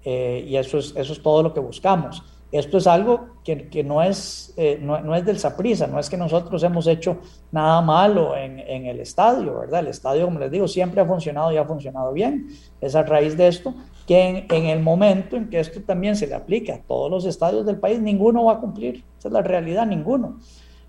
Eh, 0.03 0.45
y 0.48 0.56
eso 0.56 0.77
es, 0.77 0.95
eso 0.95 1.14
es 1.14 1.22
todo 1.22 1.44
lo 1.44 1.53
que 1.53 1.60
buscamos. 1.60 2.23
Esto 2.52 2.78
es 2.80 2.88
algo 2.88 3.28
que, 3.44 3.70
que 3.70 3.84
no, 3.84 4.02
es, 4.02 4.54
eh, 4.58 4.80
no, 4.82 5.00
no, 5.02 5.16
es 5.16 5.24
del 5.24 5.38
Saprisa, 5.38 5.86
no 5.86 6.00
es 6.00 6.10
que 6.10 6.18
nosotros 6.18 6.64
hemos 6.64 6.88
hecho 6.88 7.18
nada 7.52 7.82
malo 7.82 8.36
en, 8.36 8.60
en, 8.60 8.88
el 8.88 9.00
estadio, 9.00 9.60
¿verdad? 9.60 9.82
El 9.82 9.88
estadio, 9.88 10.26
como 10.26 10.40
les 10.40 10.50
digo, 10.50 10.68
siempre 10.68 11.02
ha 11.02 11.06
funcionado 11.06 11.52
y 11.52 11.58
ha 11.58 11.66
funcionado 11.66 12.12
bien. 12.12 12.48
Es 12.82 12.96
a 12.96 13.04
raíz 13.04 13.38
de 13.38 13.48
esto 13.48 13.76
que 14.08 14.28
en, 14.28 14.46
en, 14.50 14.66
el 14.66 14.82
momento 14.82 15.36
en 15.36 15.50
que 15.50 15.60
esto 15.60 15.80
también 15.82 16.16
se 16.16 16.26
le 16.26 16.34
aplica 16.34 16.76
a 16.76 16.80
todos 16.80 17.12
los 17.12 17.26
estadios 17.26 17.66
del 17.66 17.78
país, 17.78 18.00
ninguno 18.00 18.46
va 18.46 18.54
a 18.54 18.60
cumplir. 18.60 19.04
Esa 19.20 19.28
es 19.28 19.34
la 19.34 19.44
realidad, 19.44 19.86
ninguno. 19.86 20.40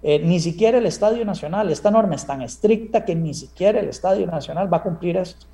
Eh, 0.03 0.19
ni 0.19 0.41
siquiera 0.41 0.79
el 0.79 0.87
Estadio 0.87 1.25
Nacional, 1.27 1.71
esta 1.71 1.91
norma 1.91 2.15
es 2.15 2.27
tan 2.27 2.41
estricta 2.41 3.05
que 3.05 3.15
ni 3.15 3.35
siquiera 3.35 3.81
el 3.81 3.89
Estadio 3.89 4.27
Nacional 4.27 4.73
va 4.73 4.79
a 4.79 4.83
cumplir 4.83 5.19
esto. 5.19 5.47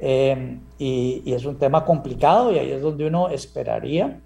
Eh, 0.00 0.58
y, 0.78 1.32
es 1.32 1.44
un 1.44 1.56
tema 1.56 1.84
complicado 1.84 2.52
y 2.52 2.58
ahí 2.58 2.72
es 2.72 2.82
donde 2.82 3.06
uno 3.06 3.28
esperaría 3.28 4.20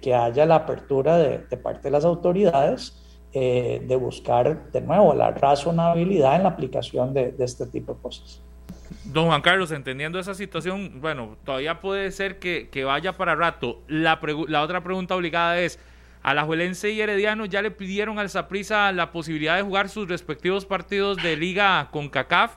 que, 0.00 0.14
haya 0.14 0.46
la 0.46 0.56
apertura 0.56 1.18
de, 1.18 1.38
de, 1.38 1.56
parte 1.56 1.82
de 1.84 1.90
las 1.90 2.04
autoridades 2.04 2.98
eh, 3.34 3.82
de 3.86 3.96
buscar 3.96 4.70
de 4.72 4.80
nuevo 4.80 5.14
la 5.14 5.30
razonabilidad 5.30 6.36
en 6.36 6.44
la 6.44 6.50
aplicación 6.50 7.12
de, 7.12 7.34
este 7.38 7.66
tipo 7.66 7.94
de 7.94 8.00
cosas. 8.00 8.40
Don 9.04 9.26
Juan 9.26 9.40
Carlos, 9.40 9.70
entendiendo 9.72 10.18
esa 10.18 10.34
situación, 10.34 11.00
bueno, 11.00 11.36
todavía 11.44 11.80
puede 11.80 12.10
ser 12.12 12.38
que, 12.38 12.68
que 12.70 12.84
vaya 12.84 13.16
para 13.16 13.34
rato. 13.34 13.80
La, 13.88 14.20
la 14.48 14.62
otra 14.62 14.82
pregunta 14.82 15.16
obligada 15.16 15.58
es, 15.60 15.78
Alajuelense 16.22 16.90
y 16.90 17.00
Herediano 17.00 17.46
ya 17.46 17.62
le 17.62 17.70
pidieron 17.70 18.18
al 18.18 18.30
Saprissa 18.30 18.92
la 18.92 19.10
posibilidad 19.10 19.56
de 19.56 19.62
jugar 19.62 19.88
sus 19.88 20.08
respectivos 20.08 20.66
partidos 20.66 21.16
de 21.16 21.36
liga 21.36 21.88
con 21.90 22.08
CACAF 22.08 22.56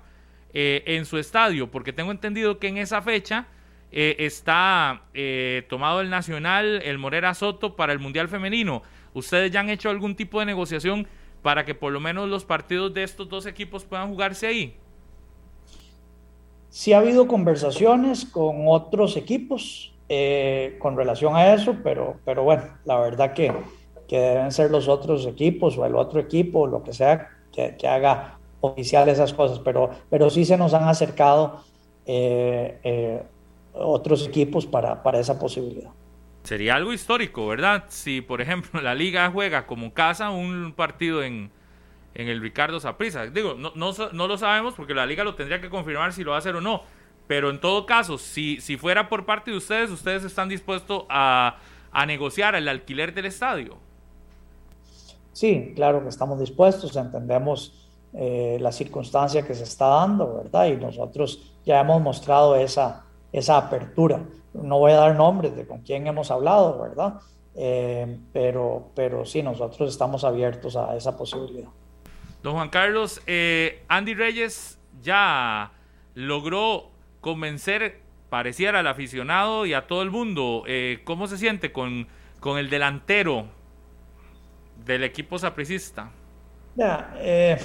eh, 0.53 0.83
en 0.85 1.05
su 1.05 1.17
estadio, 1.17 1.71
porque 1.71 1.93
tengo 1.93 2.11
entendido 2.11 2.59
que 2.59 2.67
en 2.67 2.77
esa 2.77 3.01
fecha 3.01 3.47
eh, 3.97 4.25
está 4.25 5.03
eh, 5.13 5.63
tomado 5.69 6.01
el 6.01 6.09
Nacional, 6.09 6.81
el 6.83 6.97
Morera 6.97 7.33
Soto 7.33 7.77
para 7.77 7.93
el 7.93 7.99
Mundial 7.99 8.27
Femenino. 8.27 8.83
¿Ustedes 9.13 9.51
ya 9.51 9.61
han 9.61 9.69
hecho 9.69 9.89
algún 9.89 10.17
tipo 10.17 10.41
de 10.41 10.45
negociación 10.45 11.07
para 11.41 11.63
que 11.63 11.75
por 11.75 11.93
lo 11.93 12.01
menos 12.01 12.27
los 12.27 12.43
partidos 12.43 12.93
de 12.93 13.03
estos 13.03 13.29
dos 13.29 13.45
equipos 13.45 13.85
puedan 13.85 14.09
jugarse 14.09 14.47
ahí? 14.47 14.75
Sí 16.67 16.91
ha 16.91 16.97
habido 16.97 17.25
conversaciones 17.25 18.25
con 18.25 18.65
otros 18.67 19.15
equipos, 19.15 19.93
eh, 20.09 20.75
con 20.79 20.97
relación 20.97 21.37
a 21.37 21.53
eso, 21.53 21.77
pero, 21.81 22.17
pero 22.25 22.43
bueno, 22.43 22.63
la 22.83 22.99
verdad 22.99 23.31
que, 23.31 23.53
que 24.09 24.19
deben 24.19 24.51
ser 24.51 24.71
los 24.71 24.89
otros 24.89 25.25
equipos 25.25 25.77
o 25.77 25.85
el 25.85 25.95
otro 25.95 26.19
equipo, 26.19 26.67
lo 26.67 26.83
que 26.83 26.91
sea, 26.91 27.29
que, 27.53 27.77
que 27.77 27.87
haga 27.87 28.39
oficial 28.59 29.07
esas 29.07 29.33
cosas, 29.33 29.59
pero, 29.59 29.89
pero 30.09 30.29
sí 30.29 30.43
se 30.43 30.57
nos 30.57 30.73
han 30.73 30.89
acercado 30.89 31.63
otros 33.77 34.27
equipos 34.27 34.65
para, 34.65 35.03
para 35.03 35.19
esa 35.19 35.39
posibilidad. 35.39 35.91
Sería 36.43 36.75
algo 36.75 36.93
histórico, 36.93 37.47
¿verdad? 37.47 37.85
Si, 37.89 38.21
por 38.21 38.41
ejemplo, 38.41 38.81
la 38.83 38.95
liga 38.95 39.29
juega 39.31 39.65
como 39.65 39.93
casa 39.93 40.29
un 40.29 40.73
partido 40.75 41.23
en, 41.23 41.51
en 42.13 42.27
el 42.27 42.41
Ricardo 42.41 42.79
Saprissa. 42.79 43.25
Digo, 43.27 43.55
no, 43.55 43.71
no, 43.75 43.91
no, 44.13 44.27
lo 44.27 44.37
sabemos 44.37 44.73
porque 44.75 44.93
la 44.93 45.05
liga 45.05 45.23
lo 45.23 45.35
tendría 45.35 45.61
que 45.61 45.69
confirmar 45.69 46.13
si 46.13 46.23
lo 46.23 46.31
va 46.31 46.37
a 46.37 46.39
hacer 46.39 46.55
o 46.55 46.61
no. 46.61 46.83
Pero 47.27 47.49
en 47.49 47.59
todo 47.59 47.85
caso, 47.85 48.17
si, 48.17 48.61
si 48.61 48.77
fuera 48.77 49.09
por 49.09 49.25
parte 49.25 49.51
de 49.51 49.57
ustedes, 49.57 49.89
ustedes 49.89 50.23
están 50.23 50.47
dispuestos 50.47 51.05
a, 51.09 51.57
a 51.91 52.05
negociar 52.05 52.55
el 52.55 52.67
alquiler 52.67 53.13
del 53.13 53.25
estadio. 53.25 53.77
Sí, 55.33 55.73
claro 55.75 56.03
que 56.03 56.09
estamos 56.09 56.39
dispuestos, 56.39 56.95
entendemos 56.95 57.89
eh, 58.13 58.57
la 58.61 58.71
circunstancia 58.71 59.45
que 59.45 59.53
se 59.53 59.63
está 59.63 59.87
dando, 59.87 60.37
¿verdad? 60.37 60.67
Y 60.67 60.77
nosotros 60.77 61.51
ya 61.65 61.81
hemos 61.81 62.01
mostrado 62.01 62.55
esa, 62.55 63.04
esa 63.31 63.57
apertura. 63.57 64.21
No 64.53 64.79
voy 64.79 64.93
a 64.93 64.97
dar 64.97 65.15
nombres 65.15 65.55
de 65.55 65.65
con 65.67 65.81
quién 65.81 66.07
hemos 66.07 66.31
hablado, 66.31 66.79
¿verdad? 66.79 67.15
Eh, 67.55 68.17
pero, 68.33 68.91
pero 68.95 69.25
sí, 69.25 69.41
nosotros 69.41 69.89
estamos 69.89 70.23
abiertos 70.23 70.75
a 70.75 70.95
esa 70.95 71.17
posibilidad. 71.17 71.69
Don 72.43 72.53
Juan 72.53 72.69
Carlos, 72.69 73.21
eh, 73.27 73.83
Andy 73.87 74.13
Reyes 74.13 74.79
ya 75.01 75.71
logró 76.13 76.91
convencer, 77.21 78.01
pareciera 78.29 78.79
al 78.79 78.87
aficionado 78.87 79.65
y 79.65 79.73
a 79.73 79.87
todo 79.87 80.01
el 80.01 80.11
mundo. 80.11 80.63
Eh, 80.67 81.01
¿Cómo 81.05 81.27
se 81.27 81.37
siente 81.37 81.71
con, 81.71 82.07
con 82.39 82.57
el 82.57 82.69
delantero 82.69 83.47
del 84.85 85.03
equipo 85.03 85.39
sapricista? 85.39 86.11
Ya, 86.75 87.15
eh, 87.17 87.57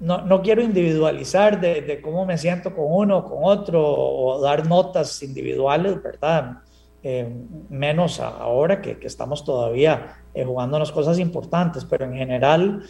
no, 0.00 0.22
no, 0.22 0.42
quiero 0.42 0.62
individualizar 0.62 1.60
de, 1.60 2.00
cómo 2.02 2.24
me 2.26 2.38
siento 2.38 2.74
con 2.74 2.86
uno, 2.88 3.24
con 3.24 3.38
otro, 3.42 3.82
o 3.82 4.40
dar 4.40 4.66
notas 4.66 5.22
individuales, 5.22 6.02
¿verdad? 6.02 6.58
Eh, 7.02 7.28
menos 7.68 8.20
ahora 8.20 8.82
que, 8.82 8.98
que, 8.98 9.06
estamos 9.06 9.44
todavía 9.44 10.18
eh, 10.34 10.44
jugándonos 10.44 10.92
cosas 10.92 11.18
importantes, 11.18 11.84
pero 11.84 12.04
en 12.04 12.14
general 12.14 12.82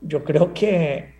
yo 0.00 0.24
creo 0.24 0.52
que 0.52 1.14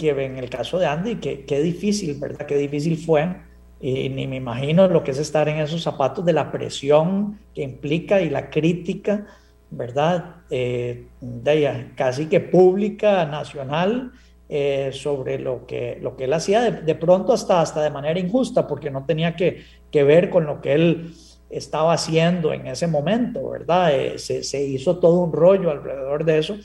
que 0.00 0.24
en 0.24 0.38
el 0.38 0.48
caso 0.48 0.78
de 0.78 0.86
Andy, 0.86 1.16
que 1.16 1.44
qué 1.44 1.60
difícil, 1.60 2.18
¿verdad? 2.18 2.46
Qué 2.46 2.56
difícil 2.56 2.96
fue. 2.96 3.36
Y 3.80 4.08
ni 4.08 4.26
me 4.26 4.36
imagino 4.36 4.88
lo 4.88 5.04
que 5.04 5.10
es 5.10 5.18
estar 5.18 5.46
en 5.48 5.58
esos 5.58 5.82
zapatos 5.82 6.24
de 6.24 6.32
la 6.32 6.50
presión 6.50 7.38
que 7.54 7.62
implica 7.62 8.22
y 8.22 8.30
la 8.30 8.48
crítica, 8.48 9.26
¿verdad? 9.70 10.36
Eh, 10.48 11.06
de 11.20 11.52
ella, 11.52 11.92
casi 11.96 12.26
que 12.26 12.40
pública, 12.40 13.26
nacional, 13.26 14.12
eh, 14.52 14.90
sobre 14.92 15.38
lo 15.38 15.64
que, 15.64 15.96
lo 16.02 16.16
que 16.16 16.24
él 16.24 16.32
hacía, 16.32 16.72
de, 16.72 16.94
pronto 16.96 17.32
hasta, 17.32 17.60
hasta 17.60 17.82
de 17.82 17.90
manera 17.90 18.18
injusta, 18.18 18.66
porque 18.66 18.90
no 18.90 19.04
tenía 19.06 19.36
que, 19.36 19.62
ver 19.92 20.28
con 20.28 20.44
lo 20.44 20.60
que 20.60 20.72
él 20.72 21.14
estaba 21.48 21.92
haciendo 21.92 22.52
en 22.52 22.66
ese 22.66 22.88
momento, 22.88 23.50
¿verdad? 23.50 23.94
Eh, 23.94 24.18
se, 24.18 24.60
hizo 24.64 24.98
todo 24.98 25.20
un 25.20 25.32
rollo 25.32 25.70
alrededor 25.70 26.24
de 26.24 26.38
eso 26.38 26.56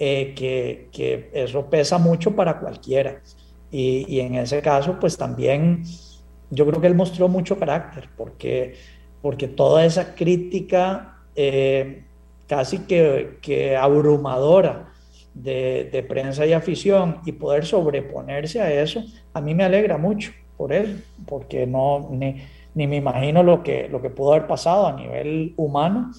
eh, 0.00 0.34
que, 0.34 0.88
que, 0.90 1.30
eso 1.32 1.70
pesa 1.70 1.98
mucho 1.98 2.34
para 2.34 2.58
cualquiera. 2.58 3.20
Y, 3.70 4.06
y, 4.08 4.18
en 4.18 4.34
ese 4.34 4.60
caso, 4.60 4.98
pues 4.98 5.16
también 5.16 5.84
yo 6.50 6.66
creo 6.66 6.80
que 6.80 6.88
él 6.88 6.96
mostró 6.96 7.28
mucho 7.28 7.60
carácter, 7.60 8.08
porque, 8.16 8.74
porque 9.22 9.46
toda 9.46 9.84
esa 9.84 10.16
crítica 10.16 11.16
casi 12.48 12.80
que, 12.80 13.38
que 13.40 13.76
abrumadora 13.76 14.89
de, 15.34 16.04
prensa 16.08 16.46
y 16.46 16.52
afición 16.52 17.20
y 17.24 17.32
poder 17.32 17.64
sobreponerse 17.64 18.60
a 18.60 18.72
eso, 18.72 19.02
a 19.32 19.40
mí 19.40 19.54
me 19.54 19.64
alegra 19.64 19.98
mucho 19.98 20.32
por 20.56 20.72
él, 20.72 21.04
porque 21.26 21.66
no, 21.66 22.08
ni, 22.10 22.42
ni 22.74 22.86
me 22.86 22.96
imagino 22.96 23.42
lo 23.42 23.62
que, 23.62 23.88
lo 23.88 24.02
que 24.02 24.10
pudo 24.10 24.32
haber 24.32 24.46
pasado 24.46 24.86
a 24.86 24.92
nivel 24.92 25.54
humano. 25.56 26.12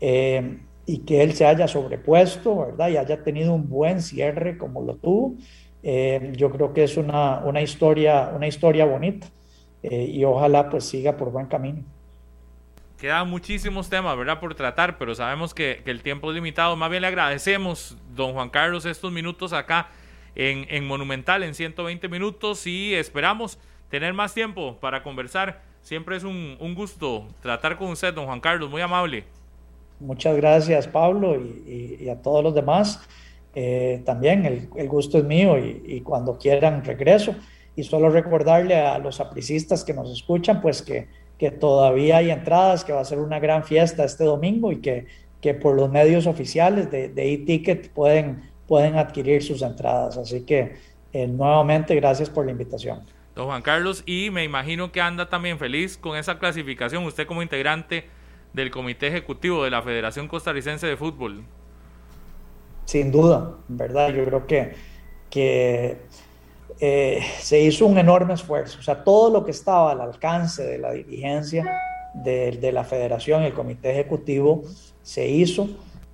Eh, 0.00 0.60
y 0.88 1.00
que 1.00 1.22
él 1.22 1.34
se 1.34 1.44
haya 1.44 1.68
sobrepuesto, 1.68 2.56
¿verdad? 2.56 2.88
Y 2.88 2.96
haya 2.96 3.22
tenido 3.22 3.52
un 3.52 3.68
buen 3.68 4.00
cierre 4.00 4.56
como 4.56 4.82
lo 4.82 4.96
tuvo. 4.96 5.34
Eh, 5.82 6.32
yo 6.34 6.50
creo 6.50 6.72
que 6.72 6.84
es 6.84 6.96
una, 6.96 7.40
una, 7.44 7.60
historia, 7.60 8.32
una 8.34 8.46
historia 8.46 8.86
bonita 8.86 9.26
eh, 9.82 10.04
y 10.04 10.24
ojalá 10.24 10.70
pues 10.70 10.84
siga 10.84 11.14
por 11.14 11.30
buen 11.30 11.44
camino. 11.44 11.84
Quedan 12.98 13.30
muchísimos 13.30 13.88
temas, 13.88 14.16
¿verdad? 14.16 14.40
Por 14.40 14.54
tratar, 14.56 14.98
pero 14.98 15.14
sabemos 15.14 15.54
que, 15.54 15.82
que, 15.84 15.90
el 15.92 16.02
tiempo 16.02 16.30
es 16.30 16.34
limitado. 16.34 16.74
Más 16.74 16.90
bien 16.90 17.02
le 17.02 17.08
agradecemos, 17.08 17.96
don 18.14 18.32
Juan 18.32 18.50
Carlos, 18.50 18.84
estos 18.86 19.12
minutos 19.12 19.52
acá 19.52 19.88
en, 20.34 20.66
en 20.68 20.86
Monumental, 20.86 21.44
en 21.44 21.54
120 21.54 22.08
minutos, 22.08 22.66
y 22.66 22.94
esperamos 22.94 23.58
tener 23.88 24.14
más 24.14 24.34
tiempo 24.34 24.78
para 24.80 25.02
conversar. 25.02 25.62
Siempre 25.82 26.16
es 26.16 26.24
un, 26.24 26.56
un 26.58 26.74
gusto 26.74 27.28
tratar 27.40 27.78
con 27.78 27.88
usted, 27.88 28.12
don 28.12 28.26
Juan 28.26 28.40
Carlos, 28.40 28.68
muy 28.68 28.82
amable. 28.82 29.24
Muchas 30.00 30.36
gracias, 30.36 30.86
Pablo, 30.86 31.36
y, 31.36 32.08
a 32.08 32.16
todos 32.22 32.42
los 32.42 32.54
demás. 32.54 33.00
Eh, 33.54 34.02
también 34.04 34.44
el, 34.46 34.88
gusto 34.88 35.18
es 35.18 35.24
mío 35.24 35.58
y, 35.58 36.00
cuando 36.02 36.38
quieran 36.38 36.84
regreso. 36.84 37.34
Y 37.74 37.84
solo 37.84 38.10
recordarle 38.10 38.76
a 38.76 38.98
los 38.98 39.20
apricistas 39.20 39.84
que 39.84 39.94
nos 39.94 40.10
escuchan, 40.10 40.60
pues 40.60 40.82
que, 40.82 41.08
que 41.38 41.50
todavía 41.50 42.18
hay 42.18 42.30
entradas, 42.30 42.84
que 42.84 42.92
va 42.92 43.00
a 43.00 43.04
ser 43.04 43.18
una 43.18 43.38
gran 43.38 43.64
fiesta 43.64 44.04
este 44.04 44.24
domingo 44.24 44.72
y 44.72 44.80
que, 44.80 45.06
que 45.40 45.54
por 45.54 45.76
los 45.76 45.90
medios 45.90 46.26
oficiales 46.26 46.90
de 46.90 47.12
e-ticket 47.16 47.90
pueden, 47.90 48.50
pueden 48.66 48.96
adquirir 48.96 49.42
sus 49.42 49.62
entradas. 49.62 50.16
Así 50.16 50.44
que 50.44 50.76
eh, 51.12 51.26
nuevamente 51.26 51.94
gracias 51.94 52.28
por 52.28 52.44
la 52.44 52.52
invitación. 52.52 53.02
Don 53.34 53.46
Juan 53.46 53.62
Carlos, 53.62 54.02
y 54.04 54.30
me 54.30 54.44
imagino 54.44 54.92
que 54.92 55.00
anda 55.00 55.28
también 55.28 55.58
feliz 55.58 55.96
con 55.96 56.16
esa 56.16 56.38
clasificación, 56.38 57.04
usted 57.04 57.26
como 57.26 57.40
integrante 57.40 58.04
del 58.52 58.70
Comité 58.70 59.06
Ejecutivo 59.06 59.64
de 59.64 59.70
la 59.70 59.80
Federación 59.80 60.28
Costarricense 60.28 60.86
de 60.86 60.96
Fútbol. 60.96 61.44
Sin 62.84 63.12
duda, 63.12 63.54
¿verdad? 63.68 64.12
Yo 64.12 64.24
creo 64.24 64.46
que, 64.46 64.74
que 65.30 65.98
eh, 66.80 67.20
se 67.40 67.60
hizo 67.60 67.86
un 67.86 67.98
enorme 67.98 68.34
esfuerzo. 68.34 68.78
O 68.78 68.82
sea, 68.82 69.02
todo 69.02 69.30
lo 69.30 69.44
que 69.44 69.50
estaba 69.50 69.92
al 69.92 70.00
alcance 70.00 70.64
de 70.64 70.78
la 70.78 70.92
dirigencia 70.92 71.64
de, 72.14 72.70
la 72.72 72.84
federación 72.84 73.42
y 73.42 73.46
el 73.46 73.54
comité 73.54 73.90
ejecutivo 73.90 74.62
se 75.02 75.28
hizo. 75.28 75.68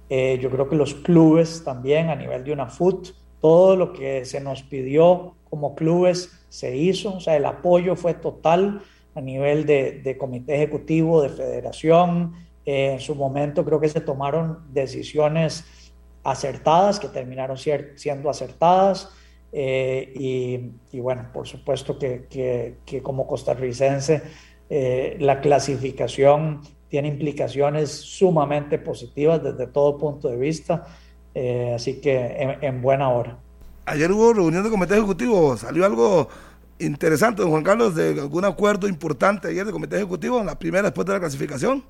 Eh, 0.09 0.39
yo 0.41 0.51
creo 0.51 0.69
que 0.69 0.77
los 0.77 0.95
clubes 0.95 1.65
también 1.65 2.09
a 2.09 2.17
nivel 2.17 2.45
de 2.45 2.53
una 2.53 2.67
FUT, 2.67 3.09
todo 3.41 3.77
lo 3.77 3.93
que 3.93 4.25
se 4.25 4.41
nos 4.41 4.63
pidió 4.63 5.35
como 5.51 5.75
clubes 5.75 6.31
se 6.49 6.77
hizo. 6.77 7.15
O 7.17 7.21
sea, 7.21 7.37
el 7.37 7.45
apoyo 7.45 7.97
fue 7.97 8.15
total 8.15 8.83
a 9.15 9.21
nivel 9.21 9.67
de, 9.67 10.17
comité 10.19 10.57
ejecutivo, 10.57 11.23
de 11.23 11.29
federación. 11.29 12.35
Eh, 12.67 12.93
en 12.95 13.01
su 13.01 13.15
momento 13.15 13.65
creo 13.65 13.81
que 13.81 13.89
se 13.89 14.01
tomaron 14.01 14.61
decisiones 14.73 15.65
acertadas, 16.23 16.99
que 16.99 17.09
terminaron 17.09 17.57
siendo 17.59 18.31
acertadas. 18.31 19.11
Eh, 19.57 20.75
y, 20.91 21.01
bueno, 21.01 21.29
por 21.33 21.47
supuesto 21.47 21.97
que, 21.99 22.79
como 23.03 23.27
costarricense 23.27 24.23
eh, 24.69 25.17
la 25.21 25.41
clasificación 25.41 26.61
tiene 26.89 27.09
implicaciones 27.09 27.91
sumamente 27.91 28.79
positivas 28.79 29.43
desde 29.43 29.69
todo 29.69 29.97
punto 29.97 30.29
de 30.29 30.37
vista. 30.37 30.85
así 31.75 32.01
que 32.01 32.17
en, 32.17 32.65
en 32.65 32.83
buena 32.83 33.11
hora. 33.11 33.39
Ayer 33.87 34.11
hubo 34.11 34.33
reunión 34.33 34.65
de 34.65 34.71
comité 34.71 34.95
ejecutivo, 34.95 35.57
salió 35.57 35.85
algo 35.85 36.29
interesante, 36.79 37.43
don 37.43 37.51
Juan 37.51 37.63
Carlos, 37.63 37.95
de 37.95 38.21
algún 38.21 38.45
acuerdo 38.45 38.89
importante 38.89 39.49
ayer 39.49 39.65
de 39.65 39.73
comité 39.73 39.97
ejecutivo 39.97 40.41
en 40.41 40.47
la 40.47 40.59
primera 40.59 40.85
después 40.85 41.07
de 41.07 41.13
la 41.13 41.21
clasificación? 41.21 41.85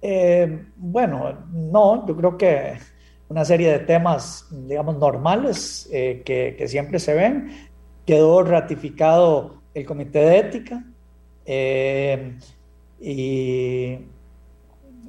Eh, 0.00 0.66
bueno, 0.76 1.46
no, 1.52 2.06
yo 2.06 2.16
creo 2.16 2.36
que 2.36 2.78
una 3.32 3.46
serie 3.46 3.72
de 3.72 3.78
temas, 3.78 4.46
digamos, 4.50 4.98
normales 4.98 5.88
eh, 5.90 6.20
que, 6.22 6.68
siempre 6.68 6.98
se 6.98 7.14
ven. 7.14 7.70
Quedó 8.06 8.42
ratificado 8.42 9.62
el 9.72 9.86
comité 9.86 10.18
de 10.18 10.38
ética 10.38 10.84
eh, 11.46 12.36
y, 13.00 14.00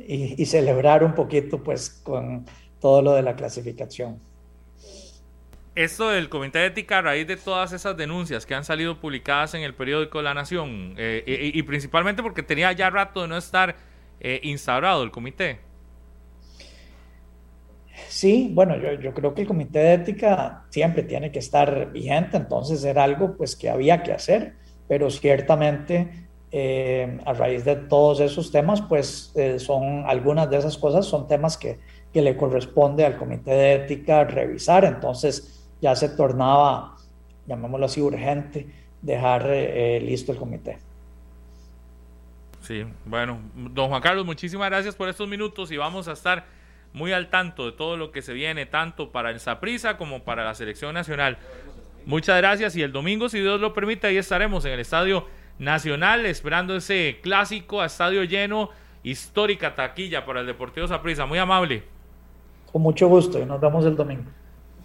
y 0.07 0.45
celebrar 0.45 1.03
un 1.03 1.13
poquito 1.13 1.61
pues 1.61 1.89
con 1.89 2.45
todo 2.79 3.01
lo 3.01 3.13
de 3.13 3.23
la 3.23 3.35
clasificación 3.35 4.19
esto 5.75 6.09
del 6.09 6.29
Comité 6.29 6.59
de 6.59 6.67
Ética 6.67 6.99
a 6.99 7.01
raíz 7.01 7.25
de 7.25 7.35
todas 7.35 7.73
esas 7.73 7.97
denuncias 7.97 8.45
que 8.45 8.53
han 8.53 8.63
salido 8.63 8.99
publicadas 8.99 9.55
en 9.55 9.63
el 9.63 9.73
periódico 9.73 10.21
La 10.21 10.35
Nación 10.35 10.93
eh, 10.97 11.51
y, 11.51 11.63
principalmente 11.63 12.21
porque 12.21 12.43
tenía 12.43 12.71
ya 12.73 12.91
rato 12.91 13.23
de 13.23 13.27
no 13.27 13.37
estar 13.37 13.75
instaurado 14.43 15.01
el 15.03 15.09
comité. 15.09 15.59
Sí, 18.13 18.51
bueno, 18.53 18.77
yo, 18.77 18.93
yo, 18.93 19.11
creo 19.11 19.33
que 19.33 19.41
el 19.41 19.47
Comité 19.47 19.79
de 19.79 19.93
Ética 19.95 20.65
siempre 20.69 21.01
tiene 21.01 21.31
que 21.31 21.39
estar 21.39 21.91
vigente, 21.91 22.37
entonces 22.37 22.83
era 22.83 23.03
algo 23.03 23.35
pues 23.35 23.55
que 23.55 23.71
había 23.71 24.03
que 24.03 24.11
hacer, 24.11 24.53
pero 24.87 25.09
ciertamente 25.09 26.27
eh, 26.51 27.17
a 27.25 27.33
raíz 27.33 27.65
de 27.65 27.75
todos 27.75 28.19
esos 28.19 28.51
temas 28.51 28.83
pues 28.83 29.33
son 29.57 30.03
algunas 30.05 30.47
de 30.51 30.57
esas 30.57 30.77
cosas 30.77 31.07
son 31.07 31.27
temas 31.27 31.57
que, 31.57 31.79
que 32.13 32.21
le 32.21 32.37
corresponde 32.37 33.03
al 33.03 33.17
Comité 33.17 33.49
de 33.49 33.73
Ética 33.73 34.25
revisar, 34.25 34.85
entonces 34.85 35.67
ya 35.81 35.95
se 35.95 36.09
tornaba, 36.09 36.95
llamémoslo 37.47 37.87
así, 37.87 37.99
urgente 37.99 38.67
dejar 39.01 39.47
eh, 39.47 39.99
listo 40.01 40.31
el 40.31 40.37
comité. 40.37 40.77
Sí, 42.61 42.85
bueno, 43.05 43.39
don 43.55 43.89
Juan 43.89 44.03
Carlos, 44.03 44.23
muchísimas 44.23 44.69
gracias 44.69 44.95
por 44.95 45.09
estos 45.09 45.27
minutos 45.27 45.71
y 45.71 45.77
vamos 45.77 46.07
a 46.07 46.11
estar 46.11 46.52
muy 46.93 47.11
al 47.11 47.29
tanto 47.29 47.65
de 47.65 47.71
todo 47.71 47.97
lo 47.97 48.11
que 48.11 48.21
se 48.21 48.33
viene, 48.33 48.65
tanto 48.65 49.11
para 49.11 49.31
el 49.31 49.39
Saprisa 49.39 49.97
como 49.97 50.23
para 50.23 50.45
la 50.45 50.55
selección 50.55 50.93
nacional. 50.93 51.37
Muchas 52.05 52.37
gracias 52.37 52.75
y 52.75 52.81
el 52.81 52.91
domingo, 52.91 53.29
si 53.29 53.39
Dios 53.39 53.59
lo 53.59 53.73
permite, 53.73 54.07
ahí 54.07 54.17
estaremos 54.17 54.65
en 54.65 54.73
el 54.73 54.79
Estadio 54.79 55.25
Nacional 55.59 56.25
esperando 56.25 56.75
ese 56.75 57.19
clásico 57.21 57.81
a 57.81 57.85
estadio 57.85 58.23
lleno, 58.23 58.69
histórica 59.03 59.75
taquilla 59.75 60.25
para 60.25 60.41
el 60.41 60.47
Deportivo 60.47 60.87
Saprisa. 60.87 61.25
Muy 61.25 61.39
amable. 61.39 61.83
Con 62.71 62.81
mucho 62.81 63.07
gusto 63.07 63.39
y 63.39 63.45
nos 63.45 63.61
vemos 63.61 63.85
el 63.85 63.95
domingo. 63.95 64.25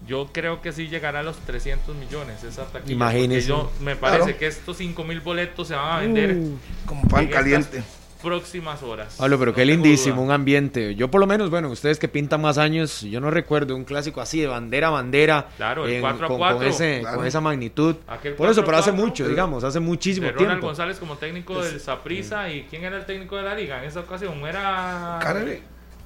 Yo 0.07 0.29
creo 0.33 0.63
que 0.63 0.73
sí 0.73 0.89
llegará 0.89 1.21
a 1.21 1.23
los 1.23 1.37
300 1.39 1.95
millones 1.97 2.45
esa 2.45 2.67
taquilla. 2.67 2.93
Imagínese. 2.93 3.49
Yo, 3.49 3.71
me 3.81 3.97
parece 3.97 4.37
que 4.37 4.47
estos 4.47 4.77
5 4.77 5.03
mil 5.05 5.21
boletos 5.21 5.69
se 5.69 5.75
van 5.75 5.91
a 5.91 6.01
vender 6.01 6.37
uh, 6.37 6.59
como 6.87 7.03
pan 7.09 7.27
caliente. 7.27 7.83
Próximas 8.23 8.83
horas. 8.83 9.17
Pablo, 9.19 9.39
pero 9.39 9.55
qué 9.55 9.65
lindísimo, 9.65 10.23
un 10.23 10.31
ambiente. 10.31 10.95
Yo 10.95 11.11
por 11.11 11.21
lo 11.21 11.27
menos, 11.27 11.51
bueno, 11.51 11.69
ustedes 11.71 11.99
que 11.99 12.09
pintan 12.09 12.41
más 12.41 12.59
años, 12.59 13.03
yo 13.03 13.21
no 13.21 13.31
recuerdo 13.31 13.77
un 13.77 13.85
clásico 13.85 14.21
así 14.21 14.41
de 14.41 14.47
bandera 14.47 14.89
a 14.89 14.91
bandera. 14.91 15.49
Claro, 15.57 15.87
el 15.87 16.01
4 16.01 16.27
a 16.27 16.29
4. 16.29 16.59
Con, 16.59 16.67
ese, 16.67 17.03
con 17.15 17.27
esa 17.27 17.41
magnitud. 17.41 17.97
por 18.37 18.49
eso, 18.49 18.65
pero 18.65 18.79
hace 18.79 18.93
mucho, 18.93 19.29
digamos, 19.29 19.65
hace 19.65 19.81
muchísimo 19.81 20.27
tiempo. 20.27 20.45
Ronald 20.45 20.63
González 20.63 20.99
como 20.99 21.17
técnico 21.17 21.63
del 21.63 21.81
Saprisa 21.81 22.51
y 22.51 22.65
¿quién 22.65 22.85
era 22.85 22.97
el 22.97 23.07
técnico 23.07 23.37
de 23.37 23.43
la 23.43 23.55
liga 23.55 23.79
en 23.79 23.89
esa 23.89 24.01
ocasión? 24.01 24.39
Era... 24.47 25.19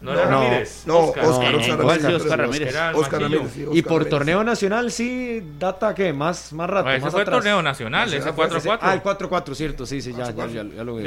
No 0.03 0.13
era 0.13 0.27
Ramírez. 0.27 0.83
No, 0.87 0.99
Oscar, 0.99 1.25
Oscar, 1.25 1.55
Oscar, 1.55 2.39
Ramírez. 2.39 2.77
Oscar 2.95 3.23
Ramírez. 3.23 3.57
y 3.73 3.83
por 3.83 4.05
torneo 4.07 4.43
nacional 4.43 4.91
sí, 4.91 5.43
data 5.59 5.95
que 5.95 6.13
más, 6.13 6.53
más 6.53 6.69
rato. 6.69 6.91
ese 6.91 7.11
fue 7.11 7.25
torneo 7.25 7.63
nacional, 7.63 8.13
ese 8.13 8.33
4-4. 8.33 8.79
Ah, 8.81 8.95
el 8.95 9.03
4-4, 9.03 9.55
cierto, 9.55 9.87
sí, 9.87 10.01
sí, 10.01 10.13
ya, 10.13 10.31
ya, 10.33 10.47
ya, 10.47 10.85
lo 10.85 10.97
vi. 10.97 11.07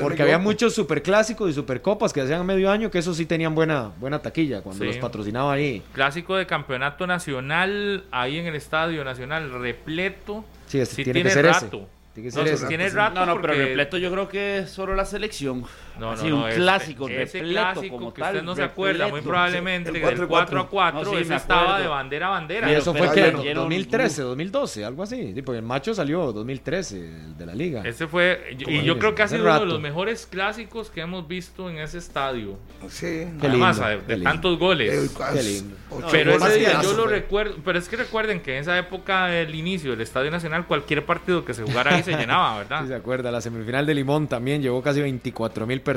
Porque 0.00 0.22
había 0.22 0.38
muchos 0.38 0.74
superclásicos 0.74 1.50
y 1.50 1.52
supercopas 1.52 2.12
que 2.12 2.20
hacían 2.20 2.46
medio 2.46 2.70
año 2.70 2.90
que 2.90 2.98
eso 2.98 3.12
sí 3.12 3.26
tenían 3.26 3.54
buena, 3.54 3.90
buena 3.98 4.20
taquilla 4.20 4.62
cuando 4.62 4.84
los 4.84 4.96
patrocinaba 4.96 5.52
ahí. 5.52 5.82
Clásico 5.92 6.36
de 6.36 6.46
campeonato 6.46 7.06
nacional 7.06 8.04
ahí 8.10 8.38
en 8.38 8.46
el 8.46 8.54
Estadio 8.54 9.04
Nacional 9.04 9.50
repleto. 9.50 10.44
Sí, 10.66 10.78
este, 10.78 11.02
tiene, 11.02 11.22
que 11.22 11.30
ser 11.30 11.46
ese. 11.46 11.68
Tiene 12.14 12.30
que 12.30 12.36
No, 12.36 12.44
ser 12.44 12.94
rato 12.94 13.20
No, 13.20 13.26
no, 13.26 13.40
pero 13.40 13.54
repleto 13.54 13.98
yo 13.98 14.10
creo 14.10 14.28
que 14.28 14.58
es 14.58 14.70
solo 14.70 14.94
la 14.94 15.04
selección. 15.04 15.64
No, 16.00 16.10
Así, 16.12 16.28
no, 16.28 16.36
un 16.36 16.40
no, 16.42 16.48
este- 16.48 16.60
clásico, 16.60 17.08
ese 17.08 17.38
repleto 17.40 17.60
clásico 17.60 17.96
como 17.96 18.14
que 18.14 18.22
tal. 18.22 18.34
usted 18.34 18.44
no 18.46 18.54
se 18.56 18.62
acuerda, 18.62 19.08
muy 19.08 19.20
probablemente, 19.20 19.90
el 19.90 19.94
del 19.94 20.02
4 20.02 20.28
4 20.28 20.60
a 20.60 20.68
4, 20.68 21.04
No, 21.04 21.10
sí, 21.10 21.16
ese 21.22 21.34
estaba 21.36 21.78
de 21.78 21.86
bandera 21.88 22.28
a 22.28 22.30
bandera. 22.30 22.70
Y 22.72 22.74
eso 22.74 22.94
fue 22.94 23.12
que 23.12 23.32
lleno- 23.32 23.60
2013, 23.60 24.22
2012, 24.22 24.84
algo 24.84 25.02
así. 25.02 25.32
Sí, 25.34 25.42
porque 25.42 25.58
el 25.58 25.64
macho 25.64 25.94
salió 25.94 26.32
2013 26.32 26.96
el 27.06 27.36
de 27.36 27.46
la 27.46 27.54
liga. 27.54 27.82
Ese 27.84 28.06
fue, 28.06 28.56
y 28.66 28.82
yo 28.82 28.98
creo 28.98 29.14
que 29.14 29.22
ha 29.22 29.28
sido 29.28 29.42
uno 29.44 29.60
de 29.60 29.66
los 29.66 29.80
mejores 29.80 30.26
clásicos 30.26 30.90
que 30.90 31.02
hemos 31.02 31.28
visto 31.28 31.68
en 31.68 31.78
ese 31.78 31.98
estadio. 31.98 32.56
Sí. 32.88 33.26
Qué 33.40 33.46
Además, 33.48 33.76
lindo, 33.76 33.90
de, 33.90 33.96
qué 33.98 34.06
de 34.06 34.14
lindo. 34.16 34.30
tantos 34.30 34.58
goles. 34.58 35.10
Qué 35.34 35.42
lindo. 35.42 35.76
Pero 36.10 36.32
ese 36.34 36.58
día 36.58 36.80
yo 36.82 36.92
lo 36.94 37.06
recuerdo, 37.06 37.56
pero 37.64 37.78
es 37.78 37.88
que 37.88 37.96
recuerden 37.96 38.40
que 38.40 38.54
en 38.54 38.62
esa 38.62 38.78
época 38.78 39.26
del 39.26 39.54
inicio 39.54 39.90
del 39.90 40.00
Estadio 40.00 40.30
Nacional, 40.30 40.66
cualquier 40.66 41.04
partido 41.04 41.44
que 41.44 41.52
se 41.52 41.62
jugara 41.62 41.94
ahí 41.96 42.02
se 42.02 42.12
llenaba, 42.16 42.58
¿verdad? 42.58 42.82
Sí, 42.82 42.88
se 42.88 42.94
acuerda, 42.94 43.30
la 43.30 43.40
semifinal 43.40 43.84
de 43.86 43.94
Limón 43.94 44.28
también 44.28 44.62
llegó 44.62 44.80
casi 44.82 45.00
24 45.00 45.66
mil 45.66 45.80
personas 45.80 45.89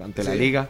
ante 0.00 0.24
la 0.24 0.34
liga. 0.34 0.68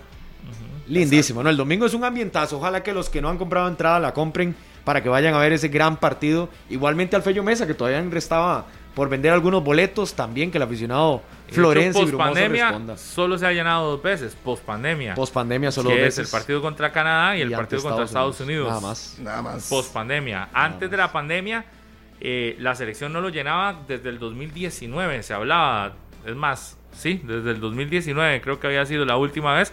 Lindísimo, 0.88 1.42
¿no? 1.42 1.50
El 1.50 1.56
domingo 1.56 1.86
es 1.86 1.94
un 1.94 2.04
ambientazo. 2.04 2.58
Ojalá 2.58 2.82
que 2.82 2.92
los 2.92 3.08
que 3.08 3.22
no 3.22 3.28
han 3.28 3.38
comprado 3.38 3.68
entrada 3.68 4.00
la 4.00 4.12
compren 4.12 4.54
para 4.84 5.02
que 5.02 5.08
vayan 5.08 5.34
a 5.34 5.38
ver 5.38 5.52
ese 5.52 5.68
gran 5.68 5.96
partido. 5.96 6.48
Igualmente 6.68 7.16
al 7.16 7.22
Fello 7.22 7.42
Mesa, 7.42 7.66
que 7.66 7.74
todavía 7.74 8.02
restaba 8.10 8.66
por 8.94 9.08
vender 9.08 9.32
algunos 9.32 9.62
boletos. 9.62 10.14
También 10.14 10.50
que 10.50 10.58
el 10.58 10.62
aficionado 10.62 11.22
Florencio 11.48 12.02
y 12.02 12.06
post 12.06 12.16
pandemia 12.16 12.68
responda. 12.68 12.96
solo 12.96 13.38
se 13.38 13.46
ha 13.46 13.52
llenado 13.52 13.92
dos 13.92 14.02
veces, 14.02 14.36
post 14.42 14.64
pandemia. 14.64 15.14
Post 15.14 15.34
pandemia 15.34 15.70
solo 15.70 15.90
que 15.90 15.98
dos 15.98 16.08
es 16.08 16.18
el 16.18 16.22
veces. 16.24 16.32
partido 16.32 16.60
contra 16.60 16.92
Canadá 16.92 17.36
y 17.36 17.42
el 17.42 17.52
partido 17.52 17.82
contra 17.82 18.04
Estados 18.04 18.40
Unidos. 18.40 18.68
Nada 18.68 18.80
más. 18.80 19.16
Nada 19.20 19.42
más. 19.42 19.68
Post 19.68 19.92
pandemia. 19.92 20.48
Antes 20.52 20.90
de 20.90 20.96
la 20.96 21.12
pandemia, 21.12 21.64
eh, 22.20 22.56
la 22.58 22.74
selección 22.74 23.12
no 23.12 23.20
lo 23.20 23.28
llenaba 23.28 23.82
desde 23.86 24.08
el 24.08 24.18
2019. 24.18 25.22
Se 25.22 25.34
hablaba, 25.34 25.92
es 26.26 26.34
más, 26.34 26.76
sí, 26.92 27.20
desde 27.24 27.50
el 27.50 27.60
2019 27.60 28.40
creo 28.40 28.58
que 28.60 28.66
había 28.66 28.84
sido 28.86 29.04
la 29.04 29.16
última 29.16 29.54
vez. 29.54 29.72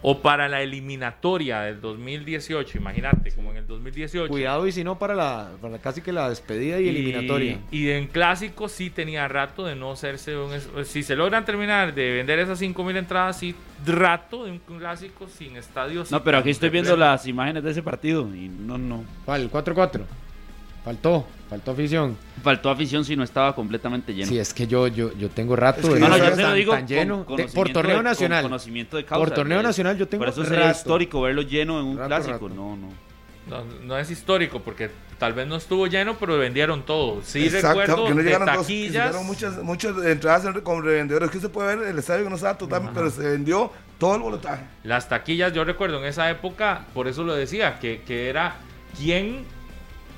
O 0.00 0.20
para 0.22 0.46
la 0.48 0.62
eliminatoria 0.62 1.62
del 1.62 1.80
2018, 1.80 2.78
imagínate, 2.78 3.32
como 3.32 3.50
en 3.50 3.56
el 3.56 3.66
2018. 3.66 4.28
Cuidado 4.30 4.64
y 4.68 4.70
si 4.70 4.84
no 4.84 4.96
para 4.96 5.16
la, 5.16 5.48
para 5.60 5.78
casi 5.78 6.02
que 6.02 6.12
la 6.12 6.28
despedida 6.28 6.78
y, 6.78 6.88
eliminatoria. 6.88 7.58
Y 7.72 7.90
en 7.90 8.06
clásicos 8.06 8.70
sí 8.70 8.90
tenía 8.90 9.26
rato 9.26 9.66
de 9.66 9.74
no 9.74 9.90
hacerse 9.90 10.36
un... 10.36 10.52
es- 10.54 10.68
Si 10.84 11.02
se 11.02 11.16
logran 11.16 11.44
terminar 11.44 11.92
de 11.94 12.12
vender 12.12 12.38
esas 12.38 12.60
5.000 12.62 12.96
entradas, 12.96 13.40
sí, 13.40 13.56
rato 13.84 14.44
de 14.44 14.52
un 14.52 14.58
clásico 14.60 15.26
sin 15.28 15.56
estadios. 15.56 16.12
No, 16.12 16.22
pero 16.22 16.38
aquí 16.38 16.50
estoy 16.50 16.70
viendo 16.70 16.96
las 16.96 17.26
imágenes 17.26 17.64
de 17.64 17.72
ese 17.72 17.82
partido 17.82 18.22
y 18.32 18.48
no, 18.48 18.78
no. 18.78 19.04
¿Cuál? 19.24 19.42
¿El 19.42 19.50
4-4? 19.50 20.02
Faltó, 20.88 21.26
faltó 21.50 21.70
afición. 21.72 22.16
Faltó 22.42 22.70
afición 22.70 23.04
si 23.04 23.14
no 23.14 23.22
estaba 23.22 23.54
completamente 23.54 24.14
lleno. 24.14 24.26
Sí, 24.26 24.38
es 24.38 24.54
que 24.54 24.66
yo, 24.66 24.86
yo, 24.86 25.12
yo 25.18 25.28
tengo 25.28 25.54
rato 25.54 25.80
Es 25.82 25.88
que 25.88 25.94
de 25.94 26.00
no, 26.00 26.08
no 26.08 26.16
yo 26.16 26.24
te 26.24 26.30
lo 26.30 26.36
tan- 26.36 26.54
digo 26.54 26.72
tan 26.72 26.80
con 26.80 26.88
lleno. 26.88 27.26
De- 27.36 27.44
por 27.48 27.68
torneo 27.70 27.90
de- 27.92 27.96
con 27.98 28.04
nacional. 28.04 28.42
conocimiento 28.44 28.96
de 28.96 29.04
causa, 29.04 29.22
Por 29.22 29.34
torneo 29.34 29.62
nacional 29.62 29.98
yo 29.98 30.08
tengo 30.08 30.24
Por 30.24 30.32
eso 30.32 30.44
sería 30.44 30.66
rato. 30.68 30.78
histórico 30.78 31.20
verlo 31.20 31.42
lleno 31.42 31.78
en 31.78 31.86
un 31.86 31.96
Rato, 31.98 32.08
clásico. 32.08 32.32
rato. 32.32 32.48
No, 32.48 32.76
no. 32.76 32.88
No, 33.48 33.64
no 33.84 33.98
es 33.98 34.10
histórico 34.10 34.60
porque 34.60 34.90
tal 35.18 35.32
vez 35.34 35.46
no 35.46 35.56
estuvo 35.56 35.86
lleno, 35.86 36.16
pero 36.18 36.38
vendieron 36.38 36.82
todo. 36.84 37.20
Sí 37.22 37.44
Exacto, 37.44 37.68
recuerdo 37.80 38.04
que 38.06 38.14
no 38.14 38.22
de 38.22 38.30
dos, 38.30 38.44
taquillas. 38.46 38.92
llegaron 38.92 39.26
muchas, 39.26 39.62
muchas 39.62 39.96
entradas 40.06 40.44
en- 40.46 40.60
con 40.62 40.82
revendedores. 40.82 41.30
Que 41.30 41.40
se 41.40 41.48
puede 41.50 41.76
ver 41.76 41.88
el 41.88 41.98
estadio 41.98 42.24
que 42.24 42.30
no 42.30 42.36
estaba 42.36 42.56
total, 42.56 42.90
pero 42.94 43.10
se 43.10 43.22
vendió 43.28 43.70
todo 43.98 44.16
el 44.16 44.22
boletaje. 44.22 44.64
Las 44.84 45.08
taquillas, 45.08 45.52
yo 45.52 45.64
recuerdo 45.64 45.98
en 45.98 46.04
esa 46.06 46.30
época, 46.30 46.86
por 46.94 47.08
eso 47.08 47.24
lo 47.24 47.34
decía, 47.34 47.78
que, 47.78 48.02
que 48.06 48.28
era 48.30 48.56
quién, 48.98 49.44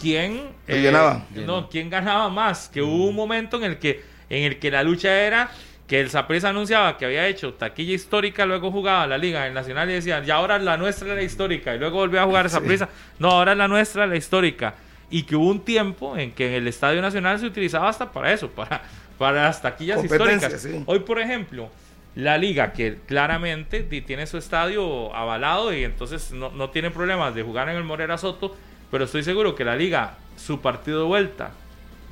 quién 0.01 0.51
Que 0.67 0.81
llenaba. 0.81 1.25
No, 1.35 1.69
quién 1.69 1.91
ganaba 1.91 2.29
más. 2.29 2.69
Que 2.69 2.83
hubo 2.83 3.07
un 3.07 3.15
momento 3.15 3.57
en 3.59 3.65
el 3.65 3.79
que, 3.79 4.03
en 4.29 4.45
el 4.45 4.59
que 4.59 4.71
la 4.71 4.83
lucha 4.83 5.21
era 5.21 5.51
que 5.91 5.99
el 5.99 6.09
Saprissa 6.09 6.51
anunciaba 6.51 6.97
que 6.97 7.05
había 7.05 7.27
hecho 7.27 7.55
taquilla 7.55 7.93
histórica, 7.93 8.47
luego 8.47 8.71
jugaba 8.71 9.09
la 9.09 9.19
Liga 9.19 9.45
el 9.49 9.55
Nacional 9.55 9.91
y 9.91 9.95
decían, 9.95 10.25
ya 10.25 10.37
ahora 10.37 10.57
la 10.61 10.77
nuestra 10.77 11.09
es 11.09 11.17
la 11.17 11.23
histórica, 11.23 11.75
y 11.75 11.81
luego 11.81 11.97
volvió 11.97 12.21
a 12.21 12.25
jugar 12.27 12.47
esa 12.47 12.61
prisa. 12.61 12.89
No, 13.19 13.33
ahora 13.33 13.57
la 13.57 13.67
nuestra 13.67 14.07
la 14.07 14.15
histórica. 14.15 14.75
Y 15.11 15.25
que 15.25 15.35
hubo 15.35 15.49
un 15.49 15.65
tiempo 15.65 16.17
en 16.17 16.31
que 16.31 16.47
en 16.47 16.53
el 16.55 16.69
Estadio 16.69 17.03
Nacional 17.03 17.41
se 17.41 17.47
utilizaba 17.47 17.89
hasta 17.89 18.13
para 18.13 18.33
eso, 18.33 18.49
para, 18.49 18.83
para 19.19 19.43
las 19.43 19.61
taquillas 19.61 20.05
históricas. 20.05 20.63
sí. 20.63 20.81
Hoy, 20.87 21.01
por 21.01 21.19
ejemplo, 21.19 21.69
la 22.15 22.39
liga 22.39 22.73
que 22.73 22.99
claramente 23.07 23.83
tiene 23.83 24.29
su 24.29 24.39
estadio 24.39 25.13
avalado 25.13 25.75
y 25.75 25.83
entonces 25.83 26.31
no, 26.31 26.51
no 26.51 26.71
tiene 26.71 26.93
problemas 26.93 27.35
de 27.35 27.43
jugar 27.43 27.69
en 27.69 27.77
el 27.77 27.83
Morera 27.83 28.17
Soto, 28.17 28.57
pero 28.91 29.05
estoy 29.05 29.23
seguro 29.23 29.55
que 29.55 29.65
la 29.65 29.77
liga, 29.77 30.15
su 30.37 30.61
partido 30.61 31.01
de 31.01 31.07
vuelta 31.07 31.51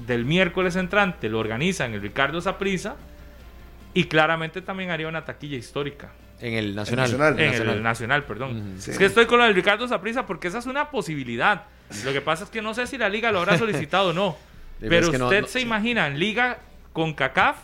del 0.07 0.25
miércoles 0.25 0.77
entrante 0.77 1.29
lo 1.29 1.39
organiza 1.39 1.85
en 1.87 1.95
el 1.95 2.01
Ricardo 2.03 2.41
Saprissa 2.41 2.97
y 3.95 4.05
claramente 4.05 4.63
también 4.63 4.91
haría 4.91 5.09
una 5.09 5.25
taquilla 5.25 5.57
histórica. 5.57 6.11
En 6.41 6.55
el 6.55 6.75
Nacional. 6.77 7.07
Nacional. 7.11 7.41
En 7.41 7.55
el 7.69 7.83
Nacional, 7.83 8.25
perdón. 8.25 8.75
Sí. 8.79 8.93
Es 8.93 8.99
que 8.99 9.07
estoy 9.07 9.27
con 9.27 9.39
lo 9.39 9.45
del 9.45 9.55
Ricardo 9.57 9.89
Saprissa 9.89 10.25
porque 10.27 10.47
esa 10.49 10.59
es 10.59 10.67
una 10.67 10.91
posibilidad. 10.91 11.65
Lo 12.05 12.13
que 12.13 12.21
pasa 12.21 12.45
es 12.45 12.51
que 12.51 12.63
no 12.63 12.75
sé 12.75 12.87
si 12.87 12.97
la 12.97 13.09
liga 13.09 13.33
lo 13.33 13.41
habrá 13.41 13.59
solicitado 13.59 14.11
o 14.11 14.13
no. 14.13 14.37
Pero 14.79 15.07
es 15.07 15.11
que 15.11 15.19
no- 15.19 15.25
usted 15.25 15.41
no- 15.41 15.47
se 15.49 15.59
sí. 15.59 15.65
imagina 15.67 16.07
en 16.07 16.21
liga 16.21 16.59
con 16.93 17.13
CACAF, 17.15 17.57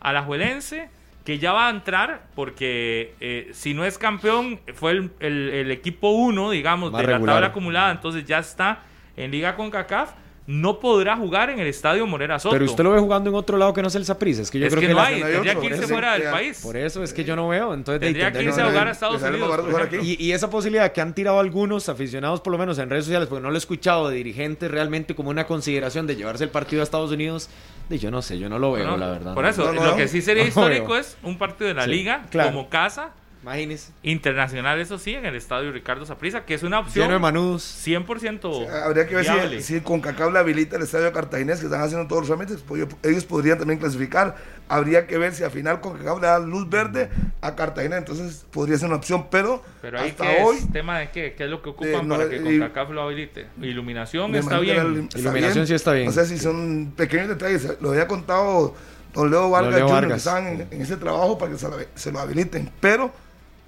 Alajuelense, 0.00 0.88
que 1.30 1.38
ya 1.38 1.52
va 1.52 1.68
a 1.68 1.70
entrar 1.70 2.22
porque 2.34 3.14
eh, 3.20 3.50
si 3.52 3.72
no 3.72 3.84
es 3.84 3.98
campeón, 3.98 4.58
fue 4.74 4.90
el, 4.90 5.12
el- 5.20 5.48
el 5.50 5.70
equipo 5.70 6.10
1, 6.10 6.50
digamos, 6.50 6.90
Más 6.90 7.02
de 7.02 7.06
la 7.06 7.18
tabla 7.34 7.46
acumulada, 7.46 7.92
entonces 7.92 8.24
ya 8.24 8.40
está 8.40 8.80
en 9.16 9.30
liga 9.30 9.54
con 9.54 9.70
CACAF. 9.70 10.10
No 10.50 10.80
podrá 10.80 11.16
jugar 11.16 11.48
en 11.50 11.60
el 11.60 11.68
estadio 11.68 12.04
Morera 12.08 12.40
Soto. 12.40 12.52
Pero 12.54 12.64
usted 12.64 12.82
lo 12.82 12.90
ve 12.90 12.98
jugando 12.98 13.30
en 13.30 13.36
otro 13.36 13.56
lado 13.56 13.72
que 13.72 13.82
no 13.82 13.86
es 13.88 13.94
el 13.94 14.04
Saprissa. 14.04 14.42
Es 14.42 14.50
que 14.50 14.58
yo 14.58 14.66
es 14.66 14.74
creo 14.74 14.88
que, 14.88 14.92
no 14.92 15.00
hay, 15.00 15.20
tendría 15.20 15.52
otro, 15.52 15.60
que 15.60 15.66
irse 15.68 15.76
por 15.76 15.84
eso 15.84 15.92
fuera 15.94 16.12
del 16.14 16.30
país. 16.30 16.60
Por 16.60 16.76
eso 16.76 17.02
es 17.04 17.12
que 17.12 17.22
yo 17.24 17.36
no 17.36 17.46
veo. 17.46 17.72
Entonces, 17.72 18.00
de- 18.00 18.06
Tendría 18.08 18.26
que 18.32 18.38
tendría 18.38 18.48
irse 18.50 18.60
a 18.60 18.66
jugar 18.66 18.82
no, 18.84 18.88
a 18.88 18.92
Estados 18.92 19.22
Unidos. 19.22 19.88
Y, 20.02 20.24
y 20.24 20.32
esa 20.32 20.50
posibilidad 20.50 20.90
que 20.90 21.00
han 21.00 21.14
tirado 21.14 21.38
algunos 21.38 21.88
aficionados, 21.88 22.40
por 22.40 22.50
lo 22.50 22.58
menos 22.58 22.78
en 22.80 22.90
redes 22.90 23.04
sociales, 23.04 23.28
porque 23.28 23.42
no 23.42 23.50
lo 23.50 23.54
he 23.54 23.58
escuchado 23.58 24.08
de 24.08 24.16
dirigentes 24.16 24.68
realmente 24.68 25.14
como 25.14 25.30
una 25.30 25.46
consideración 25.46 26.08
de 26.08 26.16
llevarse 26.16 26.42
el 26.42 26.50
partido 26.50 26.82
a 26.82 26.84
Estados 26.84 27.12
Unidos, 27.12 27.48
de 27.88 27.98
yo 27.98 28.10
no 28.10 28.20
sé, 28.20 28.38
yo 28.40 28.48
no 28.48 28.58
lo 28.58 28.72
veo, 28.72 28.86
¿no? 28.88 28.96
la 28.96 29.10
verdad. 29.10 29.34
Por 29.34 29.46
eso, 29.46 29.66
No, 29.66 29.72
no, 29.72 29.84
lo 29.86 29.96
que 29.96 30.08
sí 30.08 30.20
sería 30.20 30.42
No 30.42 30.48
histórico 30.48 30.96
es 30.96 31.16
un 31.22 31.38
partido 31.38 31.68
de 31.68 31.74
la 31.74 31.84
Sí, 31.84 31.90
liga 31.90 32.26
claro. 32.30 32.50
como 32.50 32.68
casa 32.68 33.10
Imagínese. 33.42 33.92
internacional, 34.02 34.78
eso 34.80 34.98
sí, 34.98 35.14
en 35.14 35.24
el 35.24 35.34
estadio 35.34 35.72
Ricardo 35.72 36.04
Saprissa, 36.04 36.44
que 36.44 36.52
es 36.54 36.62
una 36.62 36.78
opción 36.80 37.04
Lleno 37.06 37.14
de 37.14 37.20
manudos. 37.20 37.62
100% 37.86 38.68
Habría 38.84 39.06
que 39.06 39.14
ver 39.14 39.24
viable. 39.24 39.62
si, 39.62 39.74
si 39.76 39.80
con 39.80 40.00
Cacao 40.00 40.30
le 40.30 40.38
habilita 40.38 40.76
el 40.76 40.82
estadio 40.82 41.10
cartaginés 41.12 41.58
que 41.60 41.64
están 41.66 41.80
haciendo 41.80 42.06
todos 42.06 42.28
los 42.28 42.36
trámites, 42.38 42.62
pues 42.66 42.82
ellos- 42.82 42.94
ellos 43.02 43.24
podrían 43.24 43.58
también 43.58 43.78
clasificar. 43.80 44.36
Habría 44.68 45.06
que 45.06 45.16
ver 45.18 45.34
si 45.34 45.42
al 45.42 45.50
final 45.50 45.80
con 45.80 45.96
Cacao 45.96 46.20
le 46.20 46.26
da 46.26 46.38
luz 46.38 46.68
verde 46.68 47.08
a 47.40 47.56
Cartagena, 47.56 47.96
entonces 47.96 48.44
podría 48.50 48.76
ser 48.76 48.88
una 48.88 48.96
opción, 48.96 49.26
pero, 49.30 49.62
Pero 49.80 49.98
ahí 50.00 50.10
hasta 50.10 50.24
hoy 50.44 50.58
es 50.58 50.70
tema 50.72 50.98
de 50.98 51.10
qué, 51.10 51.34
qué 51.34 51.44
es 51.44 51.50
lo 51.50 51.62
que 51.62 51.70
ocupan 51.70 51.90
Eh, 51.94 52.02
no, 52.04 52.16
para 52.16 52.28
que 52.28 52.36
y- 52.36 52.58
CONCACAF 52.58 52.90
lo 52.90 53.02
habilite. 53.02 53.46
Iluminación 53.62 54.34
está 54.36 54.58
bien. 54.60 54.76
la- 55.08 55.18
Iluminación 55.18 55.66
sí 55.66 55.72
está 55.74 55.92
bien. 55.94 56.06
No 56.06 56.12
sé 56.12 56.26
si 56.26 56.36
son 56.38 56.92
pequeños 56.96 57.28
detalles, 57.28 57.76
lo 57.80 57.90
había 57.90 58.06
contado 58.06 58.74
don 59.14 59.30
Leo 59.30 59.48
Vargas 59.50 59.74
Leo 59.76 59.88
Jr. 59.88 60.08
que 60.08 60.14
estaban 60.14 60.46
en, 60.46 60.68
en 60.70 60.82
ese 60.82 60.96
trabajo 60.98 61.36
para 61.38 61.50
que 61.52 61.58
se 61.58 61.68
lo, 61.68 61.76
se 61.94 62.12
lo 62.12 62.20
habiliten, 62.20 62.70
pero 62.80 63.10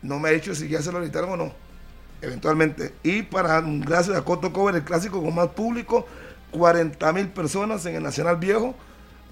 no 0.03 0.19
me 0.19 0.29
ha 0.29 0.33
dicho 0.33 0.55
si 0.55 0.69
ya 0.69 0.83
se 0.83 0.91
lo 0.91 0.99
habilitaron 0.99 1.31
o 1.31 1.37
no, 1.37 1.53
eventualmente. 2.21 2.95
Y 3.03 3.23
para, 3.23 3.61
gracias 3.61 4.17
a 4.17 4.23
Coto 4.23 4.53
Cover, 4.53 4.75
el 4.75 4.83
clásico 4.85 5.23
con 5.23 5.35
más 5.35 5.49
público, 5.49 6.07
40 6.51 7.13
mil 7.13 7.29
personas 7.29 7.85
en 7.87 7.97
el 7.97 8.03
Nacional 8.03 8.37
Viejo 8.37 8.75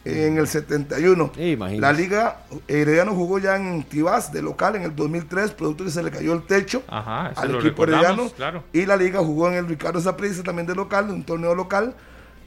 en 0.05 0.38
el 0.38 0.47
71. 0.48 1.32
Sí. 1.34 1.56
La 1.78 1.92
liga 1.92 2.42
Herediano 2.68 3.14
jugó 3.14 3.38
ya 3.38 3.56
en 3.56 3.82
Tibás 3.82 4.32
de 4.32 4.40
local 4.42 4.76
en 4.76 4.82
el 4.82 4.97
2003, 4.97 5.51
producto 5.52 5.84
que 5.84 5.90
se 5.90 6.02
le 6.02 6.10
cayó 6.10 6.32
el 6.32 6.42
techo 6.47 6.82
Ajá, 6.88 7.32
al 7.36 7.55
equipo 7.56 7.84
herediano. 7.84 8.30
claro. 8.30 8.64
Y 8.72 8.86
la 8.86 8.97
liga 8.97 9.20
jugó 9.20 9.48
en 9.48 9.55
el 9.55 9.66
Ricardo 9.68 10.01
Saprissa 10.01 10.42
también 10.42 10.66
de 10.66 10.74
local, 10.74 11.10
un 11.10 11.22
torneo 11.22 11.55
local, 11.55 11.94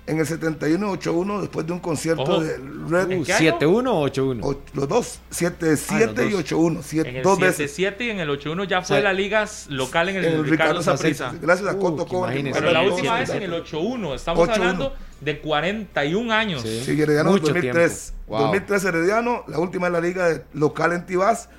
en 0.06 0.20
el 0.20 0.26
71 0.28 0.92
8-1 0.94 1.40
después 1.42 1.66
de 1.66 1.72
un 1.74 1.80
concierto 1.80 2.24
Ojo. 2.24 2.40
del 2.42 2.90
Red. 2.90 3.12
¿En 3.12 3.22
Uh, 3.22 3.24
qué 3.24 3.34
año? 3.34 3.58
7-1 3.60 3.88
o 3.94 4.02
8-1. 4.10 4.40
o- 4.44 4.62
los 4.74 4.88
dos, 4.90 5.20
7-7 5.32 6.22
Ah, 6.22 6.26
y 6.26 6.30
dos. 6.32 6.40
8-1, 6.44 6.82
siete- 6.84 7.10
En 7.10 7.16
el 7.18 7.24
dos 7.24 7.40
veces. 7.40 7.72
7-7 7.72 8.06
y 8.06 8.10
en 8.10 8.20
el 8.20 8.30
8-1 8.30 8.66
ya 8.66 8.82
fue 8.82 8.98
sea, 8.98 9.04
la 9.04 9.14
liga 9.14 9.48
local 9.70 10.10
en 10.10 10.18
el, 10.18 10.26
En 10.26 10.34
el 10.34 10.46
Ricardo. 10.50 10.82
Saprissa. 10.82 11.34
Gracias 11.42 11.68
a 11.70 11.74
Uh, 11.76 11.80
Coto 11.80 12.08
imagínese. 12.18 12.60
Pero 12.60 12.72
la 12.74 12.82
última 12.82 13.20
vez 13.20 13.30
en 13.30 13.44
el 13.44 13.54
8-1. 13.54 14.14
Estamos 14.16 14.48
8-1. 14.48 14.54
hablando 14.54 14.94
de 15.22 15.40
41 15.40 16.32
años. 16.34 16.62
Sí. 16.64 16.82
Sí, 16.86 17.02
Herediano 17.02 17.32
Mucho 17.32 17.48
2003. 17.54 18.14
tiempo. 18.14 18.24
Wow. 18.28 18.40
2003 18.42 18.84
Herediano, 18.86 19.44
la 19.48 19.60
última 19.60 19.88
en 19.88 19.94
la 19.94 20.02
liga 20.02 20.28
de- 20.28 20.44
local 20.54 20.92
en 20.94 21.06
Tibás, 21.06 21.50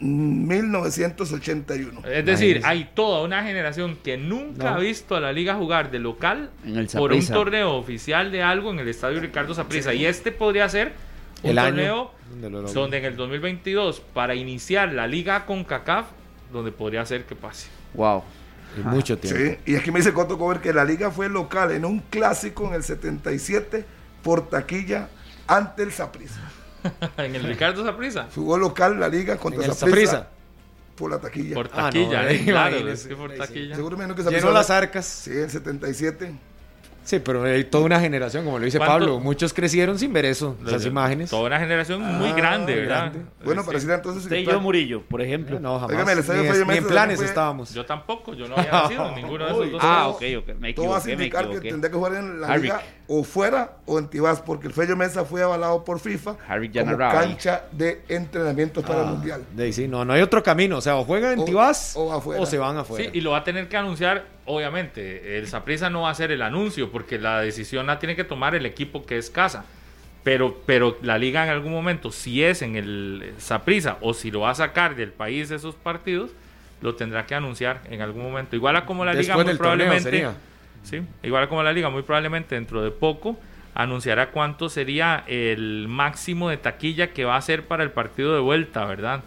1981. 0.00 2.00
Es 2.06 2.24
decir, 2.24 2.56
Imagínese. 2.56 2.66
hay 2.66 2.90
toda 2.94 3.22
una 3.22 3.42
generación 3.42 3.96
que 4.02 4.16
nunca 4.16 4.70
No. 4.70 4.76
ha 4.76 4.78
visto 4.78 5.16
a 5.16 5.20
la 5.20 5.32
liga 5.32 5.54
jugar 5.54 5.90
de 5.90 5.98
local 5.98 6.50
En 6.64 6.76
el 6.76 6.86
por 6.88 7.12
un 7.12 7.26
torneo 7.26 7.74
oficial 7.74 8.30
de 8.32 8.42
algo 8.42 8.70
en 8.70 8.78
el 8.78 8.88
estadio 8.88 9.20
Ricardo 9.20 9.54
Saprissa. 9.54 9.92
Y 9.94 10.06
este 10.06 10.32
podría 10.32 10.68
ser 10.68 10.92
un 11.42 11.50
El 11.50 11.58
año 11.58 11.68
torneo 11.70 12.12
logró. 12.50 12.72
donde 12.72 12.98
en 12.98 13.04
el 13.06 13.16
2022, 13.16 14.00
para 14.12 14.34
iniciar 14.34 14.92
la 14.92 15.06
liga 15.06 15.46
con 15.46 15.64
CACAF, 15.64 16.06
donde 16.52 16.72
podría 16.72 17.04
ser 17.06 17.24
que 17.24 17.34
pase. 17.36 17.68
Wow. 17.94 18.22
Mucho 18.84 19.18
tiempo. 19.18 19.40
Sí, 19.40 19.72
y 19.72 19.74
es 19.74 19.82
que 19.82 19.90
me 19.90 19.98
dice 19.98 20.12
Coto 20.12 20.38
Cover 20.38 20.60
que 20.60 20.72
la 20.72 20.84
liga 20.84 21.10
fue 21.10 21.28
local 21.28 21.72
en 21.72 21.84
un 21.84 21.98
clásico 21.98 22.68
en 22.68 22.74
el 22.74 22.84
77 22.84 23.84
por 24.22 24.48
taquilla 24.48 25.08
ante 25.48 25.82
el 25.82 25.90
Saprissa. 25.90 26.40
en 27.18 27.34
el 27.34 27.42
Ricardo 27.44 27.84
Zaprisa. 27.84 28.28
Jugó 28.34 28.56
local 28.58 28.98
la 28.98 29.08
liga 29.08 29.36
contra 29.36 29.64
En 29.64 29.74
Saprissa. 29.74 30.28
por 30.96 31.10
la 31.10 31.18
taquilla. 31.18 31.54
Por 31.54 31.66
Ah, 31.72 31.76
no, 31.76 31.82
taquilla, 31.86 32.30
eh, 32.30 32.36
eh, 32.36 32.44
claro, 32.46 32.88
es 32.88 33.06
que 33.06 33.16
por 33.16 33.32
taquilla. 33.34 33.74
Seguro 33.76 33.96
menos 33.96 34.16
que 34.16 34.22
Llenó 34.22 34.50
las 34.50 34.70
arcas. 34.70 35.06
Sí, 35.06 35.30
el 35.32 35.50
77. 35.50 36.32
Sí, 37.02 37.18
pero 37.18 37.42
hay 37.44 37.64
toda 37.64 37.84
una 37.86 37.98
generación, 37.98 38.44
como 38.44 38.58
lo 38.58 38.64
dice 38.66 38.76
¿Cuánto? 38.76 38.92
Pablo. 38.92 39.20
Muchos 39.20 39.54
crecieron 39.54 39.98
sin 39.98 40.12
ver 40.12 40.26
eso, 40.26 40.56
esas 40.66 40.84
imágenes. 40.84 41.30
Toda 41.30 41.44
una 41.46 41.58
generación 41.58 42.02
muy 42.02 42.28
Ah, 42.28 42.34
grande, 42.36 42.74
¿verdad? 42.74 42.98
grande. 43.12 43.20
Bueno, 43.42 43.62
Sí. 43.62 43.66
pareciera 43.68 43.94
entonces 43.96 44.24
Usted 44.24 44.36
y 44.36 44.44
que 44.44 44.50
yo, 44.52 44.60
Murillo, 44.60 45.02
por 45.08 45.22
ejemplo. 45.22 45.58
No, 45.58 45.80
jamás. 45.80 46.18
Estadio 46.18 46.42
ni, 46.42 46.72
ni 46.72 46.76
en 46.78 46.86
planes 46.86 47.16
fue- 47.16 47.24
estábamos. 47.24 47.72
Yo 47.72 47.86
tampoco, 47.86 48.34
yo 48.34 48.46
no 48.46 48.54
había 48.54 48.70
nacido 48.70 49.08
en 49.08 49.14
ninguno 49.24 49.46
de 49.46 49.50
esos 49.50 49.72
dos. 49.72 49.80
Ah, 49.82 50.00
todo- 50.04 50.16
ok, 50.16 50.22
ok. 50.50 50.58
Me 50.60 50.74
todo 50.74 50.88
va 50.90 50.96
a 50.96 50.98
equivoqué, 50.98 50.98
me 50.98 51.00
significar 51.00 51.40
que 51.44 51.46
equivoqué. 51.48 51.68
tendría 51.70 51.90
que 51.90 51.96
jugar 51.96 52.14
en 52.14 52.40
la 52.42 52.46
Harvick. 52.48 52.62
liga 52.64 52.82
o 53.12 53.24
fuera 53.24 53.72
o 53.86 53.98
en 53.98 54.06
Tibás, 54.06 54.40
porque 54.40 54.68
el 54.68 54.72
Fello 54.72 54.96
Mesa 54.96 55.24
fue 55.24 55.42
avalado 55.42 55.84
por 55.84 55.98
FIFA 55.98 56.36
ya 56.70 56.84
como 56.84 56.96
cancha 56.96 57.64
de 57.72 58.02
entrenamiento 58.08 58.82
para 58.82 59.00
el 59.02 59.06
Mundial. 59.08 59.42
De 59.52 59.64
ahí 59.64 59.72
sí, 59.72 59.88
no, 59.88 60.04
no 60.04 60.12
hay 60.12 60.22
otro 60.22 60.44
camino. 60.44 60.76
O 60.78 60.80
sea, 60.80 60.94
o 60.96 61.02
juegan 61.04 61.32
en 61.32 61.38
O- 61.40 61.44
Tibás 61.44 61.94
o 61.96 62.46
se 62.46 62.58
van 62.58 62.76
Sí, 62.76 62.80
afuera. 62.82 63.10
y 63.12 63.20
lo 63.20 63.32
va 63.32 63.38
a 63.38 63.44
tener 63.44 63.68
que 63.68 63.76
anunciar, 63.76 64.26
obviamente. 64.46 65.38
El 65.38 65.48
Saprissa 65.48 65.90
no 65.90 66.02
va 66.02 66.08
a 66.08 66.12
hacer 66.12 66.30
el 66.30 66.40
anuncio 66.40 66.92
porque 66.92 67.18
la 67.18 67.40
decisión 67.40 67.86
la 67.88 67.98
tiene 67.98 68.14
que 68.14 68.22
tomar 68.22 68.54
el 68.54 68.64
equipo 68.64 69.04
que 69.04 69.18
es 69.18 69.28
casa. 69.28 69.64
Pero, 70.22 70.60
pero 70.64 70.96
la 71.02 71.18
liga 71.18 71.42
en 71.42 71.50
algún 71.50 71.72
momento, 71.72 72.12
si 72.12 72.44
es 72.44 72.62
en 72.62 72.76
el 72.76 73.32
Saprissa 73.38 73.96
o 74.02 74.14
si 74.14 74.30
lo 74.30 74.40
va 74.40 74.50
a 74.50 74.54
sacar 74.54 74.94
del 74.94 75.10
país 75.12 75.50
esos 75.50 75.74
partidos, 75.74 76.30
lo 76.80 76.94
tendrá 76.94 77.26
que 77.26 77.34
anunciar 77.34 77.80
en 77.90 78.02
algún 78.02 78.22
momento. 78.22 78.54
Igual 78.54 78.76
a 78.76 78.86
como 78.86 79.04
la 79.04 79.14
liga 79.14 79.34
muy 79.34 79.52
probablemente. 79.56 80.02
sería. 80.04 80.34
Sí, 80.82 81.02
igual 81.22 81.48
como 81.48 81.62
la 81.62 81.72
liga 81.72 81.90
muy 81.90 82.02
probablemente 82.02 82.54
dentro 82.54 82.82
de 82.82 82.90
poco 82.90 83.38
anunciará 83.74 84.30
cuánto 84.30 84.68
sería 84.68 85.24
el 85.26 85.86
máximo 85.88 86.48
de 86.50 86.56
taquilla 86.56 87.12
que 87.12 87.24
va 87.24 87.36
a 87.36 87.40
ser 87.42 87.64
para 87.66 87.82
el 87.82 87.90
partido 87.90 88.34
de 88.34 88.40
vuelta, 88.40 88.84
¿verdad? 88.84 89.22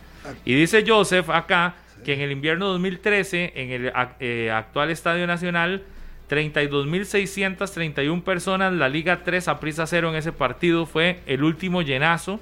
Y 0.46 0.54
dice 0.56 0.84
Joseph 0.86 1.30
acá 1.30 1.76
que 2.04 2.14
en 2.14 2.22
el 2.22 2.32
invierno 2.32 2.68
2013 2.68 3.54
en 3.56 3.72
el 3.72 3.94
eh, 4.20 4.52
actual 4.52 4.90
Estadio 4.90 5.26
Nacional 5.28 5.84
32.631 6.30 8.24
personas, 8.24 8.74
la 8.74 8.90
Liga 8.90 9.22
3 9.24 9.48
a 9.48 9.60
prisa 9.60 9.86
cero 9.88 10.10
en 10.10 10.16
ese 10.16 10.32
partido 10.32 10.86
fue 10.86 11.20
el 11.26 11.44
último 11.44 11.82
llenazo, 11.82 12.40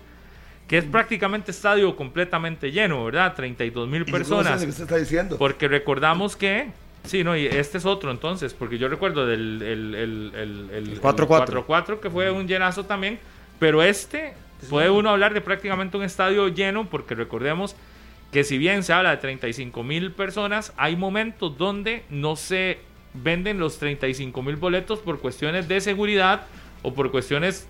que 0.67 0.77
es 0.77 0.85
prácticamente 0.85 1.51
estadio 1.51 1.95
completamente 1.95 2.71
lleno, 2.71 3.03
¿verdad? 3.05 3.33
32 3.35 3.88
mil 3.89 4.03
Y 4.03 4.05
yo 4.05 4.11
personas. 4.11 4.63
usted 4.63 4.83
está 4.83 4.97
diciendo. 4.97 5.38
Porque 5.38 5.67
recordamos 5.67 6.35
que. 6.35 6.69
Sí, 7.03 7.23
no, 7.23 7.36
y 7.36 7.45
este 7.48 7.78
es 7.80 7.86
otro 7.86 8.11
entonces, 8.11 8.53
porque 8.53 8.78
yo 8.78 8.88
recuerdo 8.88 9.26
del 9.26 9.61
el, 9.61 9.95
el, 9.95 10.32
el, 10.36 10.69
el- 10.72 10.88
el 10.90 11.02
4-4. 11.02 11.65
4-4, 11.65 11.99
que 11.99 12.10
fue 12.10 12.30
un 12.32 12.48
llenazo 12.48 12.86
también, 12.86 13.19
pero 13.60 13.82
este 13.84 14.34
puede 14.69 14.90
uno 14.91 15.10
hablar 15.10 15.34
de 15.34 15.41
prácticamente 15.41 15.98
un 15.98 16.03
estadio 16.03 16.48
lleno, 16.48 16.88
porque 16.90 17.15
recordemos 17.15 17.76
que 18.32 18.44
si 18.44 18.57
bien 18.57 18.84
se 18.84 18.94
habla 18.94 19.10
de 19.11 19.18
35 19.18 19.84
mil 19.84 20.11
personas, 20.11 20.73
hay 20.78 20.95
momentos 20.95 21.57
donde 21.57 22.03
no 22.10 22.36
se 22.36 22.78
venden 23.14 23.60
los 23.60 23.78
35 23.80 24.41
mil 24.44 24.56
boletos 24.56 24.99
por 24.99 25.19
cuestiones 25.19 25.68
de 25.68 25.82
seguridad 25.82 26.44
o 26.84 26.94
por 26.94 27.11
cuestiones 27.11 27.68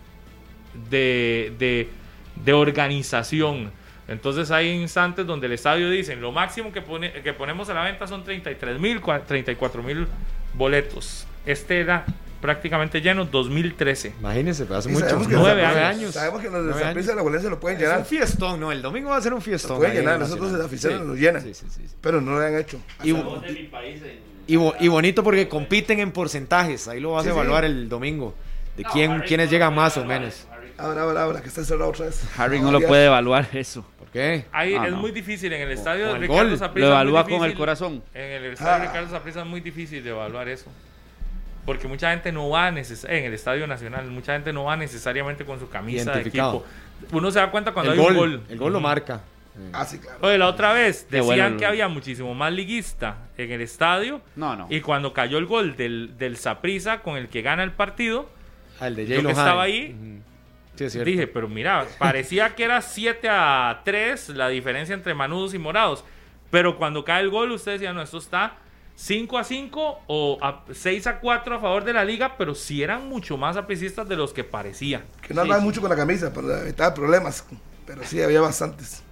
de, 0.89 1.53
de, 1.57 1.89
de 2.43 2.53
organización. 2.53 3.71
Entonces 4.11 4.51
hay 4.51 4.69
instantes 4.69 5.25
donde 5.25 5.47
el 5.47 5.53
estadio 5.53 5.89
dicen 5.89 6.21
lo 6.21 6.31
máximo 6.31 6.71
que, 6.71 6.81
pone, 6.81 7.11
que 7.23 7.33
ponemos 7.33 7.69
a 7.69 7.73
la 7.73 7.83
venta 7.83 8.05
son 8.07 8.23
33 8.23 8.79
mil, 8.79 9.01
34 9.01 9.81
mil 9.83 10.07
boletos. 10.53 11.25
Este 11.45 11.79
era 11.79 12.05
prácticamente 12.41 13.01
lleno 13.01 13.25
2013. 13.25 14.13
Imagínense, 14.19 14.65
pero 14.65 14.77
hace 14.79 14.89
Y 14.89 14.93
mucho. 14.93 15.05
sabemos 15.05 15.27
que 15.27 15.33
nueve 15.35 15.61
sabemos- 15.61 15.95
años. 15.95 16.13
Sabemos 16.13 16.41
que 16.41 16.49
los 16.49 16.53
de 16.65 16.73
de 16.73 17.15
la 17.15 17.21
Valencia 17.23 17.49
lo 17.49 17.59
pueden 17.59 17.77
Es 17.77 17.83
llenar. 17.83 17.99
un 17.99 18.05
fiestón, 18.05 18.59
no, 18.59 18.71
el 18.71 18.81
domingo 18.81 19.11
va 19.11 19.17
a 19.17 19.21
ser 19.21 19.33
un 19.33 19.41
fiestón. 19.41 19.71
Lo 19.73 19.77
pueden 19.77 19.95
llenar, 19.95 20.19
nosotros 20.19 20.51
los 20.51 20.65
aficionados 20.65 21.03
Sí. 21.05 21.09
nos 21.09 21.17
llenan. 21.19 21.41
Sí, 21.43 21.53
sí, 21.53 21.65
sí, 21.69 21.87
sí. 21.87 21.95
Pero 22.01 22.19
no 22.19 22.31
lo 22.37 22.45
han 22.45 22.57
hecho. 22.57 22.79
Y, 23.03 23.09
y 24.47 24.55
bo- 24.55 24.75
y 24.79 24.87
bonito 24.87 25.23
porque 25.23 25.47
compiten 25.47 25.99
en 25.99 26.11
porcentajes. 26.11 26.87
Ahí 26.87 26.99
lo 26.99 27.11
vas 27.11 27.23
Sí, 27.23 27.29
a 27.29 27.33
sí. 27.33 27.37
evaluar 27.37 27.63
el 27.65 27.87
domingo. 27.87 28.33
De 28.75 28.83
No, 28.83 28.89
quién, 28.91 29.11
Harry 29.11 29.27
quiénes 29.27 29.47
no 29.47 29.51
llegan 29.51 29.75
más 29.75 29.97
o 29.97 30.05
menos. 30.05 30.47
Ahora, 30.77 31.03
ahora, 31.03 31.23
ahora, 31.23 31.41
que 31.41 31.47
está 31.49 31.63
cerrado 31.63 31.91
otra 31.91 32.05
vez. 32.07 32.23
Harry 32.37 32.59
no 32.59 32.69
Ah, 32.69 32.71
lo 32.71 32.81
puede 32.81 33.05
evaluar 33.05 33.47
eso. 33.53 33.85
¿Por 34.11 34.21
qué? 34.21 34.45
Ahí 34.51 34.75
Ah, 34.75 34.85
es 34.87 34.91
no. 34.91 34.97
muy 34.97 35.11
difícil 35.11 35.53
en 35.53 35.61
el 35.61 35.71
estadio 35.71 36.05
con 36.09 36.15
de 36.15 36.27
Ricardo 36.27 36.49
gol. 36.49 36.57
Saprissa. 36.57 36.87
Lo 36.87 36.93
evalúa 36.93 37.23
con 37.23 37.43
el 37.45 37.53
corazón. 37.53 38.03
En 38.13 38.23
el 38.43 38.45
estadio 38.53 38.83
Ah. 38.83 38.87
Ricardo 38.87 39.09
Saprissa 39.09 39.39
es 39.41 39.45
muy 39.47 39.61
difícil 39.61 40.03
de 40.03 40.09
evaluar 40.09 40.49
eso. 40.49 40.69
Porque 41.65 41.87
mucha 41.87 42.09
gente 42.11 42.31
no 42.31 42.49
va 42.49 42.71
neces- 42.71 43.07
en 43.07 43.23
el 43.23 43.33
Estadio 43.35 43.67
Nacional, 43.67 44.07
mucha 44.07 44.33
gente 44.33 44.51
no 44.51 44.63
va 44.65 44.75
necesariamente 44.75 45.45
con 45.45 45.59
su 45.59 45.69
camisa 45.69 46.11
de 46.13 46.21
equipo. 46.21 46.65
Uno 47.11 47.29
se 47.31 47.39
da 47.39 47.51
cuenta 47.51 47.71
cuando 47.71 47.93
el 47.93 47.99
hay 47.99 48.03
gol, 48.05 48.13
un 48.13 48.19
gol. 48.19 48.43
El 48.49 48.57
gol 48.57 48.73
lo 48.73 48.79
marca. 48.81 49.21
Ah, 49.73 49.85
sí, 49.85 49.99
claro. 49.99 50.17
Oye, 50.21 50.37
la 50.37 50.47
otra 50.47 50.73
vez 50.73 51.07
decían 51.09 51.25
bueno. 51.25 51.57
que 51.57 51.65
había 51.65 51.87
muchísimo 51.87 52.33
más 52.33 52.51
liguista 52.51 53.17
en 53.37 53.51
el 53.51 53.61
estadio. 53.61 54.21
No, 54.35 54.55
no. 54.55 54.65
Y 54.69 54.81
cuando 54.81 55.13
cayó 55.13 55.37
el 55.37 55.45
gol 55.45 55.75
del, 55.75 56.17
del 56.17 56.37
Saprissa 56.37 57.01
con 57.01 57.15
el 57.17 57.27
que 57.29 57.41
gana 57.43 57.63
el 57.63 57.71
partido, 57.71 58.29
Ah, 58.79 58.87
el 58.87 58.95
de 58.95 59.05
Yo 59.05 59.21
que 59.21 59.29
estaba 59.29 59.61
ahí. 59.61 59.95
Sí, 60.81 60.85
es 60.85 60.93
cierto. 60.93 61.09
dije, 61.09 61.27
pero 61.27 61.47
mira, 61.47 61.85
parecía 61.99 62.55
que 62.55 62.63
era 62.63 62.81
7 62.81 63.27
a 63.29 63.81
3 63.85 64.29
la 64.29 64.47
diferencia 64.49 64.93
entre 64.95 65.13
manudos 65.13 65.53
y 65.53 65.59
morados. 65.59 66.03
Pero 66.49 66.77
cuando 66.77 67.03
cae 67.03 67.21
el 67.21 67.29
gol, 67.29 67.51
usted 67.51 67.73
decía, 67.73 67.93
no, 67.93 68.01
esto 68.01 68.17
está 68.17 68.57
5 68.95 69.37
a 69.37 69.43
5 69.43 69.99
o 70.07 70.37
a 70.41 70.63
6 70.71 71.07
a 71.07 71.19
4 71.19 71.55
a 71.55 71.59
favor 71.59 71.83
de 71.83 71.93
la 71.93 72.03
liga, 72.03 72.35
pero 72.37 72.53
sí 72.55 72.83
eran 72.83 73.07
mucho 73.07 73.37
más 73.37 73.57
apricistas 73.57 74.07
de 74.07 74.15
los 74.15 74.33
que 74.33 74.43
parecía. 74.43 75.03
Que 75.25 75.33
no 75.33 75.41
andaban 75.41 75.63
mucho 75.63 75.81
con 75.81 75.89
la 75.89 75.95
camisa 75.95 76.33
para 76.33 76.61
evitar 76.61 76.93
problemas. 76.93 77.45
Pero 77.85 78.01
sí, 78.03 78.21
había 78.21 78.41
bastantes. 78.41 79.03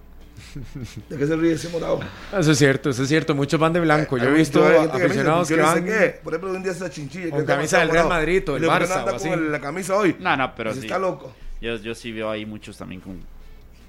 ¿De 1.09 1.17
qué 1.17 1.27
se 1.27 1.35
ríe 1.35 1.53
ese 1.53 1.69
morado? 1.69 1.99
Eso 2.37 2.51
es 2.51 2.57
cierto, 2.57 2.89
eso 2.89 3.03
es 3.03 3.09
cierto. 3.09 3.35
Muchos 3.35 3.59
van 3.59 3.73
de 3.73 3.79
blanco. 3.79 4.17
Yo 4.17 4.29
he 4.29 4.33
visto 4.33 4.65
aficionados 4.65 5.47
que 5.47 5.55
van. 5.55 5.83
qué. 5.85 6.19
Por 6.23 6.33
ejemplo, 6.33 6.51
un 6.55 6.63
día 6.63 6.71
esa 6.71 6.89
chinchilla. 6.89 7.29
con 7.29 7.45
camisa 7.45 7.79
del. 7.79 7.89
Real 7.89 8.07
Madrid 8.09 8.49
o 8.49 8.59
digo, 8.59 8.71
Barça 8.71 8.87
"No 8.89 8.95
anda 8.95 9.13
o 9.13 9.15
así". 9.15 9.29
con 9.29 9.51
la 9.51 9.59
camisa 9.59 9.95
hoy. 9.95 10.15
No, 10.19 10.35
no, 10.37 10.55
pero 10.55 10.71
Pues 10.71 10.81
sí. 10.81 10.87
Está 10.87 10.99
loco. 10.99 11.33
Yo, 11.61 11.75
yo 11.77 11.93
sí 11.95 12.11
veo 12.11 12.29
ahí 12.29 12.45
muchos 12.45 12.77
también 12.77 13.01
con... 13.01 13.19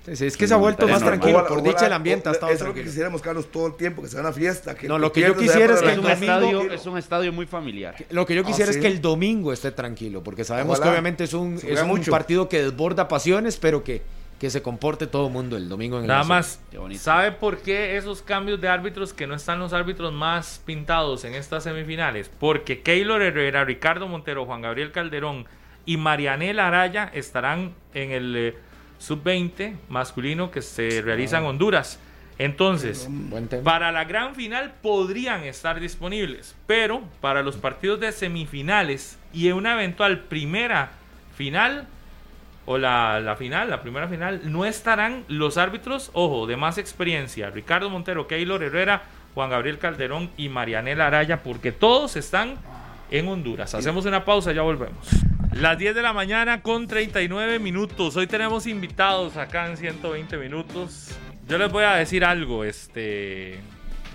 Sí, 0.06 0.16
sí, 0.16 0.26
es 0.26 0.36
que 0.36 0.48
se 0.48 0.54
ha 0.54 0.56
vuelto 0.56 0.88
más 0.88 1.02
normal. 1.02 1.20
tranquilo. 1.20 1.38
Ojalá- 1.40 1.48
Por 1.56 1.62
dicha, 1.62 1.86
el 1.86 1.92
ambiente 1.92 2.28
ha 2.30 2.32
estado 2.32 2.50
Eso 2.52 2.64
es 2.64 2.68
lo 2.68 2.74
que 2.74 2.82
quisiéramos, 2.84 3.20
Carlos, 3.20 3.50
todo 3.52 3.66
el 3.66 3.74
tiempo, 3.74 4.00
que 4.00 4.08
sea 4.08 4.20
una 4.20 4.32
fiesta. 4.32 4.74
Que 4.74 4.88
No, 4.88 4.98
lo 4.98 5.12
que 5.12 5.20
yo 5.20 5.36
quisiera 5.36 5.74
es 5.74 5.82
que 5.82 5.90
el 5.90 5.96
domingo- 5.96 6.08
estadio, 6.08 6.72
es 6.72 6.86
un 6.86 6.96
estadio 6.98 7.32
muy 7.34 7.44
familiar. 7.46 7.94
Lo 8.08 8.24
que 8.24 8.34
yo 8.34 8.40
Ah, 8.42 8.46
quisiera 8.46 8.72
sí. 8.72 8.78
es 8.78 8.82
que 8.82 8.88
el 8.90 9.02
domingo 9.02 9.52
esté 9.52 9.70
tranquilo, 9.72 10.22
porque 10.22 10.42
sabemos 10.44 10.78
Ojalá. 10.78 10.84
que 10.84 10.90
obviamente 10.92 11.24
es 11.24 11.34
un, 11.34 11.58
Se 11.58 11.70
es 11.72 11.82
un 11.82 12.00
partido 12.04 12.48
que 12.48 12.62
desborda 12.62 13.08
pasiones, 13.08 13.58
pero 13.58 13.84
que, 13.84 14.00
que 14.38 14.48
se 14.48 14.62
comporte 14.62 15.06
todo 15.06 15.26
el 15.26 15.34
mundo 15.34 15.58
el 15.58 15.68
domingo 15.68 15.98
en 15.98 16.04
el 16.04 16.08
Nada 16.08 16.24
más. 16.24 16.60
¿sabe 16.96 17.32
por 17.32 17.58
qué 17.58 17.98
esos 17.98 18.22
cambios 18.22 18.58
de 18.58 18.68
árbitros 18.68 19.12
que 19.12 19.26
no 19.26 19.34
están 19.34 19.58
los 19.58 19.74
árbitros 19.74 20.14
más 20.14 20.62
pintados 20.64 21.24
en 21.26 21.34
estas 21.34 21.64
semifinales? 21.64 22.30
Porque 22.40 22.80
Keylor 22.80 23.20
Herrera, 23.20 23.66
Ricardo 23.66 24.08
Montero, 24.08 24.46
Juan 24.46 24.62
Gabriel 24.62 24.92
Calderón 24.92 25.44
y 25.86 25.96
Marianela 25.96 26.68
Araya 26.68 27.10
estarán 27.12 27.72
en 27.94 28.10
el 28.10 28.36
eh, 28.36 28.56
sub-20 28.98 29.76
masculino 29.88 30.50
que 30.50 30.62
se 30.62 31.02
realiza 31.02 31.38
en 31.38 31.44
Honduras. 31.44 31.98
Entonces, 32.38 33.06
para 33.64 33.92
la 33.92 34.04
gran 34.04 34.34
final 34.34 34.72
podrían 34.80 35.44
estar 35.44 35.78
disponibles, 35.78 36.56
pero 36.66 37.02
para 37.20 37.42
los 37.42 37.56
partidos 37.56 38.00
de 38.00 38.12
semifinales 38.12 39.18
y 39.34 39.48
en 39.48 39.56
una 39.56 39.74
eventual 39.74 40.20
primera 40.20 40.92
final 41.36 41.86
o 42.64 42.78
la, 42.78 43.20
la 43.20 43.36
final, 43.36 43.68
la 43.68 43.82
primera 43.82 44.08
final, 44.08 44.40
no 44.44 44.64
estarán 44.64 45.24
los 45.28 45.58
árbitros, 45.58 46.10
ojo, 46.14 46.46
de 46.46 46.56
más 46.56 46.78
experiencia, 46.78 47.50
Ricardo 47.50 47.90
Montero, 47.90 48.26
Keylor 48.26 48.62
Herrera, 48.62 49.02
Juan 49.34 49.50
Gabriel 49.50 49.78
Calderón 49.78 50.30
y 50.36 50.48
Marianela 50.48 51.08
Araya, 51.08 51.42
porque 51.42 51.72
todos 51.72 52.16
están 52.16 52.56
en 53.10 53.28
Honduras. 53.28 53.74
Hacemos 53.74 54.04
una 54.06 54.24
pausa, 54.24 54.52
ya 54.52 54.62
volvemos. 54.62 55.06
Las 55.52 55.78
10 55.78 55.94
de 55.94 56.02
la 56.02 56.12
mañana 56.12 56.62
con 56.62 56.86
39 56.86 57.58
minutos. 57.58 58.16
Hoy 58.16 58.26
tenemos 58.26 58.66
invitados 58.66 59.36
acá 59.36 59.66
en 59.68 59.76
120 59.76 60.36
minutos. 60.38 61.08
Yo 61.48 61.58
les 61.58 61.70
voy 61.72 61.84
a 61.84 61.94
decir 61.94 62.24
algo 62.24 62.62
este, 62.64 63.54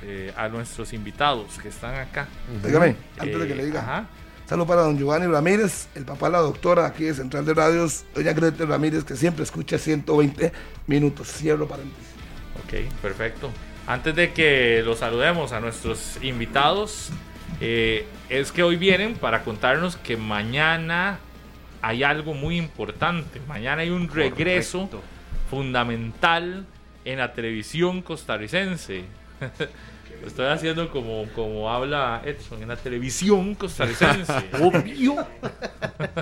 eh, 0.04 0.34
a 0.38 0.48
nuestros 0.48 0.94
invitados 0.94 1.58
que 1.62 1.68
están 1.70 1.96
acá. 1.96 2.28
Dígame, 2.64 2.96
antes 3.20 3.38
de 3.38 3.46
Eh, 3.46 3.48
que 3.50 3.56
le 3.56 3.66
diga. 3.66 3.82
ajá. 3.82 4.06
Saludos 4.46 4.68
para 4.68 4.82
don 4.82 4.96
Giovanni 4.98 5.26
Ramírez, 5.26 5.88
el 5.96 6.06
papá 6.06 6.28
de 6.28 6.34
la 6.34 6.38
doctora 6.38 6.86
aquí 6.86 7.06
de 7.06 7.16
Central 7.16 7.46
de 7.46 7.54
Radios, 7.56 8.06
doña 8.14 8.32
Grete 8.32 8.64
Ramírez, 8.66 9.04
que 9.04 9.16
siempre 9.16 9.44
escucha 9.44 9.80
120 9.80 10.54
minutos. 10.86 11.28
Cierro 11.28 11.68
paréntesis. 11.68 12.06
Ok, 12.64 12.92
perfecto. 13.02 13.50
Antes 13.88 14.16
de 14.16 14.34
que 14.34 14.84
los 14.86 15.00
saludemos 15.00 15.52
a 15.52 15.60
nuestros 15.60 16.20
invitados, 16.22 17.10
eh, 17.62 18.06
es 18.30 18.52
que 18.52 18.64
hoy 18.64 18.76
vienen 18.76 19.16
para 19.16 19.44
contarnos 19.44 19.96
que 19.98 20.18
mañana 20.18 21.20
hay 21.82 22.04
algo 22.04 22.34
muy 22.34 22.58
importante. 22.58 23.40
Mañana 23.48 23.84
hay 23.84 23.90
un 23.90 24.10
regreso 24.10 24.90
Correcto. 24.90 25.02
fundamental 25.50 26.66
en 27.06 27.20
la 27.20 27.34
televisión 27.34 28.02
costarricense. 28.02 29.04
Lo 30.22 30.28
estoy 30.28 30.48
haciendo 30.48 30.90
como, 30.90 31.26
como 31.34 31.70
habla 31.72 32.22
Edson, 32.26 32.62
en 32.62 32.70
la 32.70 32.78
televisión 32.78 33.54
costarricense. 33.56 34.34
Obvio. 34.60 35.28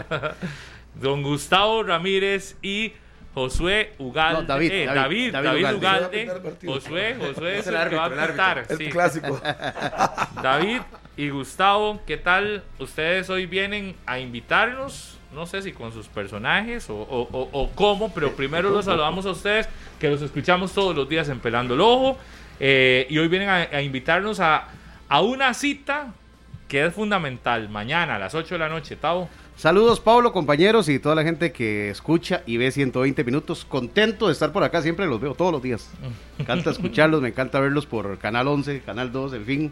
don 0.96 1.24
Gustavo 1.24 1.84
Ramírez 1.84 2.58
y 2.62 2.94
Josué 3.34 3.94
Ugalde. 3.98 4.42
No, 4.42 4.48
David, 4.48 4.72
eh, 4.72 4.86
David, 4.86 5.32
David, 5.32 5.32
David 5.32 5.64
David 5.64 5.78
Ugalde. 5.78 6.32
Josué, 6.66 7.16
Josué 7.20 7.60
es 7.60 7.68
el 7.68 7.76
el 7.76 7.90
que 7.90 7.96
va 7.96 8.06
a 8.06 8.10
el. 8.10 8.66
El 8.70 8.78
sí. 8.78 8.90
clásico. 8.90 9.42
David 10.42 10.82
y 11.16 11.30
Gustavo, 11.30 12.02
¿qué 12.08 12.18
tal? 12.18 12.64
Ustedes 12.80 13.30
hoy 13.30 13.46
vienen 13.46 13.96
a 14.06 14.20
invitarnos, 14.20 15.18
no 15.34 15.46
sé 15.46 15.62
si 15.62 15.72
con 15.72 15.92
sus 15.92 16.08
personajes 16.08 16.90
o, 16.90 16.96
o- 16.96 17.28
o- 17.32 17.50
o 17.52 17.70
cómo, 17.76 18.14
pero 18.14 18.32
primero 18.36 18.70
los 18.72 18.86
saludamos 18.86 19.26
a 19.26 19.32
ustedes, 19.32 19.68
que 20.00 20.10
los 20.10 20.22
escuchamos 20.22 20.74
todos 20.74 20.96
los 20.96 21.08
días 21.08 21.30
en 21.30 21.40
Pelando 21.40 21.76
el 21.76 21.82
Ojo, 21.82 22.18
eh, 22.60 23.06
y 23.10 23.18
hoy 23.18 23.28
vienen 23.28 23.50
a, 23.50 23.56
a 23.58 23.82
invitarnos 23.82 24.40
a, 24.40 24.68
a 25.10 25.22
una 25.22 25.54
cita 25.54 26.14
que 26.68 26.86
es 26.86 26.94
fundamental, 26.94 27.70
mañana 27.70 28.16
a 28.16 28.20
las 28.20 28.34
8 28.34 28.56
de 28.56 28.60
la 28.60 28.70
noche, 28.70 28.96
Tavo. 28.96 29.30
Saludos, 29.56 30.00
Pablo, 30.00 30.34
compañeros 30.34 30.90
y 30.90 30.98
toda 30.98 31.14
la 31.14 31.22
gente 31.24 31.52
que 31.52 31.92
escucha 31.92 32.42
y 32.48 32.58
ve 32.58 32.72
120 32.72 33.24
minutos. 33.24 33.66
Contento 33.66 34.26
de 34.26 34.34
estar 34.34 34.52
por 34.52 34.64
acá, 34.64 34.82
siempre 34.82 35.06
los 35.06 35.22
veo 35.22 35.36
todos 35.36 35.52
los 35.52 35.62
días. 35.62 35.92
Me 36.40 36.44
encanta 36.44 36.70
escucharlos, 36.72 37.22
me 37.22 37.28
encanta 37.30 37.60
verlos 37.60 37.86
por 37.86 38.18
Canal 38.18 38.48
11, 38.48 38.82
Canal 38.82 39.12
2, 39.12 39.34
en 39.34 39.46
fin, 39.46 39.72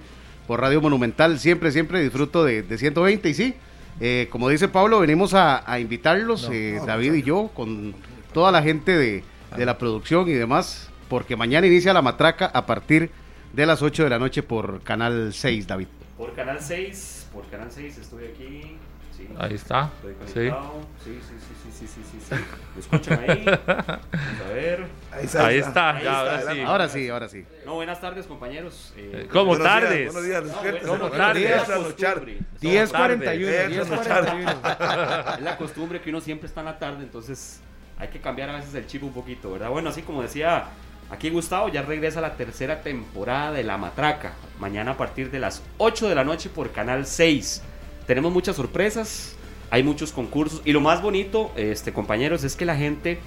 por 0.51 0.59
Radio 0.59 0.81
Monumental. 0.81 1.39
Siempre, 1.39 1.71
siempre 1.71 2.03
disfruto 2.03 2.43
de, 2.43 2.61
de 2.61 2.77
120 2.77 3.29
y 3.29 3.33
sí, 3.33 3.55
eh, 4.01 4.27
como 4.29 4.49
dice 4.49 4.67
Pablo, 4.67 4.99
venimos 4.99 5.33
a, 5.33 5.63
a 5.65 5.79
invitarlos, 5.79 6.49
eh, 6.51 6.77
David 6.85 7.13
y 7.13 7.23
yo, 7.23 7.51
con 7.53 7.95
toda 8.33 8.51
la 8.51 8.61
gente 8.61 8.97
de, 8.97 9.23
de 9.55 9.65
la 9.65 9.77
producción 9.77 10.27
y 10.27 10.33
demás, 10.33 10.89
porque 11.07 11.37
mañana 11.37 11.67
inicia 11.67 11.93
la 11.93 12.01
matraca 12.01 12.47
a 12.47 12.65
partir 12.65 13.11
de 13.53 13.65
las 13.65 13.81
8 13.81 14.03
de 14.03 14.09
la 14.09 14.19
noche 14.19 14.43
por 14.43 14.81
Canal 14.81 15.31
6, 15.33 15.67
David. 15.67 15.87
Por 16.17 16.33
Canal 16.33 16.57
6, 16.59 17.29
por 17.31 17.47
Canal 17.47 17.71
6 17.71 17.99
estoy 17.99 18.25
aquí. 18.25 18.75
Sí. 19.27 19.35
Ahí 19.39 19.53
está. 19.55 19.89
Sí. 20.27 20.33
Sí, 20.33 20.51
sí, 21.03 21.19
sí, 21.39 21.55
sí, 21.63 21.71
sí, 21.71 21.87
sí, 21.87 22.01
sí, 22.11 22.19
sí. 22.29 22.35
¿Me 22.75 22.79
escuchan 22.81 23.19
ahí? 23.27 23.45
Vamos 23.45 24.41
a 24.45 24.53
ver. 24.53 24.85
Ahí 25.11 25.25
está. 25.25 25.45
Ahí 25.47 25.57
está, 25.57 25.89
Ahí 25.95 26.03
ya, 26.03 26.11
está, 26.39 26.51
ahora 26.51 26.53
sí. 26.53 26.61
Ahora 26.61 26.89
sí, 26.89 27.09
ahora 27.09 27.29
sí. 27.29 27.45
No, 27.65 27.73
buenas 27.75 27.99
tardes, 28.01 28.25
compañeros. 28.27 28.93
Eh, 28.97 29.11
Eh, 29.23 29.27
¿Cómo 29.31 29.55
Buenos 29.55 29.65
días, 29.67 29.81
tardes? 29.81 30.13
Buenos 30.13 30.23
días. 30.29 30.43
¿Cómo 30.81 30.97
Buenos 30.99 31.17
tardes? 31.17 31.43
días, 31.43 31.61
es 31.63 31.67
la 31.69 31.73
trasnochar. 31.75 32.13
costumbre. 32.15 32.37
10.41, 32.61 33.85
Somos 33.85 34.05
10.41. 34.07 35.35
Es 35.37 35.41
la 35.41 35.57
costumbre 35.57 36.01
que 36.01 36.09
uno 36.09 36.21
siempre 36.21 36.47
está 36.47 36.59
en 36.61 36.65
la 36.67 36.77
tarde, 36.79 37.03
entonces 37.03 37.59
hay 37.97 38.07
que 38.09 38.19
cambiar 38.19 38.49
a 38.49 38.55
veces 38.55 38.73
el 38.75 38.87
chip 38.87 39.03
un 39.03 39.13
poquito, 39.13 39.51
¿verdad? 39.51 39.69
Bueno, 39.69 39.89
así 39.89 40.01
como 40.01 40.21
decía 40.21 40.65
aquí 41.09 41.29
Gustavo, 41.29 41.69
ya 41.69 41.81
regresa 41.81 42.21
la 42.21 42.35
tercera 42.35 42.81
temporada 42.81 43.51
de 43.51 43.63
La 43.63 43.77
Matraca. 43.77 44.33
Mañana 44.59 44.91
a 44.91 44.97
partir 44.97 45.29
de 45.31 45.39
las 45.39 45.61
8 45.77 46.09
de 46.09 46.15
la 46.15 46.23
noche 46.23 46.49
por 46.49 46.71
Canal 46.71 47.05
6. 47.05 47.63
Tenemos 48.05 48.31
muchas 48.31 48.55
sorpresas, 48.55 49.35
hay 49.69 49.83
muchos 49.83 50.11
concursos 50.11 50.61
y 50.65 50.73
lo 50.73 50.81
más 50.81 51.01
bonito, 51.01 51.51
este 51.55 51.93
compañeros, 51.93 52.43
es 52.43 52.55
que 52.55 52.65
la 52.65 52.75
gente 52.75 53.19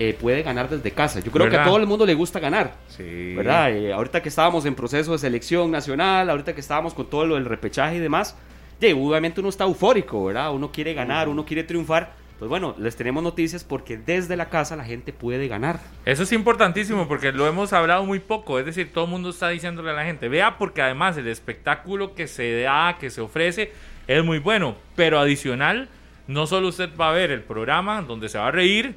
eh, 0.00 0.16
puede 0.18 0.44
ganar 0.44 0.68
desde 0.68 0.92
casa. 0.92 1.18
Yo 1.18 1.32
creo 1.32 1.50
que 1.50 1.56
a 1.56 1.64
todo 1.64 1.76
el 1.78 1.86
mundo 1.86 2.06
le 2.06 2.14
gusta 2.14 2.38
ganar. 2.38 2.74
Sí. 2.88 3.34
¿verdad? 3.34 3.72
Eh, 3.72 3.92
ahorita 3.92 4.22
que 4.22 4.28
estábamos 4.28 4.64
en 4.64 4.76
proceso 4.76 5.10
de 5.12 5.18
selección 5.18 5.72
nacional, 5.72 6.30
ahorita 6.30 6.54
que 6.54 6.60
estábamos 6.60 6.94
con 6.94 7.06
todo 7.10 7.26
lo 7.26 7.34
del 7.34 7.46
repechaje 7.46 7.96
y 7.96 7.98
demás, 7.98 8.36
yeah, 8.78 8.94
obviamente 8.94 9.40
uno 9.40 9.48
está 9.48 9.64
eufórico, 9.64 10.26
¿verdad? 10.26 10.52
Uno 10.52 10.70
quiere 10.70 10.94
ganar, 10.94 11.28
uno 11.28 11.44
quiere 11.44 11.64
triunfar. 11.64 12.12
Pues 12.38 12.48
bueno, 12.48 12.76
les 12.78 12.94
tenemos 12.94 13.22
noticias 13.22 13.64
porque 13.64 13.96
desde 13.96 14.36
la 14.36 14.48
casa 14.48 14.76
la 14.76 14.84
gente 14.84 15.12
puede 15.12 15.48
ganar. 15.48 15.80
Eso 16.04 16.22
es 16.22 16.30
importantísimo 16.30 17.08
porque 17.08 17.32
lo 17.32 17.48
hemos 17.48 17.72
hablado 17.72 18.04
muy 18.04 18.20
poco. 18.20 18.60
Es 18.60 18.66
decir, 18.66 18.92
todo 18.92 19.06
el 19.06 19.10
mundo 19.10 19.30
está 19.30 19.48
diciéndole 19.48 19.90
a 19.90 19.94
la 19.94 20.04
gente, 20.04 20.28
vea, 20.28 20.56
porque 20.56 20.80
además 20.80 21.16
el 21.16 21.26
espectáculo 21.26 22.14
que 22.14 22.28
se 22.28 22.62
da, 22.62 22.96
que 23.00 23.10
se 23.10 23.20
ofrece, 23.20 23.72
es 24.06 24.24
muy 24.24 24.38
bueno. 24.38 24.76
Pero 24.94 25.18
adicional, 25.18 25.88
no 26.28 26.46
solo 26.46 26.68
usted 26.68 26.90
va 26.96 27.10
a 27.10 27.12
ver 27.12 27.32
el 27.32 27.42
programa 27.42 28.02
donde 28.02 28.28
se 28.28 28.38
va 28.38 28.46
a 28.46 28.52
reír, 28.52 28.94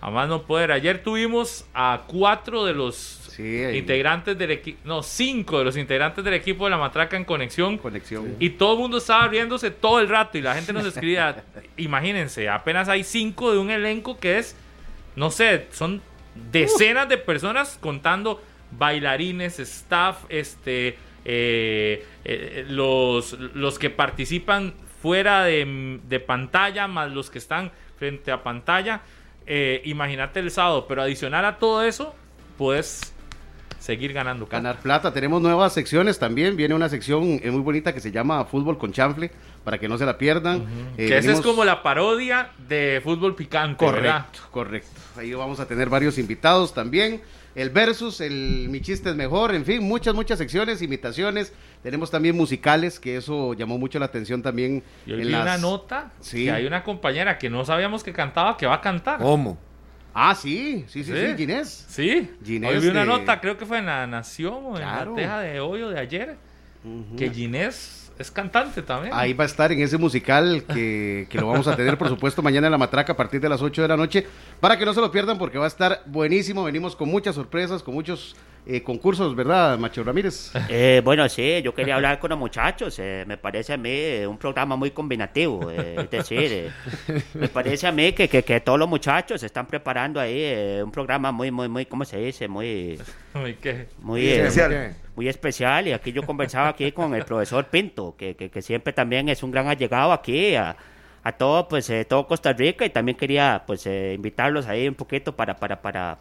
a 0.00 0.10
más 0.10 0.28
no 0.28 0.42
poder. 0.42 0.72
Ayer 0.72 1.04
tuvimos 1.04 1.64
a 1.74 2.02
cuatro 2.08 2.64
de 2.64 2.74
los 2.74 3.21
Sí, 3.32 3.62
integrantes 3.74 4.36
del 4.36 4.50
equipo, 4.50 4.78
no, 4.84 5.02
cinco 5.02 5.58
de 5.58 5.64
los 5.64 5.76
integrantes 5.76 6.22
del 6.22 6.34
equipo 6.34 6.64
de 6.64 6.70
la 6.70 6.76
Matraca 6.76 7.16
en 7.16 7.24
conexión. 7.24 7.78
Conexión. 7.78 8.36
Y 8.38 8.50
todo 8.50 8.74
el 8.74 8.78
mundo 8.80 8.98
estaba 8.98 9.26
riéndose 9.28 9.70
todo 9.70 10.00
el 10.00 10.08
rato 10.08 10.36
y 10.36 10.42
la 10.42 10.54
gente 10.54 10.72
nos 10.72 10.84
escribía, 10.84 11.44
imagínense, 11.78 12.48
apenas 12.48 12.88
hay 12.88 13.04
cinco 13.04 13.52
de 13.52 13.58
un 13.58 13.70
elenco 13.70 14.18
que 14.18 14.38
es, 14.38 14.54
no 15.16 15.30
sé, 15.30 15.66
son 15.72 16.02
decenas 16.50 17.08
de 17.08 17.16
personas 17.16 17.78
contando 17.80 18.42
bailarines, 18.72 19.58
staff, 19.60 20.24
este, 20.28 20.98
eh, 21.24 22.04
eh, 22.24 22.66
los, 22.68 23.32
los 23.32 23.78
que 23.78 23.88
participan 23.88 24.74
fuera 25.00 25.44
de, 25.44 26.00
de 26.06 26.20
pantalla, 26.20 26.86
más 26.86 27.10
los 27.10 27.30
que 27.30 27.38
están 27.38 27.72
frente 27.98 28.30
a 28.30 28.42
pantalla. 28.42 29.02
Eh, 29.46 29.82
imagínate 29.84 30.40
el 30.40 30.50
sábado, 30.50 30.86
pero 30.86 31.02
adicional 31.02 31.44
a 31.44 31.58
todo 31.58 31.82
eso, 31.82 32.14
puedes 32.56 33.12
seguir 33.82 34.12
ganando. 34.12 34.46
plata. 34.46 34.62
Ganar 34.62 34.80
plata. 34.82 35.12
Tenemos 35.12 35.42
nuevas 35.42 35.72
secciones 35.72 36.18
también. 36.18 36.56
Viene 36.56 36.74
una 36.74 36.88
sección 36.88 37.40
eh, 37.42 37.50
muy 37.50 37.60
bonita 37.60 37.92
que 37.92 38.00
se 38.00 38.12
llama 38.12 38.44
Fútbol 38.44 38.78
con 38.78 38.92
Chanfle, 38.92 39.30
para 39.64 39.78
que 39.78 39.88
no 39.88 39.98
se 39.98 40.06
la 40.06 40.16
pierdan. 40.18 40.64
Eh, 40.96 41.08
Que 41.08 41.18
esa 41.18 41.32
es 41.32 41.40
como 41.40 41.64
la 41.64 41.82
parodia 41.82 42.50
de 42.68 43.00
fútbol 43.02 43.34
picante, 43.34 43.84
¿verdad? 43.84 44.26
Correcto, 44.26 44.40
correcto. 44.50 45.00
Ahí 45.18 45.32
vamos 45.34 45.58
a 45.60 45.66
tener 45.66 45.88
varios 45.88 46.16
invitados 46.18 46.72
también. 46.72 47.20
El 47.54 47.68
versus, 47.68 48.22
el 48.22 48.68
Mi 48.70 48.80
chiste 48.80 49.10
es 49.10 49.16
mejor, 49.16 49.54
en 49.54 49.66
fin, 49.66 49.82
muchas, 49.82 50.14
muchas 50.14 50.38
secciones, 50.38 50.80
imitaciones. 50.80 51.52
Tenemos 51.82 52.10
también 52.10 52.34
musicales, 52.34 52.98
que 52.98 53.16
eso 53.16 53.52
llamó 53.52 53.76
mucho 53.78 53.98
la 53.98 54.06
atención 54.06 54.40
también. 54.42 54.82
Y 55.04 55.12
hoy 55.12 55.20
en 55.20 55.26
vi 55.26 55.32
las- 55.32 55.42
una 55.42 55.58
nota 55.58 56.12
Sí. 56.20 56.44
que 56.44 56.50
hay 56.52 56.64
una 56.66 56.82
compañera 56.82 57.36
que 57.36 57.50
no 57.50 57.64
sabíamos 57.66 58.02
que 58.04 58.12
cantaba 58.14 58.56
que 58.56 58.64
va 58.66 58.76
a 58.76 58.80
cantar. 58.80 59.18
¿Cómo? 59.18 59.58
Ah, 60.14 60.34
sí, 60.34 60.84
sí, 60.88 61.04
sí, 61.04 61.12
Sí. 61.12 61.26
sí, 61.30 61.36
Ginés. 61.36 61.86
Sí, 61.88 62.30
Ginés 62.44 62.70
hoy 62.74 62.80
vi 62.80 62.88
una 62.88 63.00
de- 63.00 63.06
nota, 63.06 63.40
creo 63.40 63.56
que 63.56 63.64
fue 63.66 63.78
en 63.78 63.86
La 63.86 64.06
Nación 64.06 64.54
o 64.64 64.70
en 64.76 64.82
Claro. 64.82 65.10
la 65.12 65.16
Teja 65.16 65.40
de 65.40 65.60
Hoyo 65.60 65.88
de 65.88 65.98
ayer, 65.98 66.36
que 67.16 67.30
Ginés 67.30 68.01
es 68.18 68.30
cantante 68.30 68.82
también. 68.82 69.12
Ahí 69.16 69.32
va 69.32 69.44
a 69.44 69.46
estar 69.46 69.70
en 69.72 69.80
ese 69.80 69.98
musical 69.98 70.64
que, 70.72 71.26
que 71.28 71.38
lo 71.38 71.48
vamos 71.48 71.66
a 71.66 71.76
tener, 71.76 71.96
por 71.98 72.08
supuesto, 72.08 72.42
mañana 72.42 72.66
en 72.68 72.70
la 72.72 72.78
matraca 72.78 73.12
a 73.12 73.16
partir 73.16 73.40
de 73.40 73.48
las 73.48 73.60
8 73.62 73.82
de 73.82 73.88
la 73.88 73.96
noche, 73.96 74.26
para 74.60 74.78
que 74.78 74.84
no 74.84 74.94
se 74.94 75.00
lo 75.00 75.10
pierdan 75.10 75.38
porque 75.38 75.58
va 75.58 75.64
a 75.64 75.68
estar 75.68 76.02
buenísimo. 76.06 76.64
Venimos 76.64 76.94
con 76.96 77.08
muchas 77.08 77.34
sorpresas, 77.34 77.82
con 77.82 77.94
muchos 77.94 78.36
eh, 78.64 78.82
concursos, 78.82 79.34
¿verdad, 79.34 79.76
Macho 79.78 80.04
Ramírez? 80.04 80.52
Eh, 80.68 81.00
bueno, 81.04 81.28
sí, 81.28 81.60
yo 81.62 81.74
quería 81.74 81.96
hablar 81.96 82.18
con 82.20 82.30
los 82.30 82.38
muchachos. 82.38 82.96
eh, 83.00 83.24
me 83.26 83.36
parece 83.36 83.72
a 83.72 83.76
mí 83.76 83.90
eh, 83.90 84.26
un 84.26 84.38
programa 84.38 84.76
muy 84.76 84.92
combinativo. 84.92 85.70
eh, 85.70 85.96
es 85.98 86.10
decir, 86.10 86.38
eh, 87.08 87.22
me 87.34 87.48
parece 87.48 87.86
a 87.88 87.92
mí 87.92 88.12
que, 88.12 88.28
que, 88.28 88.44
que 88.44 88.60
todos 88.60 88.78
los 88.78 88.88
muchachos 88.88 89.40
se 89.40 89.46
están 89.46 89.66
preparando 89.66 90.20
ahí 90.20 90.36
eh, 90.38 90.82
un 90.84 90.92
programa 90.92 91.32
muy, 91.32 91.50
muy, 91.50 91.68
muy, 91.68 91.86
¿cómo 91.86 92.04
se 92.04 92.18
dice? 92.18 92.46
Muy, 92.46 93.00
Uy, 93.34 93.54
¿qué? 93.60 93.88
muy, 93.98 94.26
eh, 94.26 94.36
Especial. 94.46 94.94
Muy 95.16 95.28
especial. 95.28 95.86
Y 95.88 95.92
aquí 95.92 96.12
yo 96.12 96.22
conversaba 96.24 96.68
aquí 96.68 96.92
con 96.92 97.14
el 97.14 97.24
profesor 97.24 97.66
Pinto, 97.66 98.14
que, 98.16 98.34
que, 98.36 98.50
que 98.50 98.62
siempre 98.62 98.92
también 98.92 99.28
es 99.28 99.42
un 99.42 99.50
gran 99.50 99.68
allegado 99.68 100.12
aquí 100.12 100.54
a, 100.54 100.76
a 101.22 101.32
todo, 101.32 101.68
pues, 101.68 101.88
eh, 101.90 102.04
todo 102.04 102.26
Costa 102.26 102.52
Rica. 102.52 102.84
Y 102.84 102.90
también 102.90 103.16
quería, 103.16 103.62
pues, 103.66 103.86
eh, 103.86 104.12
invitarlos 104.14 104.66
ahí 104.66 104.88
un 104.88 104.94
poquito 104.94 105.34
para, 105.34 105.54
para, 105.56 105.80
para, 105.82 106.18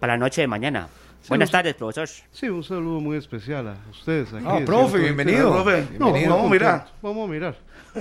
para 0.00 0.14
la 0.14 0.18
noche 0.18 0.40
de 0.40 0.46
mañana. 0.46 0.88
Buenas 1.28 1.52
tardes, 1.52 1.74
profesor. 1.74 2.08
Sí, 2.32 2.48
un 2.48 2.64
saludo 2.64 2.98
muy 3.00 3.16
especial 3.16 3.68
a 3.68 3.76
ustedes. 3.92 4.32
Aquí 4.34 4.44
Ah, 4.44 4.58
profe, 4.66 4.98
120. 4.98 4.98
bienvenido. 5.14 5.52
Profe, 5.52 5.86
No, 5.96 6.10
vamos, 6.12 6.46
a 6.46 6.48
mirar. 6.50 6.86
Vamos 7.00 7.28
a 7.28 7.32
mirar. 7.32 7.56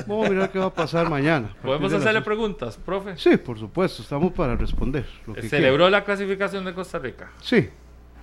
Vamos 0.07 0.26
a 0.26 0.30
mirar 0.31 0.51
qué 0.51 0.57
va 0.57 0.65
a 0.65 0.73
pasar 0.73 1.07
mañana. 1.07 1.51
a 1.59 1.61
¿Podemos 1.61 1.91
las 1.91 2.01
hacerle 2.01 2.22
preguntas, 2.23 2.77
profe? 2.84 3.15
Sí, 3.18 3.38
por 3.38 3.59
supuesto, 3.59 4.01
estamos 4.01 4.31
para 4.34 4.55
responder. 4.55 5.05
Lo 5.27 5.35
que 5.35 5.43
¿Celebró 5.43 5.88
la 5.91 6.03
clasificación 6.03 6.65
de 6.65 6.73
Costa 6.73 6.97
Rica? 6.97 7.30
Sí, 7.41 7.69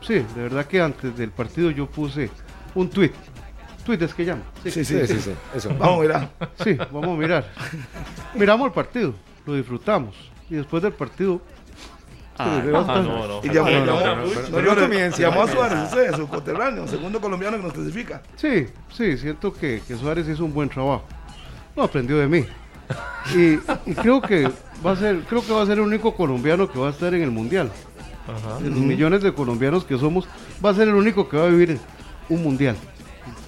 sí, 0.01 0.15
de 0.15 0.43
verdad 0.43 0.67
que 0.67 0.81
antes 0.81 1.17
del 1.17 1.31
partido 1.31 1.71
yo 1.71 1.87
puse 1.87 2.31
un 2.75 2.89
tweet. 2.91 3.13
Tweet 3.85 4.03
es 4.03 4.13
que 4.15 4.25
llama. 4.25 4.43
Sí, 4.63 4.71
Sí, 4.71 4.85
Sí, 4.85 5.01
sí, 5.01 5.07
sí, 5.07 5.15
sí. 5.15 5.21
sí. 5.23 5.31
Eso. 5.57 5.71
Vamos 5.79 5.99
a 5.99 6.03
mirar. 6.03 6.31
sí, 6.63 6.75
vamos 6.93 7.09
a 7.09 7.21
mirar. 7.21 7.49
Miramos 8.35 8.67
el 8.67 8.73
partido, 8.73 9.15
lo 9.47 9.55
disfrutamos. 9.55 10.15
Y 10.51 10.55
después 10.57 10.83
del 10.83 10.93
partido. 10.93 11.41
Ah, 12.41 12.63
bastante- 12.71 13.09
no, 13.09 13.27
no. 13.27 13.41
Y 13.43 13.49
llamó, 13.49 13.69
no, 13.71 13.85
no, 13.85 14.01
llamó- 15.11 15.43
a 15.43 15.49
Suárez, 15.49 15.79
usted, 15.87 16.15
su 16.15 16.29
conterráneo, 16.29 16.87
segundo 16.87 17.21
colombiano 17.21 17.57
que 17.57 17.63
nos 17.65 17.73
clasifica. 17.73 18.23
Sí, 18.37 18.69
sí, 18.93 19.19
siento 19.19 19.53
que, 19.53 19.83
que 19.89 19.97
Suárez 19.97 20.29
hizo 20.29 20.45
un 20.45 20.55
buen 20.55 20.69
trabajo. 20.69 21.03
No 21.75 21.83
aprendió 21.83 22.17
de 22.19 22.29
mí. 22.29 22.45
Y, 23.35 23.55
y 23.91 23.95
creo 23.95 24.23
que 24.23 24.49
va 24.87 24.93
a 24.93 24.97
ser, 24.97 25.21
creo 25.29 25.45
que 25.45 25.53
va 25.53 25.63
a 25.63 25.67
ser 25.67 25.75
el 25.79 25.81
único 25.85 26.15
colombiano 26.15 26.71
que 26.71 26.79
va 26.79 26.87
a 26.89 26.91
estar 26.91 27.13
en 27.13 27.23
el 27.23 27.31
mundial. 27.33 27.71
De 28.63 28.69
los 28.71 28.79
millones 28.79 29.23
de 29.23 29.33
colombianos 29.33 29.85
que 29.85 29.97
somos, 29.99 30.27
va 30.65 30.71
a 30.71 30.75
ser 30.75 30.89
el 30.89 30.95
único 30.95 31.29
que 31.29 31.37
va 31.37 31.45
a 31.45 31.49
vivir 31.49 31.79
un 32.29 32.43
mundial 32.43 32.77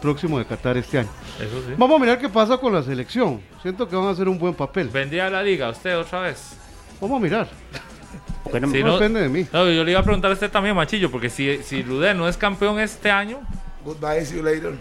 próximo 0.01 0.39
de 0.39 0.45
Qatar 0.47 0.77
este 0.77 0.99
año. 0.99 1.09
Eso 1.39 1.61
sí. 1.67 1.75
Vamos 1.77 1.97
a 1.97 2.01
mirar 2.01 2.19
qué 2.19 2.29
pasa 2.29 2.57
con 2.59 2.73
la 2.73 2.83
selección. 2.83 3.41
Siento 3.63 3.89
que 3.89 3.97
van 3.97 4.07
a 4.07 4.11
hacer 4.11 4.29
un 4.29 4.39
buen 4.39 4.55
papel. 4.55 4.89
¿Vendría 4.89 5.27
a 5.27 5.31
la 5.31 5.43
liga 5.43 5.69
usted 5.71 5.99
otra 5.99 6.21
vez? 6.23 6.57
Vamos 7.01 7.19
a 7.21 7.23
mirar. 7.23 7.49
¿Por 8.45 8.53
qué 8.53 8.61
no- 8.61 8.69
Sí, 8.71 8.81
no, 8.81 8.87
no- 8.87 8.93
depende 8.95 9.21
de 9.21 9.29
mí. 9.29 9.47
No, 9.53 9.71
yo 9.71 9.85
le 9.85 9.91
iba 9.91 10.01
a 10.01 10.03
preguntar 10.05 10.31
a 10.31 10.35
usted 10.35 10.51
también, 10.51 10.75
Machillo, 10.75 11.11
porque 11.11 11.29
si, 11.29 11.59
si 11.63 11.83
Ludé 11.83 12.15
no 12.15 12.29
es 12.29 12.37
campeón 12.37 12.81
este 12.81 13.11
año, 13.11 13.39
Goodbye, 13.85 14.25
see 14.27 14.37
you 14.37 14.43
later. 14.43 14.75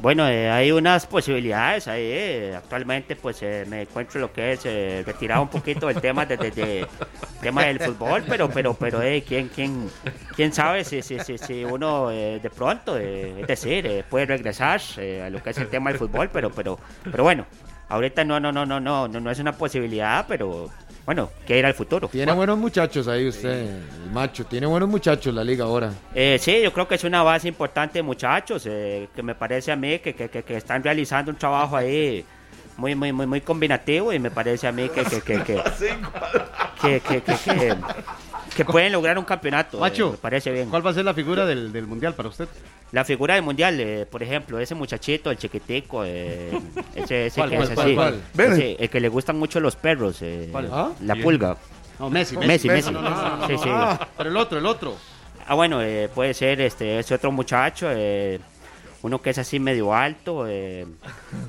Bueno, 0.00 0.26
eh, 0.28 0.50
hay 0.50 0.72
unas 0.72 1.06
posibilidades 1.06 1.86
ahí. 1.86 2.02
eh. 2.04 2.54
Actualmente, 2.56 3.14
pues 3.14 3.38
eh, 3.42 3.64
me 3.68 3.82
encuentro 3.82 4.20
lo 4.20 4.32
que 4.32 4.52
es 4.52 4.60
eh, 4.64 5.04
retirado 5.06 5.42
un 5.42 5.48
poquito 5.48 5.86
del 5.86 6.00
tema 6.00 6.26
de, 6.26 6.36
de- 6.36 6.86
tema 7.40 7.64
del 7.64 7.78
fútbol, 7.78 8.24
pero, 8.28 8.48
pero, 8.50 8.74
pero, 8.74 9.00
eh, 9.00 9.22
quién, 9.26 9.48
quién, 9.48 9.88
quién 10.34 10.52
sabe 10.52 10.84
si, 10.84 11.02
si, 11.02 11.20
si, 11.20 11.38
si 11.38 11.64
uno 11.64 12.08
de 12.08 12.50
pronto, 12.54 12.96
es 12.96 13.46
decir, 13.46 14.04
puede 14.10 14.26
regresar 14.26 14.80
a 15.24 15.30
lo 15.30 15.42
que 15.42 15.50
es 15.50 15.58
el 15.58 15.68
tema 15.68 15.90
del 15.90 15.98
fútbol, 16.00 16.28
pero, 16.32 16.50
pero, 16.50 16.78
pero 17.10 17.22
bueno, 17.22 17.46
ahorita 17.88 18.24
no, 18.24 18.40
no, 18.40 18.50
no, 18.52 18.66
no, 18.66 18.80
no, 18.80 19.06
no, 19.08 19.20
no 19.20 19.30
es 19.30 19.38
una 19.38 19.52
posibilidad, 19.52 20.24
pero 20.26 20.68
bueno, 21.04 21.30
que 21.46 21.58
ir 21.58 21.66
al 21.66 21.74
futuro. 21.74 22.08
Tiene 22.08 22.32
buenos 22.32 22.58
muchachos 22.58 23.08
ahí 23.08 23.28
usted, 23.28 23.66
el 24.04 24.10
macho. 24.12 24.44
Tiene 24.46 24.66
buenos 24.66 24.88
muchachos 24.88 25.34
la 25.34 25.42
liga 25.44 25.64
ahora. 25.64 25.90
Eh, 26.14 26.38
sí, 26.40 26.60
yo 26.62 26.72
creo 26.72 26.86
que 26.86 26.94
es 26.94 27.04
una 27.04 27.22
base 27.22 27.48
importante 27.48 27.98
de 27.98 28.02
muchachos, 28.02 28.64
eh, 28.66 29.08
que 29.14 29.22
me 29.22 29.34
parece 29.34 29.72
a 29.72 29.76
mí 29.76 29.98
que, 29.98 30.14
que, 30.14 30.28
que- 30.28 30.42
que 30.42 30.56
están 30.56 30.82
realizando 30.82 31.30
un 31.30 31.36
trabajo 31.36 31.76
ahí 31.76 32.24
muy, 32.76 32.94
muy, 32.94 33.12
muy, 33.12 33.26
muy 33.26 33.40
combinativo 33.40 34.12
y 34.12 34.18
me 34.18 34.30
parece 34.30 34.66
a 34.66 34.72
mí 34.72 34.88
que, 34.88 35.02
que, 35.04 35.20
que, 35.20 35.42
que, 35.42 35.62
que, 38.54 38.64
pueden 38.64 38.92
lograr 38.92 39.18
un 39.18 39.24
campeonato. 39.24 39.76
eh, 39.78 39.80
Macho, 39.80 40.12
me 40.12 40.16
parece 40.18 40.50
bien. 40.50 40.68
¿Cuál 40.70 40.84
va 40.86 40.90
a 40.90 40.94
ser 40.94 41.04
la 41.04 41.14
figura 41.14 41.46
del, 41.46 41.72
del 41.72 41.86
mundial 41.86 42.14
para 42.14 42.28
usted? 42.28 42.48
La 42.92 43.04
figura 43.04 43.34
del 43.34 43.42
mundial, 43.42 43.78
eh, 43.80 44.06
por 44.10 44.22
ejemplo, 44.22 44.58
ese 44.58 44.74
muchachito, 44.74 45.30
el 45.30 45.38
chiquitico, 45.38 46.04
eh, 46.04 46.50
ese, 46.94 47.26
ese 47.26 47.40
¿Cuál, 47.40 47.50
que 47.50 47.56
cuál, 47.56 47.72
es 47.72 47.78
así, 47.78 47.94
cuál? 47.94 48.22
Ven. 48.34 48.52
ese, 48.52 48.76
el 48.78 48.90
que 48.90 49.00
le 49.00 49.08
gustan 49.08 49.38
mucho 49.38 49.60
los 49.60 49.76
perros, 49.76 50.18
eh, 50.22 50.48
¿Cuál? 50.52 50.68
¿Ah? 50.70 50.90
la 51.00 51.14
pulga. 51.16 51.56
No, 51.98 52.10
Messi. 52.10 52.36
Messi, 52.36 52.68
Messi. 52.68 52.90
No, 52.90 53.00
no, 53.00 53.10
no, 53.10 53.36
no, 53.36 53.46
Sí, 53.46 53.54
sí. 53.58 53.68
Ah, 53.72 54.08
pero 54.16 54.30
el 54.30 54.36
otro, 54.36 54.58
el 54.58 54.66
otro. 54.66 54.96
Ah, 55.46 55.54
bueno, 55.54 55.80
eh, 55.82 56.08
puede 56.14 56.34
ser 56.34 56.60
este 56.60 56.98
ese 57.00 57.14
otro 57.14 57.32
muchacho, 57.32 57.88
eh, 57.90 58.38
uno 59.02 59.20
que 59.20 59.30
es 59.30 59.38
así 59.38 59.58
medio 59.58 59.92
alto, 59.94 60.46
eh, 60.48 60.86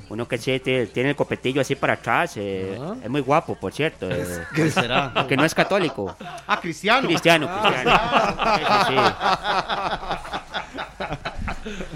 uno 0.09 0.27
que 0.27 0.38
sí 0.38 0.59
tiene, 0.59 0.88
tiene 0.88 1.09
el 1.11 1.15
copetillo 1.15 1.61
así 1.61 1.75
para 1.75 1.93
atrás, 1.93 2.34
eh, 2.38 2.80
es 3.03 3.09
muy 3.09 3.21
guapo, 3.21 3.55
por 3.55 3.71
cierto, 3.73 4.09
eh, 4.11 4.25
¿Qué 4.55 4.69
será? 4.71 5.13
que 5.27 5.38
no 5.38 5.45
es 5.45 5.53
católico, 5.53 6.15
Ah, 6.47 6.59
Cristiano. 6.61 7.07
cristiano, 7.07 7.47
cristiano. 7.61 7.99
Sí, 8.57 8.63
sí. 8.89 8.95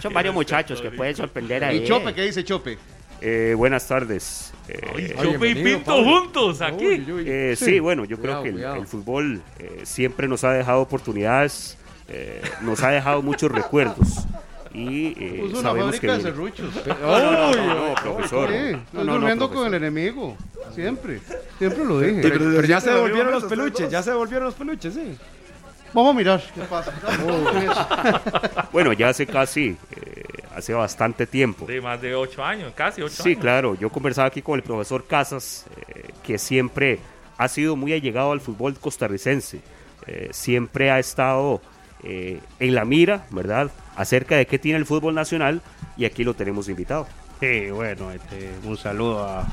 Son 0.02 0.14
varios 0.14 0.34
muchachos 0.34 0.82
que 0.82 0.92
pueden 0.92 1.16
sorprender 1.16 1.64
ahí. 1.64 1.78
¿Y 1.78 1.86
Chope? 1.88 2.14
¿Qué 2.14 2.24
dice 2.24 2.44
Chope? 2.44 2.78
Eh, 3.20 3.54
buenas 3.58 3.88
tardes. 3.88 4.54
Eh, 4.70 4.80
Ay, 4.96 5.14
Chope 5.34 5.50
y 5.50 5.56
Pinto 5.56 5.86
Pablo. 5.86 6.04
juntos 6.04 6.62
aquí. 6.62 6.86
Uy, 6.86 7.12
uy. 7.12 7.24
eh, 7.28 7.56
sí, 7.58 7.80
bueno, 7.80 8.06
yo 8.06 8.18
Cuidado, 8.18 8.44
creo 8.44 8.54
que 8.56 8.62
el, 8.62 8.78
el 8.82 8.88
fútbol 8.88 9.42
eh, 9.60 9.82
siempre 9.84 10.28
nos 10.28 10.44
ha 10.44 10.52
dejado 10.52 10.82
oportunidades, 10.82 11.78
eh, 12.08 12.42
nos 12.62 12.84
ha 12.84 12.90
dejado 12.92 13.22
muchos 13.24 13.52
recuerdos. 13.52 14.26
Y 14.74 15.08
eh, 15.08 15.38
Puso 15.42 15.60
una 15.60 15.70
sabemos 15.70 16.00
que 16.00 16.08
fábrica 16.08 16.14
de 16.14 16.18
viene- 16.18 16.24
serruchos. 16.32 16.76
No, 17.02 17.20
no, 17.20 17.32
no, 17.32 17.52
no, 17.56 17.88
no, 17.90 17.96
profesor. 17.96 18.50
Sí, 18.50 18.56
estoy 18.56 18.80
no, 18.94 19.04
no, 19.04 19.14
durmiendo 19.14 19.50
con 19.50 19.68
el 19.68 19.74
enemigo. 19.76 20.36
Siempre. 20.76 21.20
Siempre 21.58 21.86
lo 21.86 22.00
dije. 22.00 22.22
Pero 22.22 22.62
ya 22.64 22.80
se 22.80 22.88
Pero 22.88 22.98
devolvieron 22.98 23.32
los 23.32 23.44
peluches, 23.46 23.90
ya 23.90 24.04
se 24.04 24.12
devolvieron 24.12 24.46
los 24.46 24.54
peluches, 24.56 24.94
sí. 24.94 25.18
Vamos 25.94 26.14
a 26.14 26.18
mirar 26.18 26.44
qué 26.54 26.62
pasa. 26.62 26.94
Bueno, 28.72 28.94
ya 28.94 29.10
hace 29.10 29.26
casi, 29.26 29.76
eh, 29.96 30.24
hace 30.56 30.74
bastante 30.74 31.26
tiempo. 31.26 31.66
De 31.66 31.82
más 31.82 32.02
de 32.02 32.14
ocho 32.16 32.44
años, 32.44 32.74
casi 32.76 33.02
ocho 33.02 33.24
Sí, 33.24 33.30
años. 33.30 33.42
claro. 33.42 33.76
Yo 33.76 33.90
conversaba 33.90 34.28
aquí 34.28 34.42
con 34.42 34.56
el 34.58 34.64
profesor 34.64 35.06
Casas, 35.08 35.66
eh, 35.88 36.10
que 36.24 36.38
siempre 36.38 37.00
ha 37.38 37.48
sido 37.48 37.76
muy 37.76 37.94
allegado 37.94 38.32
al 38.34 38.42
fútbol 38.42 38.76
costarricense. 38.80 39.62
Eh, 40.06 40.30
siempre 40.32 40.92
ha 40.92 41.00
estado 41.00 41.62
eh, 42.04 42.40
en 42.60 42.76
la 42.76 42.86
mira, 42.86 43.26
¿verdad? 43.32 43.72
Acerca 43.98 44.36
de 44.38 44.46
qué 44.46 44.58
tiene 44.60 44.78
el 44.80 44.86
fútbol 44.86 45.14
nacional 45.16 45.62
y 45.98 46.06
aquí 46.06 46.24
lo 46.24 46.34
tenemos 46.34 46.70
invitado. 46.70 47.08
Sí, 47.42 47.70
bueno, 47.72 48.12
este, 48.12 48.50
un 48.64 48.78
saludo 48.78 49.24
a, 49.28 49.46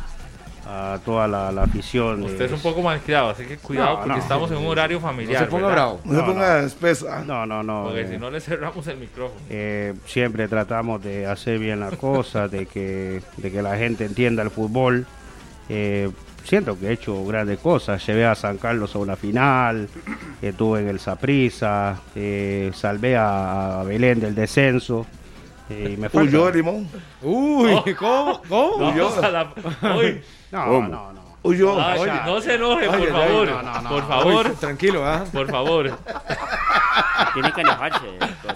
a 0.67 0.99
toda 1.05 1.27
la, 1.29 1.51
la 1.53 1.63
afición. 1.65 2.23
Usted 2.23 2.47
es 2.47 2.53
un 2.53 2.61
poco 2.61 2.81
malcriado, 2.83 3.31
así 3.31 3.45
que 3.45 3.57
cuidado 3.59 3.91
No, 3.91 3.97
porque 4.01 4.13
no. 4.13 4.19
estamos 4.19 4.51
en 4.51 4.57
un 4.59 4.67
horario 4.67 4.99
No 5.01 5.07
familiar. 5.07 5.45
se 5.45 5.51
ponga 5.51 5.67
¿verdad? 5.69 5.75
bravo. 5.83 6.01
No, 6.05 6.11
se 6.13 6.17
No, 6.19 6.27
ponga 6.27 6.61
espeso. 6.61 7.07
ah. 7.11 7.23
No, 7.27 7.45
no, 7.47 7.63
no. 7.63 7.85
Porque 7.85 8.03
eh, 8.03 8.09
si 8.11 8.17
no 8.19 8.31
le 8.31 8.41
cerramos 8.41 8.87
el 8.87 8.97
micrófono. 8.99 9.41
eh, 9.51 9.95
siempre 10.07 10.47
tratamos 10.49 11.03
de 11.03 11.27
hacer 11.27 11.59
bien 11.59 11.81
las 11.81 11.97
cosas, 11.97 12.51
de 12.51 12.67
que, 12.67 13.21
de 13.39 13.51
que 13.51 13.63
la 13.63 13.77
gente 13.77 14.05
entienda 14.05 14.43
el 14.43 14.51
fútbol. 14.51 15.07
Eh, 15.69 16.11
siento 16.45 16.79
que 16.79 16.87
he 16.89 16.93
hecho 16.93 17.25
grandes 17.25 17.59
cosas. 17.59 18.05
Llevé 18.07 18.25
a 18.27 18.35
San 18.35 18.59
Carlos 18.59 18.95
a 18.95 18.99
una 18.99 19.17
final, 19.17 19.89
estuve 20.41 20.81
en 20.81 20.89
el 20.89 21.01
Saprissa, 21.01 21.97
eh, 22.15 22.71
salvé 22.75 23.17
a, 23.17 23.83
Belén 23.87 24.21
del 24.21 24.35
descenso. 24.35 25.07
eh, 25.71 25.95
y 25.95 25.97
me 26.01 26.09
falta- 26.09 26.29
Huyó 26.29 26.51
Limón. 26.51 26.89
Uy, 27.23 27.95
¿cómo? 27.99 28.43
¿Cómo? 28.49 28.79
Vamos 28.79 29.19
a 29.19 29.31
la... 29.31 29.45
No, 30.53 30.65
¿Cómo? 30.67 30.89
no, 30.89 31.13
no. 31.13 31.25
Huyó. 31.43 31.79
Ay, 31.79 32.01
Oye. 32.01 32.13
no 32.25 32.41
se 32.41 32.55
enoje, 32.55 32.87
por 32.87 32.95
ay, 32.95 33.03
ay, 33.07 33.13
favor. 33.13 33.49
no, 33.51 33.63
no, 33.63 33.83
no. 33.83 33.89
Por 33.91 34.09
favor, 34.09 34.47
Uy, 34.49 34.57
tranquilo, 34.57 35.05
¿ah? 35.07 35.25
por 35.31 35.51
favor. 35.51 35.91
Tiene 37.35 37.53
que 37.53 37.61
enojarse. 37.61 38.07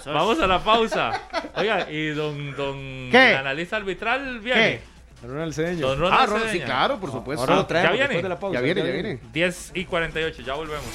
Vamos 0.07 0.39
a 0.39 0.47
la 0.47 0.59
pausa. 0.63 1.11
Oiga, 1.55 1.91
y 1.91 2.07
don, 2.09 2.55
don 2.55 3.09
¿Qué? 3.11 3.35
analista 3.35 3.77
arbitral 3.77 4.39
viene. 4.39 4.81
Ronald 5.23 5.53
Cedeño. 5.53 5.87
Don 5.87 5.99
Ronald 5.99 6.21
Ah, 6.21 6.25
Ron- 6.25 6.41
sí, 6.51 6.59
claro, 6.61 6.99
por 6.99 7.11
supuesto. 7.11 7.41
Ahora 7.41 7.55
lo 7.57 7.65
traemos 7.65 7.89
¿ya 7.91 7.93
viene? 7.93 8.07
después 8.07 8.23
de 8.23 8.29
la 8.29 8.39
pausa. 8.39 8.53
Ya 8.55 8.61
viene, 8.61 8.81
ya 8.85 8.91
viene. 8.93 9.19
10 9.33 9.71
y 9.75 9.85
48, 9.85 10.41
ya 10.43 10.53
volvemos. 10.53 10.85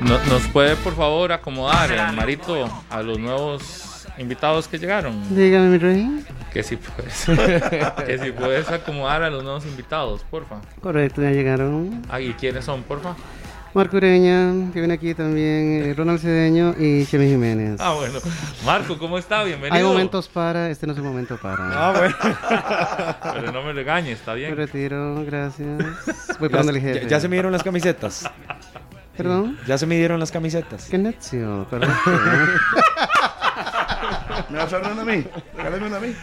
No- 0.00 0.18
¿Nos 0.26 0.42
puede 0.48 0.76
por 0.76 0.94
favor 0.94 1.32
acomodar, 1.32 1.90
eh, 1.90 2.12
Marito, 2.14 2.68
a 2.90 3.02
los 3.02 3.18
nuevos 3.18 4.06
invitados 4.18 4.68
que 4.68 4.78
llegaron? 4.78 5.34
Dígame, 5.34 5.68
mi 5.70 5.78
rey. 5.78 6.24
Que 6.52 6.62
si 6.62 6.76
puedes, 6.76 7.24
que 8.06 8.18
si 8.18 8.30
puedes 8.32 8.70
acomodar 8.70 9.22
a 9.22 9.30
los 9.30 9.42
nuevos 9.42 9.66
invitados, 9.66 10.22
porfa. 10.30 10.56
Correcto, 10.80 11.22
ya 11.22 11.30
llegaron. 11.30 12.02
Ah, 12.08 12.20
¿Y 12.20 12.32
quiénes 12.34 12.64
son, 12.64 12.82
porfa? 12.82 13.14
Marco 13.76 13.98
Ureña, 13.98 14.72
que 14.72 14.78
viene 14.78 14.94
aquí 14.94 15.12
también, 15.12 15.82
eh, 15.84 15.92
Ronald 15.94 16.18
Cedeño 16.18 16.74
y 16.78 17.04
Chemi 17.04 17.26
Jiménez. 17.26 17.78
Ah, 17.78 17.92
bueno. 17.92 18.20
Marco, 18.64 18.96
¿cómo 18.96 19.18
está? 19.18 19.44
Bienvenido. 19.44 19.76
Hay 19.76 19.82
momentos 19.82 20.28
para, 20.28 20.70
este 20.70 20.86
no 20.86 20.94
es 20.94 20.98
el 20.98 21.04
momento 21.04 21.36
para. 21.36 21.58
Ah, 21.88 21.92
bueno. 21.94 22.16
Pero 23.34 23.52
no 23.52 23.62
me 23.62 23.74
regañe, 23.74 24.12
está 24.12 24.32
Me 24.32 24.38
bien. 24.38 24.56
retiro, 24.56 25.22
gracias. 25.26 25.82
Voy 26.40 26.48
el 26.50 26.64
Ya, 26.64 26.72
jefe. 26.80 27.06
ya 27.06 27.20
se 27.20 27.28
midieron 27.28 27.52
las 27.52 27.62
camisetas. 27.62 28.24
Perdón. 29.14 29.58
Ya 29.66 29.76
se 29.76 29.86
midieron 29.86 30.20
las 30.20 30.32
camisetas. 30.32 30.86
Qué 30.90 30.96
necio, 30.96 31.66
correcto. 31.68 31.94
¿Me 34.48 34.56
vas 34.56 34.72
a 34.72 34.78
dar 34.78 34.92
una 34.92 35.02
a 35.02 35.04
mí? 35.04 35.22
Regálame 35.54 35.86
una 35.86 35.96
a 35.98 36.00
mí. 36.00 36.14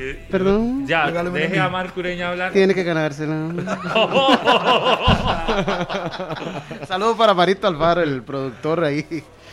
Que- 0.00 0.18
Perdón. 0.30 0.86
Ya, 0.86 1.04
Regálame 1.06 1.40
deje 1.40 1.60
a. 1.60 1.68
Marco 1.68 2.00
Ureña 2.00 2.30
hablar. 2.30 2.52
Tiene 2.52 2.74
que 2.74 2.82
ganársela. 2.84 3.36
Saludos 6.88 7.16
para 7.18 7.34
Marito 7.34 7.66
Alfaro, 7.66 8.00
el 8.02 8.22
productor 8.22 8.82
ahí 8.84 9.04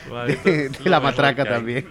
Marito, 0.10 0.50
de, 0.50 0.72
la 0.86 1.00
matraca 1.02 1.44
también. 1.44 1.86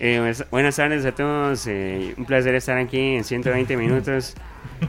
Eh, 0.00 0.18
buenas- 0.18 0.46
buenas 0.50 0.76
tardes 0.76 1.04
a 1.04 1.12
todos. 1.12 1.66
eh, 1.66 2.14
un 2.16 2.24
placer 2.24 2.54
estar 2.54 2.78
aquí 2.78 3.16
en 3.16 3.24
120 3.24 3.76
minutos. 3.76 4.34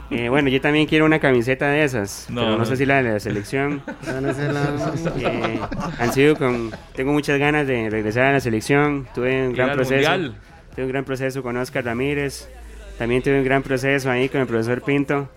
Eh, 0.09 0.29
bueno, 0.29 0.49
yo 0.49 0.59
también 0.61 0.85
quiero 0.85 1.05
una 1.05 1.19
camiseta 1.19 1.67
de 1.69 1.83
esas, 1.83 2.27
No, 2.29 2.41
pero 2.41 2.51
no, 2.53 2.57
no. 2.59 2.65
sé 2.65 2.77
si 2.77 2.85
la 2.85 3.03
de 3.03 3.11
la 3.13 3.19
selección. 3.19 3.81
Eh, 4.05 5.59
han 5.99 6.13
sido 6.13 6.35
con, 6.35 6.71
tengo 6.95 7.11
muchas 7.13 7.39
ganas 7.39 7.67
de 7.67 7.89
regresar 7.89 8.23
a 8.25 8.31
la 8.33 8.39
selección. 8.39 9.07
Tuve 9.13 9.47
un 9.47 9.53
gran 9.53 9.73
proceso. 9.73 10.09
Mundial. 10.11 10.35
Tuve 10.77 10.85
un 10.85 10.91
gran 10.91 11.03
proceso 11.05 11.41
con 11.41 11.57
Oscar 11.57 11.83
Ramírez. 11.83 12.47
También 12.99 13.23
tuve 13.23 13.39
un 13.39 13.43
gran 13.43 13.63
proceso 13.63 14.11
ahí 14.11 14.29
con 14.29 14.41
el 14.41 14.47
profesor 14.47 14.81
Pinto. 14.83 15.27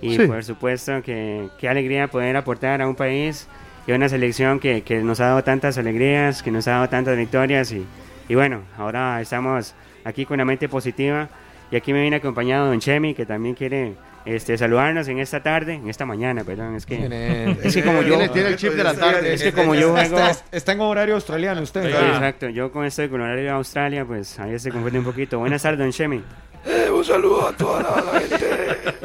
Y 0.00 0.16
Sí. 0.16 0.26
por 0.26 0.44
supuesto 0.44 1.02
que 1.02 1.48
qué 1.58 1.68
alegría 1.68 2.06
poder 2.08 2.36
aportar 2.36 2.80
a 2.80 2.88
un 2.88 2.94
país 2.94 3.48
y 3.88 3.92
a 3.92 3.96
una 3.96 4.08
selección 4.08 4.60
que, 4.60 4.82
que 4.82 5.02
nos 5.02 5.18
ha 5.20 5.26
dado 5.26 5.42
tantas 5.44 5.78
alegrías, 5.78 6.42
que 6.44 6.50
nos 6.52 6.68
ha 6.68 6.72
dado 6.72 6.88
tantas 6.88 7.16
victorias. 7.16 7.72
Y, 7.72 7.84
y 8.28 8.34
bueno, 8.36 8.62
ahora 8.78 9.20
estamos 9.20 9.74
aquí 10.04 10.24
con 10.26 10.36
una 10.36 10.44
mente 10.44 10.68
positiva. 10.68 11.28
Y 11.74 11.76
aquí 11.76 11.92
me 11.92 12.02
viene 12.02 12.14
acompañado 12.14 12.68
Don 12.68 12.78
Chemi, 12.78 13.14
que 13.14 13.26
también 13.26 13.56
quiere 13.56 13.96
este, 14.24 14.56
saludarnos 14.56 15.08
en 15.08 15.18
esta 15.18 15.42
tarde, 15.42 15.74
en 15.74 15.88
esta 15.88 16.06
mañana, 16.06 16.44
perdón. 16.44 16.76
Es 16.76 16.86
que, 16.86 16.98
Tiene, 16.98 17.58
es 17.64 17.74
que 17.74 17.82
como 17.82 18.00
yo... 18.02 18.10
Tiene, 18.10 18.28
tiene 18.28 18.48
el 18.50 18.56
chip 18.56 18.74
de 18.74 18.84
la 18.84 18.94
tarde. 18.94 19.34
Es 19.34 19.42
que 19.42 19.52
como 19.52 19.74
yo 19.74 19.90
juego... 19.90 20.16
está, 20.20 20.56
está 20.56 20.70
en 20.70 20.80
horario 20.82 21.16
australiano 21.16 21.60
usted. 21.62 21.86
Exacto, 21.86 22.48
yo 22.48 22.70
con 22.70 22.84
esto 22.84 23.02
de 23.02 23.10
con 23.10 23.22
horario 23.22 23.42
de 23.42 23.50
Australia, 23.50 24.04
pues 24.04 24.38
ahí 24.38 24.56
se 24.56 24.70
confunde 24.70 25.00
un 25.00 25.04
poquito. 25.04 25.40
Buenas 25.40 25.62
tardes, 25.62 25.80
Don 25.80 25.90
Chemi. 25.90 26.22
Eh, 26.64 26.88
un 26.92 27.04
saludo 27.04 27.48
a 27.48 27.56
toda 27.56 27.82
la, 27.82 28.12
la 28.12 28.20
gente 28.20 28.46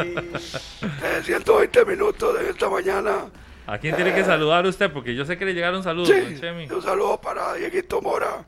de 0.04 1.24
120 1.24 1.86
minutos 1.86 2.38
de 2.38 2.52
esta 2.52 2.70
mañana. 2.70 3.14
¿A 3.66 3.80
quién 3.80 3.96
tiene 3.96 4.14
que 4.14 4.24
saludar 4.24 4.68
usted? 4.68 4.92
Porque 4.94 5.16
yo 5.16 5.26
sé 5.26 5.40
que 5.40 5.46
le 5.46 5.56
llegaron 5.56 5.82
saludos, 5.82 6.10
Sí, 6.10 6.22
don 6.22 6.40
Chemi. 6.40 6.68
un 6.70 6.84
saludo 6.84 7.20
para 7.20 7.56
Dieguito 7.56 8.00
Mora, 8.00 8.46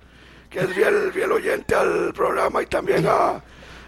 que 0.48 0.60
es 0.60 0.68
fiel, 0.76 1.12
fiel 1.12 1.32
oyente 1.32 1.74
al 1.74 2.14
programa, 2.14 2.62
y 2.62 2.68
también 2.68 3.04
a, 3.08 3.42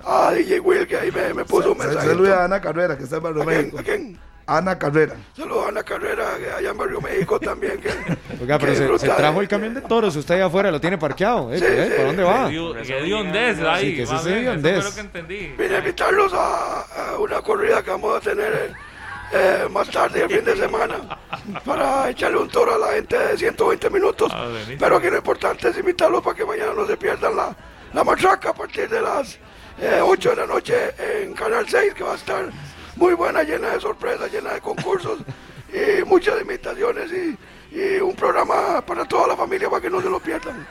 a 0.06 0.32
DJ 0.32 0.60
Will, 0.60 0.88
que 0.88 0.98
ahí 0.98 1.12
me, 1.12 1.34
me 1.34 1.46
puso 1.46 1.72
un 1.72 1.78
mensaje. 1.78 2.08
Saluda 2.08 2.42
a 2.42 2.46
Ana 2.46 2.60
Carrera, 2.62 2.98
que 2.98 3.04
está 3.04 3.18
en 3.18 3.24
Barrio. 3.24 3.44
México. 3.44 3.80
¿A 3.80 3.84
quién? 3.84 4.20
Ana 4.46 4.78
Carrera. 4.78 5.16
Saludos 5.38 5.66
a 5.66 5.70
Ana 5.70 5.84
Carrera, 5.84 6.26
que 6.38 6.52
allá 6.52 6.72
en 6.72 6.78
Barrio 6.78 7.00
México 7.00 7.40
también. 7.40 7.78
Que, 7.80 7.90
Oiga, 8.42 8.60
pero 8.60 8.74
que 8.74 8.78
se, 8.78 9.00
se 9.00 9.08
trajo 9.10 9.40
el 9.40 9.48
camión 9.48 9.74
de 9.74 9.80
toros, 9.82 10.16
usted 10.18 10.36
allá 10.36 10.46
afuera 10.48 10.70
lo 10.70 10.82
tiene 10.82 10.98
parqueado. 10.98 11.54
Eh, 11.54 11.60
Sí, 11.60 11.66
eh, 11.66 11.86
sí. 11.88 11.92
¿Para 11.96 12.08
dónde 12.08 12.24
va? 12.24 12.46
Que 12.48 12.52
dio- 12.52 13.04
dio 13.04 13.20
hondez 13.20 13.60
ahí. 13.62 13.90
Sí, 13.92 13.96
que 13.96 14.04
ese 14.04 14.14
más 14.14 14.26
es 14.26 14.28
bien, 14.34 14.44
eso 14.44 14.52
hondez. 14.52 14.76
fue 14.82 14.90
lo 14.90 14.96
que 14.96 15.00
entendí. 15.02 15.56
Vine 15.58 15.76
a 15.76 15.80
invitarlos 15.80 16.34
a, 16.34 16.82
a 17.14 17.18
una 17.20 17.42
corrida 17.42 17.82
que 17.82 17.92
vamos 17.92 18.18
a 18.18 18.20
tener 18.20 18.54
eh, 18.54 18.74
eh, 19.34 19.68
más 19.72 19.90
tarde, 19.90 20.24
el 20.24 20.30
fin 20.30 20.44
de 20.44 20.58
semana, 20.58 20.96
para 21.66 22.10
echarle 22.10 22.38
un 22.40 22.50
toro 22.50 22.76
a 22.76 22.78
la 22.78 22.88
gente 22.96 23.18
de 23.18 23.38
120 23.38 23.90
minutos. 23.90 24.30
Ah. 24.36 24.48
Pero 24.78 24.98
aquí 24.98 25.10
lo 25.10 25.18
importante 25.18 25.70
es 25.70 25.78
invitarlos 25.78 26.22
para 26.22 26.36
que 26.36 26.46
mañana 26.46 26.74
no 26.76 26.86
se 26.86 26.98
pierdan 26.98 27.34
la, 27.38 27.56
la 27.94 28.04
matraca 28.04 28.50
a 28.50 28.54
partir 28.54 28.90
de 28.90 29.00
las 29.02 29.40
eh, 29.82 30.00
8 30.02 30.30
de 30.32 30.36
la 30.36 30.48
noche 30.48 30.76
en 31.00 31.34
Canal 31.34 31.68
6, 31.68 31.94
que 31.94 32.04
va 32.04 32.14
a 32.14 32.16
estar 32.16 32.45
muy 32.95 33.14
buena, 33.14 33.44
llena 33.44 33.70
de 33.70 33.80
sorpresas, 33.80 34.32
llena 34.32 34.54
de 34.54 34.62
concursos 34.62 35.20
y 35.74 36.04
muchas 36.06 36.40
imitaciones 36.41 37.12
y, 37.12 37.38
y 37.76 38.00
un 38.00 38.16
programa 38.16 38.82
para 38.86 39.06
toda 39.06 39.28
la 39.28 39.36
familia 39.36 39.70
para 39.70 39.82
que 39.82 39.90
no 39.90 40.02
se 40.02 40.10
lo 40.10 40.20
pierdan. 40.20 40.68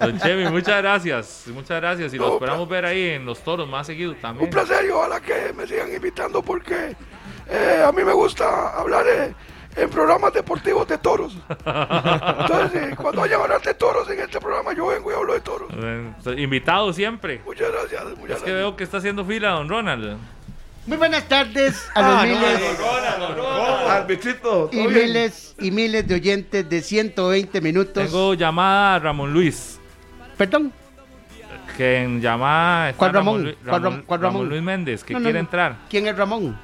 Don 0.00 0.18
Chemi, 0.18 0.48
muchas 0.50 0.82
gracias. 0.82 1.44
Muchas 1.46 1.80
gracias. 1.80 2.12
Y 2.12 2.18
lo 2.18 2.26
No, 2.26 2.34
esperamos 2.34 2.68
ver 2.68 2.84
ahí 2.84 3.10
en 3.10 3.24
los 3.24 3.38
toros 3.44 3.68
más 3.68 3.86
seguido 3.86 4.14
también. 4.16 4.46
Un 4.46 4.50
placer 4.50 4.84
y 4.84 4.90
ojalá 4.90 5.20
que 5.20 5.52
me 5.56 5.66
sigan 5.66 5.94
invitando 5.94 6.42
porque 6.42 6.96
eh, 7.48 7.84
a 7.86 7.92
mí 7.92 8.02
me 8.02 8.12
gusta 8.12 8.70
hablar 8.76 9.06
eh, 9.08 9.34
en 9.76 9.88
programas 9.90 10.32
deportivos 10.32 10.86
de 10.88 10.98
toros. 10.98 11.36
Entonces, 11.48 12.82
eh, 12.92 12.94
cuando 12.96 13.22
vayan 13.22 13.40
a 13.40 13.44
hablar 13.44 13.62
de 13.62 13.74
toros 13.74 14.08
en 14.10 14.20
este 14.20 14.38
programa, 14.40 14.72
yo 14.74 14.86
vengo 14.88 15.10
y 15.10 15.14
hablo 15.14 15.32
de 15.34 15.40
toros. 15.40 15.68
Eh, 15.74 16.12
Invitado 16.38 16.92
siempre. 16.92 17.40
Muchas 17.44 17.70
gracias, 17.72 18.18
muchas 18.18 18.36
Es 18.38 18.42
que 18.42 18.52
veo 18.52 18.76
que 18.76 18.84
está 18.84 18.98
haciendo 18.98 19.24
fila 19.24 19.50
don 19.50 19.68
Ronald. 19.68 20.18
Muy 20.84 20.96
buenas 20.96 21.28
tardes 21.28 21.88
a 21.94 22.02
los 22.02 22.22
miles 22.24 22.60
Arbitrito, 23.88 24.68
y 24.72 24.78
miles 24.88 25.54
y 25.60 25.70
miles 25.70 26.06
de 26.08 26.14
oyentes 26.16 26.68
de 26.68 26.80
120 26.82 27.60
minutos. 27.60 28.04
Tengo 28.04 28.34
llamada 28.34 28.96
a 28.96 28.98
Ramón 28.98 29.32
Luis. 29.32 29.78
Perdón. 30.36 30.72
Que 31.76 32.02
en 32.02 32.20
llamada 32.20 32.90
está 32.90 32.98
¿Cuál 32.98 33.12
Ramón? 33.14 33.42
Luis- 33.44 33.56
¿Cuál 33.66 33.82
Ram- 33.82 34.02
cuál 34.04 34.20
Ramón? 34.20 34.48
Luis 34.48 34.60
Méndez, 34.62 35.04
que 35.04 35.14
No, 35.14 35.20
no, 35.20 35.24
quiere 35.24 35.38
no. 35.38 35.44
entrar. 35.46 35.76
¿Quién 35.88 36.06
es 36.06 36.16
Ramón? 36.16 36.58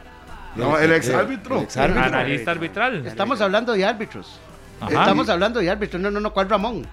No, 0.56 0.78
el 0.78 0.92
ex 0.92 1.10
árbitro. 1.10 1.66
Analista 1.76 2.50
arbitral. 2.50 3.06
Estamos 3.06 3.40
hablando 3.40 3.72
de 3.72 3.84
árbitros. 3.84 4.40
Ajá. 4.80 4.90
Estamos 4.90 5.28
hablando 5.28 5.60
de 5.60 5.70
árbitros. 5.70 6.00
No, 6.00 6.10
no, 6.10 6.20
no. 6.20 6.32
¿Cuál 6.32 6.48
Ramón? 6.48 6.86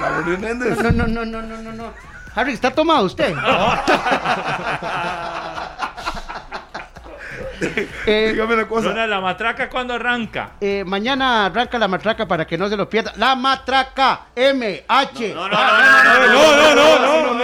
Ramón 0.00 0.40
Méndez. 0.40 0.82
No, 0.82 0.90
no, 0.90 1.06
no, 1.06 1.24
no, 1.24 1.42
no, 1.42 1.56
no, 1.56 1.72
no. 1.72 1.92
Harry, 2.34 2.52
¿está 2.52 2.70
tomado 2.70 3.06
usted? 3.06 3.34
Eh, 8.06 8.30
Dígame 8.32 8.54
una 8.54 8.66
cosa. 8.68 8.88
Ronald, 8.88 9.10
la 9.10 9.20
matraca 9.20 9.68
cuando 9.68 9.94
arranca. 9.94 10.52
eh, 10.60 10.82
mañana 10.86 11.46
arranca 11.46 11.78
la 11.78 11.88
matraca 11.88 12.26
para 12.26 12.46
que 12.46 12.56
no 12.58 12.68
se 12.68 12.76
lo 12.76 12.88
pierda. 12.88 13.12
La 13.16 13.34
matraca 13.36 14.26
M 14.34 14.84
H. 14.88 15.34
No, 15.34 15.48
no, 15.48 15.56
no, 15.56 16.74
no, 16.74 17.34
no, 17.34 17.40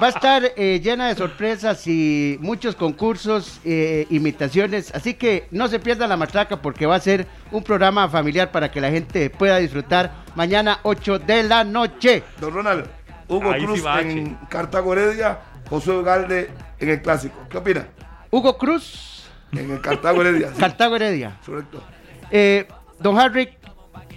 Va 0.00 0.06
a 0.06 0.10
estar 0.10 0.42
eh, 0.56 0.80
llena 0.82 1.08
de 1.08 1.14
sorpresas 1.16 1.86
y 1.86 2.38
muchos 2.40 2.76
concursos, 2.76 3.60
eh, 3.64 4.06
imitaciones. 4.10 4.94
Así 4.94 5.14
que 5.14 5.48
no 5.50 5.66
se 5.68 5.80
pierda 5.80 6.06
la 6.06 6.16
matraca 6.16 6.56
porque 6.62 6.86
va 6.86 6.94
a 6.94 7.00
ser 7.00 7.26
un 7.50 7.64
programa 7.64 8.08
familiar 8.08 8.50
para 8.52 8.70
que 8.70 8.80
la 8.80 8.90
gente 8.90 9.28
pueda 9.30 9.56
disfrutar 9.56 10.12
mañana 10.36 10.78
8 10.82 11.18
de 11.20 11.42
la 11.42 11.64
noche. 11.64 12.22
Don 12.40 12.54
Ronald, 12.54 12.86
Hugo 13.28 13.50
Ahí 13.50 13.60
sí 13.60 13.66
Cruz 13.66 13.84
va, 13.86 14.00
en 14.00 14.34
Cartago 14.48 14.92
Heredia, 14.92 15.38
José 15.68 16.00
Galde 16.02 16.50
en 16.78 16.88
el 16.90 17.02
Clásico. 17.02 17.36
¿Qué 17.50 17.58
opina? 17.58 17.86
Hugo 18.30 18.56
Cruz, 18.58 19.24
En 19.52 19.70
el 19.70 19.80
Cartago 19.80 20.20
Heredia. 20.20 20.52
sí, 20.54 20.60
Cartago 20.60 20.96
Heredia. 20.96 21.38
Correcto. 21.44 21.82
Eh, 22.30 22.66
don 23.00 23.18
Harry, 23.18 23.48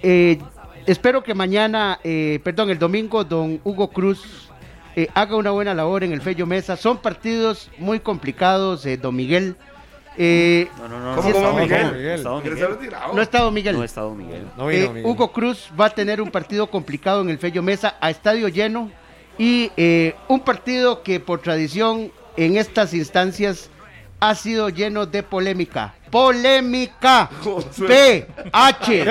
eh, 0.03 0.37
espero 0.85 1.23
que 1.23 1.33
mañana, 1.33 1.99
eh, 2.03 2.39
perdón, 2.43 2.69
el 2.69 2.77
domingo, 2.79 3.23
don 3.23 3.61
Hugo 3.63 3.89
Cruz 3.89 4.49
eh, 4.95 5.07
haga 5.13 5.37
una 5.37 5.51
buena 5.51 5.73
labor 5.73 6.03
en 6.03 6.11
el 6.11 6.21
Fello 6.21 6.45
Mesa. 6.45 6.75
Son 6.75 6.97
partidos 6.97 7.69
muy 7.77 7.99
complicados, 8.01 8.85
eh, 8.85 8.97
don 8.97 9.15
Miguel. 9.15 9.55
Eh, 10.17 10.67
No, 10.77 10.89
no, 10.89 10.99
no. 10.99 11.15
¿Cómo, 11.15 11.29
no, 11.29 11.35
cómo, 11.35 11.47
no, 11.51 11.63
Miguel? 11.63 11.83
no, 11.85 11.91
no 11.93 12.01
está 12.01 12.29
Don 12.29 12.41
¿Quieres 12.41 12.59
Miguel. 12.59 13.15
no 13.15 13.21
está 13.21 13.39
don 13.39 13.53
Miguel. 13.53 13.75
No 13.77 13.83
está 13.85 14.01
Don 14.01 14.17
Miguel. 14.17 14.43
No 14.57 14.67
vino, 14.67 14.83
Eh, 14.83 14.89
Miguel. 14.89 15.05
Hugo 15.05 15.31
Cruz 15.31 15.69
va 15.79 15.85
a 15.85 15.89
tener 15.91 16.21
un 16.21 16.29
partido 16.29 16.67
complicado 16.69 17.21
en 17.21 17.29
el 17.29 17.37
Fello 17.37 17.61
Mesa 17.63 17.95
a 18.01 18.09
estadio 18.09 18.49
lleno 18.49 18.91
y 19.37 19.71
eh, 19.77 20.13
un 20.27 20.41
partido 20.41 21.01
que 21.03 21.21
por 21.21 21.39
tradición 21.39 22.11
en 22.35 22.57
estas 22.57 22.93
instancias 22.93 23.69
ha 24.21 24.35
sido 24.35 24.69
lleno 24.69 25.05
de 25.05 25.23
polémica. 25.23 25.93
Polémica. 26.11 27.29
Josué. 27.43 27.87
P 27.87 28.27
H. 28.53 29.05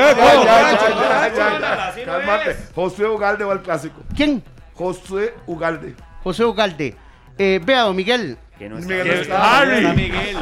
José 2.74 3.07
Ugalde 3.07 3.45
va 3.45 3.53
al 3.53 3.62
Clásico. 3.62 4.03
¿Quién? 4.16 4.43
José 4.74 5.35
Ugalde. 5.47 5.95
José 6.23 6.45
Ugalde. 6.45 6.97
Eh, 7.37 7.61
vea, 7.65 7.82
don 7.82 7.97
Miguel, 7.97 8.39
Que 8.59 8.69
no 8.69 8.78
está 8.78 8.89
Miguel 8.95 9.20
está. 9.20 9.95
Miguel. 9.95 10.37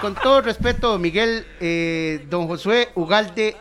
con 0.00 0.14
todo 0.14 0.40
respeto, 0.42 0.90
don 0.90 1.00
Miguel, 1.00 1.46
eh, 1.60 2.26
don 2.28 2.48
Josué 2.48 2.90
Ugalde 2.96 3.56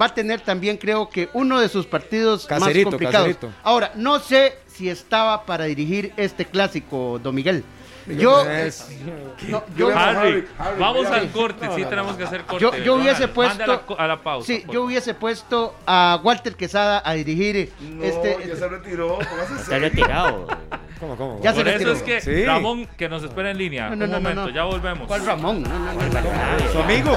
va 0.00 0.06
a 0.06 0.14
tener 0.14 0.40
también, 0.40 0.76
creo 0.78 1.08
que, 1.10 1.28
uno 1.34 1.60
de 1.60 1.68
sus 1.68 1.86
partidos 1.86 2.46
Caserito, 2.46 2.90
más 2.90 2.94
complicados. 2.94 3.26
caserito. 3.28 3.52
Ahora, 3.62 3.92
no 3.94 4.18
sé 4.18 4.56
si 4.66 4.88
estaba 4.88 5.44
para 5.44 5.64
dirigir 5.64 6.12
este 6.16 6.46
clásico, 6.46 7.20
don 7.22 7.34
Miguel. 7.34 7.62
Yo, 8.06 8.48
Es- 8.50 8.86
no, 9.48 9.62
yo, 9.76 9.88
Harry, 9.96 10.16
Harry, 10.18 10.48
Harry, 10.58 10.78
vamos 10.80 11.06
al 11.06 11.30
corte, 11.30 11.68
sí 11.74 11.84
tenemos 11.84 12.16
que 12.16 12.24
hacer 12.24 12.42
corte. 12.44 12.62
Yo- 12.62 12.76
yo 12.76 12.94
hubiese 12.96 13.28
puesto- 13.28 13.64
a 13.64 13.66
la 13.66 13.78
co- 13.80 13.98
a 13.98 14.06
la 14.06 14.16
pausa. 14.22 14.46
sí, 14.46 14.62
yo 14.70 14.82
hubiese 14.84 15.14
puesto 15.14 15.74
a 15.86 16.20
Walter 16.22 16.54
Quesada 16.54 17.00
a 17.04 17.14
dirigir 17.14 17.72
No, 17.80 18.04
este. 18.04 18.38
ya 18.46 18.56
se 18.56 18.68
retiró. 18.68 19.18
Está 19.20 19.78
retirado. 19.78 20.46
¿Cómo, 21.00 21.16
cómo? 21.16 21.40
Ya 21.42 21.52
se 21.52 21.58
Por 21.58 21.68
eso 21.68 21.78
retiró. 21.78 21.92
es 21.92 22.02
que 22.02 22.20
Sí. 22.20 22.44
Ramón, 22.44 22.86
que 22.96 23.08
nos 23.08 23.22
espera 23.24 23.50
en 23.50 23.58
línea. 23.58 23.88
No, 23.90 23.96
no, 23.96 24.04
Un 24.04 24.10
no, 24.10 24.16
no, 24.16 24.20
momento, 24.22 24.46
no. 24.48 24.54
ya 24.54 24.64
volvemos. 24.64 25.08
¿Cuál 25.08 25.24
Ramón? 25.26 25.62
No, 25.62 25.68
no, 25.70 25.92
no, 25.92 26.02
no. 26.02 26.72
Su 26.72 26.78
amigo. 26.80 27.10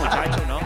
Muchacho, 0.00 0.42
¿no? 0.48 0.58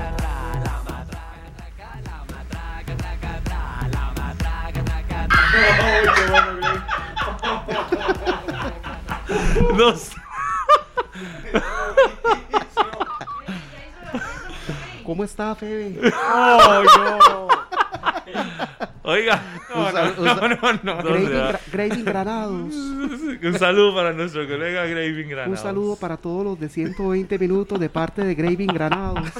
Nos- 9.76 10.10
¿Cómo 15.04 15.22
está, 15.24 15.54
Febe? 15.54 16.00
Oiga, 19.02 19.40
un 19.72 19.82
no, 19.84 19.92
sal- 19.92 20.14
no, 20.18 20.34
no, 20.82 21.02
no, 21.02 21.02
Graving, 21.72 22.04
Granados. 22.04 22.74
Un 22.74 23.56
saludo 23.58 23.94
para 23.94 24.12
nuestro 24.12 24.48
colega 24.48 24.84
Graving 24.84 25.28
Granados. 25.28 25.58
Un 25.58 25.62
saludo 25.62 25.94
para 25.96 26.16
todos 26.16 26.44
los 26.44 26.58
de 26.58 26.68
120 26.68 27.38
minutos 27.38 27.78
de 27.78 27.88
parte 27.88 28.24
de 28.24 28.34
Graving 28.34 28.66
Granados. 28.72 29.28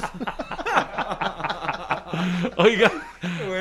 Oiga, 2.59 2.93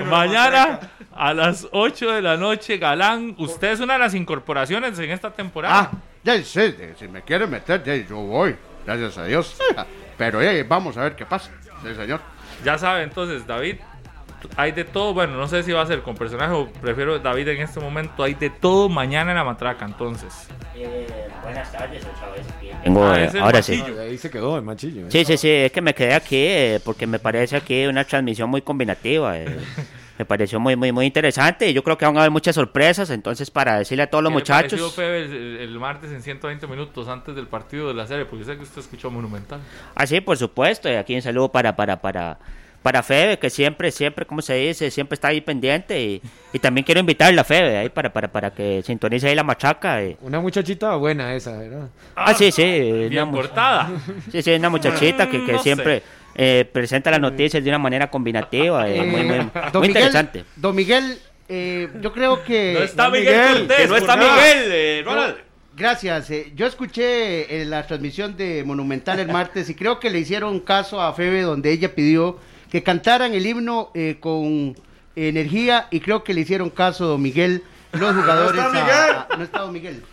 mañana 0.07 0.79
a 1.15 1.33
las 1.33 1.67
8 1.71 2.11
de 2.11 2.21
la 2.21 2.37
noche, 2.37 2.77
Galán, 2.77 3.33
usted 3.39 3.71
es 3.71 3.79
una 3.79 3.93
de 3.93 3.99
las 3.99 4.13
incorporaciones 4.13 4.99
en 4.99 5.09
esta 5.09 5.31
temporada. 5.31 5.89
Ya 6.25 6.43
sé, 6.43 6.71
de- 6.73 6.95
si 6.95 7.07
me 7.07 7.21
quieren 7.21 7.49
meter, 7.49 7.83
ya, 7.83 7.95
yo 7.95 8.17
voy, 8.17 8.55
gracias 8.85 9.17
a 9.19 9.25
Dios. 9.25 9.55
Pero 10.17 10.41
eh, 10.41 10.63
vamos 10.63 10.97
a 10.97 11.03
ver 11.03 11.15
qué 11.15 11.25
pasa, 11.25 11.51
sí, 11.83 11.93
señor. 11.95 12.19
Ya 12.63 12.77
sabe, 12.77 13.03
entonces, 13.03 13.45
David, 13.45 13.75
hay 14.57 14.71
de 14.71 14.83
todo. 14.85 15.13
Bueno, 15.13 15.37
no 15.37 15.47
sé 15.47 15.61
si 15.61 15.71
va 15.71 15.81
a 15.83 15.85
ser 15.85 16.01
con 16.01 16.15
personaje 16.15 16.51
o 16.53 16.67
prefiero 16.67 17.19
David 17.19 17.49
en 17.49 17.61
este 17.61 17.79
momento. 17.79 18.23
Hay 18.23 18.33
de 18.33 18.49
todo 18.49 18.89
mañana 18.89 19.31
en 19.31 19.37
la 19.37 19.43
matraca, 19.43 19.85
entonces. 19.85 20.47
buenas 21.43 21.71
tardes, 21.71 22.03
otra 22.05 22.29
vez. 22.31 22.45
Tengo, 22.83 23.05
Ah, 23.05 23.21
eh, 23.23 23.29
ahora 23.39 23.61
sí. 23.61 23.83
Ahí 23.99 24.17
se 24.17 24.29
quedó 24.31 24.57
el 24.57 24.63
machillo. 24.63 25.05
¿eh? 25.07 25.09
Sí, 25.11 25.25
sí, 25.25 25.37
sí, 25.37 25.49
es 25.49 25.71
que 25.71 25.81
me 25.81 25.93
quedé 25.93 26.13
aquí 26.15 26.37
eh, 26.37 26.79
porque 26.83 27.05
me 27.07 27.19
parece 27.19 27.55
aquí 27.55 27.85
una 27.85 28.03
transmisión 28.03 28.49
muy 28.49 28.61
combinativa. 28.63 29.35
Me 30.17 30.23
pareció 30.25 30.59
muy, 30.61 30.75
muy, 30.77 30.91
muy 30.93 31.05
interesante 31.05 31.69
y 31.69 31.73
yo 31.73 31.83
creo 31.83 31.97
que 31.97 32.05
van 32.05 32.15
a 32.15 32.21
haber 32.21 32.31
muchas 32.31 32.55
sorpresas. 32.55 33.09
Entonces, 33.09 33.51
para 33.51 33.79
decirle 33.79 34.03
a 34.03 34.09
todos 34.09 34.23
los 34.23 34.31
¿Qué 34.31 34.39
le 34.39 34.45
pareció, 34.45 34.77
muchachos. 34.77 34.95
Febe, 34.95 35.23
el, 35.23 35.57
el- 35.61 35.79
martes 35.79 36.11
en 36.11 36.21
120 36.21 36.67
minutos 36.67 37.07
antes 37.09 37.35
del 37.35 37.47
partido 37.47 37.89
de 37.89 37.93
la 37.95 38.07
serie? 38.07 38.23
Porque 38.25 38.45
sé 38.45 38.55
que 38.55 38.63
usted 38.63 38.79
escuchó 38.81 39.11
Monumental. 39.11 39.59
Ah, 39.93 40.07
sí, 40.07 40.21
por 40.21 40.37
supuesto. 40.37 40.89
Y 40.89 40.93
aquí 40.95 41.15
un 41.15 41.21
saludo 41.21 41.51
para, 41.51 41.75
para, 41.75 41.99
para, 42.01 42.37
para 42.81 43.03
Febe, 43.03 43.37
que 43.39 43.49
siempre, 43.49 43.91
siempre, 43.91 44.25
como 44.25 44.41
se 44.41 44.53
dice, 44.53 44.89
siempre 44.89 45.15
está 45.15 45.27
ahí 45.27 45.41
pendiente. 45.41 46.01
Y, 46.01 46.21
y 46.53 46.59
también 46.59 46.85
quiero 46.85 47.01
invitarla 47.01 47.41
a 47.41 47.43
Febe 47.43 47.77
ahí 47.77 47.89
para, 47.89 48.13
para, 48.13 48.29
para 48.31 48.51
que 48.51 48.81
sintonice 48.83 49.27
ahí 49.27 49.35
la 49.35 49.43
machaca. 49.43 50.01
eh. 50.01 50.15
Una 50.21 50.39
muchachita 50.39 50.95
buena 50.95 51.33
esa, 51.35 51.57
¿verdad? 51.57 51.89
Ah, 52.15 52.33
sí, 52.33 52.53
sí. 52.53 52.63
Bien 53.09 53.23
una 53.23 53.31
cortada. 53.33 53.89
Sí, 54.31 54.41
sí, 54.41 54.51
una 54.53 54.69
muchachita 54.69 55.29
que, 55.29 55.43
que 55.45 55.51
No 55.51 55.59
sé. 55.61 56.03
Eh, 56.35 56.69
presenta 56.71 57.11
las 57.11 57.19
noticias 57.19 57.63
de 57.63 57.69
una 57.69 57.79
manera 57.79 58.09
combinativa. 58.09 58.87
eh, 58.89 58.97
Eh, 58.97 59.03
muy, 59.03 59.23
muy, 59.23 59.37
don 59.37 59.45
muy 59.53 59.87
Miguel, 59.87 59.87
interesante. 59.89 60.45
Don 60.55 60.75
Miguel, 60.75 61.17
eh, 61.49 61.89
yo 62.01 62.11
creo 62.13 62.43
que. 62.43 62.73
No 62.77 62.83
está 62.83 63.09
Miguel, 63.09 63.25
Miguel, 63.25 63.57
Cortés. 63.67 63.77
Que 63.77 63.87
no 63.87 63.95
está. 63.97 64.15
Miguel, 64.17 64.63
eh, 64.71 65.01
Ronald. 65.05 65.35
Gracias. 65.77 66.29
eh, 66.31 66.51
yo 66.55 66.65
escuché 66.67 67.61
eh, 67.61 67.65
la 67.65 67.85
transmisión 67.85 68.37
de 68.37 68.63
Monumental 68.63 69.19
el 69.19 69.27
martes 69.27 69.69
y 69.69 69.75
creo 69.75 69.99
que 69.99 70.09
le 70.09 70.19
hicieron 70.19 70.59
caso 70.61 71.01
a 71.01 71.11
Febe 71.13 71.41
donde 71.41 71.71
ella 71.71 71.93
pidió 71.93 72.39
que 72.71 72.81
cantaran 72.81 73.33
el 73.33 73.45
himno 73.45 73.91
eh, 73.93 74.15
con 74.21 74.75
energía 75.17 75.87
y 75.91 75.99
creo 75.99 76.23
que 76.23 76.33
le 76.33 76.41
hicieron 76.41 76.69
caso 76.69 77.05
don 77.07 77.21
Miguel, 77.21 77.61
los 77.91 78.15
jugadores. 78.15 78.61
está 78.61 78.65
a- 78.69 78.71
Miguel? 78.71 79.15
a- 79.15 79.27
no 79.37 79.43
está 79.43 79.59
don 79.59 79.73
Miguel. 79.73 80.03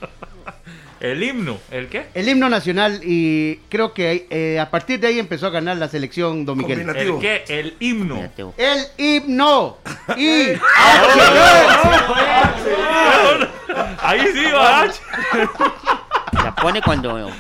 El 1.02 1.20
himno, 1.20 1.58
¿el 1.72 1.88
qué? 1.88 2.06
El 2.14 2.28
himno 2.28 2.48
nacional 2.48 3.00
y 3.02 3.56
creo 3.68 3.92
que 3.92 4.28
eh, 4.30 4.60
a 4.60 4.70
partir 4.70 5.00
de 5.00 5.08
ahí 5.08 5.18
empezó 5.18 5.48
a 5.48 5.50
ganar 5.50 5.76
la 5.76 5.88
selección 5.88 6.44
don 6.44 6.56
Miguel. 6.56 6.88
¿El 6.88 7.18
qué? 7.18 7.42
El 7.48 7.74
himno. 7.80 8.30
El 8.56 8.86
himno. 8.96 9.78
Y 10.16 10.52
Ahí 14.00 14.20
sí 14.32 14.44
va. 14.54 14.86
La 16.34 16.54
pone 16.54 16.80
cuando. 16.80 17.32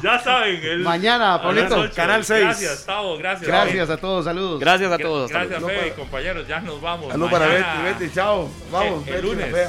Ya 0.00 0.20
saben. 0.20 0.60
El, 0.62 0.78
Mañana, 0.84 1.42
Pablito. 1.42 1.90
Canal 1.96 2.24
seis. 2.24 2.44
Gracias, 2.44 2.86
Tavo. 2.86 3.18
Gracias. 3.18 3.48
Gracias 3.48 3.90
a 3.90 3.96
todos, 3.96 4.26
saludos. 4.26 4.60
Gracias 4.60 4.92
a 4.92 4.98
todos. 4.98 5.28
Gracias, 5.28 5.60
luego. 5.60 5.80
Fede, 5.80 5.92
compañeros. 5.94 6.46
Ya 6.46 6.60
nos 6.60 6.80
vamos. 6.80 7.10
Salud 7.10 7.28
para 7.28 7.48
Betty, 7.48 7.82
Betty, 7.82 8.14
chao. 8.14 8.48
Vamos, 8.70 9.04
el, 9.08 9.14
Betty. 9.14 9.16
El 9.16 9.24
lunes. 9.26 9.68